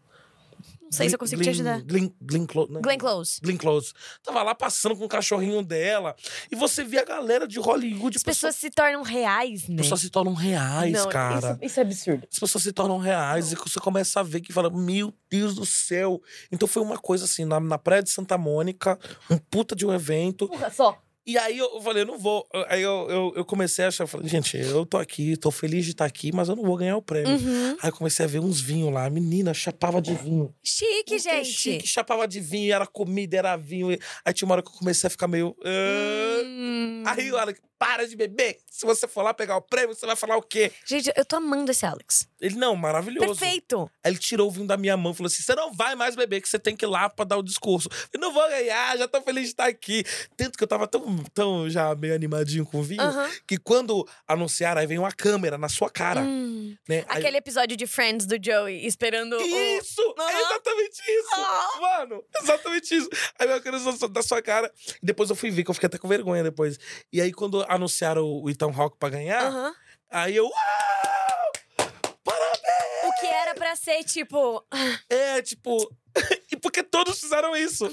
Não 0.88 0.91
sei 0.97 1.09
se 1.09 1.15
eu 1.15 1.19
consigo 1.19 1.41
te 1.41 1.49
ajudar. 1.49 1.81
Glenn, 1.81 2.09
Glenn, 2.21 2.45
Clo- 2.45 2.67
não, 2.69 2.81
Glenn 2.81 2.97
Close. 2.97 3.39
Glenn 3.41 3.57
Close. 3.57 3.91
Tava 4.23 4.41
lá 4.41 4.55
passando 4.55 4.95
com 4.95 5.03
o 5.03 5.07
cachorrinho 5.09 5.61
dela. 5.61 6.15
E 6.51 6.55
você 6.55 6.83
via 6.83 7.01
a 7.01 7.05
galera 7.05 7.47
de 7.47 7.59
Hollywood. 7.59 8.15
As 8.17 8.23
pessoas 8.23 8.55
se 8.55 8.69
tornam 8.69 9.01
reais, 9.01 9.67
né? 9.67 9.75
pessoas 9.77 9.99
se 10.01 10.09
tornam 10.09 10.33
reais, 10.33 10.93
Não, 10.93 11.09
cara 11.09 11.51
Isso, 11.61 11.65
isso 11.65 11.79
é 11.79 11.83
absurdo. 11.83 12.27
as 12.31 12.39
pessoas 12.39 12.63
se 12.63 12.71
tornam 12.71 12.97
reais 12.97 13.51
e 13.51 13.55
você 13.55 13.79
começa 13.79 14.19
a 14.21 14.23
ver 14.23 14.39
que 14.41 14.53
fala, 14.53 14.69
meu 14.69 15.13
Deus 15.29 15.55
do 15.55 15.65
céu. 15.65 16.21
Então 16.51 16.67
foi 16.67 16.81
uma 16.81 16.97
coisa 16.97 17.25
assim, 17.25 17.43
na, 17.43 17.59
na 17.59 17.77
praia 17.77 18.01
de 18.01 18.09
Santa 18.09 18.38
Mônica, 18.38 18.97
um 19.29 19.38
puta 19.38 19.75
de 19.75 19.85
um 19.85 19.93
evento. 19.93 20.47
Porra, 20.47 20.69
só. 20.69 20.97
E 21.28 21.38
aí 21.38 21.57
eu 21.57 21.82
falei, 21.82 22.03
eu 22.03 22.07
não 22.07 22.17
vou. 22.17 22.47
Aí 22.69 22.82
eu, 22.82 23.05
eu, 23.09 23.34
eu 23.36 23.43
comecei 23.43 23.84
a 23.84 23.89
achar, 23.89 24.05
eu 24.05 24.07
falei, 24.07 24.30
gente, 24.30 24.55
eu 24.55 24.86
tô 24.86 24.97
aqui, 24.97 25.36
tô 25.36 25.51
feliz 25.51 25.84
de 25.84 25.91
estar 25.91 26.05
aqui, 26.05 26.32
mas 26.34 26.47
eu 26.47 26.55
não 26.55 26.63
vou 26.63 26.78
ganhar 26.78 26.95
o 26.95 27.01
prêmio. 27.01 27.34
Uhum. 27.34 27.78
Aí 27.82 27.89
eu 27.89 27.93
comecei 27.93 28.23
a 28.23 28.30
ver 28.30 28.39
uns 28.39 28.61
vinhos 28.61 28.93
lá, 28.93 29.03
a 29.03 29.09
menina 29.09 29.53
chapava 29.53 30.01
de 30.01 30.13
vinho. 30.13 30.55
Chique, 30.63 31.17
Puta, 31.17 31.19
gente. 31.19 31.51
Chique, 31.51 31.86
chapava 31.86 32.25
de 32.25 32.39
vinho, 32.39 32.73
era 32.73 32.88
comida, 32.88 33.36
era 33.36 33.57
vinho. 33.57 33.89
Aí 34.23 34.34
tinha 34.34 34.47
uma 34.47 34.53
hora 34.53 34.61
que 34.63 34.69
eu 34.69 34.73
comecei 34.75 35.07
a 35.07 35.09
ficar 35.09 35.28
meio. 35.28 35.53
Hum. 35.65 37.03
Aí 37.05 37.30
o 37.30 37.38
Alex, 37.38 37.59
para 37.78 38.07
de 38.07 38.15
beber. 38.15 38.57
Se 38.69 38.86
você 38.86 39.07
for 39.07 39.21
lá 39.21 39.34
pegar 39.34 39.57
o 39.57 39.61
prêmio, 39.61 39.95
você 39.95 40.05
vai 40.05 40.15
falar 40.15 40.38
o 40.38 40.41
quê? 40.41 40.71
Gente, 40.86 41.11
eu 41.15 41.25
tô 41.25 41.38
amando 41.38 41.71
esse 41.71 41.86
Alex. 41.86 42.28
Ele, 42.39 42.55
não, 42.55 42.75
maravilhoso. 42.75 43.39
Perfeito. 43.39 43.89
Aí 44.03 44.11
ele 44.11 44.19
tirou 44.19 44.47
o 44.47 44.51
vinho 44.51 44.67
da 44.67 44.78
minha 44.78 44.95
mão 44.95 45.11
e 45.11 45.15
falou 45.15 45.28
assim: 45.28 45.41
você 45.41 45.55
não 45.55 45.73
vai 45.73 45.95
mais 45.95 46.15
beber, 46.15 46.41
que 46.41 46.49
você 46.49 46.59
tem 46.59 46.75
que 46.75 46.86
ir 46.86 46.88
lá 46.88 47.09
pra 47.09 47.25
dar 47.25 47.38
o 47.38 47.43
discurso. 47.43 47.89
Eu 48.13 48.19
não 48.19 48.32
vou 48.32 48.47
ganhar, 48.49 48.97
já 48.97 49.07
tô 49.07 49.21
feliz 49.21 49.43
de 49.43 49.49
estar 49.49 49.67
aqui. 49.67 50.03
Tanto 50.36 50.57
que 50.57 50.63
eu 50.63 50.67
tava 50.67 50.88
tão 50.88 51.16
tão, 51.34 51.70
já 51.70 51.93
meio 51.95 52.13
animadinho 52.15 52.65
com 52.65 52.82
vinho, 52.82 53.01
que 53.47 53.57
quando 53.57 54.07
anunciaram, 54.28 54.82
aí 54.82 54.88
vem 54.88 54.97
uma 54.99 55.11
câmera 55.11 55.57
na 55.57 55.70
sua 55.70 55.89
cara, 55.89 56.22
Hum. 56.22 56.76
né? 56.88 57.05
Aí- 57.07 57.20
Aquele 57.20 57.38
episódio 57.38 57.76
de 57.78 57.86
Friends 57.88 58.26
do 58.26 58.36
Joey 58.43 58.86
esperando 58.86 59.34
o. 59.38 59.41
Isso! 59.41 60.01
É 60.18 60.22
Aham. 60.22 60.39
exatamente 60.39 61.01
isso! 61.01 61.30
Ah. 61.36 61.68
Mano, 61.80 62.24
exatamente 62.41 62.95
isso. 62.95 63.09
Aí 63.39 63.49
eu 63.49 63.61
quero 63.61 63.78
da 64.09 64.22
sua 64.22 64.41
cara. 64.41 64.72
E 65.01 65.05
depois 65.05 65.30
eu 65.30 65.36
fui 65.36 65.49
ver, 65.51 65.63
que 65.63 65.70
eu 65.70 65.74
fiquei 65.74 65.88
até 65.88 65.97
com 65.97 66.07
vergonha 66.07 66.43
depois. 66.43 66.78
E 67.11 67.22
aí, 67.22 67.32
quando 67.32 67.63
anunciaram 67.70 68.24
o 68.26 68.49
Ethan 68.49 68.72
Hawke 68.76 68.97
pra 68.99 69.09
ganhar, 69.09 69.74
aí 70.09 70.36
eu. 70.36 70.45
Uau! 70.45 71.88
Parabéns! 72.24 73.03
O 73.05 73.20
que 73.20 73.26
era 73.28 73.53
pra 73.55 73.76
ser, 73.76 74.03
tipo. 74.03 74.65
É, 75.09 75.41
tipo. 75.41 75.78
e 76.51 76.57
porque 76.57 76.84
todos 76.84 77.20
fizeram 77.20 77.55
isso. 77.55 77.88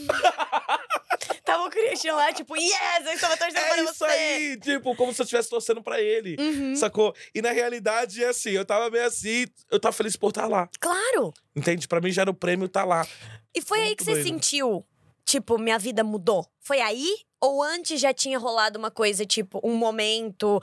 Tava 1.44 1.66
o 1.66 1.70
Christian 1.70 2.14
lá, 2.14 2.32
tipo, 2.32 2.56
yes, 2.56 2.72
eu 3.06 3.12
estava 3.12 3.36
torcendo 3.36 3.58
É 3.58 3.68
para 3.68 3.82
isso 3.82 3.94
você. 3.94 4.04
aí! 4.04 4.56
Tipo, 4.58 4.96
como 4.96 5.12
se 5.12 5.20
eu 5.20 5.24
estivesse 5.24 5.50
torcendo 5.50 5.82
pra 5.82 6.00
ele. 6.00 6.36
Uhum. 6.38 6.74
Sacou? 6.74 7.14
E 7.34 7.42
na 7.42 7.50
realidade, 7.52 8.24
é 8.24 8.28
assim, 8.28 8.50
eu 8.50 8.64
tava 8.64 8.88
meio 8.90 9.06
assim, 9.06 9.44
eu 9.70 9.78
tava 9.78 9.92
feliz 9.92 10.16
por 10.16 10.30
estar 10.30 10.46
lá. 10.46 10.68
Claro! 10.80 11.34
Entende? 11.54 11.86
Pra 11.86 12.00
mim 12.00 12.10
já 12.10 12.22
era 12.22 12.30
o 12.30 12.34
prêmio 12.34 12.64
estar 12.66 12.84
lá. 12.84 13.06
E 13.54 13.60
foi 13.60 13.78
aí 13.80 13.84
Muito 13.88 13.98
que 13.98 14.04
você 14.04 14.12
doido. 14.14 14.24
sentiu, 14.26 14.86
tipo, 15.26 15.58
minha 15.58 15.78
vida 15.78 16.02
mudou? 16.02 16.48
Foi 16.60 16.80
aí? 16.80 17.14
Ou 17.40 17.62
antes 17.62 18.00
já 18.00 18.14
tinha 18.14 18.38
rolado 18.38 18.78
uma 18.78 18.90
coisa, 18.90 19.26
tipo, 19.26 19.60
um 19.62 19.74
momento, 19.74 20.62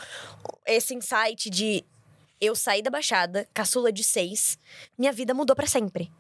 esse 0.65 0.95
insight 0.95 1.47
de 1.49 1.85
eu 2.39 2.55
saí 2.55 2.81
da 2.81 2.89
Baixada, 2.89 3.47
caçula 3.53 3.91
de 3.91 4.03
seis, 4.03 4.57
minha 4.97 5.11
vida 5.11 5.31
mudou 5.31 5.55
pra 5.55 5.67
sempre. 5.67 6.11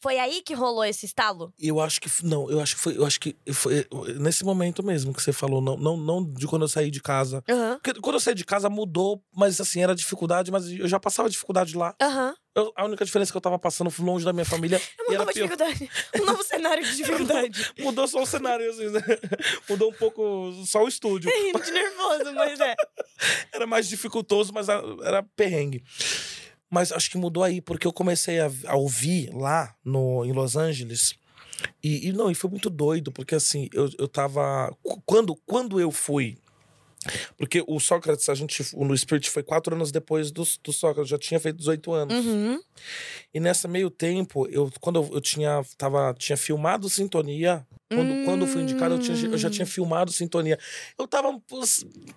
Foi 0.00 0.18
aí 0.18 0.42
que 0.42 0.54
rolou 0.54 0.84
esse 0.84 1.06
estalo? 1.06 1.52
Eu 1.58 1.80
acho 1.80 2.00
que 2.00 2.08
não, 2.24 2.50
eu 2.50 2.60
acho 2.60 2.74
que 2.76 2.80
foi, 2.82 2.96
eu 2.96 3.04
acho 3.04 3.20
que 3.20 3.36
foi 3.52 3.86
nesse 4.18 4.44
momento 4.44 4.82
mesmo 4.82 5.12
que 5.12 5.22
você 5.22 5.32
falou, 5.32 5.60
não, 5.60 5.76
não, 5.76 5.96
não 5.96 6.24
de 6.24 6.46
quando 6.46 6.62
eu 6.62 6.68
saí 6.68 6.90
de 6.90 7.00
casa. 7.00 7.42
Aham. 7.48 7.78
Porque 7.82 8.00
quando 8.00 8.14
eu 8.16 8.20
saí 8.20 8.34
de 8.34 8.44
casa 8.44 8.68
mudou, 8.70 9.22
mas 9.34 9.60
assim, 9.60 9.82
era 9.82 9.94
dificuldade, 9.94 10.50
mas 10.50 10.68
eu 10.70 10.88
já 10.88 10.98
passava 10.98 11.28
dificuldade 11.30 11.76
lá. 11.76 11.94
Aham. 12.00 12.34
Eu- 12.52 12.72
a 12.76 12.84
única 12.84 13.04
diferença 13.04 13.30
é 13.30 13.32
que 13.32 13.36
eu 13.36 13.40
tava 13.40 13.58
passando 13.60 13.92
longe 14.00 14.24
da 14.24 14.32
minha 14.32 14.44
família 14.44 14.80
É 14.98 15.02
uma 15.12 15.18
nova 15.18 15.32
dificuldade. 15.32 15.88
Um 16.20 16.24
novo 16.24 16.42
cenário 16.42 16.82
de 16.84 16.96
dificuldade. 16.96 17.72
Mudou 17.78 18.08
só 18.08 18.22
o 18.22 18.26
cenário, 18.26 18.68
assim, 18.70 18.88
né? 18.90 19.00
Mudou 19.68 19.90
um 19.90 19.94
pouco 19.94 20.52
só 20.66 20.82
o 20.84 20.88
estúdio. 20.88 21.30
Rindo 21.30 21.62
de 21.62 21.70
nervoso, 21.70 22.32
mas 22.34 22.58
é. 22.58 22.74
Era 23.52 23.66
mais 23.66 23.88
dificultoso, 23.88 24.52
mas 24.52 24.68
era 24.68 25.22
perrengue. 25.36 25.84
Mas 26.70 26.92
acho 26.92 27.10
que 27.10 27.18
mudou 27.18 27.42
aí, 27.42 27.60
porque 27.60 27.86
eu 27.86 27.92
comecei 27.92 28.38
a, 28.40 28.50
a 28.66 28.76
ouvir 28.76 29.30
lá 29.34 29.74
no, 29.84 30.24
em 30.24 30.32
Los 30.32 30.56
Angeles. 30.56 31.14
E, 31.82 32.08
e 32.08 32.12
não, 32.12 32.30
e 32.30 32.34
foi 32.34 32.48
muito 32.48 32.70
doido, 32.70 33.10
porque 33.12 33.34
assim, 33.34 33.68
eu, 33.72 33.90
eu 33.98 34.08
tava. 34.08 34.74
qu- 34.82 35.02
Quando, 35.04 35.34
quando 35.44 35.80
eu 35.80 35.90
fui. 35.90 36.38
Porque 37.36 37.64
o 37.66 37.80
Sócrates, 37.80 38.28
a 38.28 38.34
gente. 38.34 38.62
No 38.76 38.96
Spirit 38.96 39.28
foi 39.30 39.42
quatro 39.42 39.74
anos 39.74 39.90
depois 39.90 40.30
do, 40.30 40.44
do 40.62 40.72
Sócrates, 40.72 41.10
já 41.10 41.18
tinha 41.18 41.40
feito 41.40 41.56
18 41.56 41.92
anos. 41.92 42.24
Uhum. 42.26 42.60
E 43.32 43.40
nessa 43.40 43.66
meio 43.66 43.90
tempo, 43.90 44.46
eu, 44.48 44.70
quando 44.80 45.00
eu, 45.02 45.10
eu 45.14 45.20
tinha, 45.20 45.62
tava, 45.76 46.14
tinha 46.18 46.36
filmado 46.36 46.88
Sintonia. 46.88 47.66
Quando, 47.92 48.24
quando 48.24 48.42
eu 48.42 48.46
fui 48.46 48.62
indicado, 48.62 48.94
eu, 48.94 48.98
tinha, 49.00 49.16
eu 49.26 49.36
já 49.36 49.50
tinha 49.50 49.66
filmado 49.66 50.12
Sintonia. 50.12 50.56
Eu 50.96 51.08
tava 51.08 51.28
um, 51.28 51.40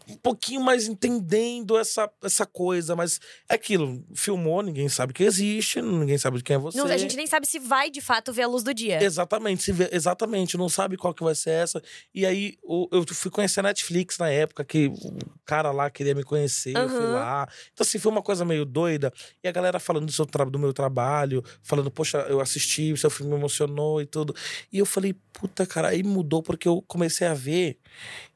um 0.08 0.16
pouquinho 0.18 0.62
mais 0.62 0.88
entendendo 0.88 1.78
essa, 1.80 2.08
essa 2.24 2.46
coisa, 2.46 2.96
mas 2.96 3.20
é 3.50 3.56
aquilo. 3.56 4.04
Filmou, 4.14 4.62
ninguém 4.62 4.88
sabe 4.88 5.14
que 5.14 5.24
existe, 5.24 5.82
ninguém 5.82 6.18
sabe 6.20 6.38
de 6.38 6.44
quem 6.44 6.56
é 6.58 6.60
você. 6.60 6.78
Não, 6.78 6.86
a 6.86 6.96
gente 6.98 7.16
nem 7.16 7.26
sabe 7.26 7.48
se 7.48 7.58
vai 7.58 7.90
de 7.90 8.02
fato 8.02 8.32
ver 8.32 8.44
a 8.44 8.48
luz 8.48 8.62
do 8.62 8.72
dia. 8.72 9.02
Exatamente, 9.04 9.64
se 9.64 9.72
vê- 9.72 9.90
exatamente, 9.92 10.56
não 10.58 10.70
sabe 10.70 10.96
qual 10.96 11.12
que 11.12 11.24
vai 11.24 11.34
ser 11.34 11.50
essa. 11.50 11.82
E 12.14 12.24
aí 12.24 12.56
o- 12.62 12.88
eu 12.92 13.04
fui 13.08 13.32
conhecer 13.32 13.62
a 13.62 13.64
Netflix 13.64 14.20
na 14.20 14.30
época, 14.30 14.64
que 14.64 14.88
o 14.88 15.18
cara 15.44 15.72
lá 15.72 15.90
queria 15.90 16.14
me 16.14 16.24
conhecer, 16.24 16.76
eu 16.78 16.88
fui 16.90 17.08
lá. 17.08 17.48
Então, 17.74 17.84
assim, 17.84 17.98
foi 17.98 18.12
uma 18.12 18.22
coisa 18.22 18.46
meio 18.46 18.64
doida. 18.64 19.12
E 19.44 19.48
a 19.48 19.52
galera 19.52 19.80
falando 19.80 20.06
do, 20.06 20.12
seu 20.12 20.26
do 20.26 20.60
meu 20.60 20.72
trabalho, 20.72 21.44
falando, 21.64 21.90
poxa, 21.90 22.20
eu 22.30 22.40
assisti, 22.40 22.94
o 22.94 22.98
seu 22.98 23.10
filme 23.10 23.32
me 23.32 23.38
emocionou 23.40 24.00
e 24.02 24.06
tudo. 24.06 24.36
E 24.72 24.78
eu 24.78 24.86
falei, 24.86 25.14
puta, 25.34 25.63
cara, 25.66 25.90
aí 25.90 26.04
mudou 26.04 26.42
porque 26.42 26.68
eu 26.68 26.82
comecei 26.88 27.28
a 27.28 27.34
ver 27.34 27.78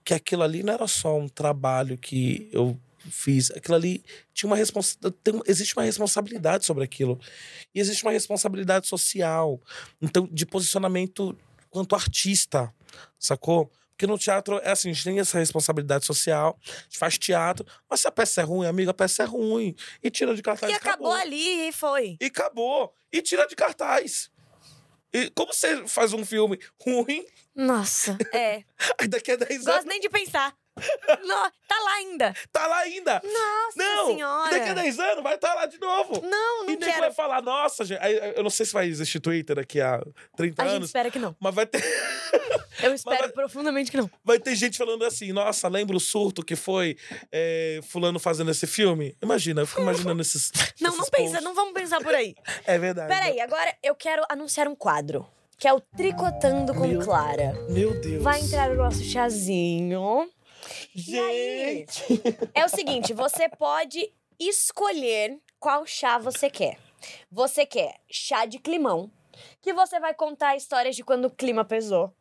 que 0.04 0.14
aquilo 0.14 0.44
ali 0.44 0.64
não 0.64 0.74
era 0.74 0.88
só 0.88 1.18
um 1.18 1.28
trabalho 1.28 1.98
que 1.98 2.50
eu 2.52 2.80
fiz. 3.12 3.52
Aquilo 3.52 3.76
ali 3.76 4.04
tinha 4.34 4.50
uma 4.50 4.56
responsabilidade. 4.56 5.42
Existe 5.46 5.76
uma 5.76 5.84
responsabilidade 5.84 6.66
sobre 6.66 6.84
aquilo. 6.84 7.20
E 7.74 7.80
existe 7.80 8.04
uma 8.04 8.12
responsabilidade 8.12 8.88
social. 8.88 9.62
Então, 10.02 10.28
de 10.32 10.46
posicionamento 10.46 11.38
quanto 11.70 11.96
artista, 11.96 12.74
sacou? 13.20 13.72
Porque 13.92 14.06
no 14.06 14.18
teatro 14.18 14.60
é 14.60 14.70
assim, 14.70 14.92
a 14.92 14.94
gente 14.94 15.04
tem 15.04 15.20
essa 15.20 15.40
responsabilidade 15.40 16.06
social, 16.06 16.60
a 16.64 16.84
gente 16.84 17.00
faz 17.00 17.18
teatro, 17.18 17.66
mas 17.90 18.02
se 18.02 18.08
a 18.08 18.12
peça 18.12 18.42
é 18.42 18.44
ruim, 18.44 18.68
amiga, 18.68 18.92
a 18.92 18.94
peça 18.94 19.24
é 19.24 19.26
ruim. 19.26 19.76
E 20.04 20.12
tira 20.12 20.36
de 20.36 20.44
cartaz. 20.44 20.72
E 20.72 20.76
acabou 20.76 21.12
ali 21.12 21.68
e 21.68 21.72
foi. 21.72 22.16
E 22.22 22.26
acabou. 22.26 22.94
E 23.12 23.24
tira 23.24 23.48
de 23.48 23.56
cartaz. 23.56 24.30
E 25.14 25.30
como 25.32 25.54
você 25.54 25.88
faz 25.88 26.14
um 26.14 26.26
filme 26.26 26.60
ruim, 26.82 27.26
Nossa, 27.56 28.18
é. 28.34 28.64
aí 29.00 29.08
daqui 29.08 29.32
a 29.32 29.36
10 29.36 29.52
anos 29.52 29.66
Gosto 29.66 29.88
nem 29.88 30.00
de 30.00 30.10
pensar. 30.10 30.56
Não, 31.24 31.52
tá 31.68 31.80
lá 31.84 31.94
ainda. 31.96 32.34
tá 32.52 32.68
lá 32.68 32.78
ainda. 32.80 33.22
Nossa 33.24 33.78
não, 33.78 34.08
senhora. 34.08 34.52
daqui 34.52 34.70
a 34.70 34.74
10 34.74 35.00
anos 35.00 35.24
vai 35.24 35.36
estar 35.36 35.54
lá 35.54 35.66
de 35.66 35.80
novo. 35.80 36.22
Não, 36.22 36.66
não 36.66 36.74
e 36.74 36.78
quero. 36.78 37.00
vai 37.00 37.12
falar, 37.12 37.42
nossa, 37.42 37.84
gente. 37.86 38.00
eu 38.36 38.44
não 38.44 38.50
sei 38.50 38.66
se 38.66 38.74
vai 38.74 38.88
existir 38.88 39.20
Twitter 39.20 39.56
daqui 39.56 39.82
a 39.82 40.02
30 40.36 40.62
A 40.62 40.66
gente 40.66 40.76
anos, 40.76 40.90
espera 40.90 41.10
que 41.12 41.20
não. 41.20 41.36
mas 41.40 41.54
vai 41.56 41.66
ter. 41.66 41.82
Eu 42.80 42.94
espero 42.94 43.18
vai- 43.22 43.30
profundamente 43.32 43.90
que 43.90 43.98
não. 43.98 44.10
Vai 44.24 44.40
ter 44.40 44.56
gente 44.56 44.78
falando 44.78 45.04
assim, 45.04 45.34
nossa, 45.34 45.68
lembra 45.68 45.98
o 45.98 46.00
surto 46.00 46.44
que 46.46 46.56
foi 46.56 46.96
é, 47.32 47.80
fulano 47.90 48.20
fazendo 48.20 48.52
esse 48.52 48.68
filme? 48.68 49.18
Imagina, 49.20 49.62
eu 49.62 49.66
fico 49.68 49.82
imaginando 49.82 50.22
esses. 50.22 50.52
Não, 50.80 50.90
esses 50.92 51.00
não 51.02 51.06
pensa, 51.10 51.24
posts. 51.32 51.44
não 51.44 51.56
vamos 51.56 51.74
pensar 51.74 52.00
por 52.02 52.14
aí. 52.14 52.36
É 52.68 52.78
verdade. 52.78 53.08
Peraí, 53.12 53.40
agora 53.42 53.76
eu 53.82 53.96
quero 53.96 54.24
anunciar 54.30 54.68
um 54.68 54.76
quadro. 54.76 55.28
Que 55.58 55.68
é 55.68 55.74
o 55.74 55.80
Tricotando 55.82 56.72
com 56.76 56.86
Meu- 56.88 57.02
Clara. 57.02 57.54
Meu 57.68 58.00
Deus. 58.00 58.22
Vai 58.22 58.42
entrar 58.42 58.70
o 58.70 58.76
nosso 58.76 59.04
chazinho. 59.04 60.30
Gente! 60.98 62.02
É 62.56 62.66
o 62.66 62.70
seguinte, 62.70 63.14
você 63.14 63.48
pode 63.48 64.12
escolher 64.40 65.40
qual 65.60 65.86
chá 65.86 66.18
você 66.18 66.50
quer. 66.50 66.80
Você 67.32 67.68
quer 67.68 68.00
chá 68.10 68.46
de 68.46 68.58
climão, 68.58 69.12
que 69.62 69.72
você 69.74 70.00
vai 70.00 70.16
contar 70.16 70.56
histórias 70.56 70.96
de 70.96 71.04
quando 71.04 71.26
o 71.26 71.30
clima 71.30 71.64
pesou. 71.64 72.12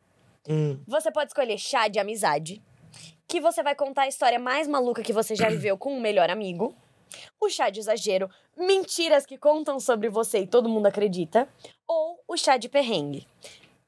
Hum, 0.47 0.79
Você 0.87 1.11
pode 1.11 1.31
escolher 1.31 1.57
chá 1.57 1.87
de 1.87 1.97
amizade, 1.97 2.61
que 3.27 3.41
você 3.41 3.63
vai 3.63 3.73
contar 3.73 4.03
a 4.03 4.07
história 4.07 4.37
mais 4.37 4.67
maluca 4.67 5.01
que 5.01 5.11
você 5.11 5.35
já 5.35 5.49
viveu 5.49 5.75
com 5.75 5.97
um 5.97 5.99
melhor 5.99 6.29
amigo. 6.29 6.75
O 7.41 7.49
chá 7.49 7.71
de 7.71 7.79
exagero, 7.79 8.29
mentiras 8.55 9.25
que 9.25 9.39
contam 9.39 9.79
sobre 9.79 10.07
você 10.07 10.41
e 10.41 10.47
todo 10.47 10.69
mundo 10.69 10.85
acredita. 10.85 11.49
Ou 11.87 12.23
o 12.27 12.37
chá 12.37 12.57
de 12.57 12.69
perrengue, 12.69 13.27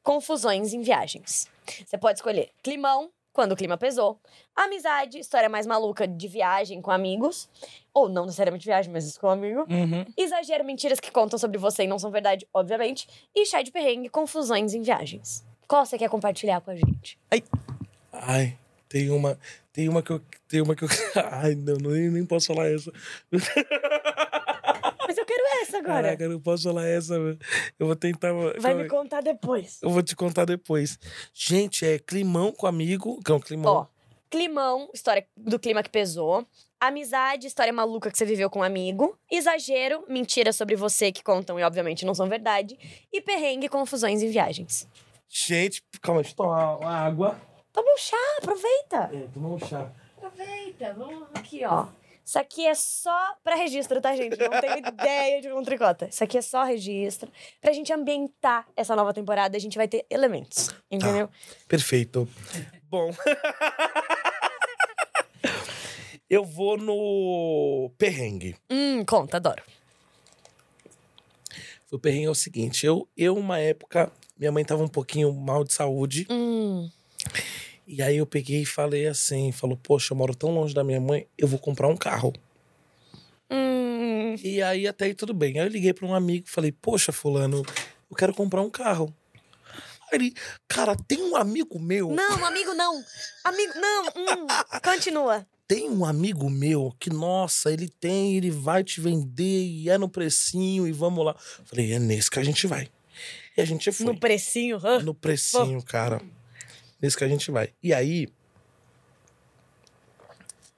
confusões 0.02 0.74
em 0.74 0.82
viagens. 0.82 1.48
Você 1.86 1.98
pode 1.98 2.18
escolher 2.18 2.50
climão, 2.64 3.12
quando 3.40 3.54
o 3.54 3.56
clima 3.56 3.78
pesou. 3.78 4.20
Amizade, 4.54 5.18
história 5.18 5.48
mais 5.48 5.66
maluca 5.66 6.06
de 6.06 6.28
viagem 6.28 6.82
com 6.82 6.92
amigos. 6.92 7.48
Ou 7.94 8.10
não 8.10 8.26
necessariamente 8.26 8.66
viagem, 8.66 8.92
mas 8.92 9.18
com 9.18 9.30
amigo. 9.30 9.62
uhum. 9.62 10.06
Exagero, 10.18 10.66
mentiras 10.66 11.00
que 11.00 11.10
contam 11.10 11.40
sobre 11.40 11.58
você 11.58 11.84
e 11.84 11.88
não 11.88 11.98
são 11.98 12.12
verdade, 12.12 12.46
obviamente. 12.54 13.08
E 13.34 13.46
chá 13.46 13.62
de 13.62 13.72
perrengue, 13.72 14.10
confusões 14.10 14.74
em 14.74 14.82
viagens. 14.82 15.46
Qual 15.70 15.86
você 15.86 15.98
quer 15.98 16.10
compartilhar 16.10 16.60
com 16.60 16.72
a 16.72 16.76
gente? 16.76 17.18
Ai. 17.32 17.42
Ai, 18.12 18.58
tem 18.90 19.10
uma. 19.10 19.40
Tem 19.72 19.88
uma 19.88 20.04
que 20.04 20.12
eu. 20.12 20.22
Tem 20.46 20.62
uma 20.62 20.76
que 20.76 20.84
eu. 20.84 20.90
Ai, 21.32 21.56
não, 21.56 21.78
nem, 21.78 22.10
nem 22.10 22.26
posso 22.26 22.48
falar 22.48 22.70
essa. 22.70 22.92
Mas 25.10 25.18
eu 25.18 25.26
quero 25.26 25.44
essa 25.64 25.80
agora. 25.80 26.04
Caraca, 26.04 26.24
eu 26.24 26.30
não 26.30 26.40
posso 26.40 26.66
falar 26.66 26.86
essa. 26.86 27.16
Eu 27.16 27.88
vou 27.88 27.96
tentar. 27.96 28.32
Vai 28.32 28.54
calma 28.62 28.84
me 28.84 28.88
contar 28.88 29.22
depois. 29.22 29.80
Eu 29.82 29.90
vou 29.90 30.04
te 30.04 30.16
contar 30.16 30.46
depois. 30.46 31.00
Gente, 31.34 31.84
é 31.84 31.98
climão 31.98 32.52
com 32.52 32.68
amigo. 32.68 33.20
Não, 33.28 33.40
climão. 33.40 33.74
Ó, 33.74 33.88
climão, 34.30 34.88
história 34.94 35.26
do 35.36 35.58
clima 35.58 35.82
que 35.82 35.90
pesou. 35.90 36.46
Amizade, 36.80 37.48
história 37.48 37.74
maluca 37.74 38.12
que 38.12 38.20
você 38.20 38.24
viveu 38.24 38.52
com 38.52 38.60
um 38.60 38.64
amigo. 38.64 39.18
Exagero, 39.32 40.06
mentiras 40.08 40.56
sobre 40.56 40.76
você 40.76 41.12
que 41.12 41.24
contam 41.24 41.60
e 41.60 41.64
obviamente 41.64 42.06
não 42.06 42.14
são 42.14 42.30
verdade. 42.30 42.78
E 43.12 43.20
perrengue, 43.20 43.68
confusões 43.68 44.22
em 44.22 44.30
viagens. 44.30 44.88
Gente, 45.28 45.84
calma, 46.04 46.22
deixa 46.22 46.34
eu 46.34 46.38
tomar 46.38 46.78
uma 46.78 46.96
água. 46.96 47.42
Toma 47.74 47.92
um 47.92 47.98
chá, 47.98 48.16
aproveita. 48.38 49.10
É, 49.12 49.28
tomar 49.34 49.50
um 49.50 49.60
chá. 49.60 49.92
Aproveita, 50.18 50.94
vamos 50.94 51.28
aqui, 51.34 51.66
ó. 51.66 51.88
Isso 52.30 52.38
aqui 52.38 52.68
é 52.68 52.76
só 52.76 53.34
pra 53.44 53.56
registro, 53.56 54.00
tá, 54.00 54.16
gente? 54.16 54.38
Não 54.38 54.62
tenho 54.62 54.78
ideia 54.88 55.42
de 55.42 55.50
como 55.50 55.64
tricota. 55.64 56.08
Isso 56.10 56.24
aqui 56.24 56.38
é 56.38 56.44
só 56.44 56.64
registro. 56.64 57.32
Pra 57.60 57.74
gente 57.74 57.92
ambientar 57.92 58.68
essa 58.76 58.96
nova 58.96 59.12
temporada, 59.12 59.58
a 59.58 59.60
gente 59.60 59.76
vai 59.76 59.88
ter 59.88 60.06
elementos, 60.12 60.70
entendeu? 60.92 61.28
Perfeito. 61.68 62.30
Bom. 62.84 63.10
eu 66.30 66.46
vou 66.46 66.78
no 66.78 67.92
perrengue. 67.98 68.56
Hum, 68.70 69.04
conta, 69.06 69.38
adoro. 69.38 69.64
O 71.92 71.98
perrengue 71.98 72.26
é 72.26 72.30
o 72.30 72.36
seguinte: 72.36 72.86
eu, 72.86 73.10
eu 73.18 73.36
uma 73.36 73.58
época, 73.58 74.12
minha 74.38 74.52
mãe 74.52 74.64
tava 74.64 74.84
um 74.84 74.88
pouquinho 74.88 75.34
mal 75.34 75.64
de 75.64 75.74
saúde. 75.74 76.28
Hum, 76.30 76.88
E 77.92 78.04
aí 78.04 78.18
eu 78.18 78.26
peguei 78.28 78.62
e 78.62 78.66
falei 78.68 79.08
assim, 79.08 79.52
falou, 79.52 79.76
poxa, 79.76 80.14
eu 80.14 80.18
moro 80.18 80.36
tão 80.36 80.54
longe 80.54 80.76
da 80.76 80.84
minha 80.84 81.02
mãe, 81.02 81.26
eu 81.36 81.48
vou 81.48 81.58
comprar 81.58 81.88
um 81.88 81.98
carro. 81.98 82.32
Hum. 83.50 84.36
E 84.44 84.62
aí 84.62 84.88
até 84.88 85.06
aí 85.06 85.16
tudo 85.16 85.34
bem. 85.34 85.60
Aí 85.60 85.66
eu 85.66 85.72
liguei 85.72 85.92
para 85.92 86.06
um 86.06 86.14
amigo 86.14 86.46
e 86.48 86.52
falei, 86.52 86.72
poxa, 86.72 87.12
fulano, 87.12 87.66
eu 88.08 88.16
quero 88.16 88.32
comprar 88.32 88.62
um 88.62 88.70
carro. 88.70 89.12
Aí 90.12 90.20
ele, 90.20 90.34
cara, 90.68 90.96
tem 91.08 91.20
um 91.24 91.36
amigo 91.36 91.80
meu. 91.80 92.12
Não, 92.12 92.46
amigo, 92.46 92.76
não. 92.76 93.04
Amigo, 93.44 93.74
não. 93.76 94.06
Hum. 94.06 94.48
Continua. 94.84 95.48
Tem 95.68 95.90
um 95.90 96.06
amigo 96.06 96.48
meu 96.48 96.94
que, 97.00 97.10
nossa, 97.10 97.72
ele 97.74 97.90
tem, 97.90 98.38
ele 98.38 98.52
vai 98.52 98.84
te 98.84 99.02
vender 99.02 99.66
e 99.66 99.90
é 99.90 99.98
no 99.98 100.08
precinho 100.08 100.88
e 100.88 100.92
vamos 100.92 101.26
lá. 101.26 101.36
Falei, 101.66 101.94
é 101.94 101.98
nesse 101.98 102.30
que 102.30 102.38
a 102.38 102.44
gente 102.44 102.68
vai. 102.68 102.88
E 103.58 103.62
a 103.62 103.66
gente 103.66 103.92
foi. 103.92 104.06
No 104.06 104.20
precinho. 104.20 104.80
hã? 104.84 105.00
No 105.00 105.16
precinho, 105.16 105.82
cara. 105.82 106.22
Nesse 107.02 107.18
que 107.18 107.24
a 107.24 107.28
gente 107.28 107.50
vai. 107.52 107.74
E 107.82 107.94
aí. 107.94 108.28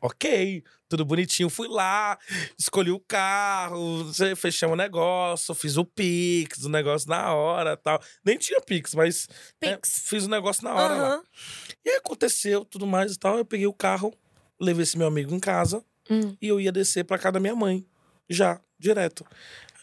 Ok, 0.03 0.63
tudo 0.89 1.05
bonitinho. 1.05 1.47
Fui 1.49 1.67
lá, 1.67 2.17
escolhi 2.57 2.89
o 2.89 2.99
carro, 2.99 4.11
fechamos 4.35 4.73
o 4.73 4.77
negócio, 4.77 5.53
fiz 5.53 5.77
o 5.77 5.85
Pix, 5.85 6.63
o 6.65 6.69
negócio 6.69 7.07
na 7.07 7.33
hora 7.33 7.77
tal. 7.77 8.01
Nem 8.25 8.37
tinha 8.37 8.59
Pix, 8.61 8.95
mas. 8.95 9.27
né, 9.61 9.75
Pix. 9.75 10.01
fiz 10.05 10.25
o 10.25 10.29
negócio 10.29 10.63
na 10.63 10.73
hora 10.73 10.93
lá. 10.95 11.07
Aham. 11.09 11.23
E 11.85 11.89
aí 11.91 11.95
aconteceu 11.97 12.65
tudo 12.65 12.87
mais 12.87 13.13
e 13.13 13.19
tal. 13.19 13.37
Eu 13.37 13.45
peguei 13.45 13.67
o 13.67 13.73
carro, 13.73 14.11
levei 14.59 14.81
esse 14.83 14.97
meu 14.97 15.07
amigo 15.07 15.33
em 15.35 15.39
casa 15.39 15.83
Hum. 16.09 16.35
e 16.41 16.47
eu 16.47 16.59
ia 16.59 16.71
descer 16.71 17.05
pra 17.05 17.17
casa 17.19 17.33
da 17.33 17.39
minha 17.39 17.55
mãe. 17.55 17.85
Já, 18.27 18.59
direto. 18.79 19.23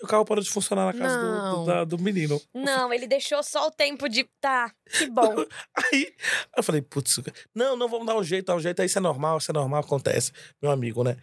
O 0.03 0.07
carro 0.07 0.25
parou 0.25 0.43
de 0.43 0.51
funcionar 0.51 0.87
na 0.87 0.99
casa 0.99 1.19
do, 1.19 1.57
do, 1.61 1.65
da- 1.67 1.85
do 1.85 1.99
menino. 1.99 2.41
Não, 2.55 2.93
ele 2.93 3.07
deixou 3.07 3.43
só 3.43 3.67
o 3.67 3.71
tempo 3.71 4.09
de. 4.09 4.25
Tá, 4.41 4.73
que 4.91 5.11
bom. 5.11 5.35
Aí 5.93 6.13
eu 6.57 6.63
falei, 6.63 6.81
putz, 6.83 7.19
não, 7.55 7.77
não, 7.77 7.89
vamos 7.89 8.07
dar 8.07 8.17
um 8.17 8.23
jeito, 8.23 8.47
dar 8.47 8.57
um 8.57 8.61
jeito. 8.61 8.81
Aí 8.81 8.87
isso 8.87 8.99
é 8.99 9.01
normal, 9.01 9.39
isso 9.39 9.51
é 9.51 9.55
normal, 9.55 9.81
acontece. 9.81 10.33
Meu 10.63 10.71
amigo, 10.71 11.03
né? 11.03 11.17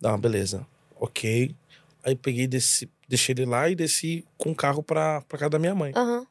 Não, 0.00 0.18
beleza. 0.18 0.66
Ok. 0.96 1.54
Aí 2.04 2.14
peguei, 2.16 2.46
desci, 2.46 2.90
deixei 3.08 3.32
ele 3.32 3.46
lá 3.46 3.68
e 3.70 3.74
desci 3.74 4.24
com 4.36 4.50
o 4.50 4.54
carro 4.54 4.82
pra, 4.82 5.22
pra 5.22 5.38
casa 5.38 5.50
da 5.50 5.58
minha 5.58 5.74
mãe. 5.74 5.92
Aham. 5.96 6.26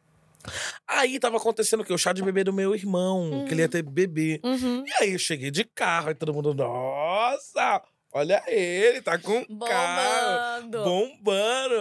Aí 0.88 1.20
tava 1.20 1.38
acontecendo 1.38 1.82
o 1.82 1.86
quê? 1.86 1.94
O 1.94 1.98
chá 1.98 2.12
de 2.14 2.22
bebê 2.24 2.44
do 2.44 2.52
meu 2.52 2.74
irmão, 2.76 3.46
que 3.48 3.54
ele 3.54 3.62
ia 3.62 3.70
ter 3.70 3.84
bebê. 3.84 4.40
Uhum. 4.44 4.84
E 4.86 4.92
aí 5.04 5.12
eu 5.14 5.20
cheguei 5.20 5.52
de 5.52 5.64
carro, 5.64 6.10
aí 6.10 6.16
todo 6.16 6.34
mundo, 6.34 6.54
nossa, 6.54 7.82
olha 8.14 8.44
ele, 8.48 9.02
tá 9.02 9.18
com 9.18 9.46
um 9.50 9.60
carro. 9.60 10.62
Bombando. 10.62 10.84
Bombando. 10.84 11.76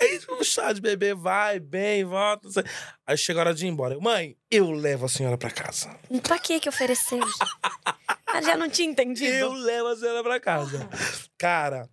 Aí 0.00 0.20
o 0.38 0.44
chá 0.44 0.72
de 0.72 0.80
bebê 0.80 1.14
vai, 1.14 1.58
bem, 1.58 2.04
volta. 2.04 2.48
Aí 3.06 3.16
chega 3.16 3.40
a 3.40 3.42
hora 3.42 3.54
de 3.54 3.66
ir 3.66 3.68
embora. 3.68 3.94
Eu, 3.94 4.00
Mãe, 4.00 4.36
eu 4.50 4.70
levo 4.70 5.06
a 5.06 5.08
senhora 5.08 5.36
pra 5.36 5.50
casa. 5.50 5.96
Pra 6.22 6.38
que 6.38 6.60
que 6.60 6.68
ofereceu? 6.68 7.20
Ah, 8.26 8.40
já 8.42 8.56
não 8.56 8.68
tinha 8.68 8.88
entendido. 8.90 9.36
Eu 9.36 9.52
levo 9.52 9.88
a 9.88 9.96
senhora 9.96 10.22
pra 10.22 10.40
casa. 10.40 10.88
Cara, 11.38 11.88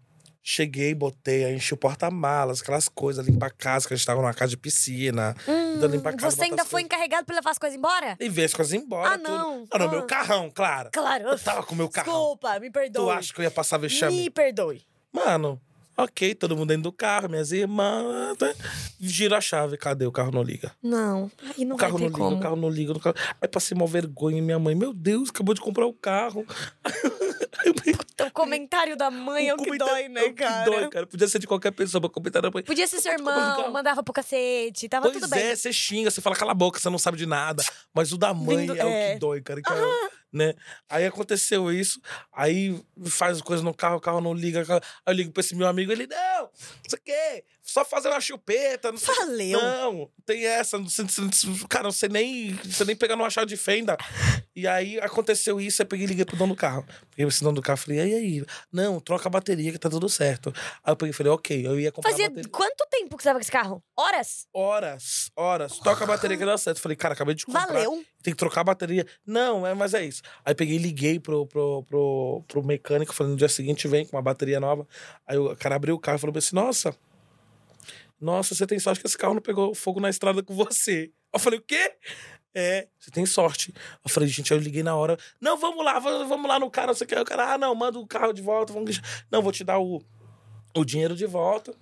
cheguei, 0.50 0.95
botei, 0.95 1.54
enchi 1.54 1.74
o 1.74 1.78
porta-malas, 1.78 2.62
aquelas 2.62 2.88
coisas, 2.88 3.26
limpa 3.28 3.48
a 3.48 3.50
casa, 3.50 3.86
que 3.86 3.93
a 3.93 3.98
gente 3.98 4.06
tava 4.06 4.22
numa 4.22 4.34
casa 4.34 4.52
de 4.52 4.56
piscina. 4.58 5.36
Hum, 5.45 5.74
então 5.76 5.89
limpa 5.89 6.10
a 6.12 6.14
casa, 6.16 6.38
você 6.38 6.43
ainda 6.45 6.64
foi 6.64 6.82
coisas. 6.82 6.86
encarregado 6.86 7.26
pra 7.26 7.36
levar 7.36 7.52
as 7.52 7.58
coisas 7.58 7.78
embora? 7.78 8.16
E 8.18 8.30
ver 8.30 8.45
as 8.45 8.54
coisas 8.54 8.74
embora. 8.74 9.16
Ah, 9.16 9.18
tudo. 9.18 9.30
não. 9.30 9.66
Ah, 9.70 9.78
no 9.78 9.86
Ah. 9.86 9.91
meu 9.91 10.04
carrão, 10.04 10.50
claro. 10.50 10.89
Claro. 10.93 11.26
Eu 11.28 11.38
tava 11.39 11.64
com 11.64 11.74
o 11.74 11.78
meu 11.78 11.89
carrão. 11.89 12.14
Desculpa, 12.14 12.60
me 12.62 12.72
perdoe. 12.72 13.04
Tu 13.04 13.10
acha 13.12 13.34
que 13.34 13.41
eu 13.41 13.43
ia 13.43 13.52
passar 13.52 13.78
vexame? 13.78 14.16
Me 14.16 14.30
perdoe. 14.30 14.82
Mano, 15.12 15.60
ok, 15.98 16.36
todo 16.36 16.56
mundo 16.56 16.68
dentro 16.70 16.84
do 16.84 16.91
carro, 16.91 17.28
minhas 17.30 17.52
irmãs. 17.52 18.38
tá? 18.38 18.54
Gira 19.00 19.38
a 19.38 19.41
chave, 19.41 19.78
cadê? 19.78 20.06
O 20.06 20.12
carro 20.12 20.32
não 20.32 20.43
liga. 20.43 20.72
Não, 20.82 21.32
aí 21.58 21.66
não 21.66 21.76
o 21.76 21.80
vai 21.80 21.88
carro 21.88 21.98
ter 21.98 22.04
não 22.04 22.08
liga, 22.10 22.18
como. 22.20 22.36
o 22.36 22.39
carro 22.39 22.56
não 22.56 22.70
liga. 22.70 22.91
O 22.93 23.00
carro... 23.00 23.16
Aí 23.41 23.48
passei 23.48 23.76
uma 23.76 23.88
vergonha, 23.88 24.41
minha 24.41 24.60
mãe. 24.60 24.76
Meu 24.76 24.93
Deus, 24.93 25.30
acabou 25.30 25.54
de 25.56 25.62
comprar 25.62 25.86
o 25.86 25.93
carro. 25.93 26.45
Peguei- 27.84 27.95
O 28.28 28.32
comentário 28.32 28.95
da 28.95 29.10
mãe 29.12 29.50
é 29.50 29.54
o 29.54 29.58
que 29.58 29.78
dói, 29.78 30.04
é 30.04 30.10
né, 30.10 30.22
o 30.22 30.26
que 30.28 30.34
cara? 30.43 30.66
dói, 30.66 30.89
cara. 30.89 31.08
Podia 31.08 31.28
ser 31.28 31.39
de 31.39 31.48
qualquer 31.48 31.72
pessoa, 31.72 32.02
mas 32.02 32.12
comentário 32.12 32.50
da 32.50 32.54
mãe. 32.54 32.64
Podia 32.64 32.88
ser 32.88 33.00
seu 33.00 33.12
irmão, 33.14 33.72
mandava 33.72 34.04
pro 34.04 34.14
cacete, 34.14 34.88
tava 34.88 35.10
Pois 35.10 35.20
tudo 35.20 35.30
bem. 35.30 35.39
é, 35.43 35.56
você 35.56 35.72
xinga, 35.74 36.10
você 36.12 36.22
fala, 36.22 36.36
cala 36.36 36.52
a 36.52 36.56
boca, 36.56 36.80
você 36.80 36.89
não 36.89 36.98
sabe 37.00 37.18
de 37.18 37.26
nada. 37.26 37.64
Mas 37.93 38.12
o 38.12 38.18
da 38.18 38.34
mãe 38.34 38.58
Vindo- 38.58 38.76
é, 38.78 38.86
o 38.86 38.88
é. 38.88 39.14
que 39.14 39.20
dói, 39.20 39.41
cara. 39.41 39.62
que 39.62 39.72
é- 39.72 40.10
né? 40.32 40.53
Aí 40.89 41.05
aconteceu 41.05 41.71
isso, 41.71 42.01
aí 42.32 42.80
faz 43.05 43.41
coisa 43.41 43.63
no 43.63 43.73
carro, 43.73 43.97
o 43.97 44.01
carro 44.01 44.21
não 44.21 44.34
liga. 44.34 44.61
Aí 44.61 44.80
eu 45.07 45.13
ligo 45.13 45.32
pra 45.32 45.41
esse 45.41 45.55
meu 45.55 45.67
amigo, 45.67 45.91
ele, 45.91 46.07
não, 46.07 46.41
não 46.43 46.49
sei 46.88 46.99
o 46.99 47.01
quê, 47.03 47.43
só 47.68 47.84
fazer 47.84 48.07
uma 48.07 48.22
chupeta, 48.22 48.91
não 48.91 48.97
sei 48.97 49.13
Valeu. 49.13 49.61
Não, 49.61 50.09
tem 50.26 50.45
essa, 50.45 50.78
não 50.78 50.88
sei, 50.88 51.05
sei- 51.09 51.30
cara, 51.70 51.91
sei 51.91 52.07
nem, 52.07 52.57
sei 52.63 52.86
nem 52.86 52.95
pegar 52.95 53.18
numa 53.18 53.30
chave 53.30 53.47
de 53.47 53.57
fenda. 53.57 53.97
E 54.55 54.65
aí 54.65 54.97
aconteceu 55.01 55.59
isso, 55.59 55.82
aí 55.82 55.86
peguei 55.88 56.05
e 56.05 56.07
liguei 56.07 56.24
pro 56.26 56.38
dono 56.38 56.53
do 56.55 56.57
carro. 56.57 56.86
Peguei 57.11 57.28
esse 57.28 57.43
dono 57.43 57.55
do 57.55 57.61
carro, 57.61 57.78
falei, 57.78 57.99
e 57.99 58.15
aí? 58.15 58.45
Não, 58.72 59.01
troca 59.01 59.28
a 59.28 59.30
bateria 59.30 59.72
que 59.72 59.78
tá 59.78 59.89
tudo 59.89 60.07
certo. 60.07 60.53
Aí 60.84 60.91
eu 60.93 60.95
peguei 60.95 61.11
e 61.11 61.13
falei, 61.13 61.32
ok, 61.34 61.68
eu 61.68 61.78
ia 61.78 61.91
comprar 61.91 62.11
Fazia 62.11 62.32
quanto 62.49 62.88
tempo 62.89 63.18
que 63.18 63.24
você 63.24 63.30
tava 63.30 63.39
com 63.39 63.41
esse 63.43 63.51
carro? 63.51 63.84
Horas? 63.97 64.47
Horas, 64.53 65.30
horas. 65.36 65.78
Toca 65.80 66.05
a 66.05 66.07
bateria 66.07 66.38
que 66.38 66.45
dá 66.45 66.57
certo. 66.57 66.80
Falei, 66.80 66.95
cara, 66.95 67.13
acabei 67.13 67.36
de 67.36 67.45
comprar. 67.45 67.68
Valeu. 67.68 68.01
Tem 68.24 68.34
que 68.34 68.38
trocar 68.38 68.61
a 68.61 68.63
bateria. 68.63 69.05
Não, 69.26 69.68
é, 69.68 69.74
mas 69.74 69.93
é 69.93 70.05
isso. 70.05 70.22
Aí 70.45 70.55
peguei 70.55 70.78
e 70.78 70.80
liguei 70.80 71.20
pro, 71.20 71.45
pro, 71.45 71.84
pro, 71.84 72.43
pro 72.47 72.63
mecânico, 72.63 73.13
falei, 73.13 73.32
no 73.32 73.38
dia 73.38 73.49
seguinte 73.49 73.88
vem 73.88 74.05
com 74.05 74.15
uma 74.15 74.22
bateria 74.22 74.59
nova. 74.59 74.88
Aí 75.28 75.38
o 75.38 75.55
cara 75.55 75.76
abriu 75.76 75.95
o 75.95 75.99
carro 75.99 76.18
e 76.18 76.22
falou 76.22 76.38
assim, 76.38 76.55
nossa, 76.55 76.95
nossa, 78.20 78.55
você 78.55 78.65
tem 78.65 78.80
sorte 78.80 78.99
que 78.99 79.07
esse 79.07 79.18
carro 79.18 79.34
não 79.34 79.41
pegou 79.41 79.74
fogo 79.76 79.99
na 79.99 80.09
estrada 80.09 80.41
com 80.41 80.55
você. 80.55 81.11
Eu 81.34 81.39
falei, 81.39 81.59
o 81.59 81.61
quê? 81.61 81.93
É, 82.53 82.88
você 82.97 83.11
tem 83.11 83.26
sorte. 83.26 83.74
Eu 84.03 84.09
falei, 84.09 84.28
gente, 84.28 84.51
eu 84.51 84.57
liguei 84.57 84.82
na 84.82 84.95
hora. 84.95 85.18
Não, 85.39 85.57
vamos 85.57 85.86
lá, 85.86 85.99
vamos, 85.99 86.47
lá 86.47 86.59
no 86.59 86.72
carro, 86.72 86.88
não 86.88 86.93
sei 86.95 87.05
o 87.05 87.26
cara, 87.26 87.53
ah, 87.53 87.57
não, 87.57 87.76
manda 87.76 87.99
o 87.99 88.07
carro 88.07 88.34
de 88.34 88.41
volta. 88.41 88.74
Vamos... 88.74 88.99
Não, 89.30 89.41
vou 89.41 89.51
te 89.51 89.63
dar 89.63 89.80
o, 89.80 90.01
o 90.76 90.84
dinheiro 90.84 91.15
de 91.15 91.26
volta. 91.26 91.74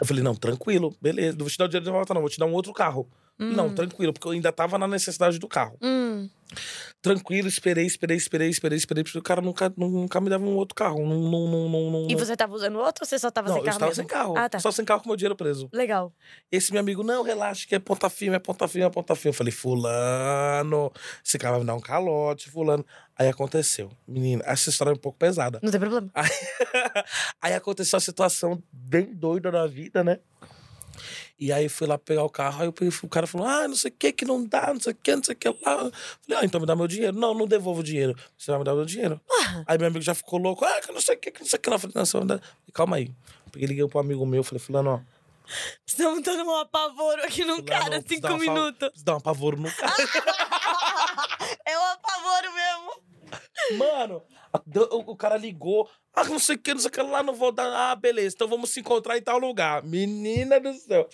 Eu 0.00 0.06
falei, 0.06 0.22
não, 0.22 0.34
tranquilo, 0.34 0.94
beleza. 1.00 1.36
Não 1.36 1.44
vou 1.44 1.50
te 1.50 1.58
dar 1.58 1.66
o 1.66 1.68
dinheiro 1.68 1.84
de 1.84 1.90
volta, 1.90 2.14
não, 2.14 2.20
vou 2.20 2.30
te 2.30 2.38
dar 2.38 2.46
um 2.46 2.52
outro 2.52 2.72
carro. 2.72 3.08
Não, 3.38 3.72
tranquilo, 3.72 4.12
porque 4.12 4.26
eu 4.26 4.32
ainda 4.32 4.50
tava 4.52 4.76
na 4.78 4.88
necessidade 4.88 5.38
do 5.38 5.46
carro. 5.46 5.76
Hum. 5.80 6.28
Tranquilo, 7.00 7.46
esperei, 7.46 7.84
esperei, 7.86 8.16
esperei, 8.16 8.48
esperei, 8.48 8.76
esperei. 8.78 9.04
porque 9.04 9.18
O 9.18 9.22
cara 9.22 9.40
nunca, 9.40 9.72
nu- 9.76 9.88
nunca 9.88 10.20
me 10.20 10.28
dava 10.28 10.44
um 10.44 10.56
outro 10.56 10.74
carro. 10.74 10.98
Não, 11.06 11.16
não, 11.20 11.46
não, 11.48 11.68
não, 11.68 11.90
não, 11.90 12.10
E 12.10 12.16
você 12.16 12.34
tava 12.36 12.54
usando 12.54 12.76
outro 12.78 13.04
ou 13.04 13.06
você 13.06 13.18
só 13.18 13.30
tava 13.30 13.48
não, 13.48 13.54
sem 13.56 13.60
eu 13.60 13.64
carro 13.66 13.76
estava 13.76 13.90
mesmo? 13.90 14.02
sem 14.02 14.06
carro. 14.06 14.34
Ah, 14.36 14.48
tá. 14.48 14.58
Só 14.58 14.72
sem 14.72 14.84
carro 14.84 15.02
com 15.02 15.08
meu 15.10 15.16
dinheiro 15.16 15.36
preso. 15.36 15.68
Legal. 15.72 16.12
Esse 16.50 16.72
meu 16.72 16.80
amigo, 16.80 17.04
não, 17.04 17.22
relaxa, 17.22 17.66
que 17.68 17.74
é 17.74 17.78
ponta 17.78 18.08
firme, 18.10 18.34
é 18.34 18.38
ponta 18.40 18.66
firme, 18.66 18.86
é 18.86 18.90
ponta 18.90 19.14
firme. 19.14 19.28
Eu 19.30 19.34
falei, 19.34 19.52
fulano, 19.52 20.90
esse 21.24 21.38
cara 21.38 21.52
vai 21.52 21.60
me 21.60 21.66
dar 21.66 21.74
um 21.74 21.80
calote, 21.80 22.50
fulano. 22.50 22.84
Aí 23.16 23.28
aconteceu. 23.28 23.90
Menina, 24.06 24.42
essa 24.46 24.70
história 24.70 24.90
é 24.90 24.94
um 24.94 24.98
pouco 24.98 25.18
pesada. 25.18 25.60
Não 25.62 25.70
tem 25.70 25.78
problema. 25.78 26.10
Aí, 26.14 26.30
aí 27.42 27.54
aconteceu 27.54 27.96
a 27.96 28.00
situação 28.00 28.60
bem 28.72 29.14
doida 29.14 29.52
na 29.52 29.66
vida, 29.66 30.02
né? 30.02 30.18
E 31.40 31.52
aí 31.52 31.68
fui 31.68 31.86
lá 31.86 31.96
pegar 31.96 32.24
o 32.24 32.28
carro, 32.30 32.62
aí 32.62 32.66
eu 32.66 32.74
o 33.02 33.08
cara 33.08 33.26
falou: 33.26 33.46
Ah, 33.46 33.68
não 33.68 33.76
sei 33.76 33.90
o 33.90 33.94
que, 33.94 34.12
que 34.12 34.24
não 34.24 34.44
dá, 34.44 34.72
não 34.74 34.80
sei 34.80 34.92
o 34.92 34.96
que, 34.96 35.14
não 35.14 35.22
sei 35.22 35.34
o 35.34 35.38
que 35.38 35.48
lá. 35.48 35.54
Falei, 35.62 35.92
ah, 36.36 36.44
então 36.44 36.60
me 36.60 36.66
dá 36.66 36.74
meu 36.74 36.88
dinheiro. 36.88 37.16
Não, 37.16 37.32
não 37.32 37.46
devolvo 37.46 37.80
o 37.80 37.84
dinheiro. 37.84 38.16
Você 38.36 38.50
vai 38.50 38.58
me 38.58 38.64
dar 38.64 38.72
o 38.72 38.76
meu 38.76 38.84
dinheiro. 38.84 39.20
Aí 39.66 39.78
meu 39.78 39.86
amigo 39.86 40.02
já 40.02 40.14
ficou 40.14 40.38
louco, 40.40 40.64
ah, 40.64 40.80
que 40.80 40.90
não 40.90 41.00
sei 41.00 41.14
o 41.14 41.18
que, 41.18 41.30
que 41.30 41.40
não 41.40 41.46
sei 41.48 41.58
o 41.58 41.62
que 41.62 41.70
lá. 41.70 41.78
Falei, 41.78 41.92
não, 41.94 42.04
você 42.04 42.12
vai 42.18 42.22
me 42.22 42.28
dar. 42.28 42.40
Calma 42.72 42.96
aí. 42.96 43.12
Peguei, 43.52 43.68
liguei 43.68 43.86
pro 43.88 44.00
amigo 44.00 44.26
meu, 44.26 44.42
falei, 44.42 44.58
fulano, 44.58 44.90
ó. 44.90 45.00
Estamos 45.86 46.22
dando 46.22 46.44
um 46.44 46.56
apavoro 46.56 47.22
aqui 47.24 47.44
no 47.44 47.56
fulano, 47.56 47.64
cara, 47.64 48.02
cinco 48.06 48.26
uma 48.26 48.32
fa- 48.38 48.38
minutos. 48.38 48.78
preciso 48.88 49.04
dar 49.04 49.14
um 49.14 49.18
apavoro 49.18 49.56
no 49.56 49.72
carro. 49.72 49.94
É 51.64 51.78
um 51.78 51.84
apavoro 51.92 52.52
mesmo. 52.52 53.78
Mano, 53.78 54.22
o 55.06 55.16
cara 55.16 55.36
ligou. 55.36 55.88
Ah, 56.20 56.24
não 56.24 56.38
sei 56.38 56.56
o 56.56 56.58
que, 56.58 56.72
não 56.74 56.80
sei 56.80 56.88
o 56.88 56.92
que 56.92 57.02
lá, 57.02 57.22
não 57.22 57.34
vou 57.34 57.52
dar. 57.52 57.90
Ah, 57.90 57.94
beleza, 57.94 58.34
então 58.34 58.48
vamos 58.48 58.70
se 58.70 58.80
encontrar 58.80 59.16
em 59.16 59.22
tal 59.22 59.38
lugar. 59.38 59.82
Menina 59.84 60.58
do 60.58 60.72
céu. 60.74 61.08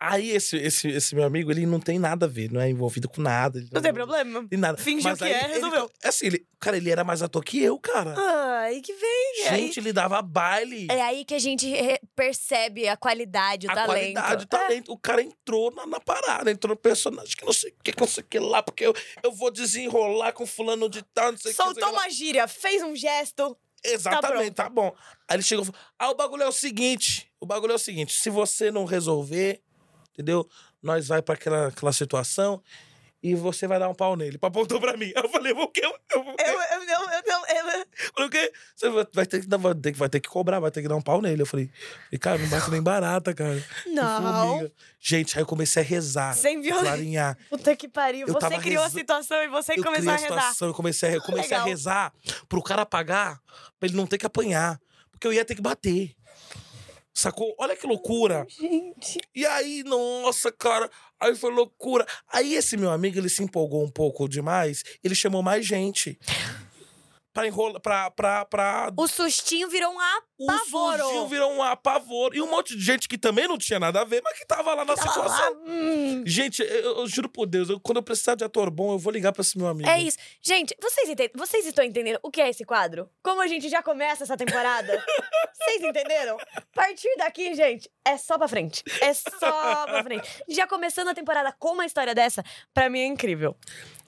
Aí 0.00 0.30
esse, 0.30 0.56
esse, 0.56 0.88
esse 0.88 1.14
meu 1.14 1.24
amigo, 1.24 1.50
ele 1.52 1.64
não 1.64 1.78
tem 1.78 1.98
nada 1.98 2.26
a 2.26 2.28
ver, 2.28 2.50
não 2.50 2.60
é 2.60 2.68
envolvido 2.68 3.08
com 3.08 3.20
nada. 3.22 3.58
ele 3.58 3.68
Não 3.72 3.80
tem 3.80 3.92
problema. 3.92 4.46
Tem 4.48 4.58
nada. 4.58 4.76
Fingiu 4.78 5.10
Mas 5.10 5.18
que 5.18 5.24
aí 5.24 5.32
é, 5.32 5.44
ele- 5.44 5.54
resolveu. 5.54 5.90
assim, 6.02 6.26
ele, 6.26 6.46
cara, 6.58 6.76
ele 6.76 6.90
era 6.90 7.04
mais 7.04 7.22
ator 7.22 7.44
que 7.44 7.62
eu, 7.62 7.78
cara. 7.78 8.14
Ai, 8.18 8.80
que 8.80 8.92
vem. 8.92 9.44
É 9.44 9.48
aí- 9.50 9.60
Gente, 9.66 9.78
ele 9.80 9.92
dava 9.92 10.20
baile. 10.20 10.88
É 10.90 11.00
aí 11.02 11.24
que 11.24 11.34
a 11.34 11.38
gente 11.38 11.72
percebe 12.16 12.88
a 12.88 12.96
qualidade, 12.96 13.66
o 13.66 13.70
a 13.70 13.74
talento. 13.74 13.88
qualidade, 13.92 14.42
o 14.44 14.44
É. 14.44 14.46
talento. 14.46 14.92
O 14.92 14.98
cara 14.98 15.22
entrou 15.22 15.70
na, 15.72 15.86
na 15.86 16.00
parada, 16.00 16.50
entrou 16.50 16.70
no 16.70 16.76
personagem 16.76 17.36
que 17.36 17.44
não 17.44 17.52
sei 17.52 17.70
o 17.70 17.82
que, 17.82 17.92
não 18.00 18.06
sei 18.06 18.22
o 18.22 18.26
que 18.26 18.38
lá, 18.38 18.62
porque 18.62 18.84
eu, 18.86 18.94
eu 19.22 19.32
vou 19.32 19.50
desenrolar 19.50 20.32
com 20.32 20.46
fulano 20.46 20.88
de 20.88 21.02
tal, 21.14 21.32
não 21.32 21.38
sei 21.38 21.52
o 21.52 21.54
que. 21.54 21.60
não 21.60 21.66
Soltou 21.72 21.92
lá. 21.92 22.00
uma 22.00 22.10
gíria, 22.10 22.48
fez 22.48 22.82
um 22.82 22.96
gesto. 22.96 23.56
Exatamente, 23.84 24.54
Tá 24.54 24.64
tá, 24.64 24.70
bom. 24.70 24.94
Aí 25.28 25.36
ele 25.36 25.42
chegou 25.42 25.64
e 25.64 25.66
falou: 25.66 25.80
Ah, 25.98 26.10
o 26.10 26.14
bagulho 26.14 26.42
é 26.42 26.48
o 26.48 26.52
seguinte: 26.52 27.30
o 27.40 27.46
bagulho 27.46 27.72
é 27.72 27.76
o 27.76 27.78
seguinte, 27.78 28.12
se 28.12 28.30
você 28.30 28.70
não 28.70 28.84
resolver, 28.84 29.60
entendeu? 30.12 30.48
Nós 30.82 31.08
vai 31.08 31.22
pra 31.22 31.34
aquela, 31.34 31.68
aquela 31.68 31.92
situação 31.92 32.62
e 33.22 33.34
você 33.34 33.66
vai 33.68 33.78
dar 33.78 33.88
um 33.88 33.94
pau 33.94 34.16
nele. 34.16 34.36
Apontou 34.42 34.80
pra 34.80 34.96
mim. 34.96 35.12
Eu 35.14 35.28
falei, 35.28 35.52
o 35.52 35.68
quê? 35.68 35.80
Eu, 35.84 35.90
eu, 36.14 36.22
Eu, 36.24 36.26
eu, 36.26 36.82
eu, 36.82 36.88
eu, 36.88 37.22
eu, 37.48 37.80
eu- 37.80 37.86
falei, 38.14 38.26
o 38.26 38.30
quê? 38.30 38.52
Você 38.74 38.90
vai 39.12 39.26
ter, 39.26 39.40
que, 39.42 39.46
dar- 39.46 39.56
vai, 39.58 39.74
ter, 39.74 39.92
vai 39.94 40.08
ter 40.08 40.20
que 40.20 40.28
cobrar, 40.28 40.58
vai 40.60 40.70
ter 40.70 40.82
que 40.82 40.88
dar 40.88 40.96
um 40.96 41.00
pau 41.02 41.20
nele. 41.22 41.42
Eu 41.42 41.46
falei, 41.46 41.70
e, 42.10 42.18
cara, 42.18 42.38
não 42.38 42.48
bate 42.48 42.70
nem 42.70 42.82
barata, 42.82 43.32
cara. 43.32 43.62
Não. 43.86 44.68
Gente, 45.00 45.36
aí 45.38 45.42
eu 45.42 45.46
comecei 45.46 45.82
a 45.82 45.86
rezar. 45.86 46.34
Sem 46.34 46.60
violência. 46.60 46.88
Clarinhar. 46.88 47.38
Puta 47.48 47.76
que 47.76 47.88
pariu. 47.88 48.26
Eu 48.26 48.34
Você 48.34 48.58
criou 48.58 48.82
a 48.82 48.86
reza- 48.86 48.98
situação 48.98 49.42
e 49.42 49.48
você 49.48 49.72
eu 49.78 49.82
começou 49.84 50.10
a 50.10 50.14
a 50.14 50.16
rezar. 50.16 50.28
situação, 50.40 50.68
eu 50.68 50.74
comecei, 50.74 51.08
a, 51.10 51.12
eu 51.12 51.22
comecei 51.22 51.56
a 51.56 51.62
rezar 51.64 52.12
pro 52.48 52.62
cara 52.62 52.84
pagar, 52.84 53.40
pra 53.78 53.88
ele 53.88 53.96
não 53.96 54.06
ter 54.06 54.18
que 54.18 54.26
apanhar. 54.26 54.80
Porque 55.10 55.26
eu 55.26 55.32
ia 55.32 55.44
ter 55.44 55.54
que 55.54 55.62
bater. 55.62 56.14
Sacou? 57.14 57.54
Olha 57.58 57.76
que 57.76 57.86
loucura. 57.86 58.46
Gente. 58.48 59.20
E 59.34 59.44
aí, 59.44 59.82
nossa, 59.84 60.50
cara, 60.50 60.90
aí 61.22 61.36
foi 61.36 61.52
loucura. 61.52 62.06
Aí 62.32 62.54
esse 62.54 62.76
meu 62.76 62.90
amigo, 62.90 63.18
ele 63.18 63.28
se 63.28 63.42
empolgou 63.42 63.84
um 63.84 63.90
pouco 63.90 64.28
demais, 64.28 64.82
ele 65.02 65.14
chamou 65.14 65.42
mais 65.42 65.64
gente. 65.64 66.18
Pra 67.32 67.46
enrolar, 67.46 67.80
pra, 67.80 68.10
pra, 68.10 68.44
pra... 68.44 68.92
O 68.94 69.08
sustinho 69.08 69.66
virou 69.68 69.90
um 69.90 69.96
O 70.38 70.50
apavoro. 70.50 71.02
sujinho 71.02 71.28
virou 71.28 71.50
um 71.52 71.62
apavoro. 71.62 72.36
E 72.36 72.42
um 72.42 72.50
monte 72.50 72.76
de 72.76 72.84
gente 72.84 73.08
que 73.08 73.16
também 73.16 73.48
não 73.48 73.56
tinha 73.56 73.80
nada 73.80 74.02
a 74.02 74.04
ver, 74.04 74.20
mas 74.22 74.38
que 74.38 74.44
tava 74.46 74.74
lá 74.74 74.84
na 74.84 74.94
Tava 74.94 75.08
lá, 75.08 75.12
situação. 75.14 75.62
hum. 75.66 76.22
Gente, 76.26 76.60
eu, 76.62 76.98
eu 76.98 77.06
juro 77.08 77.30
por 77.30 77.46
Deus, 77.46 77.70
eu- 77.70 77.80
quando 77.80 77.96
eu 77.96 78.02
precisar 78.02 78.34
de 78.34 78.44
ator 78.44 78.70
bom, 78.70 78.92
eu 78.92 78.98
vou 78.98 79.10
ligar 79.10 79.32
pra 79.32 79.40
esse 79.40 79.56
meu 79.56 79.66
amigo. 79.66 79.88
É 79.88 79.98
isso. 79.98 80.18
Gente, 80.42 80.76
vocês, 80.80 81.08
entendem, 81.08 81.32
vocês 81.34 81.64
estão 81.66 81.82
entendendo 81.82 82.18
o 82.22 82.30
que 82.30 82.40
é 82.40 82.50
esse 82.50 82.64
quadro? 82.66 83.08
Como 83.22 83.40
a 83.40 83.46
gente 83.46 83.68
já 83.70 83.82
começa 83.82 84.24
essa 84.24 84.36
temporada? 84.36 85.02
vocês 85.56 85.82
entenderam? 85.82 86.36
A 86.54 86.60
partir 86.74 87.08
daqui, 87.16 87.54
gente, 87.54 87.90
é 88.04 88.18
só 88.18 88.36
pra 88.36 88.46
frente. 88.46 88.82
É 89.00 89.14
só 89.14 89.86
pra 89.86 90.02
frente. 90.02 90.28
Já 90.48 90.66
começando 90.66 91.08
a 91.08 91.14
temporada 91.14 91.50
com 91.58 91.72
uma 91.72 91.86
história 91.86 92.14
dessa, 92.14 92.44
pra 92.74 92.90
mim 92.90 93.00
é 93.00 93.06
incrível. 93.06 93.56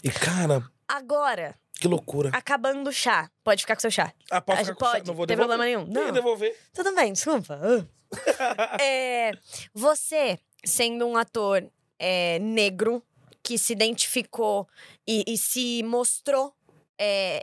E, 0.02 0.10
cara, 0.10 0.62
Agora, 0.86 1.54
que 1.80 1.88
loucura. 1.88 2.30
acabando 2.32 2.88
o 2.88 2.92
chá. 2.92 3.30
Pode 3.42 3.62
ficar 3.62 3.74
com 3.76 3.80
seu 3.80 3.90
chá. 3.90 4.12
Ah, 4.30 4.40
posso 4.40 4.60
A 4.60 4.64
ficar 4.64 4.76
com 4.76 4.84
o 4.84 4.86
chá? 4.88 4.92
pode, 4.94 5.06
Não 5.08 5.14
vou 5.14 5.26
tem 5.26 5.36
devolver. 5.36 5.56
problema 5.58 5.64
nenhum. 5.64 5.92
Nem 5.92 6.02
ia 6.02 6.06
Não. 6.08 6.14
devolver. 6.14 6.56
Tudo 6.72 6.94
bem, 6.94 7.12
desculpa. 7.12 7.58
Ah. 7.62 7.84
É, 8.80 9.32
você, 9.74 10.38
sendo 10.64 11.04
um 11.06 11.16
ator 11.16 11.66
é, 11.98 12.38
negro 12.38 13.02
que 13.42 13.58
se 13.58 13.72
identificou 13.72 14.68
e, 15.06 15.24
e 15.26 15.36
se 15.36 15.82
mostrou 15.82 16.54
é, 16.96 17.40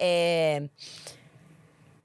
é, 0.63 0.69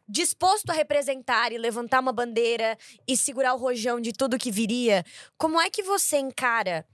disposto 0.08 0.70
a 0.70 0.72
representar 0.72 1.52
e 1.52 1.58
levantar 1.58 2.00
uma 2.00 2.12
bandeira 2.12 2.76
e 3.06 3.16
segurar 3.16 3.54
o 3.54 3.58
rojão 3.58 4.00
de 4.00 4.12
tudo 4.12 4.38
que 4.38 4.50
viria, 4.50 5.04
como 5.38 5.60
é 5.60 5.70
que 5.70 5.82
você 5.82 6.18
encara 6.18 6.84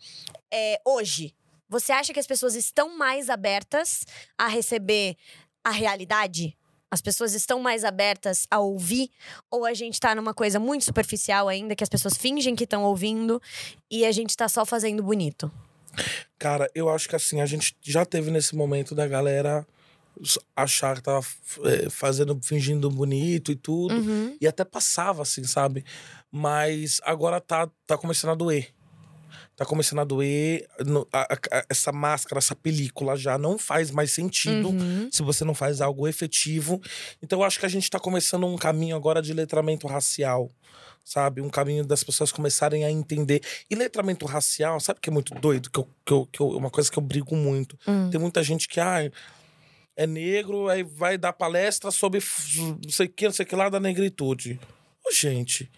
é, 0.52 0.80
hoje? 0.84 1.34
Você 1.72 1.90
acha 1.90 2.12
que 2.12 2.20
as 2.20 2.26
pessoas 2.26 2.54
estão 2.54 2.98
mais 2.98 3.30
abertas 3.30 4.04
a 4.36 4.46
receber 4.46 5.16
a 5.64 5.70
realidade? 5.70 6.54
As 6.90 7.00
pessoas 7.00 7.32
estão 7.32 7.60
mais 7.60 7.82
abertas 7.82 8.46
a 8.50 8.58
ouvir? 8.58 9.10
Ou 9.50 9.64
a 9.64 9.72
gente 9.72 9.98
tá 9.98 10.14
numa 10.14 10.34
coisa 10.34 10.60
muito 10.60 10.84
superficial 10.84 11.48
ainda, 11.48 11.74
que 11.74 11.82
as 11.82 11.88
pessoas 11.88 12.14
fingem 12.14 12.54
que 12.54 12.64
estão 12.64 12.84
ouvindo 12.84 13.40
e 13.90 14.04
a 14.04 14.12
gente 14.12 14.36
tá 14.36 14.50
só 14.50 14.66
fazendo 14.66 15.02
bonito? 15.02 15.50
Cara, 16.38 16.70
eu 16.74 16.90
acho 16.90 17.08
que 17.08 17.16
assim, 17.16 17.40
a 17.40 17.46
gente 17.46 17.74
já 17.80 18.04
teve 18.04 18.30
nesse 18.30 18.54
momento 18.54 18.94
da 18.94 19.08
galera 19.08 19.66
achar 20.54 20.96
que 20.96 21.02
tava 21.02 21.24
é, 21.64 21.88
fazendo, 21.88 22.38
fingindo 22.42 22.90
bonito 22.90 23.50
e 23.50 23.56
tudo. 23.56 23.94
Uhum. 23.94 24.36
E 24.38 24.46
até 24.46 24.62
passava, 24.62 25.22
assim, 25.22 25.44
sabe? 25.44 25.86
Mas 26.30 27.00
agora 27.02 27.40
tá, 27.40 27.66
tá 27.86 27.96
começando 27.96 28.32
a 28.32 28.34
doer. 28.34 28.74
Tá 29.56 29.64
começando 29.66 30.00
a 30.00 30.04
doer. 30.04 30.66
a- 31.12 31.34
a- 31.50 31.64
essa 31.68 31.92
máscara, 31.92 32.38
essa 32.38 32.56
película 32.56 33.16
já 33.16 33.36
não 33.38 33.58
faz 33.58 33.90
mais 33.90 34.10
sentido 34.12 34.70
Uhum. 34.70 35.08
se 35.12 35.22
você 35.22 35.44
não 35.44 35.54
faz 35.54 35.80
algo 35.80 36.08
efetivo. 36.08 36.80
Então 37.22 37.40
eu 37.40 37.44
acho 37.44 37.60
que 37.60 37.66
a 37.66 37.68
gente 37.68 37.88
tá 37.90 38.00
começando 38.00 38.46
um 38.46 38.56
caminho 38.56 38.96
agora 38.96 39.20
de 39.22 39.32
letramento 39.32 39.86
racial. 39.86 40.50
Sabe? 41.04 41.40
Um 41.40 41.50
caminho 41.50 41.84
das 41.84 42.04
pessoas 42.04 42.30
começarem 42.30 42.84
a 42.84 42.90
entender. 42.90 43.42
E 43.68 43.74
letramento 43.74 44.24
racial, 44.24 44.78
sabe 44.78 44.98
o 44.98 45.00
que 45.02 45.10
é 45.10 45.12
muito 45.12 45.34
doido? 45.34 45.68
Que 45.68 45.80
eu, 45.80 45.88
que 46.06 46.12
eu, 46.12 46.26
que 46.26 46.40
eu, 46.40 46.48
uma 46.50 46.70
coisa 46.70 46.88
que 46.90 46.96
eu 46.96 47.02
brigo 47.02 47.34
muito. 47.34 47.76
Hum. 47.88 48.08
Tem 48.08 48.20
muita 48.20 48.40
gente 48.40 48.68
que, 48.68 48.78
ah, 48.78 49.10
é 49.96 50.06
negro, 50.06 50.68
aí 50.68 50.84
vai 50.84 51.18
dar 51.18 51.32
palestra 51.32 51.90
sobre 51.90 52.20
não 52.84 52.88
sei 52.90 53.06
o 53.06 53.08
que, 53.08 53.24
não 53.24 53.32
sei 53.32 53.44
o 53.44 53.48
que 53.48 53.56
lá 53.56 53.68
da 53.68 53.80
negritude. 53.80 54.60
Ô, 55.04 55.10
gente, 55.12 55.68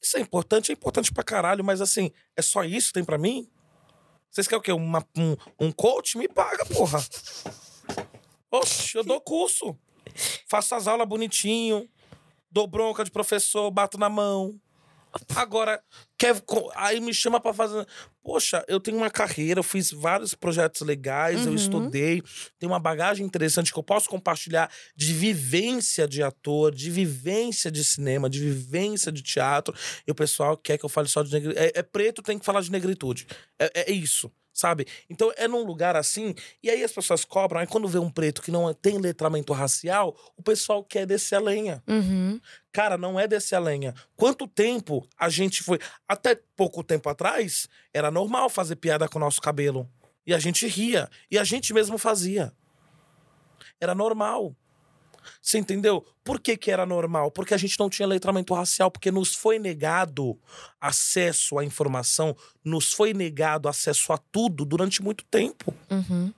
isso 0.00 0.16
é 0.16 0.20
importante, 0.20 0.70
é 0.70 0.74
importante 0.74 1.12
pra 1.12 1.24
caralho, 1.24 1.64
mas 1.64 1.80
assim, 1.80 2.10
é 2.36 2.42
só 2.42 2.64
isso 2.64 2.88
que 2.88 2.94
tem 2.94 3.04
pra 3.04 3.18
mim? 3.18 3.48
Vocês 4.30 4.46
querem 4.46 4.60
o 4.60 4.62
quê? 4.62 4.72
Uma- 4.72 5.06
um, 5.16 5.36
um 5.66 5.72
coach? 5.72 6.16
Me 6.18 6.28
paga, 6.28 6.64
porra. 6.66 6.98
Oxe, 8.50 8.96
eu 8.96 9.04
dou 9.04 9.20
curso. 9.20 9.76
Faço 10.48 10.74
as 10.74 10.86
aulas 10.86 11.06
bonitinho, 11.08 11.88
dou 12.50 12.66
bronca 12.66 13.04
de 13.04 13.10
professor, 13.10 13.70
bato 13.70 13.98
na 13.98 14.08
mão. 14.08 14.58
Agora, 15.36 15.80
quer, 16.18 16.34
aí 16.74 17.00
me 17.00 17.12
chama 17.14 17.40
pra 17.40 17.52
fazer. 17.52 17.86
Poxa, 18.22 18.62
eu 18.68 18.78
tenho 18.78 18.98
uma 18.98 19.10
carreira, 19.10 19.60
eu 19.60 19.64
fiz 19.64 19.90
vários 19.90 20.34
projetos 20.34 20.82
legais, 20.82 21.44
eu 21.44 21.50
Uhum. 21.50 21.54
estudei, 21.54 22.22
tenho 22.58 22.70
uma 22.72 22.78
bagagem 22.78 23.24
interessante 23.24 23.72
que 23.72 23.78
eu 23.78 23.82
posso 23.82 24.08
compartilhar 24.08 24.70
de 24.94 25.14
vivência 25.14 26.06
de 26.06 26.22
ator, 26.22 26.74
de 26.74 26.90
vivência 26.90 27.70
de 27.70 27.82
cinema, 27.82 28.28
de 28.28 28.40
vivência 28.40 29.10
de 29.10 29.22
teatro. 29.22 29.74
E 30.06 30.10
o 30.10 30.14
pessoal 30.14 30.56
quer 30.56 30.76
que 30.76 30.84
eu 30.84 30.88
fale 30.90 31.08
só 31.08 31.22
de 31.22 31.32
negritude. 31.32 31.58
É, 31.64 31.72
é 31.78 31.82
preto, 31.82 32.22
tem 32.22 32.38
que 32.38 32.44
falar 32.44 32.60
de 32.60 32.70
negritude. 32.70 33.26
É, 33.58 33.90
é 33.90 33.92
isso, 33.92 34.30
sabe? 34.58 34.86
Então 35.08 35.32
é 35.36 35.46
num 35.46 35.62
lugar 35.62 35.94
assim, 35.94 36.34
e 36.60 36.68
aí 36.68 36.82
as 36.82 36.90
pessoas 36.90 37.24
cobram, 37.24 37.60
aí 37.60 37.66
quando 37.66 37.86
vê 37.86 37.98
um 37.98 38.10
preto 38.10 38.42
que 38.42 38.50
não 38.50 38.74
tem 38.74 38.98
letramento 38.98 39.52
racial, 39.52 40.16
o 40.36 40.42
pessoal 40.42 40.82
quer 40.82 41.06
descer 41.06 41.36
a 41.36 41.40
lenha. 41.40 41.80
Uhum. 41.86 42.40
Cara, 42.72 42.98
não 42.98 43.18
é 43.18 43.28
descer 43.28 43.54
a 43.54 43.60
lenha. 43.60 43.94
Quanto 44.16 44.48
tempo 44.48 45.06
a 45.16 45.28
gente 45.28 45.62
foi. 45.62 45.78
Até 46.08 46.40
pouco 46.56 46.82
tempo 46.82 47.08
atrás, 47.08 47.68
era 47.94 48.10
normal 48.10 48.50
fazer 48.50 48.76
piada 48.76 49.08
com 49.08 49.18
o 49.18 49.20
nosso 49.20 49.40
cabelo. 49.40 49.88
E 50.26 50.34
a 50.34 50.38
gente 50.38 50.66
ria. 50.66 51.08
E 51.30 51.38
a 51.38 51.44
gente 51.44 51.72
mesmo 51.72 51.96
fazia. 51.96 52.52
Era 53.80 53.94
normal. 53.94 54.56
Você 55.40 55.58
entendeu? 55.58 56.04
Por 56.24 56.40
que, 56.40 56.56
que 56.56 56.70
era 56.70 56.84
normal? 56.84 57.30
Porque 57.30 57.54
a 57.54 57.56
gente 57.56 57.78
não 57.78 57.88
tinha 57.88 58.06
letramento 58.06 58.54
racial, 58.54 58.90
porque 58.90 59.10
nos 59.10 59.34
foi 59.34 59.58
negado 59.58 60.38
acesso 60.80 61.58
à 61.58 61.64
informação, 61.64 62.36
nos 62.64 62.92
foi 62.92 63.14
negado 63.14 63.68
acesso 63.68 64.12
a 64.12 64.18
tudo 64.18 64.64
durante 64.64 65.02
muito 65.02 65.24
tempo. 65.24 65.74
Uhum. 65.90 66.32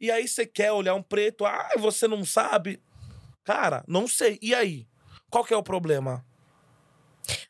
E 0.00 0.10
aí 0.10 0.26
você 0.26 0.46
quer 0.46 0.72
olhar 0.72 0.94
um 0.94 1.02
preto, 1.02 1.44
ah, 1.44 1.70
você 1.78 2.08
não 2.08 2.24
sabe. 2.24 2.80
Cara, 3.44 3.84
não 3.86 4.08
sei. 4.08 4.38
E 4.42 4.54
aí? 4.54 4.86
Qual 5.30 5.44
que 5.44 5.54
é 5.54 5.56
o 5.56 5.62
problema? 5.62 6.24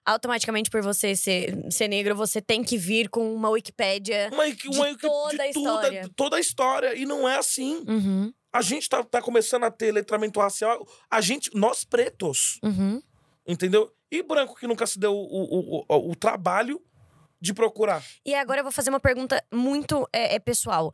Automaticamente, 0.04 0.70
por 0.70 0.82
você 0.82 1.14
ser, 1.16 1.54
ser 1.70 1.88
negro, 1.88 2.14
você 2.14 2.40
tem 2.40 2.62
que 2.62 2.78
vir 2.78 3.09
com 3.09 3.34
uma 3.34 3.50
Wikipédia. 3.50 4.30
Uma, 4.32 4.50
De 4.50 4.68
uma, 4.68 4.96
toda 4.96 5.42
a 5.42 5.48
história. 5.48 6.11
toda 6.14 6.36
a 6.36 6.40
história. 6.40 6.94
E 6.94 7.04
não 7.04 7.28
é 7.28 7.36
assim. 7.36 7.84
Uhum. 7.86 8.32
A 8.57 8.62
gente 8.62 8.88
tá, 8.88 9.02
tá 9.04 9.20
começando 9.20 9.64
a 9.64 9.70
ter 9.70 9.92
letramento 9.92 10.40
racial. 10.40 10.86
A 11.11 11.20
gente, 11.20 11.50
nós 11.54 11.84
pretos, 11.84 12.59
Uhum. 12.62 13.02
entendeu? 13.46 13.92
E 14.11 14.22
branco 14.22 14.54
que 14.54 14.66
nunca 14.66 14.86
se 14.86 14.98
deu 14.98 15.12
o, 15.12 15.18
o, 15.18 15.84
o, 15.88 16.11
o 16.11 16.14
trabalho 16.16 16.80
de 17.40 17.52
procurar. 17.52 18.02
E 18.24 18.34
agora 18.34 18.61
eu 18.61 18.64
vou 18.64 18.72
fazer 18.72 18.88
uma 18.90 19.00
pergunta 19.00 19.44
muito 19.52 20.09
é, 20.12 20.36
é, 20.36 20.38
pessoal. 20.38 20.92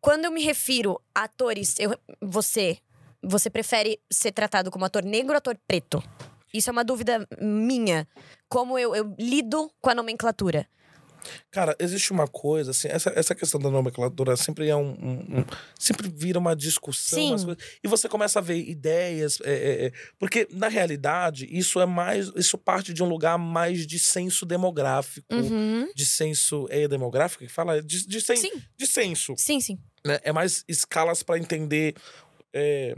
Quando 0.00 0.24
eu 0.24 0.32
me 0.32 0.42
refiro 0.42 1.00
a 1.14 1.24
atores, 1.24 1.76
eu- 1.78 1.96
você, 2.20 2.78
você 3.22 3.48
prefere 3.48 4.00
ser 4.10 4.32
tratado 4.32 4.70
como 4.70 4.84
ator 4.84 5.04
negro 5.04 5.32
ou 5.32 5.36
ator 5.36 5.56
preto? 5.68 6.02
Isso 6.52 6.68
é 6.68 6.72
uma 6.72 6.84
dúvida 6.84 7.26
minha. 7.40 8.08
Como 8.48 8.76
eu, 8.78 8.94
eu 8.94 9.14
lido 9.18 9.70
com 9.80 9.90
a 9.90 9.94
nomenclatura? 9.94 10.66
Cara, 11.50 11.76
existe 11.78 12.12
uma 12.12 12.26
coisa, 12.26 12.70
assim, 12.72 12.88
essa, 12.88 13.12
essa 13.16 13.34
questão 13.34 13.60
da 13.60 13.70
nomenclatura 13.70 14.36
sempre 14.36 14.68
é 14.68 14.76
um. 14.76 14.90
um- 14.92 15.38
um- 15.40 15.44
sempre 15.78 16.08
vira 16.08 16.38
uma 16.38 16.54
discussão. 16.56 17.28
Coisas, 17.28 17.56
e 17.82 17.88
você 17.88 18.08
começa 18.08 18.38
a 18.38 18.42
ver 18.42 18.56
ideias. 18.68 19.38
é, 19.44 19.52
é, 19.52 19.86
é, 19.86 19.92
porque, 20.18 20.46
na 20.50 20.68
realidade, 20.68 21.46
isso 21.50 21.80
é 21.80 21.86
mais. 21.86 22.30
Isso 22.36 22.56
parte 22.58 22.92
de 22.94 23.02
um 23.02 23.08
lugar 23.08 23.38
mais 23.38 23.86
de 23.86 23.98
senso 23.98 24.44
demográfico. 24.46 25.34
Uhum. 25.34 25.88
De 25.94 26.04
senso. 26.04 26.66
É 26.70 26.86
demográfico 26.88 27.44
que 27.44 27.50
fala? 27.52 27.82
De, 27.82 28.06
de, 28.06 28.20
sen- 28.20 28.36
Sim, 28.36 28.52
de 28.76 28.86
senso. 28.86 29.34
sim, 29.36 29.60
sim. 29.60 29.78
né? 30.04 30.18
É 30.22 30.32
mais 30.32 30.64
escalas 30.68 31.22
para 31.22 31.38
entender. 31.38 31.94
É, 32.52 32.96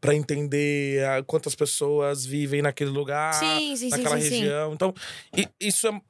para 0.00 0.14
entender 0.14 1.04
ah, 1.04 1.22
quantas 1.22 1.54
pessoas 1.54 2.24
vivem 2.26 2.60
naquele 2.60 2.90
lugar 2.90 3.34
sim, 3.34 3.76
sim, 3.76 3.88
naquela 3.88 4.20
sim, 4.20 4.28
região. 4.28 4.72
Então, 4.74 4.92
i- 5.36 5.48
isso 5.60 5.86
é 5.86 6.00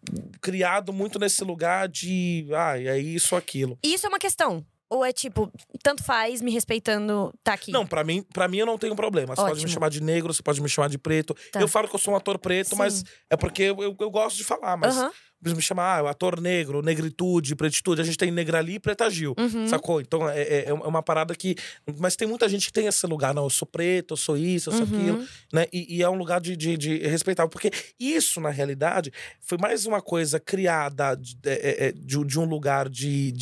criado 0.40 0.92
muito 0.92 1.18
nesse 1.18 1.44
lugar 1.44 1.88
de, 1.88 2.46
ah, 2.52 2.78
é 2.80 2.98
isso, 2.98 3.36
aquilo. 3.36 3.78
Isso 3.82 4.06
é 4.06 4.08
uma 4.08 4.18
questão. 4.18 4.64
Ou 4.92 5.02
é 5.02 5.10
tipo, 5.10 5.50
tanto 5.82 6.04
faz, 6.04 6.42
me 6.42 6.50
respeitando, 6.52 7.32
tá 7.42 7.54
aqui? 7.54 7.72
Não, 7.72 7.86
pra 7.86 8.04
mim, 8.04 8.22
pra 8.30 8.46
mim 8.46 8.58
eu 8.58 8.66
não 8.66 8.76
tenho 8.76 8.94
problema. 8.94 9.34
Você 9.34 9.40
pode 9.40 9.52
me 9.54 9.60
Ótimo. 9.62 9.68
chamar 9.72 9.88
de 9.88 10.02
negro, 10.02 10.34
você 10.34 10.42
pode 10.42 10.60
me 10.60 10.68
chamar 10.68 10.88
de 10.88 10.98
preto. 10.98 11.34
Tá. 11.50 11.62
Eu 11.62 11.66
falo 11.66 11.88
que 11.88 11.94
eu 11.94 11.98
sou 11.98 12.12
um 12.12 12.16
ator 12.16 12.38
preto, 12.38 12.70
Sim. 12.70 12.76
mas 12.76 13.02
é 13.30 13.36
porque 13.36 13.62
eu, 13.62 13.82
eu, 13.82 13.96
eu 13.98 14.10
gosto 14.10 14.36
de 14.36 14.44
falar. 14.44 14.76
Mas 14.76 14.98
Aham. 14.98 15.10
me 15.56 15.62
chamar 15.62 16.04
ah, 16.04 16.10
ator 16.10 16.38
negro, 16.42 16.82
negritude, 16.82 17.56
pretitude. 17.56 18.02
A 18.02 18.04
gente 18.04 18.18
tem 18.18 18.30
Negrali 18.30 18.74
e 18.74 18.78
Preta 18.78 19.08
Gil, 19.08 19.34
Uhum. 19.38 19.66
sacou? 19.66 19.98
Então 20.00 20.28
é, 20.28 20.42
é, 20.42 20.64
é 20.68 20.72
uma 20.74 21.02
parada 21.02 21.34
que. 21.34 21.56
Mas 21.98 22.16
tem 22.16 22.28
muita 22.28 22.46
gente 22.46 22.66
que 22.66 22.72
tem 22.72 22.86
esse 22.86 23.06
lugar, 23.06 23.32
não, 23.34 23.44
eu 23.44 23.50
sou 23.50 23.66
preto, 23.66 24.12
eu 24.12 24.16
sou 24.18 24.36
isso, 24.36 24.68
eu 24.68 24.74
sou 24.74 24.86
Uhum. 24.86 24.92
aquilo, 24.92 25.28
né? 25.54 25.66
E, 25.72 25.96
e 25.96 26.02
é 26.02 26.08
um 26.10 26.16
lugar 26.16 26.38
de, 26.38 26.54
de, 26.54 26.76
de 26.76 26.98
respeitar. 26.98 27.48
Porque 27.48 27.70
isso, 27.98 28.42
na 28.42 28.50
realidade, 28.50 29.10
foi 29.40 29.56
mais 29.58 29.86
uma 29.86 30.02
coisa 30.02 30.38
criada 30.38 31.14
de, 31.16 31.34
é, 31.46 31.86
é, 31.86 31.92
de, 31.92 32.22
de 32.26 32.38
um 32.38 32.44
lugar 32.44 32.90
de. 32.90 33.32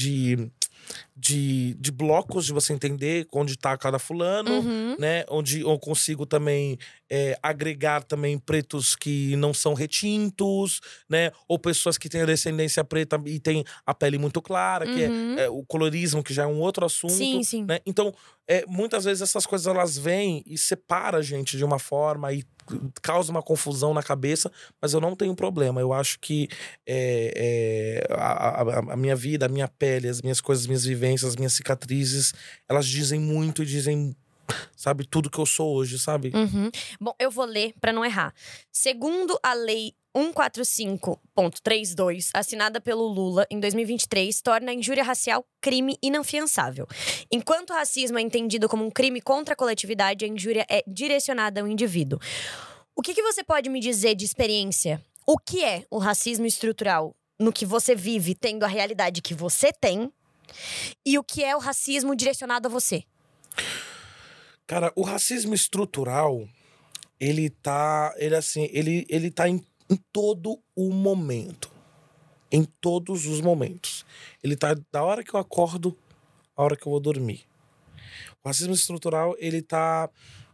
De 1.16 1.74
de, 1.78 1.90
blocos 1.90 2.46
de 2.46 2.52
você 2.52 2.72
entender 2.72 3.26
onde 3.32 3.56
tá 3.56 3.76
cada 3.76 3.98
fulano, 3.98 4.50
Uhum. 4.60 4.96
né? 4.98 5.24
Onde 5.28 5.60
eu 5.60 5.78
consigo 5.78 6.24
também 6.26 6.78
é, 7.10 7.38
agregar 7.42 8.02
também 8.04 8.38
pretos 8.38 8.94
que 8.96 9.34
não 9.36 9.52
são 9.52 9.74
retintos, 9.74 10.80
né? 11.08 11.30
Ou 11.48 11.58
pessoas 11.58 11.98
que 11.98 12.08
têm 12.08 12.22
a 12.22 12.26
descendência 12.26 12.84
preta 12.84 13.20
e 13.26 13.38
têm 13.38 13.64
a 13.84 13.94
pele 13.94 14.18
muito 14.18 14.40
clara, 14.40 14.86
que 14.86 15.04
Uhum. 15.04 15.38
é, 15.38 15.44
é 15.44 15.48
o 15.48 15.62
colorismo, 15.64 16.22
que 16.22 16.32
já 16.34 16.44
é 16.44 16.46
um 16.46 16.60
outro 16.60 16.84
assunto. 16.86 17.12
Sim, 17.12 17.42
sim. 17.42 17.64
Né? 17.64 17.80
Então, 17.84 18.12
é, 18.52 18.64
muitas 18.66 19.04
vezes 19.04 19.22
essas 19.22 19.46
coisas 19.46 19.66
elas 19.68 19.96
vêm 19.96 20.42
e 20.44 20.58
separa 20.58 21.18
a 21.18 21.22
gente 21.22 21.56
de 21.56 21.64
uma 21.64 21.78
forma 21.78 22.32
e 22.32 22.44
causa 23.00 23.30
uma 23.30 23.42
confusão 23.42 23.94
na 23.94 24.02
cabeça, 24.02 24.50
mas 24.82 24.92
eu 24.92 25.00
não 25.00 25.14
tenho 25.14 25.34
problema. 25.36 25.80
Eu 25.80 25.92
acho 25.92 26.18
que 26.18 26.48
é, 26.86 28.02
é, 28.10 28.14
a, 28.14 28.62
a- 28.62 28.92
a 28.92 28.96
minha 28.96 29.14
vida, 29.14 29.46
a 29.46 29.48
minha 29.48 29.68
pele, 29.68 30.08
as 30.08 30.20
minhas 30.20 30.40
coisas, 30.40 30.64
as 30.64 30.66
minhas 30.68 30.84
vivências, 30.84 31.30
as 31.30 31.36
minhas 31.36 31.52
cicatrizes, 31.52 32.34
elas 32.68 32.86
dizem 32.86 33.20
muito 33.20 33.62
e 33.62 33.66
dizem, 33.66 34.16
sabe, 34.76 35.04
tudo 35.06 35.30
que 35.30 35.38
eu 35.38 35.46
sou 35.46 35.74
hoje, 35.76 35.96
sabe? 35.98 36.32
Uhum. 36.34 36.70
Bom, 37.00 37.14
eu 37.20 37.30
vou 37.30 37.44
ler 37.44 37.72
pra 37.80 37.92
não 37.92 38.04
errar. 38.04 38.34
Segundo 38.72 39.38
a 39.42 39.54
lei 39.54 39.94
145.32, 40.16 42.30
assinada 42.34 42.80
pelo 42.80 43.06
Lula 43.06 43.46
em 43.50 43.60
2023, 43.60 44.40
torna 44.42 44.72
a 44.72 44.74
injúria 44.74 45.04
racial 45.04 45.46
crime 45.60 45.96
inafiançável. 46.02 46.88
Enquanto 47.30 47.70
o 47.70 47.74
racismo 47.74 48.18
é 48.18 48.22
entendido 48.22 48.68
como 48.68 48.84
um 48.84 48.90
crime 48.90 49.20
contra 49.20 49.54
a 49.54 49.56
coletividade, 49.56 50.24
a 50.24 50.28
injúria 50.28 50.66
é 50.68 50.82
direcionada 50.86 51.60
ao 51.60 51.68
indivíduo. 51.68 52.18
O 52.96 53.02
que, 53.02 53.14
que 53.14 53.22
você 53.22 53.44
pode 53.44 53.70
me 53.70 53.80
dizer 53.80 54.14
de 54.14 54.24
experiência? 54.24 55.02
O 55.26 55.38
que 55.38 55.64
é 55.64 55.84
o 55.90 55.98
racismo 55.98 56.44
estrutural 56.44 57.14
no 57.38 57.52
que 57.52 57.64
você 57.64 57.94
vive, 57.94 58.34
tendo 58.34 58.64
a 58.64 58.68
realidade 58.68 59.22
que 59.22 59.32
você 59.32 59.72
tem? 59.72 60.12
E 61.06 61.16
o 61.18 61.24
que 61.24 61.44
é 61.44 61.54
o 61.54 61.60
racismo 61.60 62.16
direcionado 62.16 62.68
a 62.68 62.70
você? 62.70 63.04
Cara, 64.66 64.92
o 64.94 65.02
racismo 65.02 65.54
estrutural, 65.54 66.46
ele 67.18 67.50
tá, 67.50 68.14
ele 68.18 68.36
assim, 68.36 68.68
ele, 68.72 69.06
ele 69.08 69.30
tá 69.30 69.48
em, 69.48 69.64
em 69.90 69.96
todo 70.12 70.58
o 70.76 70.90
momento. 70.92 71.70
Em 72.50 72.64
todos 72.64 73.26
os 73.26 73.40
momentos. 73.40 74.06
Ele 74.42 74.56
tá 74.56 74.74
da 74.90 75.02
hora 75.02 75.24
que 75.24 75.34
eu 75.34 75.40
acordo, 75.40 75.96
a 76.56 76.62
hora 76.62 76.76
que 76.76 76.86
eu 76.86 76.92
vou 76.92 77.00
dormir. 77.00 77.44
O 78.42 78.48
racismo 78.48 78.72
estrutural, 78.72 79.34
ele 79.38 79.60
tá 79.60 80.08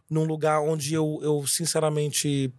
num 0.09 0.23
lugar 0.23 0.61
onde 0.61 0.93
eu, 0.93 1.19
eu 1.21 1.45
sinceramente... 1.45 2.51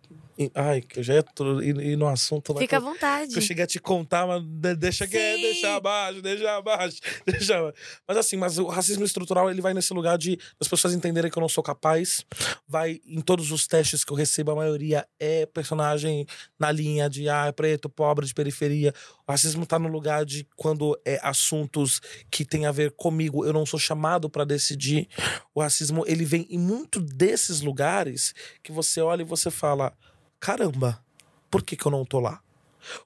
Ai, 0.54 0.80
que 0.80 1.00
eu 1.00 1.02
já 1.02 1.14
ia 1.14 1.24
ir, 1.62 1.96
no 1.96 2.06
assunto 2.06 2.52
lá. 2.52 2.60
Fica 2.60 2.76
à 2.76 2.80
vontade. 2.80 3.32
que 3.32 3.38
eu 3.38 3.42
cheguei 3.42 3.64
a 3.64 3.66
te 3.66 3.78
contar, 3.80 4.26
mas 4.26 4.42
de- 4.42 4.76
deixa 4.76 5.06
que 5.06 5.16
deixa 5.18 5.74
abaixo, 5.74 6.22
deixa 6.22 6.56
abaixo, 6.56 6.98
deixa 7.26 7.58
abaixo. 7.58 7.76
Mas 8.06 8.16
assim, 8.16 8.36
mas 8.36 8.58
o 8.58 8.66
racismo 8.66 9.04
estrutural, 9.04 9.50
ele 9.50 9.60
vai 9.60 9.74
nesse 9.74 9.92
lugar 9.92 10.16
de 10.16 10.38
as 10.60 10.68
pessoas 10.68 10.94
entenderem 10.94 11.30
que 11.30 11.36
eu 11.36 11.40
não 11.40 11.48
sou 11.48 11.62
capaz. 11.64 12.24
Vai 12.66 13.00
em 13.06 13.20
todos 13.20 13.50
os 13.50 13.66
testes 13.66 14.04
que 14.04 14.12
eu 14.12 14.16
recebo, 14.16 14.52
a 14.52 14.56
maioria 14.56 15.06
é 15.18 15.44
personagem 15.46 16.24
na 16.58 16.70
linha 16.70 17.08
de 17.10 17.28
ah, 17.28 17.46
é 17.46 17.52
preto, 17.52 17.88
pobre, 17.88 18.26
de 18.26 18.32
periferia. 18.34 18.94
O 19.26 19.32
racismo 19.32 19.66
tá 19.66 19.78
no 19.78 19.88
lugar 19.88 20.24
de 20.24 20.46
quando 20.56 20.98
é 21.04 21.18
assuntos 21.22 22.00
que 22.30 22.44
tem 22.44 22.64
a 22.64 22.72
ver 22.72 22.92
comigo, 22.92 23.44
eu 23.44 23.52
não 23.52 23.66
sou 23.66 23.78
chamado 23.78 24.30
para 24.30 24.44
decidir. 24.44 25.08
O 25.54 25.60
racismo, 25.60 26.04
ele 26.06 26.24
vem 26.24 26.46
em 26.48 26.58
muito 26.58 27.00
desses 27.00 27.60
lugares 27.60 28.34
que 28.62 28.70
você 28.72 29.00
olha 29.00 29.22
e 29.22 29.24
você 29.24 29.50
fala: 29.50 29.92
caramba, 30.40 31.02
por 31.50 31.62
que, 31.62 31.76
que 31.76 31.86
eu 31.86 31.92
não 31.92 32.04
tô 32.04 32.20
lá? 32.20 32.40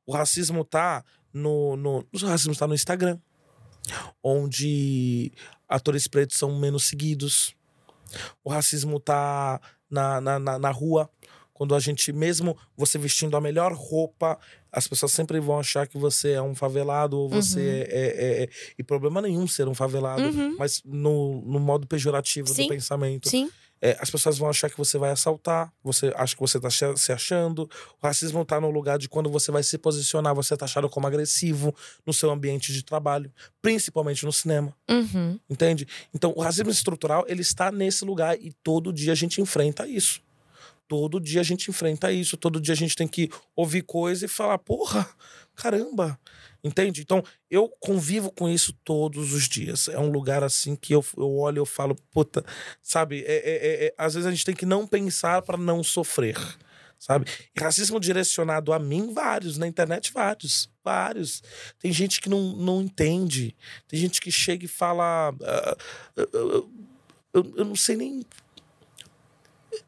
O 0.06 0.12
racismo 0.12 0.64
tá 0.64 1.04
no, 1.32 1.76
no. 1.76 2.06
O 2.12 2.26
racismo 2.26 2.54
tá 2.54 2.66
no 2.66 2.74
Instagram. 2.74 3.18
Onde 4.22 5.32
atores 5.68 6.06
pretos 6.06 6.36
são 6.38 6.58
menos 6.58 6.84
seguidos. 6.84 7.54
O 8.44 8.50
racismo 8.50 9.00
tá 9.00 9.60
na, 9.90 10.20
na, 10.20 10.38
na, 10.38 10.58
na 10.58 10.70
rua. 10.70 11.10
Quando 11.52 11.74
a 11.74 11.80
gente, 11.80 12.12
mesmo 12.12 12.56
você 12.76 12.98
vestindo 12.98 13.36
a 13.36 13.40
melhor 13.40 13.72
roupa, 13.72 14.38
as 14.70 14.88
pessoas 14.88 15.12
sempre 15.12 15.38
vão 15.38 15.58
achar 15.58 15.86
que 15.86 15.96
você 15.98 16.32
é 16.32 16.42
um 16.42 16.54
favelado 16.54 17.16
ou 17.18 17.28
você 17.28 17.60
Uhum. 17.60 17.66
é, 17.66 17.82
é- 17.90 18.42
é- 18.44 18.48
E 18.78 18.82
problema 18.82 19.20
nenhum 19.22 19.46
ser 19.46 19.68
um 19.68 19.74
favelado, 19.74 20.22
Uhum. 20.22 20.56
mas 20.58 20.82
no, 20.84 21.40
no 21.42 21.60
modo 21.60 21.86
pejorativo 21.86 22.48
Sim. 22.48 22.62
do 22.64 22.68
pensamento. 22.68 23.28
Sim. 23.28 23.50
É, 23.84 23.96
as 24.00 24.08
pessoas 24.08 24.38
vão 24.38 24.48
achar 24.48 24.70
que 24.70 24.78
você 24.78 24.96
vai 24.96 25.10
assaltar, 25.10 25.72
você 25.82 26.12
acha 26.16 26.36
que 26.36 26.40
você 26.40 26.60
tá 26.60 26.70
che- 26.70 26.96
se 26.96 27.12
achando. 27.12 27.68
O 28.00 28.06
racismo 28.06 28.44
tá 28.44 28.60
no 28.60 28.70
lugar 28.70 28.96
de 28.96 29.08
quando 29.08 29.28
você 29.28 29.50
vai 29.50 29.62
se 29.64 29.76
posicionar, 29.76 30.32
você 30.36 30.56
tá 30.56 30.66
achado 30.66 30.88
como 30.88 31.04
agressivo 31.08 31.74
no 32.06 32.12
seu 32.12 32.30
ambiente 32.30 32.72
de 32.72 32.84
trabalho, 32.84 33.32
principalmente 33.60 34.24
no 34.24 34.32
cinema, 34.32 34.72
Uhum. 34.88 35.36
entende? 35.50 35.86
Então, 36.14 36.32
o 36.36 36.40
racismo 36.40 36.70
estrutural, 36.70 37.24
ele 37.26 37.42
está 37.42 37.72
nesse 37.72 38.04
lugar 38.04 38.38
e 38.40 38.52
todo 38.62 38.92
dia 38.92 39.10
a 39.12 39.16
gente 39.16 39.40
enfrenta 39.40 39.86
isso. 39.86 40.22
Todo 40.92 41.18
dia 41.18 41.40
a 41.40 41.44
gente 41.44 41.70
enfrenta 41.70 42.12
isso, 42.12 42.36
todo 42.36 42.60
dia 42.60 42.74
a 42.74 42.76
gente 42.76 42.94
tem 42.94 43.08
que 43.08 43.30
ouvir 43.56 43.80
coisa 43.80 44.26
e 44.26 44.28
falar, 44.28 44.58
porra, 44.58 45.08
caramba, 45.56 46.20
entende? 46.62 47.00
Então, 47.00 47.24
eu 47.50 47.66
convivo 47.80 48.30
com 48.30 48.46
isso 48.46 48.74
todos 48.84 49.32
os 49.32 49.48
dias. 49.48 49.88
É 49.88 49.98
um 49.98 50.10
lugar 50.10 50.44
assim 50.44 50.76
que 50.76 50.94
eu, 50.94 51.02
eu 51.16 51.34
olho 51.38 51.56
e 51.56 51.60
eu 51.60 51.64
falo, 51.64 51.96
puta, 52.10 52.44
sabe? 52.82 53.22
É, 53.26 53.32
é- 53.36 53.56
é- 53.66 53.84
é- 53.86 53.94
às 53.96 54.12
vezes 54.12 54.26
a 54.26 54.30
gente 54.30 54.44
tem 54.44 54.54
que 54.54 54.66
não 54.66 54.86
pensar 54.86 55.40
para 55.40 55.56
não 55.56 55.82
sofrer, 55.82 56.36
sabe? 56.98 57.24
E 57.56 57.58
racismo 57.58 57.98
direcionado 57.98 58.70
a 58.70 58.78
mim, 58.78 59.14
vários. 59.14 59.56
Na 59.56 59.66
internet, 59.66 60.12
vários. 60.12 60.68
Vários. 60.84 61.42
Tem 61.78 61.90
gente 61.90 62.20
que 62.20 62.28
não, 62.28 62.54
não 62.54 62.82
entende. 62.82 63.56
Tem 63.88 63.98
gente 63.98 64.20
que 64.20 64.30
chega 64.30 64.66
e 64.66 64.68
fala. 64.68 65.34
ah, 65.42 65.76
eu, 66.16 66.28
eu- 66.34 66.70
eu- 67.32 67.54
eu 67.56 67.64
não 67.64 67.74
sei 67.74 67.96
nem. 67.96 68.22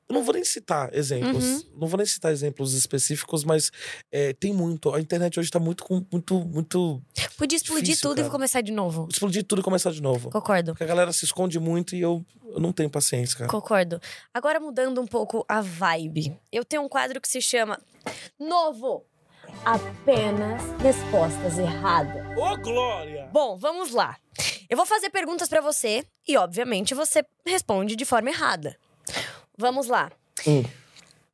Eu 0.09 0.15
não 0.15 0.23
vou 0.23 0.35
nem 0.35 0.44
citar 0.44 0.94
exemplos. 0.94 1.44
Uhum. 1.44 1.62
Não 1.81 1.89
vou 1.89 1.98
nem 1.98 2.06
citar 2.06 2.32
exemplos 2.32 2.73
específicos, 2.74 3.44
mas 3.44 3.70
é, 4.11 4.32
tem 4.32 4.52
muito. 4.52 4.94
A 4.94 5.01
internet 5.01 5.39
hoje 5.39 5.51
tá 5.51 5.59
muito 5.59 5.85
muito, 6.11 6.40
muito. 6.44 7.02
Podia 7.36 7.56
explodir 7.56 7.85
Difícil, 7.85 8.09
tudo 8.11 8.19
e 8.19 8.23
cara. 8.23 8.31
começar 8.32 8.61
de 8.61 8.73
novo. 8.73 9.09
Explodir 9.11 9.44
tudo 9.44 9.61
e 9.61 9.65
começar 9.65 9.90
de 9.90 10.02
novo. 10.02 10.31
Concordo. 10.31 10.73
Porque 10.73 10.85
a 10.85 10.86
galera 10.86 11.12
se 11.12 11.24
esconde 11.24 11.59
muito 11.59 11.94
e 11.94 12.01
eu, 12.01 12.24
eu 12.47 12.61
não 12.61 12.73
tenho 12.73 12.89
paciência, 12.90 13.39
cara. 13.39 13.51
Concordo. 13.51 14.01
Agora 14.32 14.61
mudando 14.61 15.01
um 15.01 15.06
pouco 15.06 15.44
a 15.48 15.61
vibe. 15.61 16.36
Eu 16.52 16.65
tenho 16.65 16.82
um 16.82 16.89
quadro 16.89 17.20
que 17.20 17.28
se 17.28 17.40
chama 17.40 17.81
Novo. 18.39 19.05
Apenas 19.65 20.62
respostas 20.81 21.59
erradas. 21.59 22.24
Ô, 22.36 22.56
Glória! 22.59 23.28
Bom, 23.32 23.56
vamos 23.56 23.90
lá. 23.93 24.16
Eu 24.69 24.77
vou 24.77 24.86
fazer 24.86 25.11
perguntas 25.11 25.48
pra 25.48 25.61
você 25.61 26.05
e, 26.27 26.36
obviamente, 26.36 26.94
você 26.94 27.24
responde 27.47 27.94
de 27.97 28.05
forma 28.05 28.31
errada. 28.31 28.77
Vamos 29.56 29.86
lá. 29.86 30.10
Hum. 30.47 30.64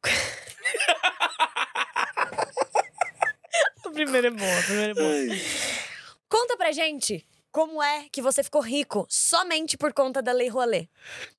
a 3.84 3.90
primeira 3.92 4.28
é 4.28 4.30
boa, 4.30 4.58
a 4.58 4.62
primeira 4.62 4.92
é 4.92 4.94
boa. 4.94 5.36
Conta 6.28 6.56
pra 6.56 6.72
gente 6.72 7.26
como 7.52 7.82
é 7.82 8.06
que 8.12 8.22
você 8.22 8.42
ficou 8.42 8.60
rico 8.60 9.06
somente 9.08 9.76
por 9.76 9.92
conta 9.92 10.22
da 10.22 10.32
Lei 10.32 10.48
Rolê. 10.48 10.88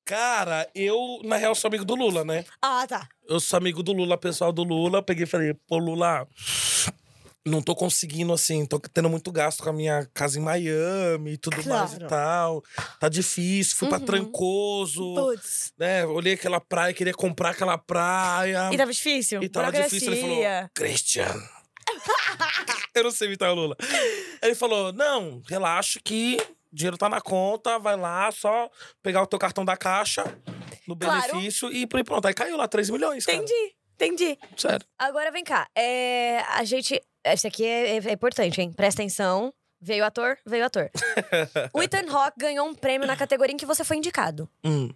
Cara, 0.03 0.69
eu, 0.75 1.21
na 1.23 1.37
real, 1.37 1.55
sou 1.55 1.69
amigo 1.69 1.85
do 1.85 1.95
Lula, 1.95 2.25
né? 2.25 2.43
Ah, 2.61 2.85
tá. 2.87 3.07
Eu 3.27 3.39
sou 3.39 3.57
amigo 3.57 3.81
do 3.81 3.93
Lula, 3.93 4.17
pessoal 4.17 4.51
do 4.51 4.63
Lula. 4.63 5.01
Peguei 5.01 5.23
e 5.23 5.27
falei, 5.27 5.53
pô, 5.53 5.77
Lula, 5.77 6.27
não 7.45 7.61
tô 7.61 7.75
conseguindo, 7.75 8.31
assim, 8.33 8.65
tô 8.65 8.79
tendo 8.79 9.09
muito 9.09 9.31
gasto 9.31 9.63
com 9.63 9.69
a 9.69 9.73
minha 9.73 10.07
casa 10.13 10.37
em 10.39 10.41
Miami 10.43 11.31
e 11.33 11.37
tudo 11.37 11.57
mais 11.67 11.93
e 11.93 11.95
Claro. 11.97 12.07
tal. 12.07 12.63
Tá 12.99 13.09
difícil, 13.09 13.75
fui 13.75 13.87
pra 13.89 13.97
Uhum. 13.97 14.05
Trancoso, 14.05 15.15
Putz. 15.15 15.73
né? 15.77 16.05
Olhei 16.05 16.33
aquela 16.33 16.59
praia, 16.61 16.93
queria 16.93 17.13
comprar 17.13 17.49
aquela 17.51 17.77
praia. 17.77 18.69
E 18.71 18.77
tava 18.77 18.91
difícil? 18.93 19.41
E 19.41 19.49
tava 19.49 19.71
difícil. 19.71 20.11
Ele 20.13 20.21
falou. 20.21 20.69
Christian. 20.73 21.33
eu 22.95 23.03
não 23.03 23.11
sei 23.11 23.27
imitar 23.27 23.51
o 23.51 23.55
Lula. 23.55 23.75
Ele 24.41 24.55
falou: 24.55 24.93
não, 24.93 25.41
relaxa 25.47 25.99
que 26.03 26.37
dinheiro 26.71 26.97
tá 26.97 27.09
na 27.09 27.19
conta, 27.21 27.77
vai 27.79 27.97
lá, 27.97 28.31
só 28.31 28.69
pegar 29.03 29.21
o 29.23 29.27
teu 29.27 29.39
cartão 29.39 29.65
da 29.65 29.75
caixa 29.75 30.23
no 30.87 30.95
Claro. 30.95 31.33
benefício 31.33 31.71
e 31.71 31.85
pronto. 31.87 32.25
Aí 32.27 32.33
caiu 32.33 32.55
lá 32.57 32.67
3 32.67 32.89
milhões, 32.89 33.25
cara. 33.25 33.37
Entendi, 33.37 33.75
entendi. 33.95 34.37
Sério. 34.55 34.85
Agora 34.97 35.31
vem 35.31 35.43
cá. 35.43 35.67
É, 35.75 36.39
a 36.49 36.63
gente. 36.63 37.01
Isso 37.25 37.47
aqui 37.47 37.65
é, 37.65 37.97
é- 37.97 38.07
é 38.09 38.11
importante, 38.13 38.61
hein? 38.61 38.71
Presta 38.73 39.01
atenção. 39.01 39.53
Veio 39.83 40.05
ator, 40.05 40.37
veio 40.45 40.63
ator. 40.65 40.91
o 41.73 41.81
Ethan 41.81 42.07
Hawke 42.11 42.37
ganhou 42.39 42.67
um 42.67 42.75
prêmio 42.75 43.07
na 43.07 43.15
categoria 43.17 43.53
em 43.53 43.57
que 43.57 43.65
você 43.65 43.83
foi 43.83 43.97
indicado. 43.97 44.47
Hum, 44.63 44.89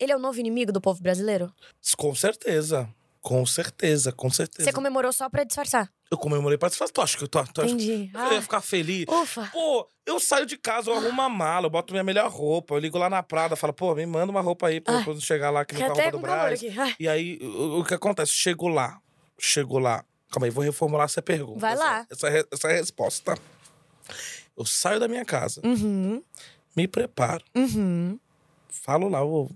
Ele 0.00 0.10
é 0.10 0.16
o 0.16 0.18
novo 0.18 0.40
inimigo 0.40 0.72
do 0.72 0.80
povo 0.80 1.00
brasileiro? 1.00 1.52
com 1.96 2.12
certeza. 2.14 2.88
Com 3.20 3.46
certeza, 3.46 4.10
com 4.10 4.28
certeza. 4.28 4.68
Você 4.68 4.72
comemorou 4.74 5.12
só 5.12 5.30
pra 5.30 5.44
disfarçar. 5.44 5.88
Eu 6.10 6.18
comemorei 6.18 6.58
pra 6.58 6.68
tu 6.68 7.00
acha 7.00 7.16
que 7.16 7.22
eu 7.22 7.28
tô, 7.28 7.40
tu 7.44 7.62
acha 7.62 7.70
Entendi. 7.72 8.10
que 8.10 8.16
eu 8.16 8.32
ia 8.32 8.38
Ah, 8.38 8.42
ficar 8.42 8.60
feliz? 8.60 9.06
ufa. 9.08 9.48
Pô, 9.52 9.88
eu 10.04 10.18
saio 10.18 10.44
de 10.44 10.56
casa, 10.58 10.90
eu 10.90 10.94
arrumo 10.96 11.10
uma 11.10 11.28
mala, 11.28 11.66
eu 11.66 11.70
boto 11.70 11.92
minha 11.92 12.02
melhor 12.02 12.28
roupa, 12.28 12.74
eu 12.74 12.78
ligo 12.80 12.98
lá 12.98 13.08
na 13.08 13.22
Prada, 13.22 13.54
falo, 13.54 13.72
pô, 13.72 13.94
me 13.94 14.04
manda 14.06 14.32
uma 14.32 14.40
roupa 14.40 14.66
aí 14.66 14.80
pra 14.80 14.94
eu 14.94 15.04
quando 15.04 15.20
chegar 15.20 15.50
lá 15.50 15.60
aqui 15.60 15.72
no 15.74 15.78
Fiquei 15.78 15.88
carro 15.94 16.00
até 16.00 16.10
do 16.10 16.18
Brás. 16.18 16.54
aqui. 16.60 16.76
Ai, 16.76 16.96
E 16.98 17.08
aí, 17.08 17.38
o, 17.40 17.78
o 17.78 17.84
que 17.84 17.94
acontece? 17.94 18.32
Chego 18.32 18.66
lá, 18.66 18.98
chego 19.38 19.78
lá. 19.78 20.04
Calma 20.32 20.46
aí, 20.46 20.50
vou 20.50 20.64
reformular 20.64 21.04
essa 21.04 21.20
pergunta. 21.22 21.60
Vai 21.60 21.74
essa- 21.74 21.84
lá. 21.84 22.06
Essa, 22.10 22.28
essa 22.50 22.68
é 22.68 22.72
a 22.72 22.76
resposta. 22.76 23.38
Eu 24.56 24.64
saio 24.66 24.98
da 24.98 25.06
minha 25.06 25.24
casa, 25.24 25.60
Uhum, 25.64 26.22
me 26.76 26.88
preparo, 26.88 27.44
uhum. 27.54 28.18
falo 28.68 29.08
lá, 29.08 29.24
o, 29.24 29.50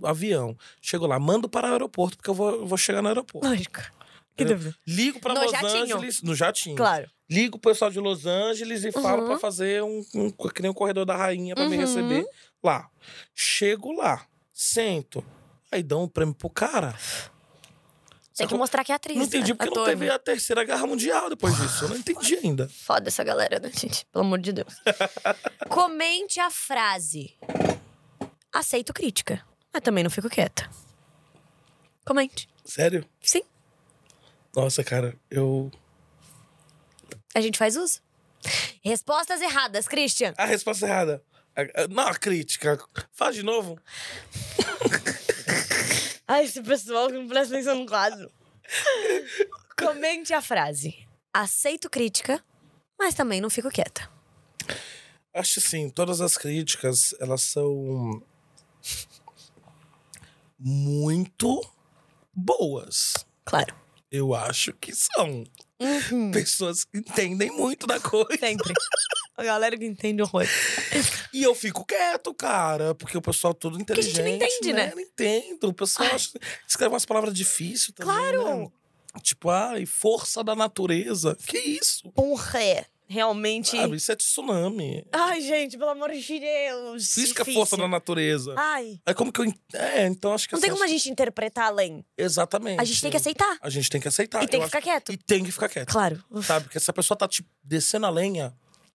o 0.00 0.06
avião. 0.06 0.56
Chego 0.82 1.06
lá, 1.06 1.18
mando 1.18 1.48
para 1.48 1.68
o 1.68 1.72
aeroporto, 1.72 2.16
porque 2.16 2.30
eu 2.30 2.34
vou, 2.34 2.50
eu 2.50 2.66
vou 2.66 2.76
chegar 2.78 3.00
no 3.02 3.08
aeroporto. 3.08 3.46
Lógico. 3.48 3.80
Que 4.36 4.44
dúvida. 4.44 4.74
Ligo 4.86 5.20
No 5.26 5.34
Los 5.34 5.50
jatinho. 5.52 5.82
Angeles, 5.82 6.22
no 6.22 6.34
jatinho. 6.34 6.76
Claro. 6.76 7.10
Ligo 7.28 7.58
pro 7.58 7.70
pessoal 7.72 7.90
de 7.90 8.00
Los 8.00 8.24
Angeles 8.26 8.84
e 8.84 8.90
falo 8.92 9.22
Uhum. 9.22 9.28
pra 9.28 9.38
fazer 9.38 9.82
um, 9.82 10.04
um 10.14 10.30
que 10.30 10.62
nem 10.62 10.70
um 10.70 10.74
corredor 10.74 11.04
da 11.04 11.16
rainha 11.16 11.54
pra 11.54 11.68
me 11.68 11.76
Uhum. 11.76 11.80
receber 11.82 12.26
lá. 12.62 12.88
Chego 13.34 13.92
lá, 13.92 14.26
sento, 14.52 15.24
aí 15.70 15.82
dão 15.82 16.04
um 16.04 16.08
prêmio 16.08 16.34
pro 16.34 16.48
cara. 16.50 16.94
Tem 18.40 18.48
que 18.48 18.54
mostrar 18.54 18.82
que 18.84 18.90
é 18.90 18.94
atriz. 18.94 19.16
Não 19.18 19.24
entendi 19.24 19.50
né? 19.52 19.56
porque 19.56 19.66
não 19.74 19.82
Ator, 19.82 19.86
teve 19.90 20.06
né? 20.06 20.12
a 20.14 20.18
terceira 20.18 20.64
guerra 20.64 20.86
mundial 20.86 21.28
depois 21.28 21.54
disso. 21.56 21.84
Eu 21.84 21.88
não 21.90 21.96
entendi 21.96 22.36
ainda. 22.36 22.68
Foda 22.68 23.08
essa 23.08 23.22
galera, 23.22 23.58
né, 23.60 23.70
gente? 23.74 24.06
Pelo 24.06 24.24
amor 24.24 24.38
de 24.38 24.52
Deus. 24.52 24.74
Comente 25.68 26.40
a 26.40 26.50
frase. 26.50 27.36
Aceito 28.52 28.92
crítica, 28.94 29.44
mas 29.72 29.82
também 29.82 30.02
não 30.02 30.10
fico 30.10 30.28
quieta. 30.30 30.68
Comente. 32.04 32.48
Sério? 32.64 33.04
Sim, 33.20 33.42
Nossa, 34.56 34.82
cara, 34.82 35.14
eu. 35.30 35.70
a 37.34 37.40
gente 37.40 37.58
faz 37.58 37.76
uso. 37.76 38.00
Respostas 38.82 39.40
erradas, 39.42 39.86
Christian. 39.86 40.32
A 40.38 40.46
resposta 40.46 40.86
errada. 40.86 41.22
A- 41.54 41.82
a- 41.82 41.88
Não, 41.88 42.06
a 42.08 42.14
crítica. 42.14 42.78
Faz 43.12 43.34
de 43.36 43.42
novo. 43.42 43.78
Ai, 46.30 46.44
esse 46.44 46.62
pessoal 46.62 47.08
que 47.08 47.14
não 47.14 47.26
presta 47.26 47.52
atenção 47.52 47.74
no 47.74 47.86
quadro. 47.86 48.30
Comente 49.76 50.32
a 50.32 50.40
frase. 50.40 50.94
Aceito 51.34 51.90
crítica, 51.90 52.40
mas 52.96 53.16
também 53.16 53.40
não 53.40 53.50
fico 53.50 53.68
quieta. 53.68 54.08
Acho 55.34 55.58
assim, 55.58 55.90
todas 55.90 56.20
as 56.20 56.36
críticas, 56.36 57.16
elas 57.18 57.42
são 57.42 58.22
muito 60.56 61.68
boas. 62.32 63.26
Claro. 63.44 63.74
Eu 64.08 64.32
acho 64.32 64.72
que 64.74 64.94
são. 64.94 65.42
Uhum. 65.80 66.30
Pessoas 66.32 66.84
que 66.84 66.98
entendem 66.98 67.50
muito 67.50 67.86
da 67.86 67.98
coisa. 67.98 68.36
Sempre. 68.38 68.72
A 69.36 69.42
galera 69.44 69.76
que 69.78 69.86
entende 69.86 70.20
horror. 70.22 70.44
E 71.32 71.42
eu 71.42 71.54
fico 71.54 71.84
quieto, 71.86 72.34
cara, 72.34 72.94
porque 72.94 73.16
o 73.16 73.22
pessoal 73.22 73.54
todo 73.54 73.78
a 73.78 73.80
inteligente. 73.80 74.16
gente 74.16 74.22
não 74.28 74.34
entende, 74.36 74.72
né? 74.74 74.92
Não 74.94 75.00
entendo. 75.00 75.68
O 75.68 75.72
pessoal 75.74 76.10
acha- 76.14 76.38
escreve 76.68 76.92
umas 76.92 77.06
palavras 77.06 77.32
difíceis 77.32 77.92
também. 77.94 78.14
Claro. 78.14 78.58
né? 78.58 78.68
Tipo, 79.22 79.48
ai, 79.50 79.86
força 79.86 80.44
da 80.44 80.54
natureza. 80.54 81.36
Que 81.46 81.58
isso? 81.58 82.10
Porra, 82.12 82.62
é. 82.62 82.84
Realmente. 83.12 83.76
Sabe, 83.76 83.96
isso 83.96 84.12
é 84.12 84.14
tsunami. 84.14 85.04
Ai, 85.12 85.40
gente, 85.40 85.76
pelo 85.76 85.90
amor 85.90 86.12
de 86.12 86.38
Deus. 86.40 87.12
Física 87.12 87.42
difícil. 87.42 87.60
força 87.60 87.76
da 87.76 87.88
natureza. 87.88 88.54
Ai. 88.56 89.00
Aí 89.04 89.12
como 89.14 89.32
que 89.32 89.40
eu. 89.40 89.52
É, 89.74 90.06
então 90.06 90.32
acho 90.32 90.46
que 90.48 90.54
Não 90.54 90.60
tem 90.60 90.70
assim, 90.70 90.76
como 90.76 90.84
a 90.84 90.86
acho- 90.86 90.94
gente 90.94 91.10
interpretar 91.10 91.66
além. 91.66 92.04
Exatamente. 92.16 92.80
A 92.80 92.84
gente 92.84 93.02
tem 93.02 93.10
que 93.10 93.16
aceitar. 93.16 93.58
A 93.60 93.68
gente 93.68 93.90
tem 93.90 94.00
que 94.00 94.06
aceitar. 94.06 94.44
E 94.44 94.46
tem 94.46 94.60
Eu 94.60 94.64
que 94.64 94.66
ficar 94.68 94.78
acho- 94.78 94.84
quieto. 94.86 95.12
E 95.12 95.16
tem 95.16 95.42
que 95.42 95.50
ficar 95.50 95.68
quieto. 95.68 95.90
Claro. 95.90 96.24
Sabe? 96.44 96.66
Porque 96.66 96.78
se 96.78 96.88
a 96.88 96.94
pessoa 96.94 97.18
tá 97.18 97.26
te 97.26 97.44
descendo 97.64 98.06
a 98.06 98.10
lenha, 98.10 98.54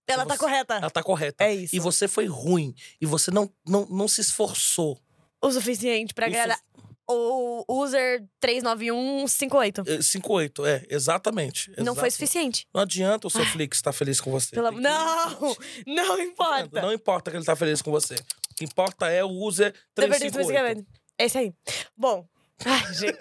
Ela 0.08 0.26
tá 0.28 0.36
você- 0.36 0.40
correta. 0.40 0.76
ela 0.76 0.90
tá 0.92 1.02
correta. 1.02 1.44
É 1.44 1.56
isso. 1.56 1.76
E 1.76 1.80
você 1.80 2.08
foi 2.08 2.28
ruim. 2.28 2.76
E 3.02 3.08
você 3.08 3.32
não, 3.32 3.52
não, 3.68 3.88
não 3.88 4.08
se 4.08 4.22
esforçou. 4.22 5.00
O 5.42 5.52
suficiente 5.52 6.14
pra 6.14 6.28
Isso- 6.30 6.62
agradar. 7.08 7.64
O 7.68 7.82
user 7.84 8.26
39158. 8.40 9.84
Eh, 9.88 9.98
5-8, 10.00 10.66
é, 10.66 10.86
exatamente. 10.90 11.72
Não 11.78 11.96
foi 11.96 12.10
suficiente. 12.12 12.68
Não 12.74 12.82
adianta 12.82 13.28
o 13.28 13.30
seu 13.30 13.46
Flix 13.46 13.78
estar 13.78 13.92
feliz 13.94 14.20
com 14.22 14.32
você. 14.32 14.56
Pela... 14.56 14.70
Tem 14.70 14.78
que- 14.78 14.84
Não! 14.84 15.56
Não 15.88 16.20
importa. 16.20 16.82
Não 16.82 16.94
importa 16.94 17.32
que 17.32 17.38
ele 17.38 17.46
tá 17.46 17.56
feliz 17.56 17.82
com 17.82 17.92
você. 17.92 18.16
O 18.16 18.56
que 18.56 18.66
importa 18.66 19.08
é 19.10 19.24
o 19.24 19.30
user 19.30 19.74
Dever 19.96 20.18
358. 20.20 20.86
É 21.18 21.26
isso 21.26 21.38
aí. 21.38 21.54
Bom. 21.98 22.26
Ai, 22.66 22.94
gente. 22.94 23.18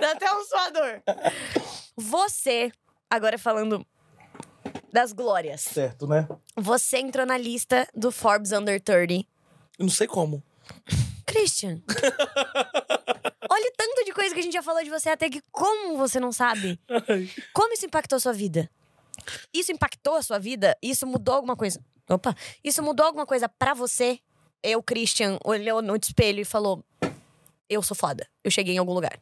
Dá 0.00 0.12
até 0.12 0.32
um 0.34 0.44
suador. 0.44 1.02
Você, 1.96 2.72
agora 3.10 3.38
falando 3.38 3.86
das 4.92 5.12
glórias. 5.12 5.60
Certo, 5.60 6.06
né? 6.06 6.26
Você 6.56 6.98
entrou 6.98 7.26
na 7.26 7.36
lista 7.38 7.86
do 7.94 8.10
Forbes 8.10 8.52
Under 8.52 8.80
30. 8.80 9.12
Eu 9.78 9.84
não 9.86 9.88
sei 9.90 10.06
como. 10.06 10.42
Christian. 11.34 11.82
Olha 13.50 13.68
o 13.68 13.72
tanto 13.76 14.04
de 14.04 14.12
coisa 14.12 14.32
que 14.32 14.40
a 14.40 14.42
gente 14.42 14.52
já 14.52 14.62
falou 14.62 14.82
de 14.84 14.90
você 14.90 15.08
até 15.08 15.28
que 15.28 15.42
como 15.50 15.96
você 15.96 16.20
não 16.20 16.30
sabe? 16.30 16.78
Como 17.52 17.74
isso 17.74 17.86
impactou 17.86 18.16
a 18.16 18.20
sua 18.20 18.32
vida? 18.32 18.70
Isso 19.52 19.72
impactou 19.72 20.14
a 20.14 20.22
sua 20.22 20.38
vida? 20.38 20.76
Isso 20.80 21.06
mudou 21.06 21.34
alguma 21.34 21.56
coisa? 21.56 21.84
Opa! 22.08 22.36
Isso 22.62 22.82
mudou 22.82 23.06
alguma 23.06 23.26
coisa 23.26 23.48
pra 23.48 23.74
você? 23.74 24.20
Eu, 24.62 24.82
Christian, 24.82 25.38
olhou 25.44 25.82
no 25.82 25.96
espelho 25.96 26.40
e 26.40 26.44
falou: 26.44 26.84
Eu 27.68 27.82
sou 27.82 27.96
foda. 27.96 28.26
Eu 28.42 28.50
cheguei 28.50 28.74
em 28.74 28.78
algum 28.78 28.94
lugar. 28.94 29.18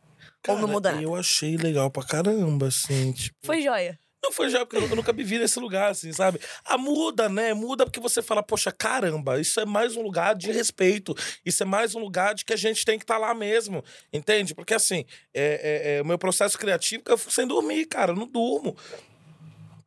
Ou 0.49 0.55
não 0.55 0.63
Cara, 0.63 0.73
muda 0.73 0.93
nada. 0.93 1.03
Eu 1.03 1.15
achei 1.15 1.57
legal 1.57 1.91
pra 1.91 2.05
caramba, 2.05 2.69
assim. 2.69 3.13
Tipo, 3.13 3.37
Foi 3.45 3.63
joia. 3.63 3.99
Não 4.23 4.31
foi 4.31 4.49
já, 4.51 4.65
porque 4.65 4.77
eu 4.77 4.97
nunca 4.97 5.13
me 5.13 5.25
vi 5.25 5.39
nesse 5.39 5.59
lugar, 5.59 5.91
assim, 5.91 6.13
sabe? 6.13 6.39
Ah, 6.65 6.79
muda, 6.79 7.29
né? 7.29 7.53
Muda 7.53 7.85
porque 7.85 7.99
você 7.99 8.23
fala, 8.23 8.43
poxa, 8.43 8.71
caramba, 8.71 9.41
isso 9.41 9.59
é 9.59 9.65
mais 9.67 9.97
um 9.97 10.03
lugar 10.03 10.35
de 10.37 10.53
respeito. 10.53 11.15
Isso 11.45 11.63
é 11.63 11.67
mais 11.67 11.95
um 11.95 11.99
lugar 11.99 12.35
de 12.35 12.45
que 12.45 12.53
a 12.53 12.57
gente 12.57 12.85
tem 12.85 12.99
que 12.99 13.05
estar 13.05 13.19
lá 13.19 13.35
mesmo. 13.35 13.83
Entende? 14.13 14.55
Porque, 14.55 14.75
assim, 14.75 15.05
é, 15.35 15.95
é- 15.95 15.97
é 15.99 16.03
o 16.03 16.07
meu 16.07 16.19
processo 16.19 16.57
criativo 16.57 17.03
que 17.03 17.11
eu 17.11 17.19
fico 17.19 17.33
sem 17.33 17.47
dormir, 17.47 17.87
cara. 17.87 18.13
Eu 18.13 18.17
não 18.17 18.27
durmo. 18.29 18.77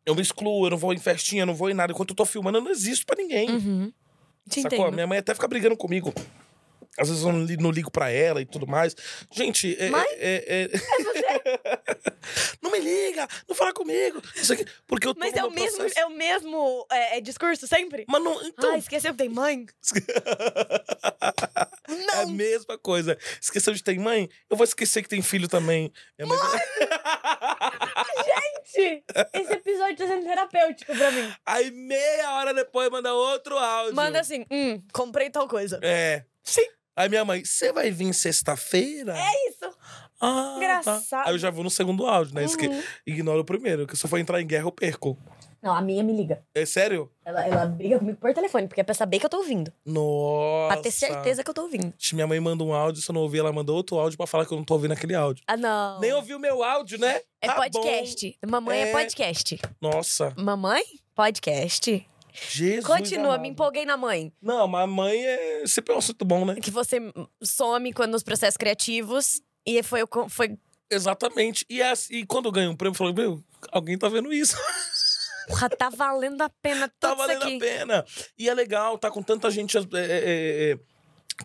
Eu 0.05 0.13
me 0.13 0.21
excluo, 0.21 0.65
eu 0.67 0.69
não 0.71 0.77
vou 0.77 0.93
em 0.93 0.99
festinha, 0.99 1.43
eu 1.43 1.47
não 1.47 1.55
vou 1.55 1.69
em 1.69 1.73
nada. 1.73 1.93
Enquanto 1.93 2.09
eu 2.11 2.15
tô 2.15 2.25
filmando, 2.25 2.57
eu 2.57 2.61
não 2.61 2.71
existo 2.71 3.05
pra 3.05 3.15
ninguém. 3.15 3.49
Uhum. 3.49 3.93
Te 4.49 4.61
Sacou? 4.61 4.77
entendo. 4.79 4.93
Minha 4.95 5.07
mãe 5.07 5.17
até 5.17 5.33
fica 5.33 5.47
brigando 5.47 5.77
comigo. 5.77 6.13
Às 6.97 7.09
vezes 7.09 7.23
eu 7.23 7.31
não 7.33 7.43
li- 7.43 7.57
não 7.57 7.71
ligo 7.71 7.91
pra 7.91 8.09
ela 8.09 8.41
e 8.41 8.45
tudo 8.45 8.65
mais. 8.67 8.95
Gente, 9.33 9.75
é. 9.79 9.89
Mãe? 9.89 10.05
é- 10.11 10.69
é- 10.71 11.75
não 12.61 12.71
me 12.71 12.79
não 13.47 13.55
fala 13.55 13.73
comigo. 13.73 14.21
Isso 14.35 14.53
aqui, 14.53 14.65
porque 14.87 15.07
eu 15.07 15.13
tô 15.13 15.19
Mas 15.19 15.33
é 15.33 15.43
o 15.43 15.51
mesmo, 15.51 15.77
processo. 15.77 15.99
é 15.99 16.05
o 16.05 16.09
mesmo 16.09 16.87
é, 16.91 17.17
é 17.17 17.21
discurso 17.21 17.67
sempre? 17.67 18.05
Mas 18.07 18.23
não. 18.23 18.41
Então, 18.45 18.73
Ah, 18.73 18.77
esqueceu 18.77 19.11
que 19.11 19.17
tem 19.17 19.29
mãe? 19.29 19.65
é 22.13 22.21
a 22.21 22.25
mesma 22.27 22.77
coisa. 22.77 23.17
Esqueceu 23.41 23.73
de 23.73 23.83
ter 23.83 23.97
mãe? 23.99 24.29
Eu 24.49 24.57
vou 24.57 24.63
esquecer 24.63 25.01
que 25.03 25.09
tem 25.09 25.21
filho 25.21 25.47
também. 25.47 25.91
Minha 26.17 26.27
mãe- 26.27 26.39
Gente, 28.25 29.03
esse 29.33 29.53
episódio 29.53 29.97
tá 29.97 30.07
sendo 30.07 30.25
terapêutico 30.25 30.95
pra 30.95 31.11
mim. 31.11 31.33
Aí 31.45 31.71
meia 31.71 32.31
hora 32.35 32.53
depois 32.53 32.89
manda 32.89 33.13
outro 33.13 33.57
áudio. 33.57 33.95
Manda 33.95 34.19
assim, 34.19 34.45
hum, 34.51 34.81
comprei 34.93 35.29
tal 35.29 35.47
coisa. 35.47 35.79
É. 35.81 36.23
Sim. 36.43 36.65
Aí 36.95 37.09
minha 37.09 37.25
mãe, 37.25 37.43
você 37.43 37.71
vai 37.73 37.91
vir 37.91 38.13
sexta-feira? 38.13 39.15
É 39.17 39.49
isso. 39.49 39.77
Ah, 40.19 40.51
tá. 40.51 40.57
Engraçado. 40.57 41.27
Aí 41.27 41.33
eu 41.33 41.37
já 41.37 41.49
vou 41.49 41.63
no 41.63 41.69
segundo 41.69 42.05
áudio, 42.05 42.35
né? 42.35 42.43
Esque... 42.43 42.67
Uhum. 42.67 42.83
Ignora 43.05 43.41
o 43.41 43.45
primeiro, 43.45 43.85
que 43.85 43.95
se 43.97 44.05
eu 44.05 44.09
for 44.09 44.17
entrar 44.17 44.41
em 44.41 44.47
guerra 44.47 44.65
eu 44.65 44.71
perco. 44.71 45.17
Não, 45.65 45.73
a 45.73 45.81
minha 45.81 46.03
me 46.03 46.15
liga. 46.15 46.43
É 46.53 46.63
sério? 46.63 47.11
Ela, 47.25 47.43
ela 47.43 47.65
briga 47.65 47.97
comigo 47.97 48.19
por 48.19 48.31
telefone, 48.31 48.67
porque 48.67 48.81
é 48.81 48.83
pra 48.83 48.93
saber 48.93 49.17
que 49.17 49.25
eu 49.25 49.29
tô 49.29 49.37
ouvindo. 49.37 49.73
Nossa. 49.83 50.75
Pra 50.75 50.83
ter 50.83 50.91
certeza 50.91 51.43
que 51.43 51.49
eu 51.49 51.53
tô 51.55 51.63
ouvindo. 51.63 51.91
Minha 52.13 52.27
mãe 52.27 52.39
manda 52.39 52.63
um 52.63 52.71
áudio, 52.71 53.01
se 53.01 53.09
eu 53.09 53.13
não 53.13 53.21
ouvir, 53.21 53.39
ela 53.39 53.51
manda 53.51 53.71
outro 53.71 53.97
áudio 53.97 54.15
pra 54.15 54.27
falar 54.27 54.45
que 54.45 54.53
eu 54.53 54.57
não 54.57 54.63
tô 54.63 54.75
ouvindo 54.75 54.91
aquele 54.91 55.15
áudio. 55.15 55.43
Ah, 55.47 55.57
não. 55.57 55.99
Nem 55.99 56.13
ouviu 56.13 56.37
o 56.37 56.39
meu 56.39 56.63
áudio, 56.63 56.99
né? 56.99 57.19
É 57.41 57.47
Tá 57.47 57.55
podcast. 57.55 58.37
Mamãe 58.47 58.79
é... 58.79 58.89
É. 58.89 58.91
podcast. 58.91 59.59
bom. 59.81 59.89
Nossa, 59.89 60.33
Mamãe? 60.37 60.83
Podcast. 61.15 62.07
Jesus. 62.31 62.85
Continua, 62.85 63.29
amado. 63.29 63.41
me 63.41 63.47
empolguei 63.49 63.85
na 63.85 63.97
mãe. 63.97 64.31
Não, 64.41 64.67
mas 64.67 64.83
a 64.83 64.87
mãe 64.87 65.25
é 65.25 65.63
sempre 65.65 65.95
um 65.95 65.97
assunto 65.97 66.25
bom, 66.25 66.45
né? 66.45 66.55
Que 66.55 66.69
você 66.69 66.99
some 67.41 67.93
quando 67.93 68.11
nos 68.11 68.23
processos 68.23 68.57
criativos. 68.57 69.41
E 69.65 69.81
foi, 69.83 70.01
foi 70.29 70.57
Exatamente. 70.89 71.65
E, 71.69 71.81
é 71.81 71.91
assim- 71.91 72.13
e 72.15 72.25
quando 72.25 72.45
eu 72.45 72.51
ganho 72.51 72.71
um 72.71 72.75
prêmio, 72.75 72.93
eu 72.93 72.97
falo, 72.97 73.13
meu, 73.13 73.43
alguém 73.71 73.97
tá 73.97 74.07
vendo 74.07 74.31
isso. 74.33 74.55
Porra, 75.47 75.69
tá 75.69 75.89
valendo 75.89 76.41
a 76.41 76.49
pena 76.49 76.87
tá 76.99 77.09
tudo 77.09 77.17
valendo 77.19 77.37
isso 77.37 77.47
aqui. 77.47 77.55
a 77.55 77.59
pena. 77.59 78.05
E 78.37 78.49
é 78.49 78.53
legal, 78.53 78.97
tá 78.97 79.11
com 79.11 79.21
tanta 79.21 79.49
gente 79.51 79.77
é, 79.77 79.81
é, 79.81 79.85
é, 79.93 80.71
é, 80.71 80.79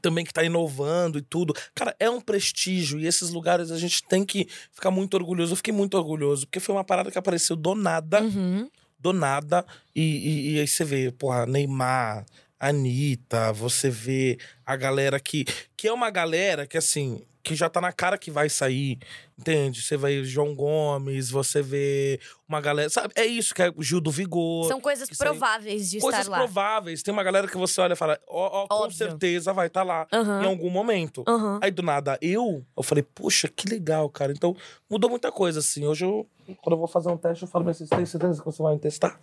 também 0.01 0.25
que 0.25 0.33
tá 0.33 0.43
inovando 0.43 1.19
e 1.19 1.23
tudo. 1.23 1.55
Cara, 1.75 1.95
é 1.99 2.09
um 2.09 2.21
prestígio. 2.21 2.99
E 2.99 3.07
esses 3.07 3.31
lugares 3.31 3.71
a 3.71 3.79
gente 3.79 4.03
tem 4.05 4.25
que 4.25 4.49
ficar 4.73 4.91
muito 4.91 5.15
orgulhoso. 5.15 5.53
Eu 5.53 5.57
fiquei 5.57 5.73
muito 5.75 5.99
orgulhoso, 5.99 6.47
porque 6.47 6.61
foi 6.61 6.75
uma 6.75 6.85
parada 6.85 7.11
que 7.11 7.19
apareceu 7.19 7.57
do 7.57 7.75
nada. 7.75 8.23
Uhum. 8.23 8.71
do 8.99 9.13
nada. 9.13 9.67
E, 9.95 10.03
e, 10.03 10.53
e 10.55 10.61
aí 10.61 10.69
você 10.69 10.85
vê, 10.85 11.11
porra, 11.11 11.45
Neymar, 11.47 12.25
Anitta, 12.59 13.53
você 13.53 13.91
vê 13.91 14.39
a 14.65 14.77
galera 14.77 15.19
que. 15.19 15.45
Que 15.77 15.89
é 15.89 15.93
uma 15.93 16.11
galera 16.11 16.67
que, 16.67 16.77
assim, 16.79 17.23
que 17.43 17.55
já 17.55 17.69
tá 17.71 17.81
na 17.81 17.93
cara 17.93 18.19
que 18.19 18.31
vai 18.31 18.49
sair, 18.51 18.99
entende? 19.39 19.83
Você 19.83 19.97
vai 19.97 20.23
João 20.25 20.55
Gomes, 20.55 21.31
você 21.31 21.63
vê 21.63 22.21
uma 22.49 22.61
galera. 22.61 22.91
Sabe? 22.91 23.13
É 23.17 23.25
isso 23.25 23.55
que 23.55 23.63
é 23.63 23.73
o 23.75 23.83
Gil 23.83 24.01
do 24.01 24.11
Vigor. 24.11 24.67
São 24.69 24.81
coisas 24.81 25.09
sai- 25.11 25.27
prováveis 25.29 25.91
de 25.91 26.01
Coisas 26.01 26.21
estar 26.21 26.31
lá. 26.31 26.39
prováveis. 26.39 27.03
Tem 27.03 27.13
uma 27.13 27.23
galera 27.23 27.49
que 27.49 27.57
você 27.57 27.81
olha 27.81 27.95
e 27.95 27.97
fala, 27.97 28.21
ó, 28.29 28.65
ó, 28.65 28.69
com 28.69 28.75
Óbvio. 28.85 28.97
certeza 28.97 29.53
vai 29.53 29.69
estar 29.69 29.83
lá 29.83 30.07
Aham. 30.13 30.43
em 30.43 30.47
algum 30.47 30.69
momento. 30.71 31.25
Aham. 31.27 31.59
Aí 31.63 31.71
do 31.71 31.83
nada, 31.83 32.19
eu, 32.21 32.65
eu 32.77 32.83
falei, 32.83 33.03
puxa, 33.03 33.49
que 33.49 33.69
legal, 33.69 34.09
cara. 34.11 34.33
Então, 34.33 34.55
mudou 34.89 35.09
muita 35.09 35.33
coisa, 35.33 35.61
assim. 35.61 35.87
Hoje 35.87 36.05
eu, 36.05 36.27
quando 36.63 36.73
eu 36.75 36.79
vou 36.79 36.89
fazer 36.89 37.09
um 37.11 37.17
teste, 37.17 37.45
eu 37.45 37.49
falo, 37.49 37.65
mas 37.65 37.79
você 37.79 37.87
tem 37.87 38.05
certeza 38.05 38.39
que 38.41 38.45
você 38.45 38.63
vai 38.63 38.75
me 38.75 38.81
testar? 38.81 39.19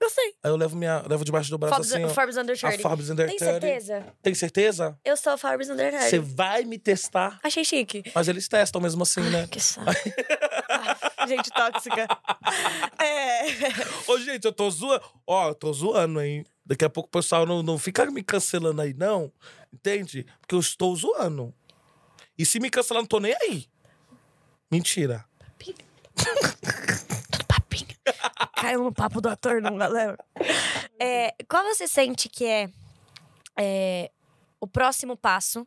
Eu 0.00 0.10
sei. 0.10 0.34
Aí 0.44 0.50
eu 0.50 0.56
levo 0.56 0.76
minha, 0.76 1.02
levo 1.08 1.24
debaixo 1.24 1.50
do 1.50 1.58
braço 1.58 1.74
Forbes, 1.74 1.92
assim, 1.92 2.04
ó. 2.04 2.08
Forbes 2.08 2.36
Under 2.36 2.56
A 2.56 2.68
30. 2.68 2.82
Forbes 2.82 3.10
Under 3.10 3.28
Tem 3.28 3.36
30. 3.36 3.52
certeza? 3.52 4.06
Tem 4.22 4.34
certeza? 4.34 4.98
Eu 5.04 5.16
sou 5.16 5.32
a 5.32 5.38
Forbes 5.38 5.68
Under 5.68 5.90
30. 5.90 6.08
Você 6.08 6.18
vai 6.20 6.64
me 6.64 6.78
testar? 6.78 7.40
Achei 7.42 7.64
chique. 7.64 8.04
Mas 8.14 8.28
eles 8.28 8.46
testam 8.48 8.80
mesmo 8.80 9.02
assim, 9.02 9.22
né? 9.22 9.46
Que 9.48 9.60
saco. 9.60 9.90
Gente 11.26 11.50
tóxica. 11.50 12.06
É. 12.98 13.42
Ô, 14.10 14.18
gente, 14.18 14.44
eu 14.44 14.52
tô 14.52 14.70
zoando. 14.70 15.02
Ó, 15.26 15.48
eu 15.48 15.54
tô 15.54 15.72
zoando, 15.72 16.22
hein? 16.22 16.44
Daqui 16.64 16.84
a 16.84 16.88
pouco 16.90 17.08
o 17.08 17.10
pessoal 17.10 17.44
não, 17.44 17.62
não 17.62 17.76
fica 17.78 18.06
me 18.06 18.22
cancelando 18.22 18.80
aí, 18.80 18.94
não. 18.94 19.30
Entende? 19.72 20.24
Porque 20.40 20.54
eu 20.54 20.60
estou 20.60 20.94
zoando. 20.96 21.52
E 22.38 22.46
se 22.46 22.60
me 22.60 22.70
cancelar, 22.70 23.02
não 23.02 23.06
tô 23.08 23.20
nem 23.20 23.34
aí. 23.42 23.66
Mentira. 24.70 25.24
Caiu 28.60 28.84
no 28.84 28.92
papo 28.92 29.20
do 29.20 29.28
ator, 29.28 29.60
não, 29.62 29.76
galera. 29.76 30.18
É, 30.98 31.34
qual 31.48 31.64
você 31.64 31.86
sente 31.86 32.28
que 32.28 32.44
é, 32.44 32.70
é, 33.58 34.10
o 34.60 34.66
próximo 34.66 35.16
passo, 35.16 35.66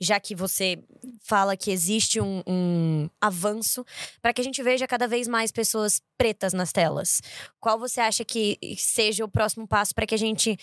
já 0.00 0.20
que 0.20 0.34
você 0.34 0.78
fala 1.20 1.56
que 1.56 1.72
existe 1.72 2.20
um, 2.20 2.42
um 2.46 3.10
avanço, 3.20 3.84
para 4.22 4.32
que 4.32 4.40
a 4.40 4.44
gente 4.44 4.62
veja 4.62 4.86
cada 4.86 5.08
vez 5.08 5.26
mais 5.26 5.50
pessoas 5.50 6.00
pretas 6.16 6.52
nas 6.52 6.72
telas? 6.72 7.20
Qual 7.58 7.78
você 7.78 8.00
acha 8.00 8.24
que 8.24 8.56
seja 8.76 9.24
o 9.24 9.28
próximo 9.28 9.66
passo 9.66 9.92
para 9.94 10.06
que 10.06 10.14
a 10.14 10.18
gente 10.18 10.56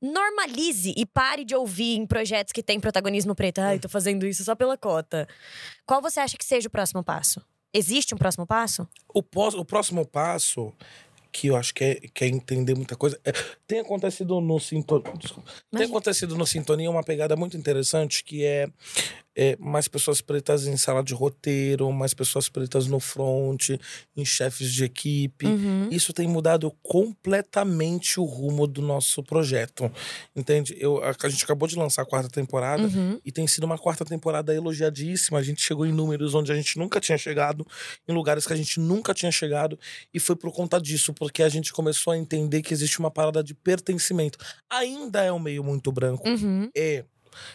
normalize 0.00 0.94
e 0.96 1.04
pare 1.04 1.44
de 1.44 1.54
ouvir 1.56 1.96
em 1.96 2.06
projetos 2.06 2.52
que 2.52 2.62
tem 2.62 2.78
protagonismo 2.78 3.34
preto? 3.34 3.58
Ai, 3.60 3.78
tô 3.80 3.88
fazendo 3.88 4.26
isso 4.26 4.44
só 4.44 4.54
pela 4.54 4.76
cota. 4.76 5.26
Qual 5.84 6.00
você 6.00 6.20
acha 6.20 6.36
que 6.36 6.44
seja 6.44 6.68
o 6.68 6.70
próximo 6.70 7.02
passo? 7.02 7.44
Existe 7.74 8.14
um 8.14 8.18
próximo 8.18 8.46
passo? 8.46 8.88
O, 9.12 9.22
pós- 9.22 9.54
o 9.54 9.64
próximo 9.64 10.06
passo, 10.06 10.72
que 11.38 11.48
eu 11.48 11.56
acho 11.56 11.74
que 11.74 11.84
é, 11.84 11.94
que 11.96 12.24
é 12.24 12.28
entender 12.28 12.74
muita 12.74 12.96
coisa. 12.96 13.20
é- 13.22 13.32
tem 13.66 13.80
acontecido 13.80 14.40
no 14.40 14.58
Sintonia. 14.58 15.12
Tem 15.70 15.82
acontecido 15.86 16.34
no 16.34 16.46
Sintonia 16.46 16.90
uma 16.90 17.02
pegada 17.04 17.36
muito 17.36 17.58
interessante 17.58 18.24
que 18.24 18.42
é, 18.42 18.68
é 19.36 19.54
mais 19.60 19.86
pessoas 19.86 20.22
pretas 20.22 20.66
em 20.66 20.76
sala 20.78 21.04
de 21.04 21.12
roteiro, 21.12 21.92
mais 21.92 22.14
pessoas 22.14 22.48
pretas 22.48 22.86
no 22.86 22.98
front, 22.98 23.70
em 24.16 24.24
chefes 24.24 24.72
de 24.72 24.84
equipe. 24.84 25.46
Uhum. 25.46 25.88
Isso 25.90 26.12
tem 26.14 26.26
mudado 26.26 26.72
completamente 26.82 28.18
o 28.18 28.24
rumo 28.24 28.66
do 28.66 28.80
nosso 28.80 29.22
projeto. 29.22 29.92
Entende? 30.34 30.74
Eu, 30.78 31.04
a, 31.04 31.14
a 31.22 31.28
gente 31.28 31.44
acabou 31.44 31.68
de 31.68 31.76
lançar 31.76 32.02
a 32.02 32.06
quarta 32.06 32.30
temporada. 32.30 32.84
Uhum. 32.84 33.20
E 33.22 33.30
tem 33.30 33.46
sido 33.46 33.64
uma 33.64 33.76
quarta 33.76 34.04
temporada 34.04 34.54
elogiadíssima. 34.54 35.38
A 35.38 35.42
gente 35.42 35.60
chegou 35.60 35.84
em 35.84 35.92
números 35.92 36.34
onde 36.34 36.50
a 36.50 36.54
gente 36.54 36.78
nunca 36.78 36.98
tinha 36.98 37.18
chegado, 37.18 37.66
em 38.08 38.12
lugares 38.12 38.46
que 38.46 38.52
a 38.54 38.56
gente 38.56 38.80
nunca 38.80 39.12
tinha 39.12 39.30
chegado. 39.30 39.78
E 40.14 40.18
foi 40.18 40.34
por 40.34 40.50
conta 40.50 40.80
disso, 40.80 41.12
porque 41.12 41.42
a 41.42 41.48
gente 41.50 41.74
começou 41.74 42.14
a 42.14 42.16
entender 42.16 42.62
que 42.62 42.72
existe 42.72 42.98
uma 42.98 43.10
parada 43.10 43.44
de 43.44 43.52
pertencimento. 43.52 44.38
Ainda 44.70 45.22
é 45.22 45.30
um 45.30 45.38
meio 45.38 45.62
muito 45.62 45.92
branco. 45.92 46.26
Uhum. 46.26 46.70
É. 46.74 47.04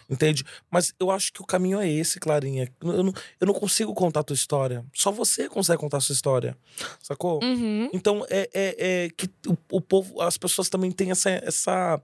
Entende? 0.10 0.44
Mas 0.70 0.94
eu 1.00 1.12
acho 1.12 1.32
que 1.34 1.42
o 1.42 1.46
caminho 1.46 1.80
é 1.80 1.90
esse, 1.90 2.20
Clarinha. 2.20 2.72
Eu 2.82 3.04
não, 3.04 3.14
eu 3.40 3.48
não 3.48 3.54
consigo 3.54 3.94
contar 3.94 4.22
a 4.22 4.24
tua 4.24 4.34
história. 4.34 4.86
Só 4.94 5.12
você 5.12 5.48
consegue 5.48 5.80
contar 5.80 5.98
a 5.98 6.02
sua 6.02 6.14
história. 6.14 6.58
Sacou? 7.02 7.44
Uhum. 7.44 7.90
Então 7.94 8.26
é, 8.30 8.50
é, 8.54 9.06
é 9.06 9.10
que 9.10 9.30
o, 9.48 9.58
o 9.72 9.82
povo, 9.82 10.22
as 10.22 10.38
pessoas 10.38 10.70
também 10.70 10.92
têm 10.92 11.12
essa 11.12 11.30
essa 11.30 12.02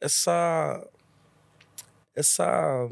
essa 0.00 0.88
essa 2.14 2.88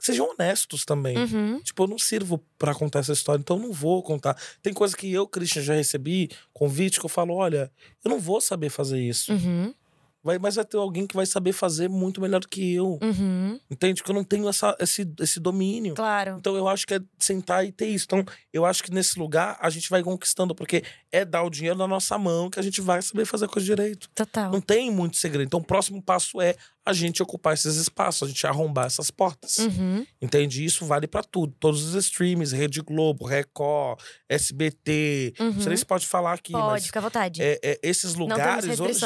sejam 0.00 0.30
honestos 0.30 0.84
também. 0.84 1.16
Uhum. 1.18 1.60
Tipo, 1.62 1.84
eu 1.84 1.88
não 1.88 1.98
sirvo 1.98 2.42
pra 2.58 2.74
contar 2.74 3.00
essa 3.00 3.12
história, 3.12 3.40
então 3.40 3.56
eu 3.56 3.62
não 3.62 3.72
vou 3.72 4.02
contar. 4.02 4.36
Tem 4.62 4.72
coisa 4.72 4.96
que 4.96 5.12
eu, 5.12 5.26
Christian, 5.26 5.62
já 5.62 5.74
recebi 5.74 6.30
convite 6.52 6.98
que 6.98 7.04
eu 7.04 7.10
falo, 7.10 7.34
olha, 7.34 7.70
eu 8.04 8.10
não 8.10 8.18
vou 8.18 8.40
saber 8.40 8.70
fazer 8.70 9.00
isso. 9.00 9.32
Uhum. 9.32 9.74
Vai, 10.22 10.38
mas 10.38 10.56
vai 10.56 10.64
ter 10.64 10.76
alguém 10.76 11.06
que 11.06 11.16
vai 11.16 11.24
saber 11.24 11.52
fazer 11.52 11.88
muito 11.88 12.20
melhor 12.20 12.40
do 12.40 12.48
que 12.48 12.74
eu. 12.74 12.98
Uhum. 13.02 13.58
Entende? 13.70 14.02
Que 14.02 14.10
eu 14.10 14.14
não 14.14 14.22
tenho 14.22 14.48
essa, 14.48 14.76
esse, 14.78 15.10
esse 15.18 15.40
domínio. 15.40 15.94
Claro. 15.94 16.36
Então 16.38 16.54
eu 16.56 16.68
acho 16.68 16.86
que 16.86 16.94
é 16.94 17.00
sentar 17.18 17.64
e 17.64 17.72
ter 17.72 17.86
isso. 17.86 18.04
Então 18.04 18.24
eu 18.52 18.66
acho 18.66 18.82
que 18.82 18.92
nesse 18.92 19.18
lugar 19.18 19.56
a 19.60 19.70
gente 19.70 19.88
vai 19.88 20.02
conquistando, 20.02 20.54
porque 20.54 20.82
é 21.10 21.24
dar 21.24 21.42
o 21.42 21.50
dinheiro 21.50 21.78
na 21.78 21.86
nossa 21.88 22.18
mão 22.18 22.50
que 22.50 22.60
a 22.60 22.62
gente 22.62 22.82
vai 22.82 23.00
saber 23.00 23.24
fazer 23.24 23.46
a 23.46 23.48
coisa 23.48 23.64
direito. 23.64 24.10
Total. 24.14 24.52
Não 24.52 24.60
tem 24.60 24.90
muito 24.90 25.16
segredo. 25.16 25.46
Então 25.46 25.60
o 25.60 25.64
próximo 25.64 26.02
passo 26.02 26.40
é 26.40 26.54
a 26.84 26.92
gente 26.92 27.22
ocupar 27.22 27.54
esses 27.54 27.76
espaços, 27.76 28.22
a 28.22 28.26
gente 28.30 28.46
arrombar 28.46 28.86
essas 28.86 29.10
portas. 29.10 29.58
Uhum. 29.58 30.04
Entende? 30.20 30.64
Isso 30.64 30.84
vale 30.84 31.06
pra 31.06 31.22
tudo. 31.22 31.54
Todos 31.58 31.82
os 31.82 31.94
streams, 32.04 32.54
Rede 32.54 32.82
Globo, 32.82 33.24
Record, 33.24 33.98
SBT. 34.28 35.34
Uhum. 35.40 35.52
Você 35.52 35.68
nem 35.68 35.78
se 35.78 35.86
pode 35.86 36.06
falar 36.06 36.34
aqui, 36.34 36.52
Pode, 36.52 36.66
mas 36.66 36.86
fica 36.86 36.98
à 36.98 37.02
vontade. 37.02 37.42
é, 37.42 37.58
é, 37.62 37.80
esses 37.82 38.14
lugares 38.14 38.78
hoje. 38.78 39.00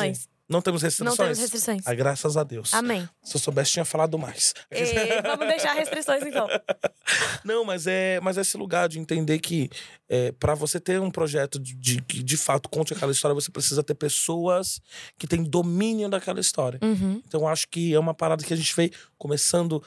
Não 0.49 0.61
temos 0.61 0.83
Não 0.83 0.87
restrições? 0.89 1.16
temos 1.16 1.39
restrições. 1.39 1.83
Ah, 1.87 1.95
graças 1.95 2.37
a 2.37 2.43
Deus. 2.45 2.75
Amém. 2.75 3.09
Se 3.23 3.37
eu 3.37 3.41
soubesse, 3.41 3.73
tinha 3.73 3.85
falado 3.85 4.19
mais. 4.19 4.53
E 4.71 5.23
vamos 5.23 5.47
deixar 5.47 5.73
restrições, 5.75 6.23
então. 6.23 6.47
Não, 7.45 7.65
mas 7.65 7.87
é, 7.87 8.21
mas 8.21 8.39
é 8.39 8.41
esse 8.43 8.57
lugar 8.57 8.89
de 8.89 8.99
entender 8.99 9.39
que 9.39 9.71
é, 10.09 10.33
para 10.33 10.55
você 10.55 10.79
ter 10.81 11.01
um 11.01 11.11
projeto 11.11 11.59
de, 11.59 11.75
de 11.75 12.01
que 12.03 12.23
de 12.23 12.37
fato 12.37 12.69
conte 12.69 12.93
aquela 12.93 13.12
história, 13.12 13.35
você 13.35 13.51
precisa 13.51 13.83
ter 13.83 13.95
pessoas 13.95 14.81
que 15.19 15.27
têm 15.27 15.43
domínio 15.43 16.09
daquela 16.09 16.41
história. 16.41 16.79
Uhum. 16.83 17.23
Então 17.27 17.47
acho 17.49 17.66
que 17.69 17.95
é 17.95 17.99
uma 17.99 18.15
parada 18.15 18.45
que 18.45 18.53
a 18.53 18.57
gente 18.57 18.75
vem 18.77 18.91
começando, 19.19 19.83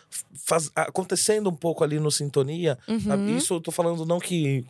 faz- 0.46 0.72
acontecendo 0.76 1.50
um 1.50 1.56
pouco 1.56 1.84
ali 1.84 2.00
no 2.00 2.12
Sintonia. 2.12 2.78
Uhum. 2.88 3.38
Isso 3.38 3.54
eu 3.56 3.62
tô 3.62 3.72
falando 3.72 4.06
não 4.06 4.20
que 4.20 4.66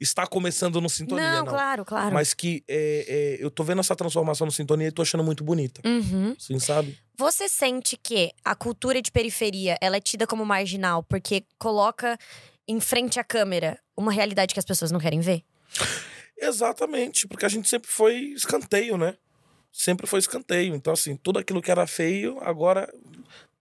está 0.00 0.26
começando 0.26 0.80
no 0.80 0.88
Sintonia, 0.88 1.30
Não, 1.32 1.38
não. 1.44 1.46
claro, 1.46 1.84
claro. 1.84 2.12
Mas 2.14 2.34
que 2.34 2.62
é, 2.68 3.36
é, 3.40 3.44
eu 3.44 3.50
tô 3.50 3.64
vendo 3.64 3.80
essa 3.80 3.96
transformação 3.96 4.44
no 4.46 4.52
Sintonia 4.52 4.88
e 4.88 4.92
tô 4.92 5.04
achando 5.14 5.24
muito 5.24 5.44
bonita. 5.44 5.80
Uhum. 5.86 6.34
Assim, 6.38 6.58
sabe? 6.58 6.98
Você 7.16 7.48
sente 7.48 7.96
que 7.96 8.32
a 8.44 8.54
cultura 8.54 9.00
de 9.00 9.10
periferia 9.12 9.78
ela 9.80 9.96
é 9.96 10.00
tida 10.00 10.26
como 10.26 10.44
marginal 10.44 11.02
porque 11.04 11.44
coloca 11.58 12.18
em 12.66 12.80
frente 12.80 13.20
à 13.20 13.24
câmera 13.24 13.78
uma 13.96 14.10
realidade 14.10 14.52
que 14.52 14.58
as 14.58 14.64
pessoas 14.66 14.90
não 14.90 14.98
querem 14.98 15.20
ver? 15.20 15.42
Exatamente, 16.36 17.28
porque 17.28 17.46
a 17.46 17.48
gente 17.48 17.68
sempre 17.68 17.88
foi 17.90 18.16
escanteio, 18.34 18.98
né? 18.98 19.16
Sempre 19.72 20.06
foi 20.06 20.18
escanteio. 20.18 20.74
Então, 20.74 20.92
assim, 20.92 21.16
tudo 21.16 21.38
aquilo 21.38 21.62
que 21.62 21.70
era 21.70 21.86
feio, 21.86 22.38
agora 22.40 22.92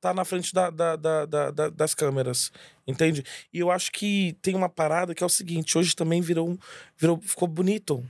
tá 0.02 0.14
na 0.14 0.26
frente 0.26 0.54
da, 0.54 0.70
da- 0.70 0.96
da- 0.96 1.26
da- 1.26 1.52
da- 1.52 1.70
das 1.70 1.94
câmeras. 1.96 2.52
Entende? 2.88 3.24
E 3.54 3.60
eu 3.60 3.72
acho 3.72 3.92
que 3.92 4.36
tem 4.42 4.56
uma 4.56 4.70
parada 4.70 5.14
que 5.16 5.24
é 5.24 5.26
o 5.26 5.30
seguinte: 5.30 5.78
hoje 5.78 5.96
também 5.96 6.22
virou. 6.22 6.50
um- 6.50 6.58
virou 6.98 7.20
ficou 7.22 7.48
bonito. 7.48 8.04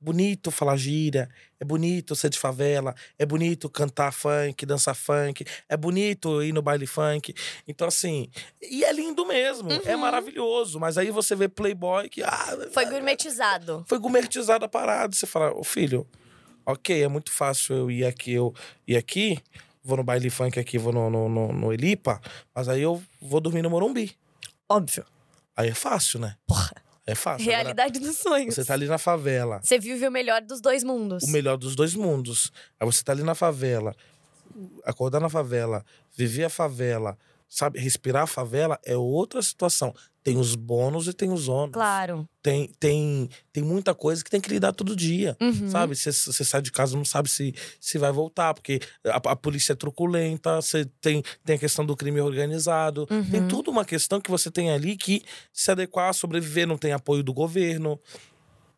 Bonito 0.00 0.50
falar 0.50 0.76
gíria, 0.76 1.30
é 1.64 1.66
bonito 1.66 2.14
ser 2.14 2.28
de 2.28 2.38
favela, 2.38 2.94
é 3.18 3.24
bonito 3.24 3.70
cantar 3.70 4.12
funk, 4.12 4.66
dançar 4.66 4.94
funk, 4.94 5.44
é 5.68 5.76
bonito 5.76 6.42
ir 6.42 6.52
no 6.52 6.60
baile 6.60 6.86
funk. 6.86 7.34
Então, 7.66 7.88
assim, 7.88 8.28
e 8.60 8.84
é 8.84 8.92
lindo 8.92 9.24
mesmo, 9.26 9.72
é 9.84 9.94
Uhum. 9.94 10.00
maravilhoso. 10.02 10.78
Mas 10.78 10.98
aí 10.98 11.10
você 11.10 11.34
vê 11.34 11.48
Playboy 11.48 12.08
que. 12.10 12.22
Ah, 12.22 12.56
Foi 12.70 12.84
gourmetizado. 12.84 13.84
foi 13.88 13.98
gourmetizada 13.98 14.66
a 14.66 14.68
parada. 14.68 15.14
Você 15.14 15.26
fala, 15.26 15.52
ô 15.58 15.64
filho, 15.64 16.06
ok, 16.66 17.02
é 17.02 17.08
muito 17.08 17.32
fácil 17.32 17.74
eu 17.76 17.90
ir 17.90 18.04
aqui, 18.04 18.32
eu 18.32 18.54
ir 18.86 18.96
aqui, 18.96 19.38
vou 19.82 19.96
no 19.96 20.04
baile 20.04 20.28
funk 20.30 20.58
aqui, 20.60 20.76
vou 20.78 20.92
no, 20.92 21.08
no, 21.08 21.28
no, 21.28 21.52
no 21.52 21.72
Elipa, 21.72 22.20
mas 22.54 22.68
aí 22.68 22.82
eu 22.82 23.02
vou 23.20 23.40
dormir 23.40 23.62
no 23.62 23.70
Morumbi. 23.70 24.12
Óbvio. 24.68 25.04
Aí 25.56 25.68
é 25.70 25.74
fácil, 25.74 26.20
né? 26.20 26.36
Porra. 26.46 26.74
É 27.06 27.14
fácil. 27.14 27.44
Agora, 27.46 27.58
Realidade 27.58 28.00
dos 28.00 28.16
sonhos. 28.16 28.54
você 28.54 28.64
tá 28.64 28.72
ali 28.74 28.86
na 28.86 28.96
favela, 28.98 29.60
Você 29.62 29.78
vive 29.78 30.06
o 30.08 30.10
melhor 30.10 30.40
dos 30.40 30.60
dois 30.60 30.82
mundos. 30.82 31.22
o 31.24 31.30
melhor 31.30 31.56
dos 31.58 31.76
dois 31.76 31.94
mundos. 31.94 32.50
Aí 32.80 32.86
você 32.86 33.02
tá 33.04 33.12
ali 33.12 33.22
na 33.22 33.34
favela, 33.34 33.94
acordar 34.84 35.20
na 35.20 35.28
favela, 35.28 35.84
viver 36.16 36.44
a 36.44 36.50
favela, 36.50 37.18
sabe? 37.54 37.78
Respirar 37.78 38.24
a 38.24 38.26
favela 38.26 38.78
é 38.84 38.96
outra 38.96 39.40
situação. 39.40 39.94
Tem 40.24 40.38
os 40.38 40.54
bônus 40.56 41.06
e 41.06 41.12
tem 41.12 41.30
os 41.30 41.48
ônus. 41.48 41.74
Claro. 41.74 42.26
Tem, 42.42 42.68
tem, 42.80 43.28
tem 43.52 43.62
muita 43.62 43.94
coisa 43.94 44.24
que 44.24 44.30
tem 44.30 44.40
que 44.40 44.48
lidar 44.48 44.72
todo 44.72 44.96
dia. 44.96 45.36
Uhum. 45.40 45.68
Sabe? 45.70 45.94
Você 45.94 46.12
sai 46.12 46.62
de 46.62 46.72
casa 46.72 46.96
não 46.96 47.04
sabe 47.04 47.28
se, 47.30 47.54
se 47.78 47.98
vai 47.98 48.10
voltar, 48.10 48.54
porque 48.54 48.80
a, 49.06 49.16
a 49.16 49.36
polícia 49.36 49.74
é 49.74 49.76
truculenta, 49.76 50.60
você 50.60 50.86
tem, 51.00 51.22
tem 51.44 51.56
a 51.56 51.58
questão 51.58 51.84
do 51.86 51.94
crime 51.94 52.20
organizado. 52.20 53.06
Tem 53.30 53.42
Uhum. 53.42 53.48
tudo 53.48 53.70
uma 53.70 53.84
questão 53.84 54.20
que 54.20 54.30
você 54.30 54.50
tem 54.50 54.70
ali 54.70 54.96
que 54.96 55.22
se 55.52 55.70
adequar, 55.70 56.12
sobreviver, 56.14 56.66
não 56.66 56.78
tem 56.78 56.92
apoio 56.92 57.22
do 57.22 57.32
governo. 57.32 58.00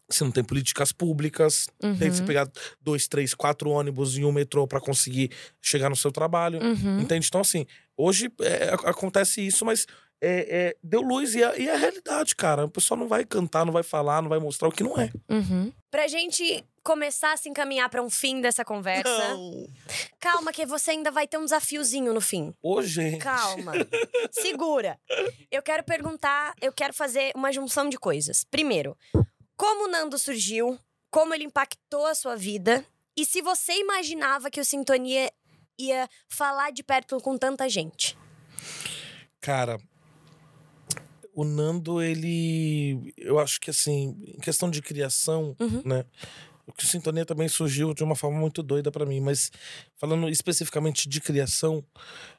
Você 0.09 0.23
não 0.23 0.31
tem 0.31 0.45
políticas 0.45 0.93
públicas. 0.93 1.69
Uhum. 1.83 1.97
Tem 1.97 2.11
que 2.11 2.17
você 2.17 2.23
pegar 2.25 2.49
dois, 2.81 3.09
três, 3.09 3.35
quatro 3.35 3.71
ônibus 3.71 4.17
e 4.19 4.25
um 4.25 4.31
metrô 4.33 4.67
para 4.67 4.81
conseguir 4.81 5.31
chegar 5.61 5.89
no 5.91 5.97
seu 5.97 6.13
trabalho. 6.13 6.61
Uhum. 6.61 7.01
Entende? 7.01 7.27
Então, 7.29 7.41
assim, 7.41 7.67
hoje 7.97 8.31
é, 8.41 8.75
acontece 8.89 9.47
isso, 9.47 9.65
mas 9.65 9.87
é, 10.21 10.69
é, 10.69 10.77
deu 10.83 11.03
luz 11.03 11.35
e 11.35 11.43
é, 11.43 11.61
e 11.61 11.69
é 11.69 11.75
a 11.75 11.79
realidade, 11.79 12.35
cara. 12.35 12.65
O 12.65 12.71
pessoal 12.71 12.99
não 12.99 13.09
vai 13.09 13.25
cantar, 13.25 13.65
não 13.65 13.73
vai 13.73 13.83
falar, 13.83 14.23
não 14.23 14.29
vai 14.29 14.39
mostrar 14.39 14.69
o 14.69 14.73
que 14.73 14.83
não 14.83 14.99
é. 14.99 15.11
Uhum. 15.29 15.73
Pra 15.91 16.09
gente 16.09 16.65
começar 16.83 17.33
a 17.33 17.37
se 17.37 17.49
encaminhar 17.49 17.89
pra 17.91 18.03
um 18.03 18.09
fim 18.09 18.41
dessa 18.41 18.65
conversa. 18.65 19.09
Não. 19.35 19.67
Calma, 20.21 20.53
que 20.53 20.65
você 20.65 20.93
ainda 20.93 21.11
vai 21.11 21.27
ter 21.27 21.37
um 21.37 21.45
desafiozinho 21.45 22.15
no 22.15 22.21
fim. 22.21 22.55
Ô, 22.63 22.81
gente. 22.81 23.19
Calma. 23.19 23.73
Segura. 24.31 24.99
Eu 25.51 25.63
quero 25.63 25.83
perguntar, 25.83 26.55
eu 26.61 26.73
quero 26.73 26.95
fazer 26.95 27.33
uma 27.35 27.53
junção 27.53 27.89
de 27.89 27.99
coisas. 27.99 28.45
Primeiro, 28.45 28.97
como 29.57 29.87
o 29.87 29.89
Nando 29.89 30.19
surgiu? 30.19 30.79
Como 31.11 31.35
ele 31.35 31.45
impactou 31.45 32.07
a 32.07 32.15
sua 32.15 32.37
vida? 32.37 32.85
E 33.17 33.25
se 33.25 33.41
você 33.41 33.73
imaginava 33.81 34.51
que 34.51 34.61
o 34.61 34.65
Sintonia 34.65 35.33
ia 35.79 36.09
falar 36.29 36.71
de 36.73 36.83
perto 36.83 37.19
com 37.21 37.37
tanta 37.39 37.69
gente? 37.69 38.17
Cara, 39.41 39.79
o 41.35 41.45
Nando, 41.45 42.01
ele. 42.03 43.13
Eu 43.17 43.39
acho 43.39 43.61
que, 43.61 43.71
assim, 43.71 44.17
em 44.27 44.41
questão 44.41 44.71
de 44.71 44.81
criação, 44.83 45.55
Uhum. 45.61 45.83
né? 45.85 46.05
O 46.67 46.73
que 46.73 46.83
o 46.83 46.87
Sintonia 46.87 47.25
também 47.25 47.47
surgiu 47.47 47.95
de 47.95 48.03
uma 48.03 48.17
forma 48.17 48.41
muito 48.41 48.61
doida 48.61 48.91
pra 48.91 49.07
mim, 49.07 49.21
mas 49.21 49.53
falando 49.97 50.29
especificamente 50.29 51.09
de 51.09 51.21
criação, 51.21 51.85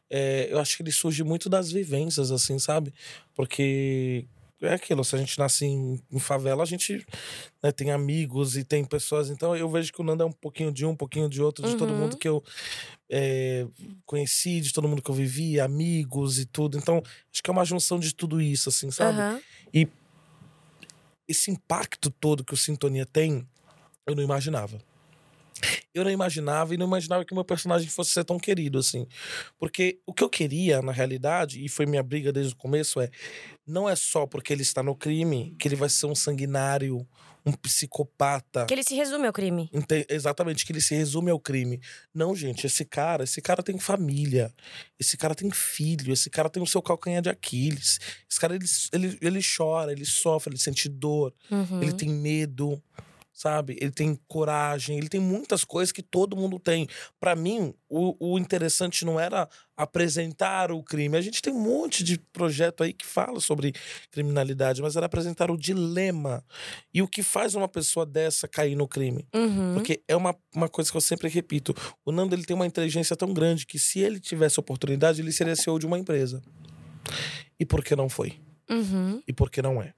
é, 0.10 0.50
eu 0.52 0.60
acho 0.60 0.76
que 0.76 0.84
ele 0.84 0.92
surge 0.92 1.24
muito 1.24 1.48
das 1.50 1.72
vivências, 1.72 2.30
assim, 2.30 2.60
sabe? 2.60 2.94
Porque 3.34 4.26
é 4.62 4.74
aquilo, 4.74 5.02
se 5.06 5.16
a 5.16 5.20
gente 5.20 5.40
nasce 5.40 5.64
em, 5.66 6.02
em 6.12 6.20
favela, 6.20 6.64
a 6.64 6.66
gente 6.66 7.06
né, 7.64 7.72
tem 7.72 7.92
amigos 7.92 8.58
e 8.58 8.66
tem 8.66 8.84
pessoas. 8.84 9.30
Então 9.30 9.56
eu 9.56 9.70
vejo 9.70 9.94
que 9.94 10.02
o 10.02 10.04
Nando 10.04 10.24
é 10.24 10.26
um 10.26 10.32
pouquinho 10.32 10.74
de 10.74 10.86
um, 10.86 10.90
um 10.90 10.96
pouquinho 10.96 11.30
de 11.30 11.42
outro, 11.42 11.66
de 11.66 11.78
todo 11.78 11.92
Uhum. 11.94 11.98
mundo 12.00 12.18
que 12.18 12.28
eu 12.28 12.44
é, 13.10 13.66
conheci, 14.06 14.60
de 14.60 14.74
todo 14.74 14.88
mundo 14.88 15.02
que 15.02 15.10
eu 15.10 15.16
vivi, 15.16 15.60
amigos 15.60 16.40
e 16.40 16.46
tudo. 16.46 16.78
Então, 16.78 17.02
acho 17.32 17.42
que 17.42 17.50
é 17.50 17.54
uma 17.54 17.66
junção 17.66 18.00
de 18.00 18.14
tudo 18.14 18.42
isso, 18.42 18.70
assim, 18.70 18.92
sabe? 18.92 19.20
Aham. 19.20 19.42
esse 21.28 21.52
impacto 21.52 22.10
todo 22.10 22.44
que 22.44 22.54
o 22.54 22.58
Sintonia 22.58 23.06
tem, 23.06 23.48
eu 24.06 24.16
não 24.16 24.24
imaginava. 24.24 24.80
Eu 25.94 26.04
não 26.04 26.12
imaginava 26.12 26.74
e 26.74 26.78
não 26.78 26.86
imaginava 26.86 27.26
que 27.26 27.34
meu 27.34 27.44
personagem 27.44 27.90
fosse 27.90 28.12
ser 28.12 28.24
tão 28.24 28.38
querido 28.38 28.78
assim. 28.78 29.08
Porque 29.58 30.00
o 30.06 30.14
que 30.14 30.24
eu 30.24 30.30
queria, 30.30 30.82
na 30.82 30.92
realidade, 30.92 31.64
e 31.64 31.68
foi 31.68 31.86
minha 31.86 32.04
briga 32.04 32.32
desde 32.32 32.54
o 32.54 32.58
começo, 32.58 33.02
é 33.02 33.10
não 33.66 33.90
é 33.90 33.96
só 33.96 34.28
porque 34.28 34.54
ele 34.54 34.62
está 34.62 34.84
no 34.84 34.96
crime 34.96 35.56
que 35.60 35.68
ele 35.68 35.76
vai 35.76 35.90
ser 35.90 36.06
um 36.06 36.16
sanguinário, 36.16 37.06
um 37.48 37.52
psicopata. 37.53 38.65
Que 38.65 38.74
ele 38.74 38.84
se 38.84 38.95
resume 38.95 39.28
ao 39.28 39.34
crime. 39.34 39.69
Ente- 39.74 40.06
Exatamente, 40.10 40.65
que 40.65 40.72
ele 40.72 40.82
se 40.82 40.94
resume 40.95 41.32
ao 41.32 41.40
crime. 41.40 41.80
Não, 42.14 42.36
gente, 42.36 42.65
esse 42.68 42.84
cara, 42.86 43.24
esse 43.24 43.41
cara 43.41 43.64
tem 43.64 43.80
família. 43.80 44.53
Esse 44.99 45.15
cara 45.18 45.34
tem 45.34 45.49
filho, 45.52 46.14
esse 46.14 46.30
cara 46.30 46.49
tem 46.49 46.61
o 46.61 46.68
seu 46.68 46.82
calcanhar 46.82 47.22
de 47.22 47.30
Aquiles. 47.30 47.99
Esse 48.30 48.40
cara, 48.40 48.56
ele, 48.56 48.65
ele, 48.91 49.18
ele 49.22 49.40
chora, 49.41 49.91
ele 49.91 50.06
sofre, 50.06 50.52
ele 50.53 50.60
sente 50.60 50.90
dor, 50.90 51.34
Uhum. 51.49 51.82
ele 51.82 51.94
tem 51.94 52.10
medo, 52.10 52.82
sabe? 53.38 53.78
Ele 53.80 53.92
tem 53.92 54.20
coragem, 54.28 54.98
ele 54.98 55.08
tem 55.08 55.20
muitas 55.20 55.64
coisas 55.64 55.92
que 55.92 56.02
todo 56.02 56.36
mundo 56.36 56.58
tem. 56.58 56.88
Pra 57.20 57.36
mim, 57.36 57.72
o, 57.88 58.34
o 58.34 58.40
interessante 58.40 59.06
não 59.06 59.20
era 59.20 59.48
apresentar 59.76 60.72
o 60.72 60.82
crime. 60.82 61.16
A 61.16 61.22
gente 61.22 61.40
tem 61.40 61.54
um 61.54 61.62
monte 61.62 62.04
de 62.04 62.18
projeto 62.18 62.82
aí 62.82 62.92
que 62.92 63.06
fala 63.06 63.40
sobre 63.40 63.76
criminalidade, 64.10 64.82
mas 64.82 64.96
era 64.96 65.06
apresentar 65.06 65.52
o 65.52 65.58
dilema 65.58 66.44
e 66.92 67.04
o 67.04 67.08
que 67.08 67.22
faz 67.22 67.54
uma 67.54 67.68
pessoa 67.68 68.08
dessa 68.08 68.48
cair 68.48 68.76
no 68.76 68.88
crime. 68.88 69.28
Uhum. 69.36 69.76
Porque 69.76 70.02
é 70.08 70.16
uma, 70.16 70.36
uma 70.56 70.68
coisa 70.68 70.90
que 70.90 70.98
eu 70.98 71.02
sempre 71.02 71.30
repito. 71.30 71.76
O 72.04 72.12
Nando 72.12 72.34
ele 72.34 72.44
tem 72.44 72.56
uma 72.56 72.66
inteligência 72.66 73.16
tão 73.16 73.32
grande 73.36 73.68
que 73.68 73.78
se 73.78 74.00
ele 74.00 74.20
tivesse 74.20 74.60
oportunidade, 74.60 75.22
ele 75.22 75.32
seria 75.32 75.56
CEO 75.56 75.78
de 75.78 75.86
uma 75.86 76.00
empresa. 76.00 76.42
E 77.60 77.64
por 77.64 77.84
que 77.84 77.96
não 77.96 78.10
foi? 78.10 78.34
Uhum. 78.68 79.22
E 79.28 79.32
por 79.32 79.52
que 79.52 79.62
não 79.62 79.80
é? 79.80 79.94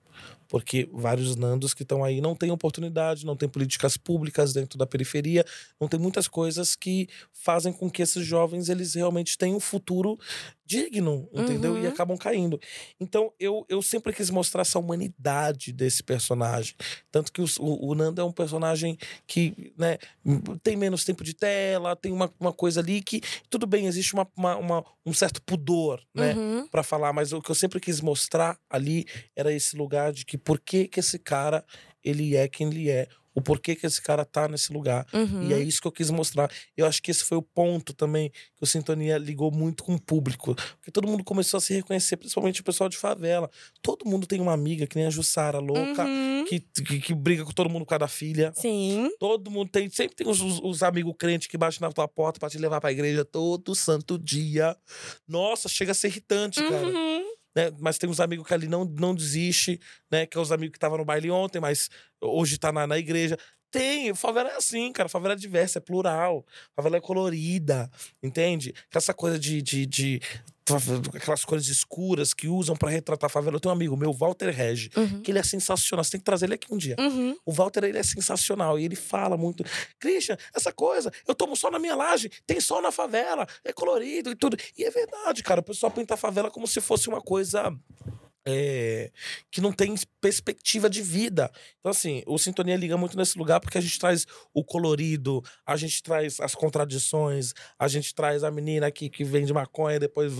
Porque 0.49 0.89
vários 0.91 1.35
Nandos 1.35 1.73
que 1.75 1.83
estão 1.83 2.03
aí 2.03 2.19
não 2.19 2.35
têm 2.35 2.51
oportunidade, 2.51 3.25
não 3.25 3.37
têm 3.37 3.47
políticas 3.47 3.95
públicas 3.95 4.51
dentro 4.51 4.77
da 4.77 4.85
periferia, 4.85 5.45
não 5.79 5.87
tem 5.87 5.99
muitas 5.99 6.27
coisas 6.27 6.75
que 6.75 7.07
fazem 7.31 7.71
com 7.71 7.89
que 7.89 8.01
esses 8.01 8.25
jovens 8.25 8.67
eles 8.67 8.95
realmente 8.95 9.37
tenham 9.37 9.57
um 9.57 9.59
futuro 9.61 10.17
digno, 10.69 11.27
entendeu? 11.33 11.75
E 11.75 11.81
Uhum. 11.81 11.87
acabam 11.87 12.15
caindo. 12.17 12.59
Então 12.99 13.33
eu, 13.39 13.65
eu 13.67 13.81
sempre 13.81 14.13
quis 14.13 14.29
mostrar 14.29 14.61
essa 14.61 14.77
humanidade 14.77 15.73
desse 15.73 16.03
personagem. 16.03 16.75
Tanto 17.11 17.31
que 17.33 17.41
os- 17.41 17.57
o, 17.57 17.87
o 17.87 17.95
Nando 17.95 18.21
é 18.21 18.23
um 18.23 18.31
personagem 18.31 18.95
que 19.25 19.73
né, 19.75 19.97
tem 20.61 20.77
menos 20.77 21.03
tempo 21.03 21.23
de 21.23 21.33
tela, 21.33 21.95
tem 21.95 22.11
uma, 22.11 22.31
uma 22.39 22.53
coisa 22.53 22.81
ali 22.81 23.01
que, 23.01 23.19
tudo 23.49 23.65
bem, 23.65 23.87
existe 23.87 24.13
uma, 24.13 24.27
uma- 24.37 24.57
uma- 24.57 24.85
um 25.03 25.13
certo 25.13 25.41
pudor, 25.41 25.99
né? 26.13 26.33
Uhum. 26.35 26.67
Pra 26.67 26.83
falar, 26.83 27.11
mas 27.13 27.33
o 27.33 27.41
que 27.41 27.49
eu 27.49 27.55
sempre 27.55 27.79
quis 27.79 27.99
mostrar 27.99 28.55
ali 28.69 29.05
era 29.35 29.51
esse 29.51 29.75
lugar 29.75 30.11
de 30.13 30.23
que 30.23 30.37
por 30.37 30.59
que 30.59 30.87
que 30.87 30.99
esse 30.99 31.17
cara 31.17 31.65
ele 32.03 32.35
é 32.35 32.47
quem 32.47 32.67
ele 32.69 32.89
é, 32.89 33.07
o 33.35 33.41
porquê 33.41 33.75
que 33.75 33.85
esse 33.85 34.01
cara 34.01 34.25
tá 34.25 34.47
nesse 34.47 34.73
lugar. 34.73 35.05
Uhum. 35.13 35.43
E 35.49 35.53
é 35.53 35.59
isso 35.59 35.81
que 35.81 35.87
eu 35.87 35.91
quis 35.91 36.09
mostrar. 36.09 36.51
Eu 36.75 36.85
acho 36.85 37.01
que 37.01 37.11
esse 37.11 37.23
foi 37.23 37.37
o 37.37 37.41
ponto 37.41 37.93
também 37.93 38.29
que 38.29 38.63
o 38.63 38.65
Sintonia 38.65 39.17
ligou 39.17 39.51
muito 39.51 39.83
com 39.83 39.95
o 39.95 40.01
público. 40.01 40.55
Porque 40.77 40.91
todo 40.91 41.07
mundo 41.07 41.23
começou 41.23 41.57
a 41.57 41.61
se 41.61 41.73
reconhecer, 41.73 42.17
principalmente 42.17 42.61
o 42.61 42.63
pessoal 42.63 42.89
de 42.89 42.97
favela. 42.97 43.49
Todo 43.81 44.05
mundo 44.09 44.25
tem 44.27 44.41
uma 44.41 44.53
amiga, 44.53 44.85
que 44.87 44.95
nem 44.95 45.05
a 45.05 45.09
Jussara, 45.09 45.59
louca, 45.59 46.03
Uhum. 46.05 46.45
que, 46.47 46.59
que, 46.59 46.99
que 46.99 47.13
briga 47.13 47.45
com 47.45 47.51
todo 47.51 47.69
mundo 47.69 47.83
por 47.83 47.89
causa 47.89 47.99
da 47.99 48.07
filha. 48.07 48.51
Sim. 48.55 49.09
Todo 49.19 49.49
mundo 49.51 49.69
tem, 49.69 49.89
sempre 49.89 50.15
tem 50.15 50.27
os, 50.27 50.41
os- 50.41 50.59
os 50.63 50.83
amigos 50.83 51.13
crentes 51.17 51.47
que 51.47 51.57
batem 51.57 51.79
na 51.81 51.91
tua 51.91 52.07
porta 52.07 52.39
pra 52.39 52.49
te 52.49 52.57
levar 52.57 52.81
pra 52.81 52.91
igreja 52.91 53.23
todo 53.23 53.73
santo 53.75 54.17
dia. 54.17 54.75
Nossa, 55.27 55.69
chega 55.69 55.91
a 55.91 55.95
ser 55.95 56.07
irritante, 56.07 56.61
cara 56.63 56.87
Uhum. 56.87 57.28
Né? 57.55 57.71
Mas 57.79 57.97
tem 57.97 58.09
uns 58.09 58.19
amigos 58.19 58.47
que 58.47 58.53
ali 58.53 58.67
não, 58.67 58.85
não 58.85 59.13
desiste, 59.15 59.79
né? 60.11 60.25
Que 60.25 60.37
é 60.37 60.41
os 60.41 60.51
amigos 60.51 60.73
que 60.73 60.77
estavam 60.77 60.97
no 60.97 61.05
baile 61.05 61.29
ontem, 61.31 61.59
mas 61.59 61.89
hoje 62.21 62.57
tá 62.57 62.71
na, 62.71 62.85
na 62.87 62.97
igreja. 62.97 63.37
Tem, 63.71 64.13
favela 64.15 64.49
é 64.49 64.55
assim, 64.55 64.91
cara. 64.91 65.07
Favela 65.09 65.33
é 65.33 65.37
diversa, 65.37 65.77
é 65.79 65.81
plural. 65.81 66.45
Favela 66.75 66.97
é 66.97 67.01
colorida, 67.01 67.89
entende? 68.21 68.73
Essa 68.93 69.13
coisa 69.13 69.37
de. 69.39 69.61
de, 69.61 69.85
de 69.85 70.21
aquelas 71.15 71.43
cores 71.43 71.67
escuras 71.67 72.31
que 72.31 72.47
usam 72.47 72.75
pra 72.75 72.89
retratar 72.89 73.27
a 73.27 73.29
favela. 73.31 73.55
Eu 73.55 73.59
tenho 73.59 73.73
um 73.73 73.75
amigo 73.75 73.97
meu, 73.97 74.13
Walter 74.13 74.51
Regi, 74.51 74.91
Uhum. 74.95 75.21
que 75.21 75.31
ele 75.31 75.39
é 75.39 75.43
sensacional. 75.43 76.03
Você 76.03 76.11
tem 76.11 76.19
que 76.19 76.25
trazer 76.25 76.45
ele 76.45 76.53
aqui 76.55 76.71
um 76.71 76.77
dia. 76.77 76.95
Uhum. 76.99 77.35
O 77.43 77.51
Walter, 77.51 77.83
ele 77.85 77.97
é 77.97 78.03
sensacional 78.03 78.77
e 78.77 78.85
ele 78.85 78.95
fala 78.95 79.35
muito. 79.35 79.63
Christian, 79.99 80.37
essa 80.53 80.71
coisa, 80.71 81.11
eu 81.27 81.33
tomo 81.33 81.55
sol 81.55 81.71
na 81.71 81.79
minha 81.79 81.95
laje, 81.95 82.29
tem 82.45 82.59
sol 82.59 82.81
na 82.83 82.91
favela, 82.91 83.47
é 83.63 83.73
colorido 83.73 84.29
e 84.31 84.35
tudo. 84.35 84.55
E 84.77 84.83
é 84.83 84.91
verdade, 84.91 85.41
cara. 85.41 85.59
O 85.61 85.63
pessoal 85.63 85.91
pinta 85.91 86.13
a 86.13 86.17
favela 86.17 86.51
como 86.51 86.67
se 86.67 86.79
fosse 86.81 87.07
uma 87.09 87.19
coisa. 87.21 87.75
É, 88.45 89.11
que 89.51 89.61
não 89.61 89.71
tem 89.71 89.95
perspectiva 90.21 90.89
de 90.89 91.01
vida. 91.01 91.51
Então, 91.79 91.91
assim, 91.91 92.23
o 92.25 92.37
Sintonia 92.37 92.75
liga 92.75 92.97
muito 92.97 93.17
nesse 93.17 93.37
lugar 93.37 93.59
porque 93.59 93.77
a 93.77 93.81
gente 93.81 93.99
traz 93.99 94.25
o 94.53 94.63
colorido, 94.63 95.43
a 95.65 95.75
gente 95.77 96.01
traz 96.01 96.39
as 96.39 96.55
contradições, 96.55 97.53
a 97.77 97.87
gente 97.87 98.13
traz 98.13 98.43
a 98.43 98.51
menina 98.51 98.91
que, 98.91 99.09
que 99.09 99.23
vende 99.23 99.53
maconha, 99.53 99.99
depois 99.99 100.33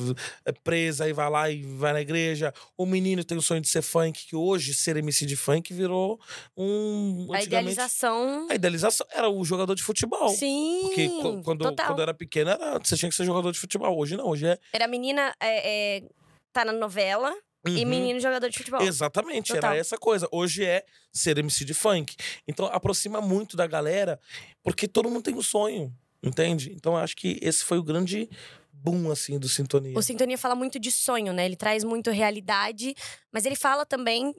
é 0.46 0.52
presa 0.52 1.08
e 1.08 1.14
vai 1.14 1.30
lá 1.30 1.50
e 1.50 1.62
vai 1.64 1.94
na 1.94 2.02
igreja. 2.02 2.54
O 2.78 2.86
menino 2.86 3.24
tem 3.24 3.38
o 3.38 3.42
sonho 3.42 3.62
de 3.62 3.70
ser 3.70 3.82
funk, 3.82 4.28
que 4.28 4.36
hoje 4.36 4.74
ser 4.74 4.98
MC 4.98 5.26
de 5.26 5.36
funk 5.36 5.74
virou 5.74 6.20
um. 6.58 7.28
A 7.34 7.44
idealização. 7.44 8.48
A 8.50 8.56
idealização 8.56 9.06
era 9.12 9.30
o 9.30 9.44
jogador 9.46 9.76
de 9.76 9.84
futebol. 9.84 10.30
Sim. 10.30 10.82
Porque 10.84 11.08
qu- 11.10 11.42
quando, 11.44 11.64
total. 11.64 11.88
quando 11.88 12.00
eu 12.00 12.04
era 12.04 12.14
pequena, 12.14 12.52
era, 12.52 12.80
você 12.80 12.96
tinha 12.98 13.10
que 13.10 13.16
ser 13.16 13.26
jogador 13.26 13.52
de 13.52 13.60
futebol. 13.60 13.98
Hoje 13.98 14.18
não, 14.18 14.28
hoje 14.28 14.48
é. 14.48 14.58
Era 14.74 14.88
menina. 14.88 15.34
É, 15.40 15.98
é, 15.98 16.04
tá 16.52 16.66
na 16.66 16.74
novela 16.74 17.36
e 17.66 17.84
Uhum. 17.84 17.90
menino 17.90 18.20
jogador 18.20 18.50
de 18.50 18.58
futebol. 18.58 18.82
Exatamente, 18.82 19.54
Total. 19.54 19.72
era 19.72 19.80
essa 19.80 19.98
coisa. 19.98 20.28
Hoje 20.32 20.64
é 20.66 20.84
ser 21.12 21.38
MC 21.38 21.66
de 21.66 21.74
funk. 21.74 22.16
Então 22.48 22.66
aproxima 22.68 23.20
muito 23.22 23.58
da 23.58 23.68
galera, 23.68 24.20
porque 24.64 24.88
todo 24.88 25.10
mundo 25.10 25.24
tem 25.24 25.36
um 25.36 25.42
sonho, 25.42 25.94
entende? 26.24 26.72
Então 26.74 26.94
eu 26.94 27.00
acho 27.00 27.16
que 27.16 27.38
esse 27.42 27.64
foi 27.64 27.78
o 27.78 27.84
grande 27.84 28.30
boom, 28.72 29.12
assim, 29.12 29.38
do 29.38 29.50
Sintonia. 29.50 29.98
O 29.98 30.02
Sintonia 30.02 30.38
fala 30.38 30.56
muito 30.56 30.80
de 30.80 30.90
sonho, 30.92 31.34
né? 31.34 31.46
Ele 31.46 31.58
traz 31.58 31.84
muito 31.84 32.12
realidade, 32.12 32.96
mas 33.32 33.46
ele 33.46 33.56
fala 33.56 33.86
também 33.86 34.34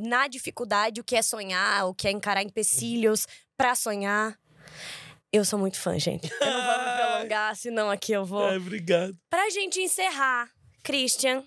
na 0.00 0.26
dificuldade 0.26 1.00
o 1.00 1.04
que 1.04 1.14
é 1.14 1.22
sonhar, 1.22 1.86
o 1.86 1.94
que 1.94 2.08
é 2.08 2.10
encarar 2.10 2.42
empecilhos 2.42 3.26
pra 3.56 3.76
sonhar. 3.76 4.36
Eu 5.32 5.44
sou 5.44 5.58
muito 5.58 5.78
fã, 5.78 5.96
gente. 5.98 6.28
Eu 6.40 6.46
não 6.46 6.64
vou 6.64 6.78
me 6.84 6.92
prolongar, 6.96 7.54
senão 7.56 7.88
aqui 7.88 8.12
eu 8.12 8.24
vou. 8.24 8.44
Ai, 8.44 8.56
obrigado. 8.56 9.16
Pra 9.30 9.48
gente 9.50 9.80
encerrar, 9.80 10.50
Christian. 10.82 11.44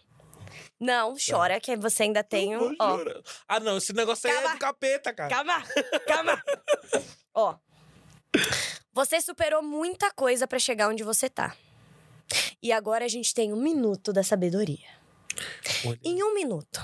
Não, 0.79 1.15
chora, 1.15 1.59
que 1.59 1.75
você 1.77 2.03
ainda 2.03 2.23
tem 2.23 2.57
um. 2.57 2.75
Ó. 2.79 2.99
Ah, 3.47 3.59
não, 3.59 3.77
esse 3.77 3.93
negócio 3.93 4.29
aí 4.29 4.35
é 4.35 4.53
do 4.53 4.59
capeta, 4.59 5.13
cara. 5.13 5.29
calma, 5.29 5.63
calma. 6.05 6.43
Ó, 7.33 7.55
você 8.93 9.19
superou 9.21 9.61
muita 9.61 10.11
coisa 10.11 10.47
pra 10.47 10.59
chegar 10.59 10.89
onde 10.89 11.03
você 11.03 11.29
tá. 11.29 11.55
E 12.61 12.71
agora 12.71 13.05
a 13.05 13.07
gente 13.07 13.33
tem 13.33 13.53
um 13.53 13.61
minuto 13.61 14.11
da 14.11 14.23
sabedoria. 14.23 14.87
Olha. 15.85 15.99
Em 16.03 16.23
um 16.23 16.33
minuto, 16.33 16.83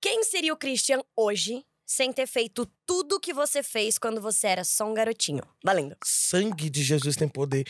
quem 0.00 0.24
seria 0.24 0.52
o 0.52 0.56
Christian 0.56 1.02
hoje 1.16 1.64
sem 1.84 2.12
ter 2.12 2.26
feito 2.26 2.66
tudo 2.86 3.20
que 3.20 3.34
você 3.34 3.62
fez 3.62 3.98
quando 3.98 4.20
você 4.20 4.46
era 4.46 4.64
só 4.64 4.86
um 4.88 4.94
garotinho? 4.94 5.42
Valendo. 5.62 5.96
Sangue 6.04 6.70
de 6.70 6.82
Jesus 6.82 7.16
tem 7.16 7.28
poder. 7.28 7.66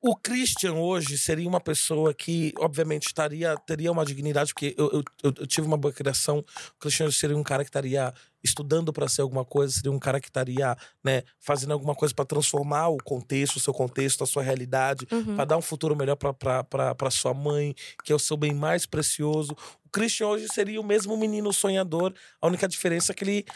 O 0.00 0.14
Christian 0.14 0.74
hoje 0.74 1.16
seria 1.16 1.48
uma 1.48 1.60
pessoa 1.60 2.12
que, 2.12 2.52
obviamente, 2.58 3.06
estaria, 3.06 3.56
teria 3.66 3.90
uma 3.90 4.04
dignidade, 4.04 4.52
porque 4.52 4.74
eu, 4.78 5.02
eu, 5.22 5.32
eu, 5.38 5.46
tive 5.46 5.66
uma 5.66 5.76
boa 5.76 5.92
criação. 5.92 6.38
O 6.38 6.78
Christian 6.78 7.10
seria 7.10 7.36
um 7.36 7.42
cara 7.42 7.64
que 7.64 7.70
estaria 7.70 8.12
estudando 8.44 8.92
para 8.92 9.08
ser 9.08 9.22
alguma 9.22 9.44
coisa, 9.44 9.72
seria 9.72 9.90
um 9.90 9.98
cara 9.98 10.20
que 10.20 10.28
estaria 10.28 10.76
né, 11.02 11.22
fazendo 11.40 11.72
alguma 11.72 11.94
coisa 11.94 12.14
para 12.14 12.24
transformar 12.24 12.88
o 12.88 12.98
contexto, 12.98 13.56
o 13.56 13.60
seu 13.60 13.74
contexto, 13.74 14.22
a 14.22 14.26
sua 14.26 14.42
realidade, 14.42 15.06
Uhum. 15.10 15.34
para 15.34 15.44
dar 15.46 15.56
um 15.56 15.62
futuro 15.62 15.96
melhor 15.96 16.16
para 16.16 17.10
sua 17.10 17.34
mãe, 17.34 17.74
que 18.04 18.12
é 18.12 18.14
o 18.14 18.18
seu 18.18 18.36
bem 18.36 18.54
mais 18.54 18.86
precioso. 18.86 19.56
O 19.84 19.88
Christian 19.90 20.28
hoje 20.28 20.46
seria 20.52 20.80
o 20.80 20.84
mesmo 20.84 21.16
menino 21.16 21.52
sonhador, 21.52 22.14
a 22.40 22.46
única 22.46 22.68
diferença 22.68 23.12
é 23.12 23.14
que 23.14 23.24
ele. 23.24 23.46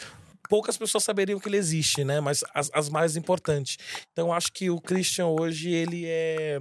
Poucas 0.49 0.77
pessoas 0.77 1.03
saberiam 1.03 1.39
que 1.39 1.47
ele 1.47 1.57
existe, 1.57 2.03
né? 2.03 2.19
Mas 2.19 2.43
as, 2.53 2.69
as 2.73 2.89
mais 2.89 3.15
importantes. 3.15 3.77
Então, 4.11 4.27
eu 4.27 4.33
acho 4.33 4.51
que 4.51 4.69
o 4.69 4.79
Christian 4.79 5.27
hoje, 5.27 5.69
ele 5.71 6.03
é. 6.05 6.59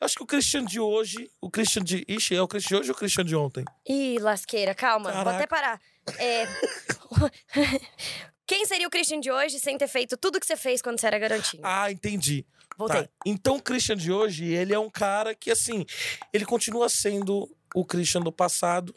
Acho 0.00 0.16
que 0.16 0.22
o 0.22 0.26
Christian 0.26 0.64
de 0.64 0.80
hoje. 0.80 1.30
O 1.40 1.50
Christian 1.50 1.82
de. 1.82 2.04
Ixi, 2.08 2.34
é 2.34 2.42
o 2.42 2.48
Christian 2.48 2.76
de 2.76 2.82
hoje 2.82 2.90
ou 2.90 2.96
o 2.96 2.98
Christian 2.98 3.24
de 3.24 3.36
ontem? 3.36 3.64
Ih, 3.88 4.18
lasqueira, 4.18 4.74
calma. 4.74 5.12
Vou 5.12 5.24
Caraca. 5.24 5.36
até 5.36 5.46
parar. 5.46 5.80
É... 6.18 6.46
Quem 8.46 8.66
seria 8.66 8.88
o 8.88 8.90
Christian 8.90 9.20
de 9.20 9.30
hoje 9.30 9.60
sem 9.60 9.78
ter 9.78 9.86
feito 9.86 10.16
tudo 10.16 10.40
que 10.40 10.46
você 10.46 10.56
fez 10.56 10.82
quando 10.82 10.98
você 10.98 11.06
era 11.06 11.18
garotinho? 11.20 11.62
Ah, 11.64 11.88
entendi. 11.90 12.44
Voltei. 12.76 13.02
Tá. 13.02 13.08
Então, 13.24 13.56
o 13.56 13.62
Christian 13.62 13.96
de 13.96 14.10
hoje, 14.10 14.44
ele 14.46 14.74
é 14.74 14.78
um 14.78 14.90
cara 14.90 15.34
que, 15.34 15.50
assim, 15.50 15.84
ele 16.32 16.44
continua 16.44 16.88
sendo 16.88 17.48
o 17.74 17.84
Christian 17.84 18.22
do 18.22 18.32
passado, 18.32 18.94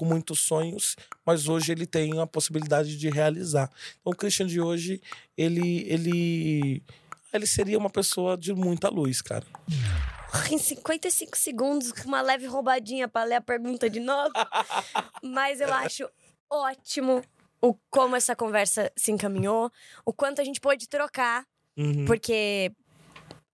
com 0.00 0.06
muitos 0.06 0.40
sonhos, 0.40 0.96
mas 1.26 1.46
hoje 1.46 1.72
ele 1.72 1.86
tem 1.86 2.18
a 2.18 2.26
possibilidade 2.26 2.96
de 2.96 3.10
realizar. 3.10 3.70
Então, 4.00 4.14
o 4.14 4.16
Christian 4.16 4.46
de 4.46 4.58
hoje, 4.58 4.98
ele, 5.36 5.84
ele, 5.86 6.82
ele 7.34 7.46
seria 7.46 7.76
uma 7.76 7.90
pessoa 7.90 8.34
de 8.34 8.54
muita 8.54 8.88
luz, 8.88 9.20
cara. 9.20 9.44
Em 10.50 10.56
55 10.56 11.36
segundos, 11.36 11.92
com 11.92 12.08
uma 12.08 12.22
leve 12.22 12.46
roubadinha 12.46 13.06
pra 13.08 13.24
ler 13.24 13.34
a 13.34 13.40
pergunta 13.42 13.90
de 13.90 14.00
novo. 14.00 14.32
Mas 15.22 15.60
eu 15.60 15.70
acho 15.70 16.08
ótimo 16.48 17.22
o 17.60 17.74
como 17.90 18.16
essa 18.16 18.34
conversa 18.34 18.90
se 18.96 19.12
encaminhou, 19.12 19.70
o 20.06 20.14
quanto 20.14 20.40
a 20.40 20.44
gente 20.44 20.60
pôde 20.60 20.88
trocar, 20.88 21.44
Uhum. 21.76 22.06
porque 22.06 22.72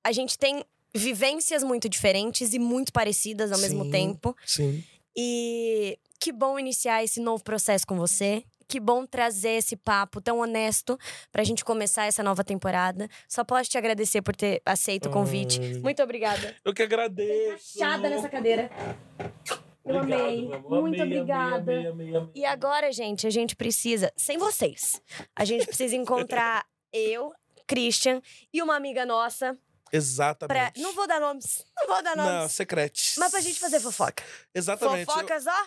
a 0.05 0.13
gente 0.13 0.39
tem 0.39 0.65
vivências 0.95 1.65
muito 1.65 1.89
diferentes 1.89 2.55
e 2.55 2.59
muito 2.59 2.93
parecidas 2.93 3.51
ao 3.51 3.59
mesmo 3.59 3.85
Sim. 3.85 3.91
tempo. 3.91 4.37
Sim. 4.47 4.85
E 5.17 5.99
que 6.19 6.33
bom 6.33 6.59
iniciar 6.59 7.03
esse 7.05 7.21
novo 7.21 7.43
processo 7.45 7.87
com 7.87 7.97
você. 7.97 8.45
Que 8.69 8.81
bom 8.81 9.07
trazer 9.07 9.51
esse 9.51 9.77
papo 9.77 10.21
tão 10.21 10.41
honesto 10.41 10.99
pra 11.31 11.45
gente 11.45 11.65
começar 11.65 12.07
essa 12.07 12.21
nova 12.21 12.43
temporada. 12.43 13.09
Só 13.29 13.45
posso 13.45 13.71
te 13.71 13.79
agradecer 13.79 14.23
por 14.23 14.35
ter 14.35 14.61
aceito 14.67 15.09
o 15.09 15.13
convite. 15.13 15.61
Ai. 15.61 15.75
Muito 15.75 16.03
obrigada. 16.03 16.57
Eu 16.65 16.75
que 16.75 16.83
agradeço. 16.83 17.79
Chada 17.79 18.09
nessa 18.11 18.29
cadeira. 18.29 18.69
Eu 19.85 19.99
Obrigado, 19.99 20.21
amei. 20.21 20.49
Muito 20.49 21.01
Amei, 21.01 21.19
obrigada. 21.21 21.73
amei, 21.73 21.87
amei. 21.87 22.31
E 22.35 22.45
agora, 22.45 22.91
gente, 22.91 23.25
a 23.25 23.31
gente 23.31 23.55
precisa, 23.55 24.13
sem 24.17 24.37
vocês, 24.37 25.01
a 25.37 25.45
gente 25.45 25.65
precisa 25.65 25.95
encontrar 25.95 26.67
eu, 26.93 27.33
Christian 27.69 28.21
e 28.53 28.61
uma 28.61 28.75
amiga 28.75 29.07
nossa 29.07 29.57
Exatamente. 29.93 30.73
pra. 30.73 30.83
Não 30.83 30.93
vou 30.93 31.07
dar 31.07 31.21
nomes. 31.21 31.65
Não 31.77 31.87
vou 31.87 32.03
dar 32.03 32.17
Não, 32.17 32.25
nomes. 32.39 32.53
secretes. 32.53 33.15
Mas 33.17 33.31
pra 33.31 33.41
gente 33.41 33.61
fazer 33.61 33.79
fofoca. 33.79 34.25
Exatamente. 34.53 35.07
Fofocas, 35.07 35.47
ó, 35.47 35.67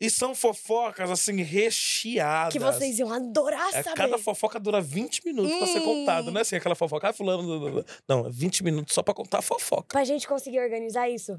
E 0.00 0.08
são 0.08 0.32
fofocas, 0.34 1.10
assim, 1.10 1.42
recheadas. 1.42 2.52
que 2.52 2.58
vocês 2.60 2.98
iam 3.00 3.12
adorar 3.12 3.68
É, 3.74 3.82
saber. 3.82 3.96
cada 3.96 4.16
fofoca 4.18 4.60
dura 4.60 4.80
20 4.80 5.24
minutos 5.26 5.56
pra 5.58 5.66
ser 5.66 5.80
Hum. 5.80 5.84
contada, 5.84 6.30
não 6.30 6.38
é 6.38 6.42
assim? 6.42 6.54
Aquela 6.56 6.74
fofoca, 6.76 7.08
ah, 7.08 7.12
fulano. 7.12 7.84
Não, 8.08 8.26
é 8.26 8.30
20 8.30 8.62
minutos 8.62 8.94
só 8.94 9.02
pra 9.02 9.12
contar 9.12 9.38
a 9.38 9.42
fofoca. 9.42 9.88
Pra 9.88 10.04
gente 10.04 10.28
conseguir 10.28 10.60
organizar 10.60 11.08
isso. 11.08 11.38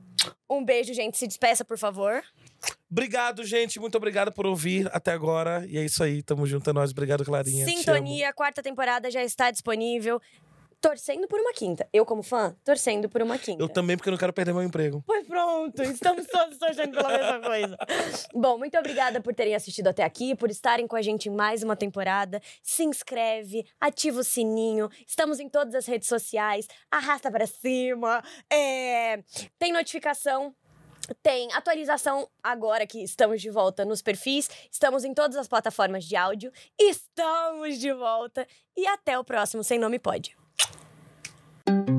Um 0.49 0.63
beijo, 0.65 0.93
gente. 0.93 1.17
Se 1.17 1.25
despeça, 1.27 1.63
por 1.63 1.77
favor. 1.77 2.21
Obrigado, 2.91 3.45
gente. 3.45 3.79
Muito 3.79 3.95
obrigado 3.95 4.31
por 4.31 4.45
ouvir 4.45 4.89
até 4.91 5.11
agora. 5.11 5.65
E 5.69 5.77
é 5.77 5.85
isso 5.85 6.03
aí, 6.03 6.21
tamo 6.21 6.45
junto, 6.45 6.69
é 6.69 6.73
nóis. 6.73 6.91
Obrigado, 6.91 7.23
Clarinha. 7.23 7.65
Sintonia, 7.65 8.33
quarta 8.33 8.61
temporada 8.61 9.09
já 9.09 9.23
está 9.23 9.51
disponível. 9.51 10.19
Torcendo 10.81 11.27
por 11.27 11.39
uma 11.39 11.51
quinta. 11.53 11.87
Eu, 11.91 12.05
como 12.05 12.23
fã, 12.23 12.55
torcendo 12.63 13.09
por 13.09 13.21
uma 13.21 13.37
quinta. 13.37 13.61
Eu 13.61 13.67
também, 13.67 13.97
porque 13.97 14.07
eu 14.07 14.11
não 14.11 14.17
quero 14.17 14.31
perder 14.31 14.53
meu 14.53 14.63
emprego. 14.63 15.03
Pois 15.05 15.27
pronto, 15.27 15.83
estamos 15.83 16.25
todos 16.27 16.57
torcendo 16.57 16.91
pela 16.95 17.09
mesma 17.09 17.39
coisa. 17.41 17.77
Bom, 18.33 18.57
muito 18.57 18.77
obrigada 18.77 19.19
por 19.19 19.35
terem 19.35 19.55
assistido 19.55 19.87
até 19.87 20.03
aqui, 20.03 20.35
por 20.35 20.49
estarem 20.49 20.87
com 20.87 20.95
a 20.95 21.01
gente 21.01 21.27
em 21.27 21.35
mais 21.35 21.63
uma 21.63 21.75
temporada. 21.75 22.41
Se 22.63 22.83
inscreve, 22.85 23.65
ativa 23.79 24.21
o 24.21 24.23
sininho. 24.23 24.89
Estamos 25.05 25.39
em 25.41 25.49
todas 25.49 25.75
as 25.75 25.85
redes 25.85 26.07
sociais. 26.07 26.65
Arrasta 26.89 27.29
pra 27.29 27.45
cima. 27.45 28.23
é, 28.49 29.21
Tem 29.57 29.73
notificação. 29.73 30.55
Tem 31.23 31.51
atualização 31.53 32.29
agora 32.41 32.85
que 32.85 33.01
estamos 33.03 33.41
de 33.41 33.49
volta 33.49 33.83
nos 33.83 34.01
perfis. 34.01 34.47
Estamos 34.71 35.03
em 35.03 35.13
todas 35.13 35.35
as 35.37 35.47
plataformas 35.47 36.05
de 36.05 36.15
áudio. 36.15 36.51
Estamos 36.79 37.79
de 37.79 37.91
volta. 37.91 38.47
E 38.77 38.87
até 38.87 39.17
o 39.17 39.23
próximo 39.23 39.63
Sem 39.63 39.79
Nome 39.79 39.97
Pode. 39.99 40.38
Thank 41.69 41.87
you. 41.89 41.98